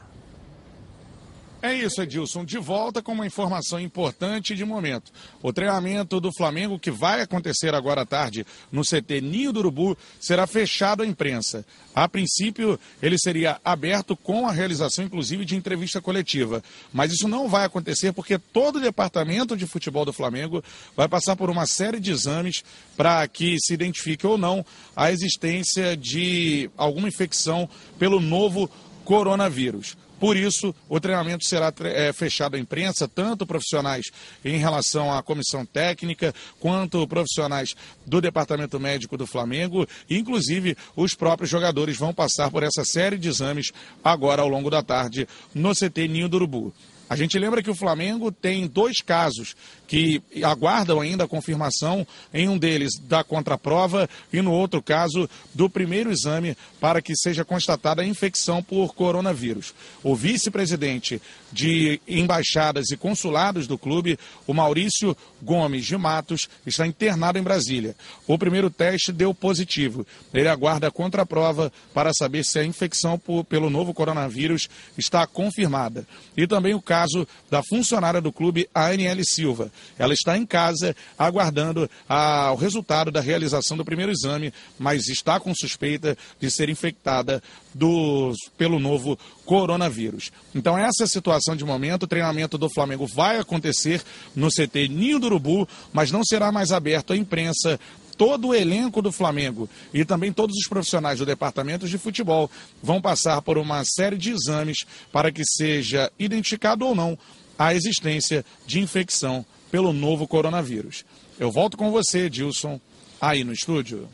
É 1.65 1.73
isso, 1.73 2.01
Edilson. 2.01 2.43
De 2.43 2.57
volta 2.57 3.01
com 3.01 3.13
uma 3.13 3.25
informação 3.25 3.79
importante 3.79 4.53
de 4.53 4.65
momento. 4.65 5.13
O 5.41 5.53
treinamento 5.53 6.19
do 6.19 6.29
Flamengo, 6.35 6.77
que 6.77 6.91
vai 6.91 7.21
acontecer 7.21 7.73
agora 7.73 8.01
à 8.01 8.05
tarde 8.05 8.45
no 8.69 8.81
CT 8.81 9.21
Ninho 9.21 9.53
do 9.53 9.59
Urubu, 9.59 9.97
será 10.19 10.45
fechado 10.45 11.03
à 11.03 11.05
imprensa. 11.05 11.65
A 11.95 12.05
princípio, 12.09 12.77
ele 13.01 13.17
seria 13.17 13.61
aberto 13.63 14.13
com 14.13 14.45
a 14.45 14.51
realização, 14.51 15.05
inclusive, 15.05 15.45
de 15.45 15.55
entrevista 15.55 16.01
coletiva. 16.01 16.61
Mas 16.91 17.13
isso 17.13 17.29
não 17.29 17.47
vai 17.47 17.63
acontecer 17.63 18.11
porque 18.11 18.37
todo 18.37 18.75
o 18.75 18.81
departamento 18.81 19.55
de 19.55 19.65
futebol 19.65 20.03
do 20.03 20.11
Flamengo 20.11 20.61
vai 20.97 21.07
passar 21.07 21.37
por 21.37 21.49
uma 21.49 21.65
série 21.65 22.01
de 22.01 22.11
exames 22.11 22.61
para 22.97 23.25
que 23.25 23.55
se 23.61 23.73
identifique 23.73 24.27
ou 24.27 24.37
não 24.37 24.65
a 24.93 25.13
existência 25.13 25.95
de 25.95 26.69
alguma 26.75 27.07
infecção 27.07 27.69
pelo 27.97 28.19
novo 28.19 28.69
coronavírus. 29.03 29.97
Por 30.23 30.37
isso, 30.37 30.73
o 30.87 31.01
treinamento 31.01 31.43
será 31.43 31.73
eh, 31.81 32.13
fechado 32.13 32.55
à 32.55 32.59
imprensa, 32.59 33.09
tanto 33.09 33.45
profissionais 33.45 34.05
em 34.45 34.57
relação 34.57 35.11
à 35.11 35.21
comissão 35.21 35.65
técnica, 35.65 36.33
quanto 36.61 37.05
profissionais 37.05 37.75
do 38.05 38.21
departamento 38.21 38.79
médico 38.79 39.17
do 39.17 39.27
Flamengo. 39.27 39.85
Inclusive, 40.09 40.77
os 40.95 41.13
próprios 41.13 41.49
jogadores 41.49 41.97
vão 41.97 42.13
passar 42.13 42.49
por 42.49 42.63
essa 42.63 42.85
série 42.85 43.17
de 43.17 43.27
exames 43.27 43.73
agora 44.01 44.41
ao 44.41 44.47
longo 44.47 44.69
da 44.69 44.81
tarde 44.81 45.27
no 45.53 45.73
CT 45.75 46.07
Ninho 46.07 46.29
do 46.29 46.37
Urubu. 46.37 46.73
A 47.09 47.15
gente 47.17 47.37
lembra 47.37 47.61
que 47.61 47.69
o 47.69 47.75
Flamengo 47.75 48.31
tem 48.31 48.65
dois 48.65 48.97
casos 49.05 49.55
que 49.93 50.23
aguardam 50.43 50.99
ainda 50.99 51.25
a 51.25 51.27
confirmação, 51.27 52.07
em 52.33 52.49
um 52.49 52.57
deles 52.57 52.93
da 53.03 53.23
contraprova 53.23 54.09
e 54.33 54.41
no 54.41 54.51
outro 54.51 54.81
caso 54.81 55.29
do 55.53 55.69
primeiro 55.69 56.11
exame 56.11 56.57
para 56.81 56.99
que 56.99 57.15
seja 57.15 57.45
constatada 57.45 58.01
a 58.01 58.05
infecção 58.05 58.63
por 58.63 58.95
coronavírus. 58.95 59.71
O 60.01 60.15
vice-presidente 60.15 61.21
de 61.51 62.01
embaixadas 62.07 62.89
e 62.89 62.97
consulados 62.97 63.67
do 63.67 63.77
clube, 63.77 64.17
o 64.47 64.53
Maurício 64.55 65.15
Gomes 65.43 65.85
de 65.85 65.95
Matos, 65.95 66.49
está 66.65 66.87
internado 66.87 67.37
em 67.37 67.43
Brasília. 67.43 67.95
O 68.25 68.35
primeiro 68.35 68.71
teste 68.71 69.11
deu 69.11 69.31
positivo. 69.31 70.07
Ele 70.33 70.47
aguarda 70.47 70.87
a 70.87 70.91
contraprova 70.91 71.71
para 71.93 72.11
saber 72.17 72.43
se 72.43 72.57
a 72.57 72.65
infecção 72.65 73.19
por- 73.19 73.43
pelo 73.43 73.69
novo 73.69 73.93
coronavírus 73.93 74.67
está 74.97 75.27
confirmada. 75.27 76.07
E 76.35 76.47
também 76.47 76.73
o 76.73 76.81
caso 76.81 77.27
da 77.51 77.61
funcionária 77.69 78.19
do 78.19 78.31
clube, 78.31 78.67
a 78.73 78.87
Aniele 78.87 79.23
Silva. 79.23 79.71
Ela 79.97 80.13
está 80.13 80.37
em 80.37 80.45
casa 80.45 80.95
aguardando 81.17 81.89
a- 82.07 82.51
o 82.51 82.55
resultado 82.55 83.11
da 83.11 83.21
realização 83.21 83.75
do 83.77 83.85
primeiro 83.85 84.11
exame, 84.11 84.53
mas 84.77 85.07
está 85.07 85.39
com 85.39 85.53
suspeita 85.55 86.17
de 86.39 86.49
ser 86.51 86.69
infectada 86.69 87.41
dos- 87.73 88.37
pelo 88.57 88.79
novo 88.79 89.17
coronavírus. 89.45 90.31
Então, 90.53 90.77
essa 90.77 91.03
é 91.03 91.05
a 91.05 91.07
situação 91.07 91.55
de 91.55 91.63
momento. 91.63 92.03
O 92.03 92.07
treinamento 92.07 92.57
do 92.57 92.69
Flamengo 92.69 93.05
vai 93.07 93.37
acontecer 93.39 94.01
no 94.35 94.49
CT 94.51 94.87
Ninho 94.87 95.19
do 95.19 95.27
Urubu, 95.27 95.67
mas 95.91 96.11
não 96.11 96.23
será 96.23 96.51
mais 96.51 96.71
aberto 96.71 97.13
à 97.13 97.17
imprensa. 97.17 97.79
Todo 98.15 98.49
o 98.49 98.53
elenco 98.53 99.01
do 99.01 99.11
Flamengo 99.11 99.67
e 99.91 100.05
também 100.05 100.31
todos 100.31 100.55
os 100.55 100.67
profissionais 100.69 101.17
do 101.17 101.25
departamento 101.25 101.87
de 101.87 101.97
futebol 101.97 102.49
vão 102.81 103.01
passar 103.01 103.41
por 103.41 103.57
uma 103.57 103.83
série 103.83 104.17
de 104.17 104.29
exames 104.31 104.85
para 105.11 105.31
que 105.31 105.41
seja 105.43 106.11
identificado 106.19 106.85
ou 106.85 106.93
não 106.93 107.17
a 107.57 107.73
existência 107.73 108.45
de 108.67 108.79
infecção 108.79 109.43
pelo 109.73 109.91
novo 109.91 110.27
coronavírus. 110.27 111.03
Eu 111.39 111.51
volto 111.51 111.75
com 111.75 111.89
você, 111.89 112.29
Dilson, 112.29 112.79
aí 113.19 113.43
no 113.43 113.51
estúdio. 113.51 114.07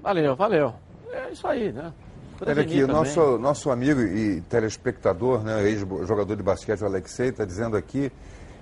Valeu, 0.00 0.36
valeu. 0.36 0.74
É 1.10 1.32
isso 1.32 1.44
aí, 1.44 1.72
né? 1.72 1.92
Olha 2.40 2.62
aqui, 2.62 2.84
o 2.84 2.86
também. 2.86 3.02
nosso, 3.02 3.38
nosso 3.38 3.70
amigo 3.72 4.00
e 4.00 4.40
telespectador, 4.42 5.42
né, 5.42 5.60
ex-jogador 5.64 6.36
de 6.36 6.42
basquete, 6.44 6.82
o 6.82 6.86
Alexei, 6.86 7.30
está 7.30 7.44
dizendo 7.44 7.76
aqui 7.76 8.12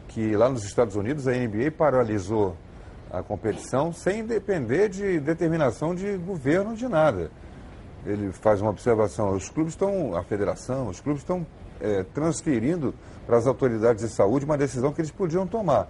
que 0.08 0.34
lá 0.34 0.48
nos 0.48 0.64
Estados 0.64 0.96
Unidos 0.96 1.28
a 1.28 1.32
NBA 1.32 1.72
paralisou 1.76 2.56
a 3.12 3.22
competição 3.22 3.92
sem 3.92 4.24
depender 4.24 4.88
de 4.88 5.20
determinação 5.20 5.94
de 5.94 6.16
governo 6.16 6.74
de 6.74 6.88
nada. 6.88 7.30
Ele 8.06 8.32
faz 8.32 8.62
uma 8.62 8.70
observação, 8.70 9.34
os 9.34 9.50
clubes 9.50 9.74
estão, 9.74 10.16
a 10.16 10.22
federação, 10.22 10.88
os 10.88 11.00
clubes 11.00 11.20
estão 11.20 11.46
eh, 11.82 12.02
transferindo 12.14 12.94
para 13.26 13.36
as 13.36 13.46
autoridades 13.46 14.02
de 14.02 14.10
saúde 14.10 14.46
uma 14.46 14.56
decisão 14.56 14.90
que 14.90 15.02
eles 15.02 15.10
podiam 15.10 15.46
tomar. 15.46 15.86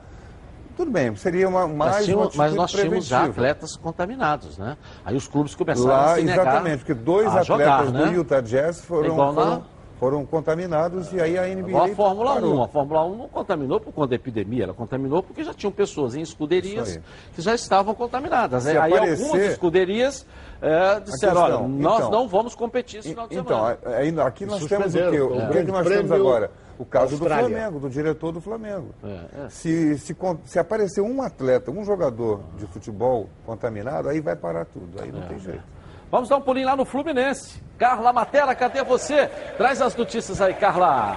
Tudo 0.76 0.90
bem, 0.90 1.14
seria 1.14 1.48
uma, 1.48 1.68
Mas, 1.68 1.76
mais 1.76 1.94
uma 1.96 2.04
tínhamos- 2.04 2.36
mas 2.36 2.54
nós 2.54 2.70
tínhamos 2.72 3.04
já 3.06 3.24
atletas 3.24 3.76
contaminados, 3.76 4.58
né? 4.58 4.76
Aí 5.04 5.14
os 5.16 5.28
clubes 5.28 5.54
começaram 5.54 5.88
Lá, 5.88 6.12
a 6.12 6.16
se 6.16 6.22
negar 6.22 6.42
exatamente, 6.46 6.78
porque 6.78 6.94
dois 6.94 7.26
atletas 7.28 7.46
jogar, 7.46 7.84
do 7.86 7.92
né? 7.92 8.12
Utah 8.12 8.40
Jazz 8.40 8.80
foram, 8.84 9.16
na- 9.16 9.32
foram, 9.32 9.62
foram 10.00 10.26
contaminados 10.26 11.12
e 11.12 11.20
aí 11.20 11.38
a 11.38 11.46
NBA 11.48 11.68
Igual 11.68 11.84
a 11.84 11.88
Fórmula 11.94 12.34
parou. 12.34 12.54
1. 12.56 12.62
A 12.64 12.68
Fórmula 12.68 13.04
1 13.04 13.14
não 13.16 13.28
contaminou 13.28 13.78
por 13.78 13.92
conta 13.92 14.08
da 14.08 14.14
epidemia, 14.16 14.64
ela 14.64 14.74
contaminou 14.74 15.22
porque 15.22 15.44
já 15.44 15.54
tinham 15.54 15.70
pessoas 15.70 16.16
em 16.16 16.20
escuderias 16.20 16.98
que 17.36 17.40
já 17.40 17.54
estavam 17.54 17.94
contaminadas. 17.94 18.64
Se 18.64 18.70
aí 18.76 18.92
aparecer- 18.92 19.24
algumas 19.26 19.46
escuderias 19.52 20.26
é, 20.60 20.98
disseram, 21.00 21.40
olha, 21.42 21.58
nós 21.68 21.98
então- 21.98 22.10
não 22.10 22.26
vamos 22.28 22.54
competir 22.54 22.98
esse 22.98 23.10
final 23.10 23.28
de 23.28 23.36
Então, 23.36 23.46
semana. 23.56 23.78
aí- 23.98 24.20
aqui 24.20 24.44
nós 24.44 24.64
temos 24.64 24.86
o 24.86 24.98
quê? 24.98 25.04
Suspenderam, 25.04 25.26
O 25.28 25.40
é. 25.40 25.46
que, 25.52 25.58
é 25.58 25.64
que 25.64 25.70
nós 25.72 25.84
Prêmio- 25.84 26.02
temos 26.08 26.12
agora? 26.12 26.50
O 26.78 26.84
caso 26.84 27.16
do. 27.16 27.24
Flamengo, 27.24 27.78
do 27.78 27.88
diretor 27.88 28.32
do 28.32 28.40
Flamengo. 28.40 28.94
É, 29.04 29.44
é. 29.44 29.48
Se, 29.48 29.96
se, 29.98 30.16
se 30.44 30.58
aparecer 30.58 31.00
um 31.00 31.22
atleta, 31.22 31.70
um 31.70 31.84
jogador 31.84 32.40
de 32.58 32.66
futebol 32.66 33.28
contaminado, 33.46 34.08
aí 34.08 34.20
vai 34.20 34.34
parar 34.36 34.64
tudo. 34.64 35.02
Aí 35.02 35.10
não 35.12 35.22
É, 35.22 35.26
tem 35.26 35.38
jeito. 35.38 35.62
Vamos 36.10 36.28
dar 36.28 36.36
um 36.36 36.40
pulinho 36.42 36.66
lá 36.66 36.76
no 36.76 36.84
Fluminense. 36.84 37.62
Carla 37.78 38.12
Matera, 38.12 38.54
cadê 38.54 38.82
você? 38.84 39.26
Traz 39.56 39.80
as 39.82 39.96
notícias 39.96 40.40
aí, 40.40 40.54
Carla. 40.54 41.16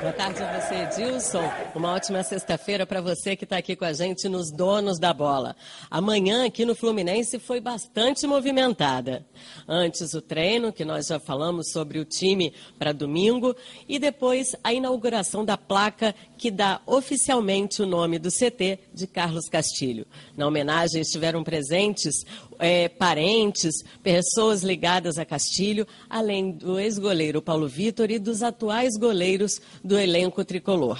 Boa 0.00 0.12
tarde 0.12 0.40
a 0.40 0.60
você, 0.60 1.02
Edilson. 1.02 1.42
Uma 1.74 1.92
ótima 1.94 2.22
sexta-feira 2.22 2.86
para 2.86 3.00
você 3.00 3.34
que 3.34 3.42
está 3.42 3.56
aqui 3.56 3.74
com 3.74 3.84
a 3.84 3.92
gente 3.92 4.28
nos 4.28 4.52
Donos 4.52 4.96
da 4.96 5.12
Bola. 5.12 5.56
Amanhã 5.90 6.46
aqui 6.46 6.64
no 6.64 6.76
Fluminense 6.76 7.40
foi 7.40 7.60
bastante 7.60 8.24
movimentada. 8.24 9.26
Antes 9.66 10.14
o 10.14 10.22
treino, 10.22 10.72
que 10.72 10.84
nós 10.84 11.08
já 11.08 11.18
falamos 11.18 11.72
sobre 11.72 11.98
o 11.98 12.04
time 12.04 12.54
para 12.78 12.92
domingo, 12.92 13.56
e 13.88 13.98
depois 13.98 14.54
a 14.62 14.72
inauguração 14.72 15.44
da 15.44 15.58
placa 15.58 16.14
que 16.36 16.50
dá 16.50 16.80
oficialmente 16.86 17.82
o 17.82 17.86
nome 17.86 18.20
do 18.20 18.30
CT 18.30 18.78
de 18.94 19.06
Carlos 19.08 19.48
Castilho. 19.48 20.06
Na 20.36 20.46
homenagem 20.46 21.02
estiveram 21.02 21.42
presentes 21.42 22.24
eh, 22.60 22.88
parentes, 22.88 23.82
pessoas 24.02 24.62
ligadas 24.62 25.18
a 25.18 25.24
Castilho, 25.24 25.86
além 26.08 26.52
do 26.52 26.78
ex-goleiro 26.78 27.42
Paulo 27.42 27.66
Vitor 27.68 28.10
e 28.10 28.18
dos 28.18 28.44
atuais 28.44 28.96
goleiros 28.96 29.60
do 29.88 29.98
elenco 29.98 30.44
tricolor. 30.44 30.98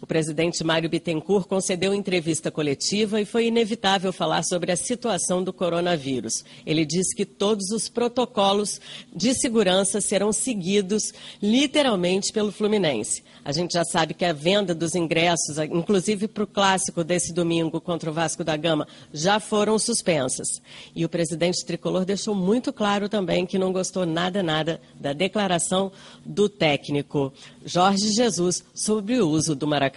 O 0.00 0.06
presidente 0.06 0.64
Mário 0.64 0.88
Bittencourt 0.88 1.46
concedeu 1.46 1.92
entrevista 1.92 2.50
coletiva 2.50 3.20
e 3.20 3.26
foi 3.26 3.48
inevitável 3.48 4.10
falar 4.14 4.42
sobre 4.42 4.72
a 4.72 4.76
situação 4.76 5.44
do 5.44 5.52
coronavírus. 5.52 6.42
Ele 6.64 6.86
disse 6.86 7.14
que 7.14 7.26
todos 7.26 7.70
os 7.70 7.86
protocolos 7.86 8.80
de 9.14 9.34
segurança 9.34 10.00
serão 10.00 10.32
seguidos 10.32 11.12
literalmente 11.42 12.32
pelo 12.32 12.50
Fluminense. 12.50 13.22
A 13.44 13.52
gente 13.52 13.72
já 13.72 13.84
sabe 13.84 14.14
que 14.14 14.24
a 14.24 14.32
venda 14.32 14.74
dos 14.74 14.94
ingressos, 14.94 15.58
inclusive 15.70 16.28
para 16.28 16.44
o 16.44 16.46
clássico 16.46 17.04
desse 17.04 17.34
domingo 17.34 17.78
contra 17.78 18.10
o 18.10 18.12
Vasco 18.12 18.42
da 18.42 18.56
Gama, 18.56 18.88
já 19.12 19.38
foram 19.38 19.78
suspensas. 19.78 20.62
E 20.96 21.04
o 21.04 21.10
presidente 21.10 21.64
tricolor 21.64 22.06
deixou 22.06 22.34
muito 22.34 22.72
claro 22.72 23.06
também 23.06 23.44
que 23.44 23.58
não 23.58 23.72
gostou 23.72 24.06
nada, 24.06 24.42
nada 24.42 24.80
da 24.98 25.12
declaração 25.12 25.92
do 26.24 26.48
técnico 26.48 27.32
Jorge 27.64 28.12
Jesus 28.12 28.64
sobre 28.74 29.20
o 29.20 29.28
uso 29.28 29.54
do 29.54 29.66
Maracanã. 29.66 29.89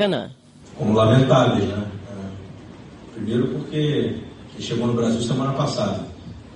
Como 0.78 0.94
lamentáveis, 0.94 1.66
né? 1.66 1.86
É, 2.10 3.14
Primeiro 3.14 3.48
porque 3.48 3.76
ele 3.76 4.22
chegou 4.60 4.88
no 4.88 4.94
Brasil 4.94 5.22
semana 5.22 5.54
passada, 5.54 6.06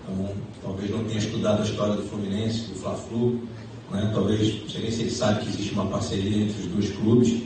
então 0.04 0.30
talvez 0.64 0.90
não 0.92 1.04
tenha 1.04 1.20
estudado 1.20 1.62
a 1.62 1.66
história 1.66 1.96
do 1.96 2.04
Fluminense, 2.04 2.68
do 2.70 2.76
Fla-Flu, 2.80 3.40
né? 3.92 4.12
talvez, 4.14 4.62
não 4.62 4.70
sei 4.70 4.82
nem 4.82 4.92
se 4.92 5.02
ele 5.02 5.12
sabe 5.12 5.42
que 5.42 5.50
existe 5.50 5.74
uma 5.74 5.86
parceria 5.86 6.44
entre 6.44 6.62
os 6.62 6.68
dois 6.68 6.90
clubes. 6.98 7.44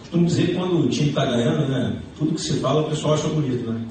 Costumo 0.00 0.26
dizer 0.26 0.46
que 0.48 0.54
quando 0.54 0.80
o 0.80 0.88
time 0.88 1.10
está 1.10 1.24
ganhando, 1.26 1.68
né? 1.68 2.00
tudo 2.18 2.34
que 2.34 2.40
se 2.40 2.54
fala 2.60 2.82
o 2.82 2.90
pessoal 2.90 3.14
acha 3.14 3.28
bonito, 3.28 3.70
né? 3.70 3.86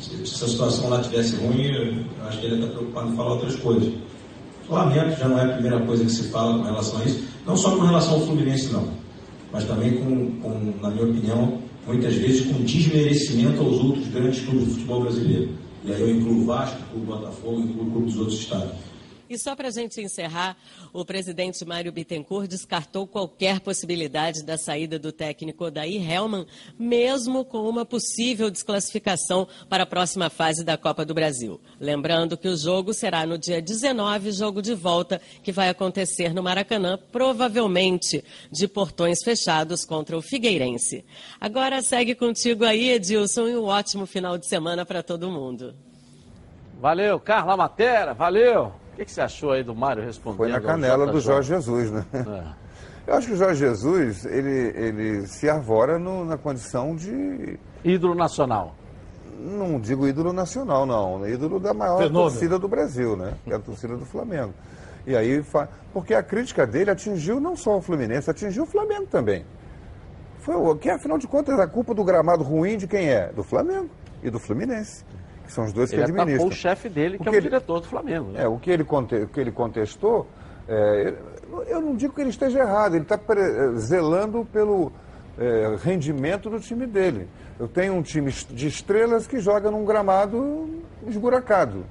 Se, 0.00 0.22
essa 0.22 0.48
situação 0.48 0.88
lá 0.88 1.00
tivesse 1.00 1.36
ruim, 1.36 1.66
eu 1.66 2.26
acho 2.26 2.38
que 2.40 2.46
ele 2.46 2.56
está 2.56 2.66
preocupado 2.66 3.12
em 3.12 3.16
falar 3.16 3.32
outras 3.32 3.56
coisas. 3.56 3.92
Lamento, 4.68 5.18
já 5.18 5.28
não 5.28 5.38
é 5.38 5.44
a 5.44 5.52
primeira 5.52 5.80
coisa 5.80 6.04
que 6.04 6.10
se 6.10 6.28
fala 6.30 6.58
com 6.58 6.64
relação 6.64 7.00
a 7.00 7.04
isso, 7.04 7.24
não 7.46 7.56
só 7.56 7.76
com 7.76 7.82
relação 7.82 8.14
ao 8.14 8.20
Fluminense, 8.20 8.72
não 8.72 9.01
mas 9.52 9.64
também 9.64 9.92
com, 9.92 10.30
com, 10.40 10.72
na 10.80 10.90
minha 10.90 11.04
opinião, 11.04 11.58
muitas 11.86 12.14
vezes 12.14 12.46
com 12.46 12.62
desmerecimento 12.62 13.60
aos 13.60 13.78
outros 13.78 14.08
grandes 14.08 14.40
clubes 14.44 14.66
de 14.66 14.70
futebol 14.72 15.02
brasileiro. 15.02 15.50
E 15.84 15.92
aí 15.92 16.00
eu 16.00 16.10
incluo 16.10 16.42
o 16.42 16.44
Vasco, 16.46 16.78
incluo 16.80 17.02
o 17.02 17.06
Botafogo, 17.06 17.60
incluo 17.60 17.86
o 17.86 17.90
clube 17.90 18.06
dos 18.06 18.18
outros 18.18 18.38
estados. 18.38 18.72
E 19.32 19.38
só 19.38 19.56
para 19.56 19.68
a 19.68 19.70
gente 19.70 19.98
encerrar, 19.98 20.58
o 20.92 21.06
presidente 21.06 21.64
Mário 21.64 21.90
Bittencourt 21.90 22.46
descartou 22.46 23.06
qualquer 23.06 23.60
possibilidade 23.60 24.44
da 24.44 24.58
saída 24.58 24.98
do 24.98 25.10
técnico 25.10 25.64
Odair 25.64 26.02
Hellman, 26.06 26.46
mesmo 26.78 27.42
com 27.42 27.66
uma 27.66 27.86
possível 27.86 28.50
desclassificação 28.50 29.48
para 29.70 29.84
a 29.84 29.86
próxima 29.86 30.28
fase 30.28 30.62
da 30.62 30.76
Copa 30.76 31.02
do 31.02 31.14
Brasil. 31.14 31.58
Lembrando 31.80 32.36
que 32.36 32.46
o 32.46 32.54
jogo 32.54 32.92
será 32.92 33.24
no 33.24 33.38
dia 33.38 33.62
19, 33.62 34.32
jogo 34.32 34.60
de 34.60 34.74
volta, 34.74 35.18
que 35.42 35.50
vai 35.50 35.70
acontecer 35.70 36.34
no 36.34 36.42
Maracanã, 36.42 36.98
provavelmente 37.10 38.22
de 38.50 38.68
portões 38.68 39.22
fechados 39.24 39.82
contra 39.82 40.14
o 40.14 40.20
Figueirense. 40.20 41.06
Agora 41.40 41.80
segue 41.80 42.14
contigo 42.14 42.66
aí, 42.66 42.90
Edilson, 42.90 43.48
e 43.48 43.56
um 43.56 43.64
ótimo 43.64 44.04
final 44.04 44.36
de 44.36 44.46
semana 44.46 44.84
para 44.84 45.02
todo 45.02 45.30
mundo. 45.30 45.74
Valeu, 46.78 47.18
Carla 47.18 47.56
Matera, 47.56 48.12
valeu. 48.12 48.81
O 48.92 48.96
que, 48.96 49.04
que 49.06 49.12
você 49.12 49.20
achou 49.20 49.52
aí 49.52 49.62
do 49.64 49.74
Mário 49.74 50.02
respondendo? 50.04 50.36
Foi 50.38 50.48
na 50.50 50.60
canela 50.60 51.06
do? 51.06 51.18
Jorge 51.20 51.48
Jesus, 51.48 51.90
né? 51.90 52.04
Eu 53.06 53.14
acho 53.14 53.26
que 53.28 53.32
o 53.32 53.36
Jorge 53.36 53.58
Jesus, 53.60 54.24
ele, 54.26 54.72
ele 54.76 55.26
se 55.26 55.48
arvora 55.48 55.98
no- 55.98 56.24
na 56.24 56.36
condição 56.36 56.94
de... 56.94 57.58
Ídolo 57.84 58.14
nacional. 58.14 58.74
Não 59.40 59.80
digo 59.80 60.06
ídolo 60.06 60.32
nacional, 60.32 60.86
não. 60.86 61.26
Ídolo 61.26 61.58
da 61.58 61.74
maior 61.74 61.98
Fenômeno. 61.98 62.30
torcida 62.30 62.58
do 62.60 62.68
Brasil, 62.68 63.16
né? 63.16 63.34
Que 63.44 63.52
é 63.52 63.56
a 63.56 63.58
torcida 63.58 63.96
do 63.96 64.04
Flamengo. 64.04 64.52
E 65.04 65.16
aí, 65.16 65.42
fa- 65.42 65.68
porque 65.92 66.14
a 66.14 66.22
crítica 66.22 66.64
dele 66.64 66.90
atingiu 66.92 67.40
não 67.40 67.56
só 67.56 67.76
o 67.76 67.82
Fluminense, 67.82 68.30
atingiu 68.30 68.62
o 68.62 68.66
Flamengo 68.66 69.06
também. 69.06 69.44
Foi 70.38 70.54
o 70.54 70.76
que, 70.76 70.88
afinal 70.88 71.18
de 71.18 71.26
contas, 71.26 71.58
a 71.58 71.66
culpa 71.66 71.92
do 71.94 72.04
gramado 72.04 72.44
ruim 72.44 72.76
de 72.76 72.86
quem 72.86 73.08
é? 73.08 73.32
Do 73.32 73.42
Flamengo 73.42 73.90
e 74.22 74.30
do 74.30 74.38
Fluminense. 74.38 75.04
Que 75.52 75.56
são 75.56 75.64
os 75.66 75.72
dois 75.74 75.90
que 75.90 75.96
Ele 75.96 76.04
administram. 76.04 76.34
atacou 76.46 76.48
o 76.48 76.52
chefe 76.54 76.88
dele, 76.88 77.18
que 77.18 77.24
O 77.24 77.26
é 77.26 77.28
o 77.28 77.30
que 77.30 77.36
ele- 77.36 77.48
diretor 77.50 77.80
do 77.80 77.86
Flamengo. 77.86 78.30
né? 78.32 78.42
É, 78.44 78.48
o 78.48 78.56
que 78.58 78.70
ele, 78.70 78.84
conte- 78.84 79.16
o 79.16 79.28
que 79.28 79.38
ele 79.38 79.52
contestou, 79.52 80.26
é, 80.66 81.02
ele- 81.08 81.18
eu 81.68 81.78
não 81.82 81.94
digo 81.94 82.14
que 82.14 82.22
ele 82.22 82.30
esteja 82.30 82.60
errado, 82.60 82.94
ele 82.94 83.02
está 83.02 83.18
pre- 83.18 83.76
zelando 83.76 84.46
pelo 84.50 84.90
é, 85.38 85.76
rendimento 85.82 86.50
do 86.50 86.60
time 86.60 86.86
dele. 86.86 87.26
Eu 87.58 87.66
tenho 87.66 87.94
um 87.94 88.02
time 88.02 88.30
de 88.30 88.66
estrelas 88.66 89.26
que 89.26 89.38
joga 89.40 89.70
num 89.70 89.82
gramado 89.84 90.68
esburacado. 91.06 91.84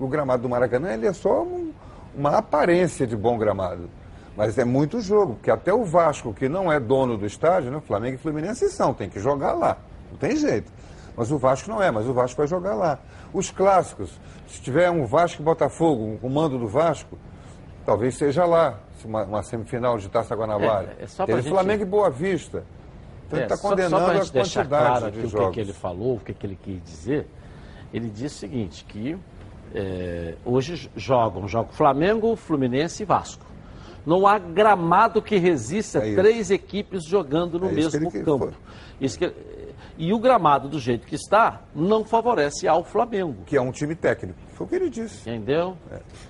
O 0.00 0.06
gramado 0.08 0.42
do 0.42 0.48
Maracanã 0.48 0.92
ele 0.94 1.06
é 1.06 1.12
só 1.12 1.42
um- 1.42 1.70
uma 2.16 2.38
aparência 2.38 3.06
de 3.06 3.14
bom 3.16 3.36
gramado. 3.36 3.90
Mas 4.36 4.56
é 4.56 4.64
muito 4.64 5.00
jogo, 5.02 5.34
porque 5.34 5.50
até 5.50 5.72
o 5.72 5.84
Vasco, 5.84 6.32
que 6.32 6.48
não 6.48 6.70
é 6.72 6.80
dono 6.80 7.18
do 7.18 7.26
estádio, 7.26 7.70
né, 7.70 7.80
Flamengo 7.86 8.14
e 8.14 8.18
Fluminense 8.18 8.68
são, 8.70 8.94
tem 8.94 9.08
que 9.10 9.20
jogar 9.20 9.52
lá. 9.52 9.76
Não 10.10 10.18
tem 10.18 10.34
jeito. 10.36 10.72
Mas 11.18 11.32
o 11.32 11.36
Vasco 11.38 11.68
não 11.68 11.82
é, 11.82 11.90
mas 11.90 12.06
o 12.06 12.12
Vasco 12.14 12.36
vai 12.38 12.46
jogar 12.46 12.74
lá. 12.74 12.98
Os 13.34 13.50
clássicos, 13.50 14.10
se 14.46 14.62
tiver 14.62 14.88
um 14.88 15.04
Vasco 15.04 15.42
e 15.42 15.44
Botafogo, 15.44 16.04
um 16.04 16.16
comando 16.16 16.56
do 16.56 16.68
Vasco, 16.68 17.18
talvez 17.84 18.16
seja 18.16 18.44
lá, 18.44 18.78
uma, 19.04 19.24
uma 19.24 19.42
semifinal 19.42 19.98
de 19.98 20.08
Taça 20.08 20.36
Guanabara. 20.36 20.94
É, 21.00 21.02
é 21.04 21.06
só 21.08 21.26
Teve 21.26 21.42
gente- 21.42 21.50
Flamengo 21.50 21.82
e 21.82 21.86
Boa 21.86 22.08
Vista. 22.08 22.62
Então 23.26 23.36
ele 23.38 23.44
está 23.46 23.54
É, 23.54 23.58
só- 23.58 23.68
condenando 23.68 23.90
só 23.98 24.04
pra 24.04 24.20
a 24.20 24.24
deixar 24.24 24.60
quantidade 24.60 24.68
claro 24.86 25.06
aqui 25.06 25.12
de 25.12 25.18
o 25.18 25.22
que, 25.24 25.28
jogos. 25.36 25.54
que 25.54 25.60
ele 25.60 25.72
falou, 25.72 26.14
o 26.16 26.20
que, 26.20 26.32
que 26.32 26.46
ele 26.46 26.58
quis 26.62 26.82
dizer. 26.84 27.26
Ele 27.92 28.08
disse 28.08 28.36
o 28.36 28.38
seguinte, 28.38 28.84
que 28.84 29.18
é, 29.74 30.34
hoje 30.44 30.90
jogam, 30.96 31.46
jogam 31.48 31.72
Flamengo, 31.72 32.36
Fluminense 32.36 33.02
e 33.02 33.06
Vasco. 33.06 33.44
Não 34.06 34.26
há 34.26 34.38
gramado 34.38 35.20
que 35.20 35.36
resista 35.36 35.98
É 35.98 36.06
isso. 36.08 36.16
três 36.16 36.50
equipes 36.50 37.04
jogando 37.04 37.58
no 37.58 37.66
É 37.68 37.72
isso 37.72 37.90
mesmo 37.98 38.10
quis- 38.10 38.22
campo. 38.24 38.52
Isso 39.00 39.18
que- 39.18 39.34
e 39.98 40.12
o 40.14 40.18
gramado, 40.18 40.68
do 40.68 40.78
jeito 40.78 41.06
que 41.06 41.16
está, 41.16 41.60
não 41.74 42.04
favorece 42.04 42.66
ao 42.68 42.84
Flamengo. 42.84 43.42
Que 43.44 43.56
é 43.56 43.60
um 43.60 43.72
time 43.72 43.94
técnico. 43.94 44.38
Foi 44.54 44.66
o 44.66 44.68
que 44.70 44.74
ele 44.76 44.90
disse. 44.90 45.28
Entendeu? 45.28 45.76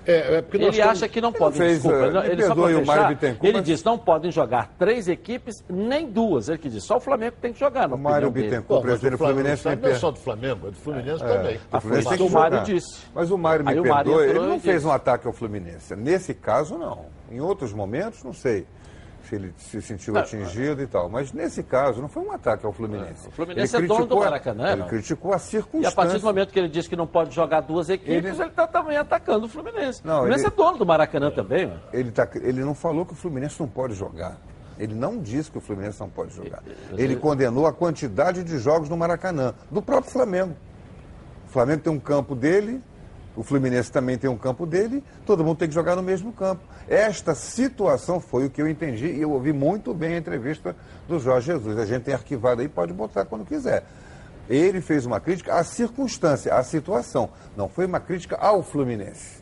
É, 0.05 0.13
é 0.13 0.37
Ele 0.37 0.41
temos- 0.71 0.79
acha 0.79 1.07
que 1.07 1.19
não 1.21 1.29
Ele 1.29 1.37
podem, 1.37 1.57
fez, 1.59 1.73
desculpa, 1.81 1.97
ele, 2.05 2.19
me 2.19 2.25
ele 2.27 2.43
só 2.43 2.55
fechar, 2.55 3.07
Bittencourt, 3.09 3.43
ele 3.43 3.57
mas- 3.57 3.65
disse 3.65 3.85
não 3.85 3.97
podem 3.97 4.31
jogar 4.31 4.71
três 4.77 5.07
equipes, 5.07 5.55
nem 5.67 6.05
duas. 6.11 6.47
Ele 6.49 6.57
que 6.59 6.69
disse, 6.69 6.85
só 6.85 6.97
o 6.97 6.99
Flamengo 6.99 7.35
tem 7.41 7.53
que 7.53 7.59
jogar. 7.59 7.91
O 7.91 7.97
Mário. 7.97 8.29
Bittencourt, 8.29 8.67
Pô, 8.67 8.73
mas 8.75 8.83
presidente 8.83 9.07
o 9.07 9.11
do 9.11 9.17
Flamengo 9.17 9.39
Fluminense, 9.57 9.81
não 9.81 9.89
é 9.89 9.95
só 9.95 10.11
do 10.11 10.19
Flamengo, 10.19 10.67
é 10.67 10.71
do 10.71 10.77
Fluminense 10.77 11.23
É, 11.23 11.27
também. 11.27 11.55
o 11.57 11.59
Ah, 11.71 11.79
Fluminense 11.81 12.17
que 12.17 12.23
o 12.23 12.29
Mário 12.29 12.63
disse. 12.63 13.05
Mas 13.15 13.31
o 13.31 13.37
Mário 13.37 13.65
me 13.65 13.71
Aí 13.71 13.81
Mário 13.81 14.21
ele 14.21 14.39
não 14.39 14.59
fez 14.59 14.75
disse. 14.75 14.87
um 14.87 14.91
ataque 14.91 15.25
ao 15.27 15.33
Fluminense. 15.33 15.95
Nesse 15.95 16.33
caso, 16.35 16.77
não. 16.77 17.05
Em 17.31 17.39
outros 17.41 17.73
momentos, 17.73 18.23
não 18.23 18.33
sei 18.33 18.65
se 19.29 19.35
ele 19.35 19.53
se 19.57 19.81
sentiu 19.81 20.13
Não, 20.13 20.21
atingido 20.21 20.81
e 20.81 20.87
tal. 20.87 21.07
Mas 21.09 21.31
nesse 21.31 21.61
caso, 21.61 22.01
não 22.01 22.07
foi 22.09 22.23
um 22.23 22.31
ataque 22.31 22.65
ao 22.65 22.73
Fluminense. 22.73 23.27
O 23.27 23.31
Fluminense 23.31 23.75
Ele 23.75 23.85
é 23.85 23.87
dono 23.87 24.05
do 24.07 24.17
Maracanã, 24.17 24.71
Ele 24.71 24.81
não. 24.81 24.87
criticou 24.87 25.31
a 25.31 25.35
E 25.35 25.37
a 25.37 25.39
partir 25.39 25.49
circunstância. 25.51 26.19
do 26.19 26.25
momento 26.25 26.51
que 26.51 26.59
ele 26.59 26.67
disse 26.69 26.89
que 26.89 26.95
não 26.95 27.05
pode 27.07 27.33
jogar 27.33 27.61
duas 27.61 27.89
equipes, 27.89 28.13
Ele- 28.15 28.27
ele 28.29 28.43
está 28.49 28.65
também 28.65 28.97
atacando 28.97 29.45
o 29.45 29.49
Fluminense. 29.49 30.01
Não, 30.03 30.13
o 30.15 30.17
Fluminense 30.19 30.45
ele- 30.45 30.53
é 30.53 30.55
dono 30.57 30.77
do 30.77 30.85
Maracanã 30.85 31.29
também. 31.31 31.67
mano. 31.67 31.79
Ele, 31.93 32.11
tá, 32.11 32.27
ele 32.35 32.61
não 32.61 32.73
falou 32.73 33.05
que 33.05 33.13
o 33.13 33.15
Fluminense 33.15 33.59
não 33.59 33.67
pode 33.67 33.93
jogar. 33.93 34.37
Ele 34.79 34.95
não 34.95 35.19
disse 35.19 35.51
que 35.51 35.57
o 35.57 35.61
Fluminense 35.61 35.99
não 35.99 36.09
pode 36.09 36.33
jogar. 36.33 36.63
Ele 36.97 37.15
condenou 37.17 37.67
a 37.67 37.73
quantidade 37.73 38.43
de 38.43 38.57
jogos 38.57 38.87
no 38.89 38.95
Maracanã, 38.97 39.53
do 39.69 39.81
próprio 39.81 40.11
Flamengo. 40.11 40.55
O 41.47 41.51
Flamengo 41.51 41.81
tem 41.83 41.91
um 41.91 41.99
campo 41.99 42.33
dele, 42.33 42.81
o 43.39 43.43
Fluminense 43.43 43.89
também 43.89 44.17
tem 44.17 44.29
um 44.29 44.37
campo 44.37 44.65
dele, 44.65 45.01
todo 45.25 45.45
mundo 45.45 45.59
tem 45.59 45.69
que 45.69 45.73
jogar 45.73 45.95
no 45.95 46.03
mesmo 46.03 46.33
campo. 46.33 46.61
Esta 46.89 47.33
situação 47.33 48.19
foi 48.19 48.45
o 48.45 48.49
que 48.49 48.61
eu 48.61 48.67
entendi 48.67 49.05
e 49.05 49.21
eu 49.21 49.31
ouvi 49.31 49.53
muito 49.53 49.93
bem 49.93 50.15
a 50.15 50.17
entrevista 50.17 50.75
do 51.07 51.17
Jorge 51.21 51.53
Jesus. 51.53 51.77
A 51.77 51.85
gente 51.85 52.03
tem 52.03 52.13
arquivado 52.13 52.59
aí, 52.59 52.67
pode 52.67 52.91
botar 52.91 53.23
quando 53.23 53.45
quiser. 53.45 53.85
Ele 54.49 54.81
fez 54.81 55.05
uma 55.05 55.21
crítica 55.21 55.53
à 55.53 55.63
circunstância, 55.63 56.53
à 56.53 56.61
situação. 56.63 57.29
Não 57.55 57.69
foi 57.69 57.85
uma 57.85 58.01
crítica 58.01 58.35
ao 58.35 58.61
Fluminense. 58.61 59.41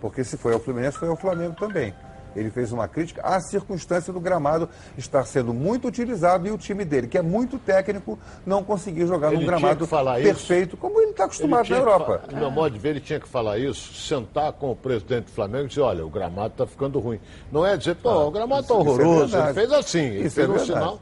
Porque 0.00 0.24
se 0.24 0.38
foi 0.38 0.54
ao 0.54 0.58
Fluminense, 0.60 0.96
foi 0.96 1.08
ao 1.08 1.16
Flamengo 1.16 1.54
também. 1.54 1.92
Ele 2.36 2.50
fez 2.50 2.72
uma 2.72 2.88
crítica 2.88 3.22
à 3.22 3.40
circunstância 3.40 4.12
do 4.12 4.20
gramado 4.20 4.68
estar 4.98 5.24
sendo 5.24 5.52
muito 5.54 5.88
utilizado 5.88 6.46
e 6.46 6.50
o 6.50 6.58
time 6.58 6.84
dele, 6.84 7.06
que 7.06 7.16
é 7.18 7.22
muito 7.22 7.58
técnico, 7.58 8.18
não 8.44 8.62
conseguir 8.64 9.06
jogar 9.06 9.28
Ele 9.32 9.40
num 9.40 9.46
gramado 9.46 9.86
falar 9.86 10.18
isso. 10.20 10.28
perfeito, 10.28 10.76
como 10.76 11.00
ele 11.00 11.10
está 11.12 11.24
acostumado 11.24 11.64
Ele 11.66 11.74
na 11.74 11.78
Europa. 11.80 12.20
fa- 12.26 12.32
No 12.32 12.38
meu 12.38 12.50
modo 12.50 12.72
de 12.72 12.78
ver, 12.78 12.90
ele 12.90 13.00
tinha 13.00 13.20
que 13.20 13.28
falar 13.28 13.58
isso, 13.58 13.92
sentar 13.94 14.52
com 14.52 14.70
o 14.70 14.76
presidente 14.76 15.26
do 15.26 15.30
Flamengo 15.32 15.64
e 15.64 15.68
dizer, 15.68 15.80
olha, 15.82 16.04
o 16.04 16.10
gramado 16.10 16.48
está 16.48 16.66
ficando 16.66 16.98
ruim. 16.98 17.20
Não 17.52 17.64
é 17.66 17.76
dizer, 17.76 17.94
pô, 17.96 18.10
o 18.26 18.30
gramado 18.30 18.62
está 18.62 18.74
é 18.74 18.76
horroroso. 18.76 19.22
ele 19.22 19.26
verdade. 19.44 19.54
fez 19.54 19.72
assim, 19.72 19.98
ele 20.04 20.26
Isso 20.26 20.40
é 20.40 20.44
fez 20.46 20.48
um 20.48 20.52
verdade. 20.64 20.80
sinal. 20.80 21.00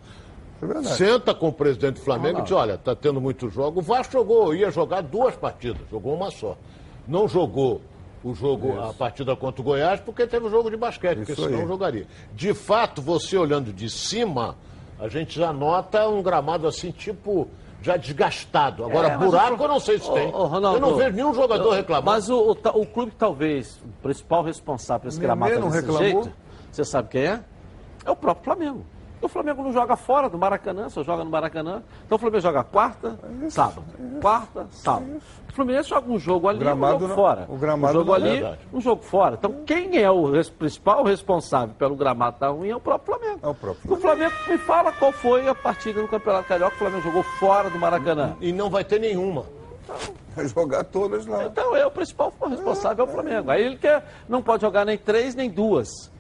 É. 0.63 0.83
Senta 0.95 1.35
com 1.35 1.49
o 1.49 1.53
presidente 1.53 1.95
do 1.97 2.03
Flamengo 2.03 2.39
e 2.39 2.43
diz, 2.43 2.53
olha, 2.53 2.75
está 2.75 2.95
tendo 2.95 3.21
muito 3.21 3.49
jogo. 3.51 3.81
O 3.81 3.83
Vasco 3.83 4.13
jogou, 4.13 4.55
ia 4.55 4.71
jogar 4.71 5.01
duas 5.01 5.35
partidas, 5.35 5.83
jogou 5.91 6.15
uma 6.15 6.31
só. 6.31 6.57
Não 7.09 7.27
jogou 7.27 7.81
o 8.25 8.35
jogo, 8.35 8.81
a 8.81 8.93
partida 8.95 9.35
contra 9.35 9.61
o 9.61 9.65
Goiás, 9.65 10.01
porque 10.01 10.27
teve 10.27 10.47
o 10.47 10.51
jogo 10.51 10.71
de 10.71 10.77
basquete, 10.77 11.19
porque 11.19 11.33
Isso 11.33 11.43
senão 11.45 11.61
aí. 11.61 11.67
jogaria. 11.67 12.07
De 12.33 12.55
fato, 12.55 13.03
você 13.03 13.37
olhando 13.37 13.73
de 13.73 13.91
cima, 13.91 14.57
a 14.99 15.09
gente 15.09 15.39
já 15.39 15.53
nota 15.53 16.09
um 16.09 16.23
gramado 16.23 16.67
assim, 16.69 16.91
tipo, 16.93 17.49
já 17.83 17.97
desgastado. 17.97 18.85
Agora, 18.85 19.09
É, 19.09 19.19
buraco 19.19 19.61
o- 19.61 19.65
eu 19.65 19.69
não 19.69 19.81
sei 19.81 19.99
se 19.99 20.09
tem. 20.13 20.29
ô, 20.33 20.47
Ronaldo, 20.47 20.77
eu 20.77 20.81
não 20.81 20.95
vejo 20.97 21.17
nenhum 21.17 21.35
jogador 21.35 21.65
eu- 21.65 21.73
reclamando. 21.73 22.07
Mas 22.07 22.31
o, 22.31 22.53
o, 22.53 22.81
o 22.81 22.87
clube 22.87 23.13
talvez, 23.19 23.77
o 23.85 23.89
principal 24.03 24.45
responsável 24.45 25.03
por 25.03 25.09
esse 25.09 25.19
gramado 25.21 25.59
não 25.59 25.69
desse 25.69 25.81
reclamou? 25.81 26.03
jeito, 26.05 26.33
você 26.71 26.85
sabe 26.85 27.09
quem 27.09 27.23
é? 27.23 27.41
É 28.05 28.11
o 28.11 28.15
próprio 28.17 28.45
Flamengo. 28.45 28.85
O 29.23 29.29
Flamengo 29.29 29.63
não 29.63 29.73
joga 29.73 29.95
fora 29.97 30.29
do 30.29 30.37
Maracanã, 30.37 30.89
só 30.89 31.03
joga 31.05 31.23
no 31.25 31.31
Maracanã. 31.31 31.83
Então 32.05 32.17
o 32.17 32.19
Flamengo 32.19 32.43
joga 32.43 32.65
quarta, 32.65 33.17
sábado. 33.49 33.85
Quarta, 34.21 34.67
sábado. 34.73 35.23
O 35.49 35.53
Fluminense 35.53 35.89
joga 35.89 36.11
um 36.11 36.19
jogo 36.19 36.49
ali, 36.49 36.65
um 36.65 36.79
jogo 36.93 37.07
não- 37.09 37.15
fora. 37.15 37.47
o 37.49 37.57
gramado 37.57 37.93
um 37.93 37.99
jogo 38.01 38.07
não 38.11 38.15
é 38.15 38.31
ali, 38.31 38.41
verdade. 38.41 38.59
um 38.73 38.81
jogo 38.81 39.03
fora. 39.03 39.37
Então 39.39 39.63
quem 39.65 39.97
é 39.99 40.11
o 40.11 40.31
res- 40.31 40.51
principal 40.51 41.05
responsável 41.05 41.75
pelo 41.79 41.95
gramado 41.95 42.35
estar 42.37 42.49
ruim 42.49 42.71
é 42.71 42.77
o 42.77 42.81
próprio 42.81 43.15
Flamengo. 43.17 43.41
É 43.43 43.49
o 43.49 43.55
próprio 43.55 43.93
O 43.93 43.97
Flamengo 43.97 44.33
me 44.49 44.59
fala 44.59 44.91
qual 44.93 45.13
foi 45.13 45.47
a 45.49 45.55
partida 45.55 46.03
no 46.03 46.09
Campeonato 46.09 46.49
Carioca 46.49 46.71
que 46.71 46.77
o 46.77 46.79
Flamengo 46.81 47.03
jogou 47.03 47.23
fora 47.23 47.71
do 47.71 47.79
Maracanã. 47.79 48.35
E 48.41 48.53
não 48.53 48.69
vai 48.69 48.83
ter 48.85 48.99
nenhuma. 48.99 49.45
Vai 50.35 50.49
jogar 50.49 50.85
todas 50.85 51.27
lá. 51.27 51.45
Então 51.45 51.77
é 51.77 51.85
o 51.87 51.91
principal 51.91 52.33
responsável 52.49 53.05
é 53.05 53.09
o 53.09 53.13
Flamengo. 53.13 53.51
Aí 53.51 53.63
ele 53.63 53.77
quer, 53.77 54.03
não 54.29 54.41
pode 54.43 54.63
jogar 54.63 54.85
nem 54.87 54.97
três 54.97 55.35
nem 55.35 55.51
duas. 55.51 56.11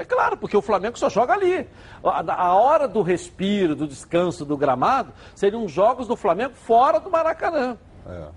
É 0.00 0.04
claro, 0.04 0.34
porque 0.38 0.56
o 0.56 0.62
Flamengo 0.62 0.98
só 0.98 1.10
joga 1.10 1.34
ali. 1.34 1.68
A, 2.02 2.44
a 2.46 2.54
hora 2.54 2.88
do 2.88 3.02
respiro, 3.02 3.76
do 3.76 3.86
descanso, 3.86 4.46
do 4.46 4.56
gramado, 4.56 5.12
seriam 5.34 5.62
os 5.62 5.70
jogos 5.70 6.08
do 6.08 6.16
Flamengo 6.16 6.54
fora 6.54 6.98
do 6.98 7.10
Maracanã. 7.10 7.76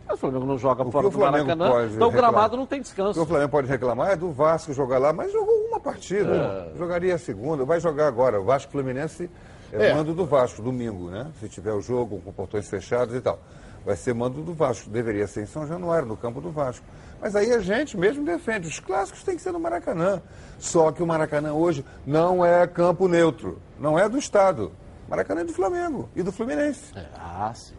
Mas 0.06 0.16
o 0.16 0.18
Flamengo 0.18 0.46
não 0.46 0.58
joga 0.58 0.84
O 0.84 0.92
fora 0.92 1.08
o 1.08 1.10
do 1.10 1.18
Flamengo 1.18 1.56
Maracanã, 1.56 1.90
então 1.96 2.10
o 2.10 2.12
gramado 2.12 2.58
não 2.58 2.66
tem 2.66 2.80
O 2.80 2.84
que 2.84 2.90
descanso. 2.90 3.22
o 3.22 3.26
Flamengo 3.26 3.50
pode 3.50 3.68
reclamar 3.68 4.12
é 4.12 4.16
do 4.18 4.30
Vasco 4.32 4.74
jogar 4.74 4.98
lá, 4.98 5.14
mas 5.14 5.32
jogou 5.32 5.56
uma 5.70 5.80
partida. 5.80 6.70
É. 6.76 6.78
Jogaria 6.78 7.16
a 7.16 7.18
segunda, 7.18 7.64
vai 7.64 7.80
jogar 7.80 8.08
agora. 8.08 8.42
O 8.42 8.44
Vasco 8.44 8.70
Fluminense 8.72 9.30
é, 9.72 9.88
É. 9.88 9.94
mando 9.96 10.14
do 10.14 10.26
Vasco, 10.26 10.62
domingo, 10.62 11.10
né? 11.10 11.28
Se 11.40 11.48
tiver 11.48 11.72
o 11.72 11.80
jogo 11.82 12.20
com 12.24 12.32
portões 12.34 12.70
fechados 12.70 13.16
e 13.16 13.22
tal. 13.22 13.40
Vai 13.86 13.96
ser 13.96 14.14
mando 14.14 14.42
do 14.42 14.54
Vasco. 14.54 14.90
Deveria 14.90 15.28
ser 15.28 15.44
em 15.44 15.46
São 15.46 15.66
Januário, 15.66 16.08
no 16.08 16.18
campo 16.18 16.42
do 16.42 16.52
Vasco. 16.52 16.86
Mas 17.24 17.38
aí 17.38 17.54
a 17.54 17.60
gente 17.60 17.96
mesmo 17.98 18.26
defende. 18.26 18.68
Os 18.68 18.80
clássicos 18.82 19.24
têm 19.24 19.38
que 19.38 19.42
ser 19.42 19.54
no 19.54 19.60
Maracanã. 19.60 20.22
Só 20.60 20.92
que 20.92 21.02
o 21.02 21.08
Maracanã 21.08 21.54
hoje 21.54 21.86
não 22.06 22.46
é 22.46 22.68
campo 22.68 23.08
neutro. 23.08 23.62
Não 23.80 23.98
é 23.98 24.10
do 24.10 24.18
Estado. 24.18 24.74
Maracanã 25.08 25.40
é 25.40 25.44
do 25.46 25.54
Flamengo 25.54 26.10
e 26.18 26.22
do 26.22 26.34
Fluminense. 26.34 26.94
Ah, 27.18 27.50
sim. 27.56 27.76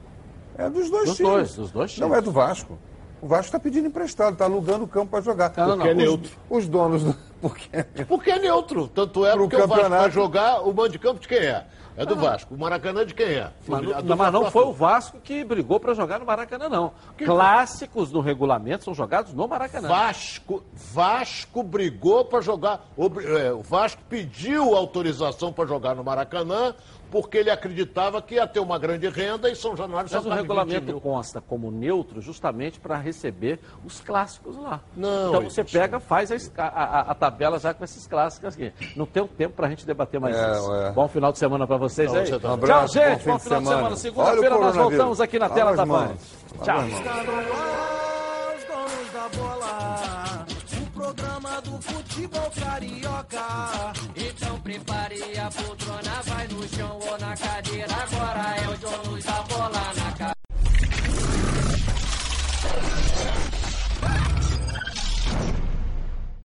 É 0.56 0.70
dos 0.70 0.88
dois 0.88 1.08
Dos 1.10 1.16
times. 1.18 1.32
dois, 1.32 1.54
dos 1.56 1.70
dois 1.72 1.98
Não 1.98 2.06
times. 2.08 2.18
é 2.18 2.22
do 2.22 2.32
Vasco. 2.32 2.78
O 3.20 3.26
Vasco 3.26 3.44
está 3.46 3.60
pedindo 3.60 3.86
emprestado, 3.88 4.32
está 4.32 4.46
alugando 4.46 4.84
o 4.84 4.88
campo 4.88 5.08
para 5.10 5.20
jogar. 5.20 5.52
Não, 5.58 5.68
não, 5.68 5.76
Porque 5.76 5.88
é 5.90 5.94
não. 5.94 6.00
Os- 6.02 6.08
neutro. 6.08 6.32
Os 6.48 6.66
donos 6.68 7.04
do. 7.04 7.14
Porque 7.42 7.68
é 7.70 7.76
neutro. 7.76 8.06
Porque 8.06 8.30
é 8.30 8.38
neutro. 8.38 8.88
Tanto 8.88 9.26
é 9.26 9.36
porque 9.36 9.56
o 9.56 9.66
Vasco 9.68 9.90
vai 9.90 10.10
jogar, 10.10 10.60
o 10.62 10.72
mando 10.72 10.88
de 10.88 10.98
campo 10.98 11.20
de 11.20 11.28
quem 11.28 11.36
é? 11.38 11.66
É 11.96 12.04
do 12.04 12.16
Vasco. 12.16 12.54
O 12.54 12.58
Maracanã 12.58 13.06
de 13.06 13.14
quem 13.14 13.26
é? 13.26 13.50
Mas, 13.68 13.80
do 14.02 14.16
mas 14.16 14.32
não 14.32 14.50
foi 14.50 14.64
o 14.64 14.72
Vasco 14.72 15.18
que 15.22 15.44
brigou 15.44 15.78
para 15.78 15.94
jogar 15.94 16.18
no 16.18 16.26
Maracanã, 16.26 16.68
não. 16.68 16.92
Clássicos 17.16 18.10
no 18.10 18.20
regulamento 18.20 18.84
são 18.84 18.94
jogados 18.94 19.32
no 19.32 19.46
Maracanã. 19.46 19.88
Vasco, 19.88 20.62
Vasco 20.72 21.62
brigou 21.62 22.24
para 22.24 22.40
jogar. 22.40 22.84
obri- 22.96 23.26
é, 23.26 23.52
O 23.52 23.62
Vasco 23.62 24.02
pediu 24.08 24.74
autorização 24.74 25.52
para 25.52 25.66
jogar 25.66 25.94
no 25.94 26.02
Maracanã 26.02 26.74
porque 27.14 27.38
ele 27.38 27.48
acreditava 27.50 28.20
que 28.20 28.34
ia 28.34 28.44
ter 28.44 28.58
uma 28.58 28.76
grande 28.76 29.08
renda 29.08 29.48
e 29.48 29.54
São 29.54 29.76
Januário 29.76 30.10
só 30.10 30.16
Mas 30.16 30.26
o 30.26 30.30
20 30.30 30.36
regulamento 30.40 30.86
mil. 30.86 31.00
consta 31.00 31.40
como 31.40 31.70
neutro 31.70 32.20
justamente 32.20 32.80
para 32.80 32.96
receber 32.96 33.60
os 33.84 34.00
clássicos 34.00 34.56
lá. 34.56 34.80
Não, 34.96 35.28
então 35.28 35.42
você 35.48 35.62
pega, 35.62 36.00
faz 36.00 36.32
a, 36.58 36.62
a- 36.64 37.00
a- 37.12 37.14
tabela 37.14 37.60
já 37.60 37.72
com 37.72 37.84
esses 37.84 38.04
clássicos 38.08 38.54
aqui. 38.54 38.72
Não 38.96 39.06
tem 39.06 39.24
tempo 39.28 39.54
para 39.54 39.68
a 39.68 39.70
gente 39.70 39.86
debater 39.86 40.18
mais 40.18 40.34
É, 40.36 40.52
isso. 40.58 40.74
é. 40.74 40.90
Bom 40.90 41.06
final 41.06 41.30
de 41.30 41.38
semana 41.38 41.68
para 41.68 41.76
vocês 41.76 42.12
aí. 42.12 42.26
você 42.26 42.32
também. 42.32 42.50
Um 42.50 42.54
abraço, 42.54 42.94
Tchau, 42.94 43.04
gente. 43.04 43.24
bom 43.24 43.32
Bom 43.34 43.38
final 43.38 43.38
de 43.38 43.42
semana. 43.44 43.64
semana. 43.66 43.86
Olha 43.86 43.96
Segunda-feira 43.96 44.56
o 44.56 44.60
nós 44.60 44.74
voltamos 44.74 45.20
aqui 45.20 45.38
na 45.38 45.46
Lava 45.46 45.54
tela 45.54 45.76
da 45.76 45.86
Band. 45.86 46.14
Tchau. 46.64 46.78
os 46.80 46.90
donos 48.64 49.12
da 49.12 49.28
bola. 49.38 50.46
Programa 51.04 51.60
do 51.60 51.82
futebol 51.82 52.50
carioca. 52.58 53.92
Então 54.16 54.58
prepare 54.60 55.38
a 55.38 55.50
poltrona, 55.50 56.22
vai 56.24 56.48
no 56.48 56.66
chão 56.66 56.98
ou 56.98 57.18
na 57.18 57.36
cadeira. 57.36 57.94
Agora 57.94 58.56
é 58.56 58.68
o 58.70 58.78
dono 58.78 59.22
da 59.22 59.42
bola 59.42 59.92
na 59.94 60.12
cabeça. 60.12 60.33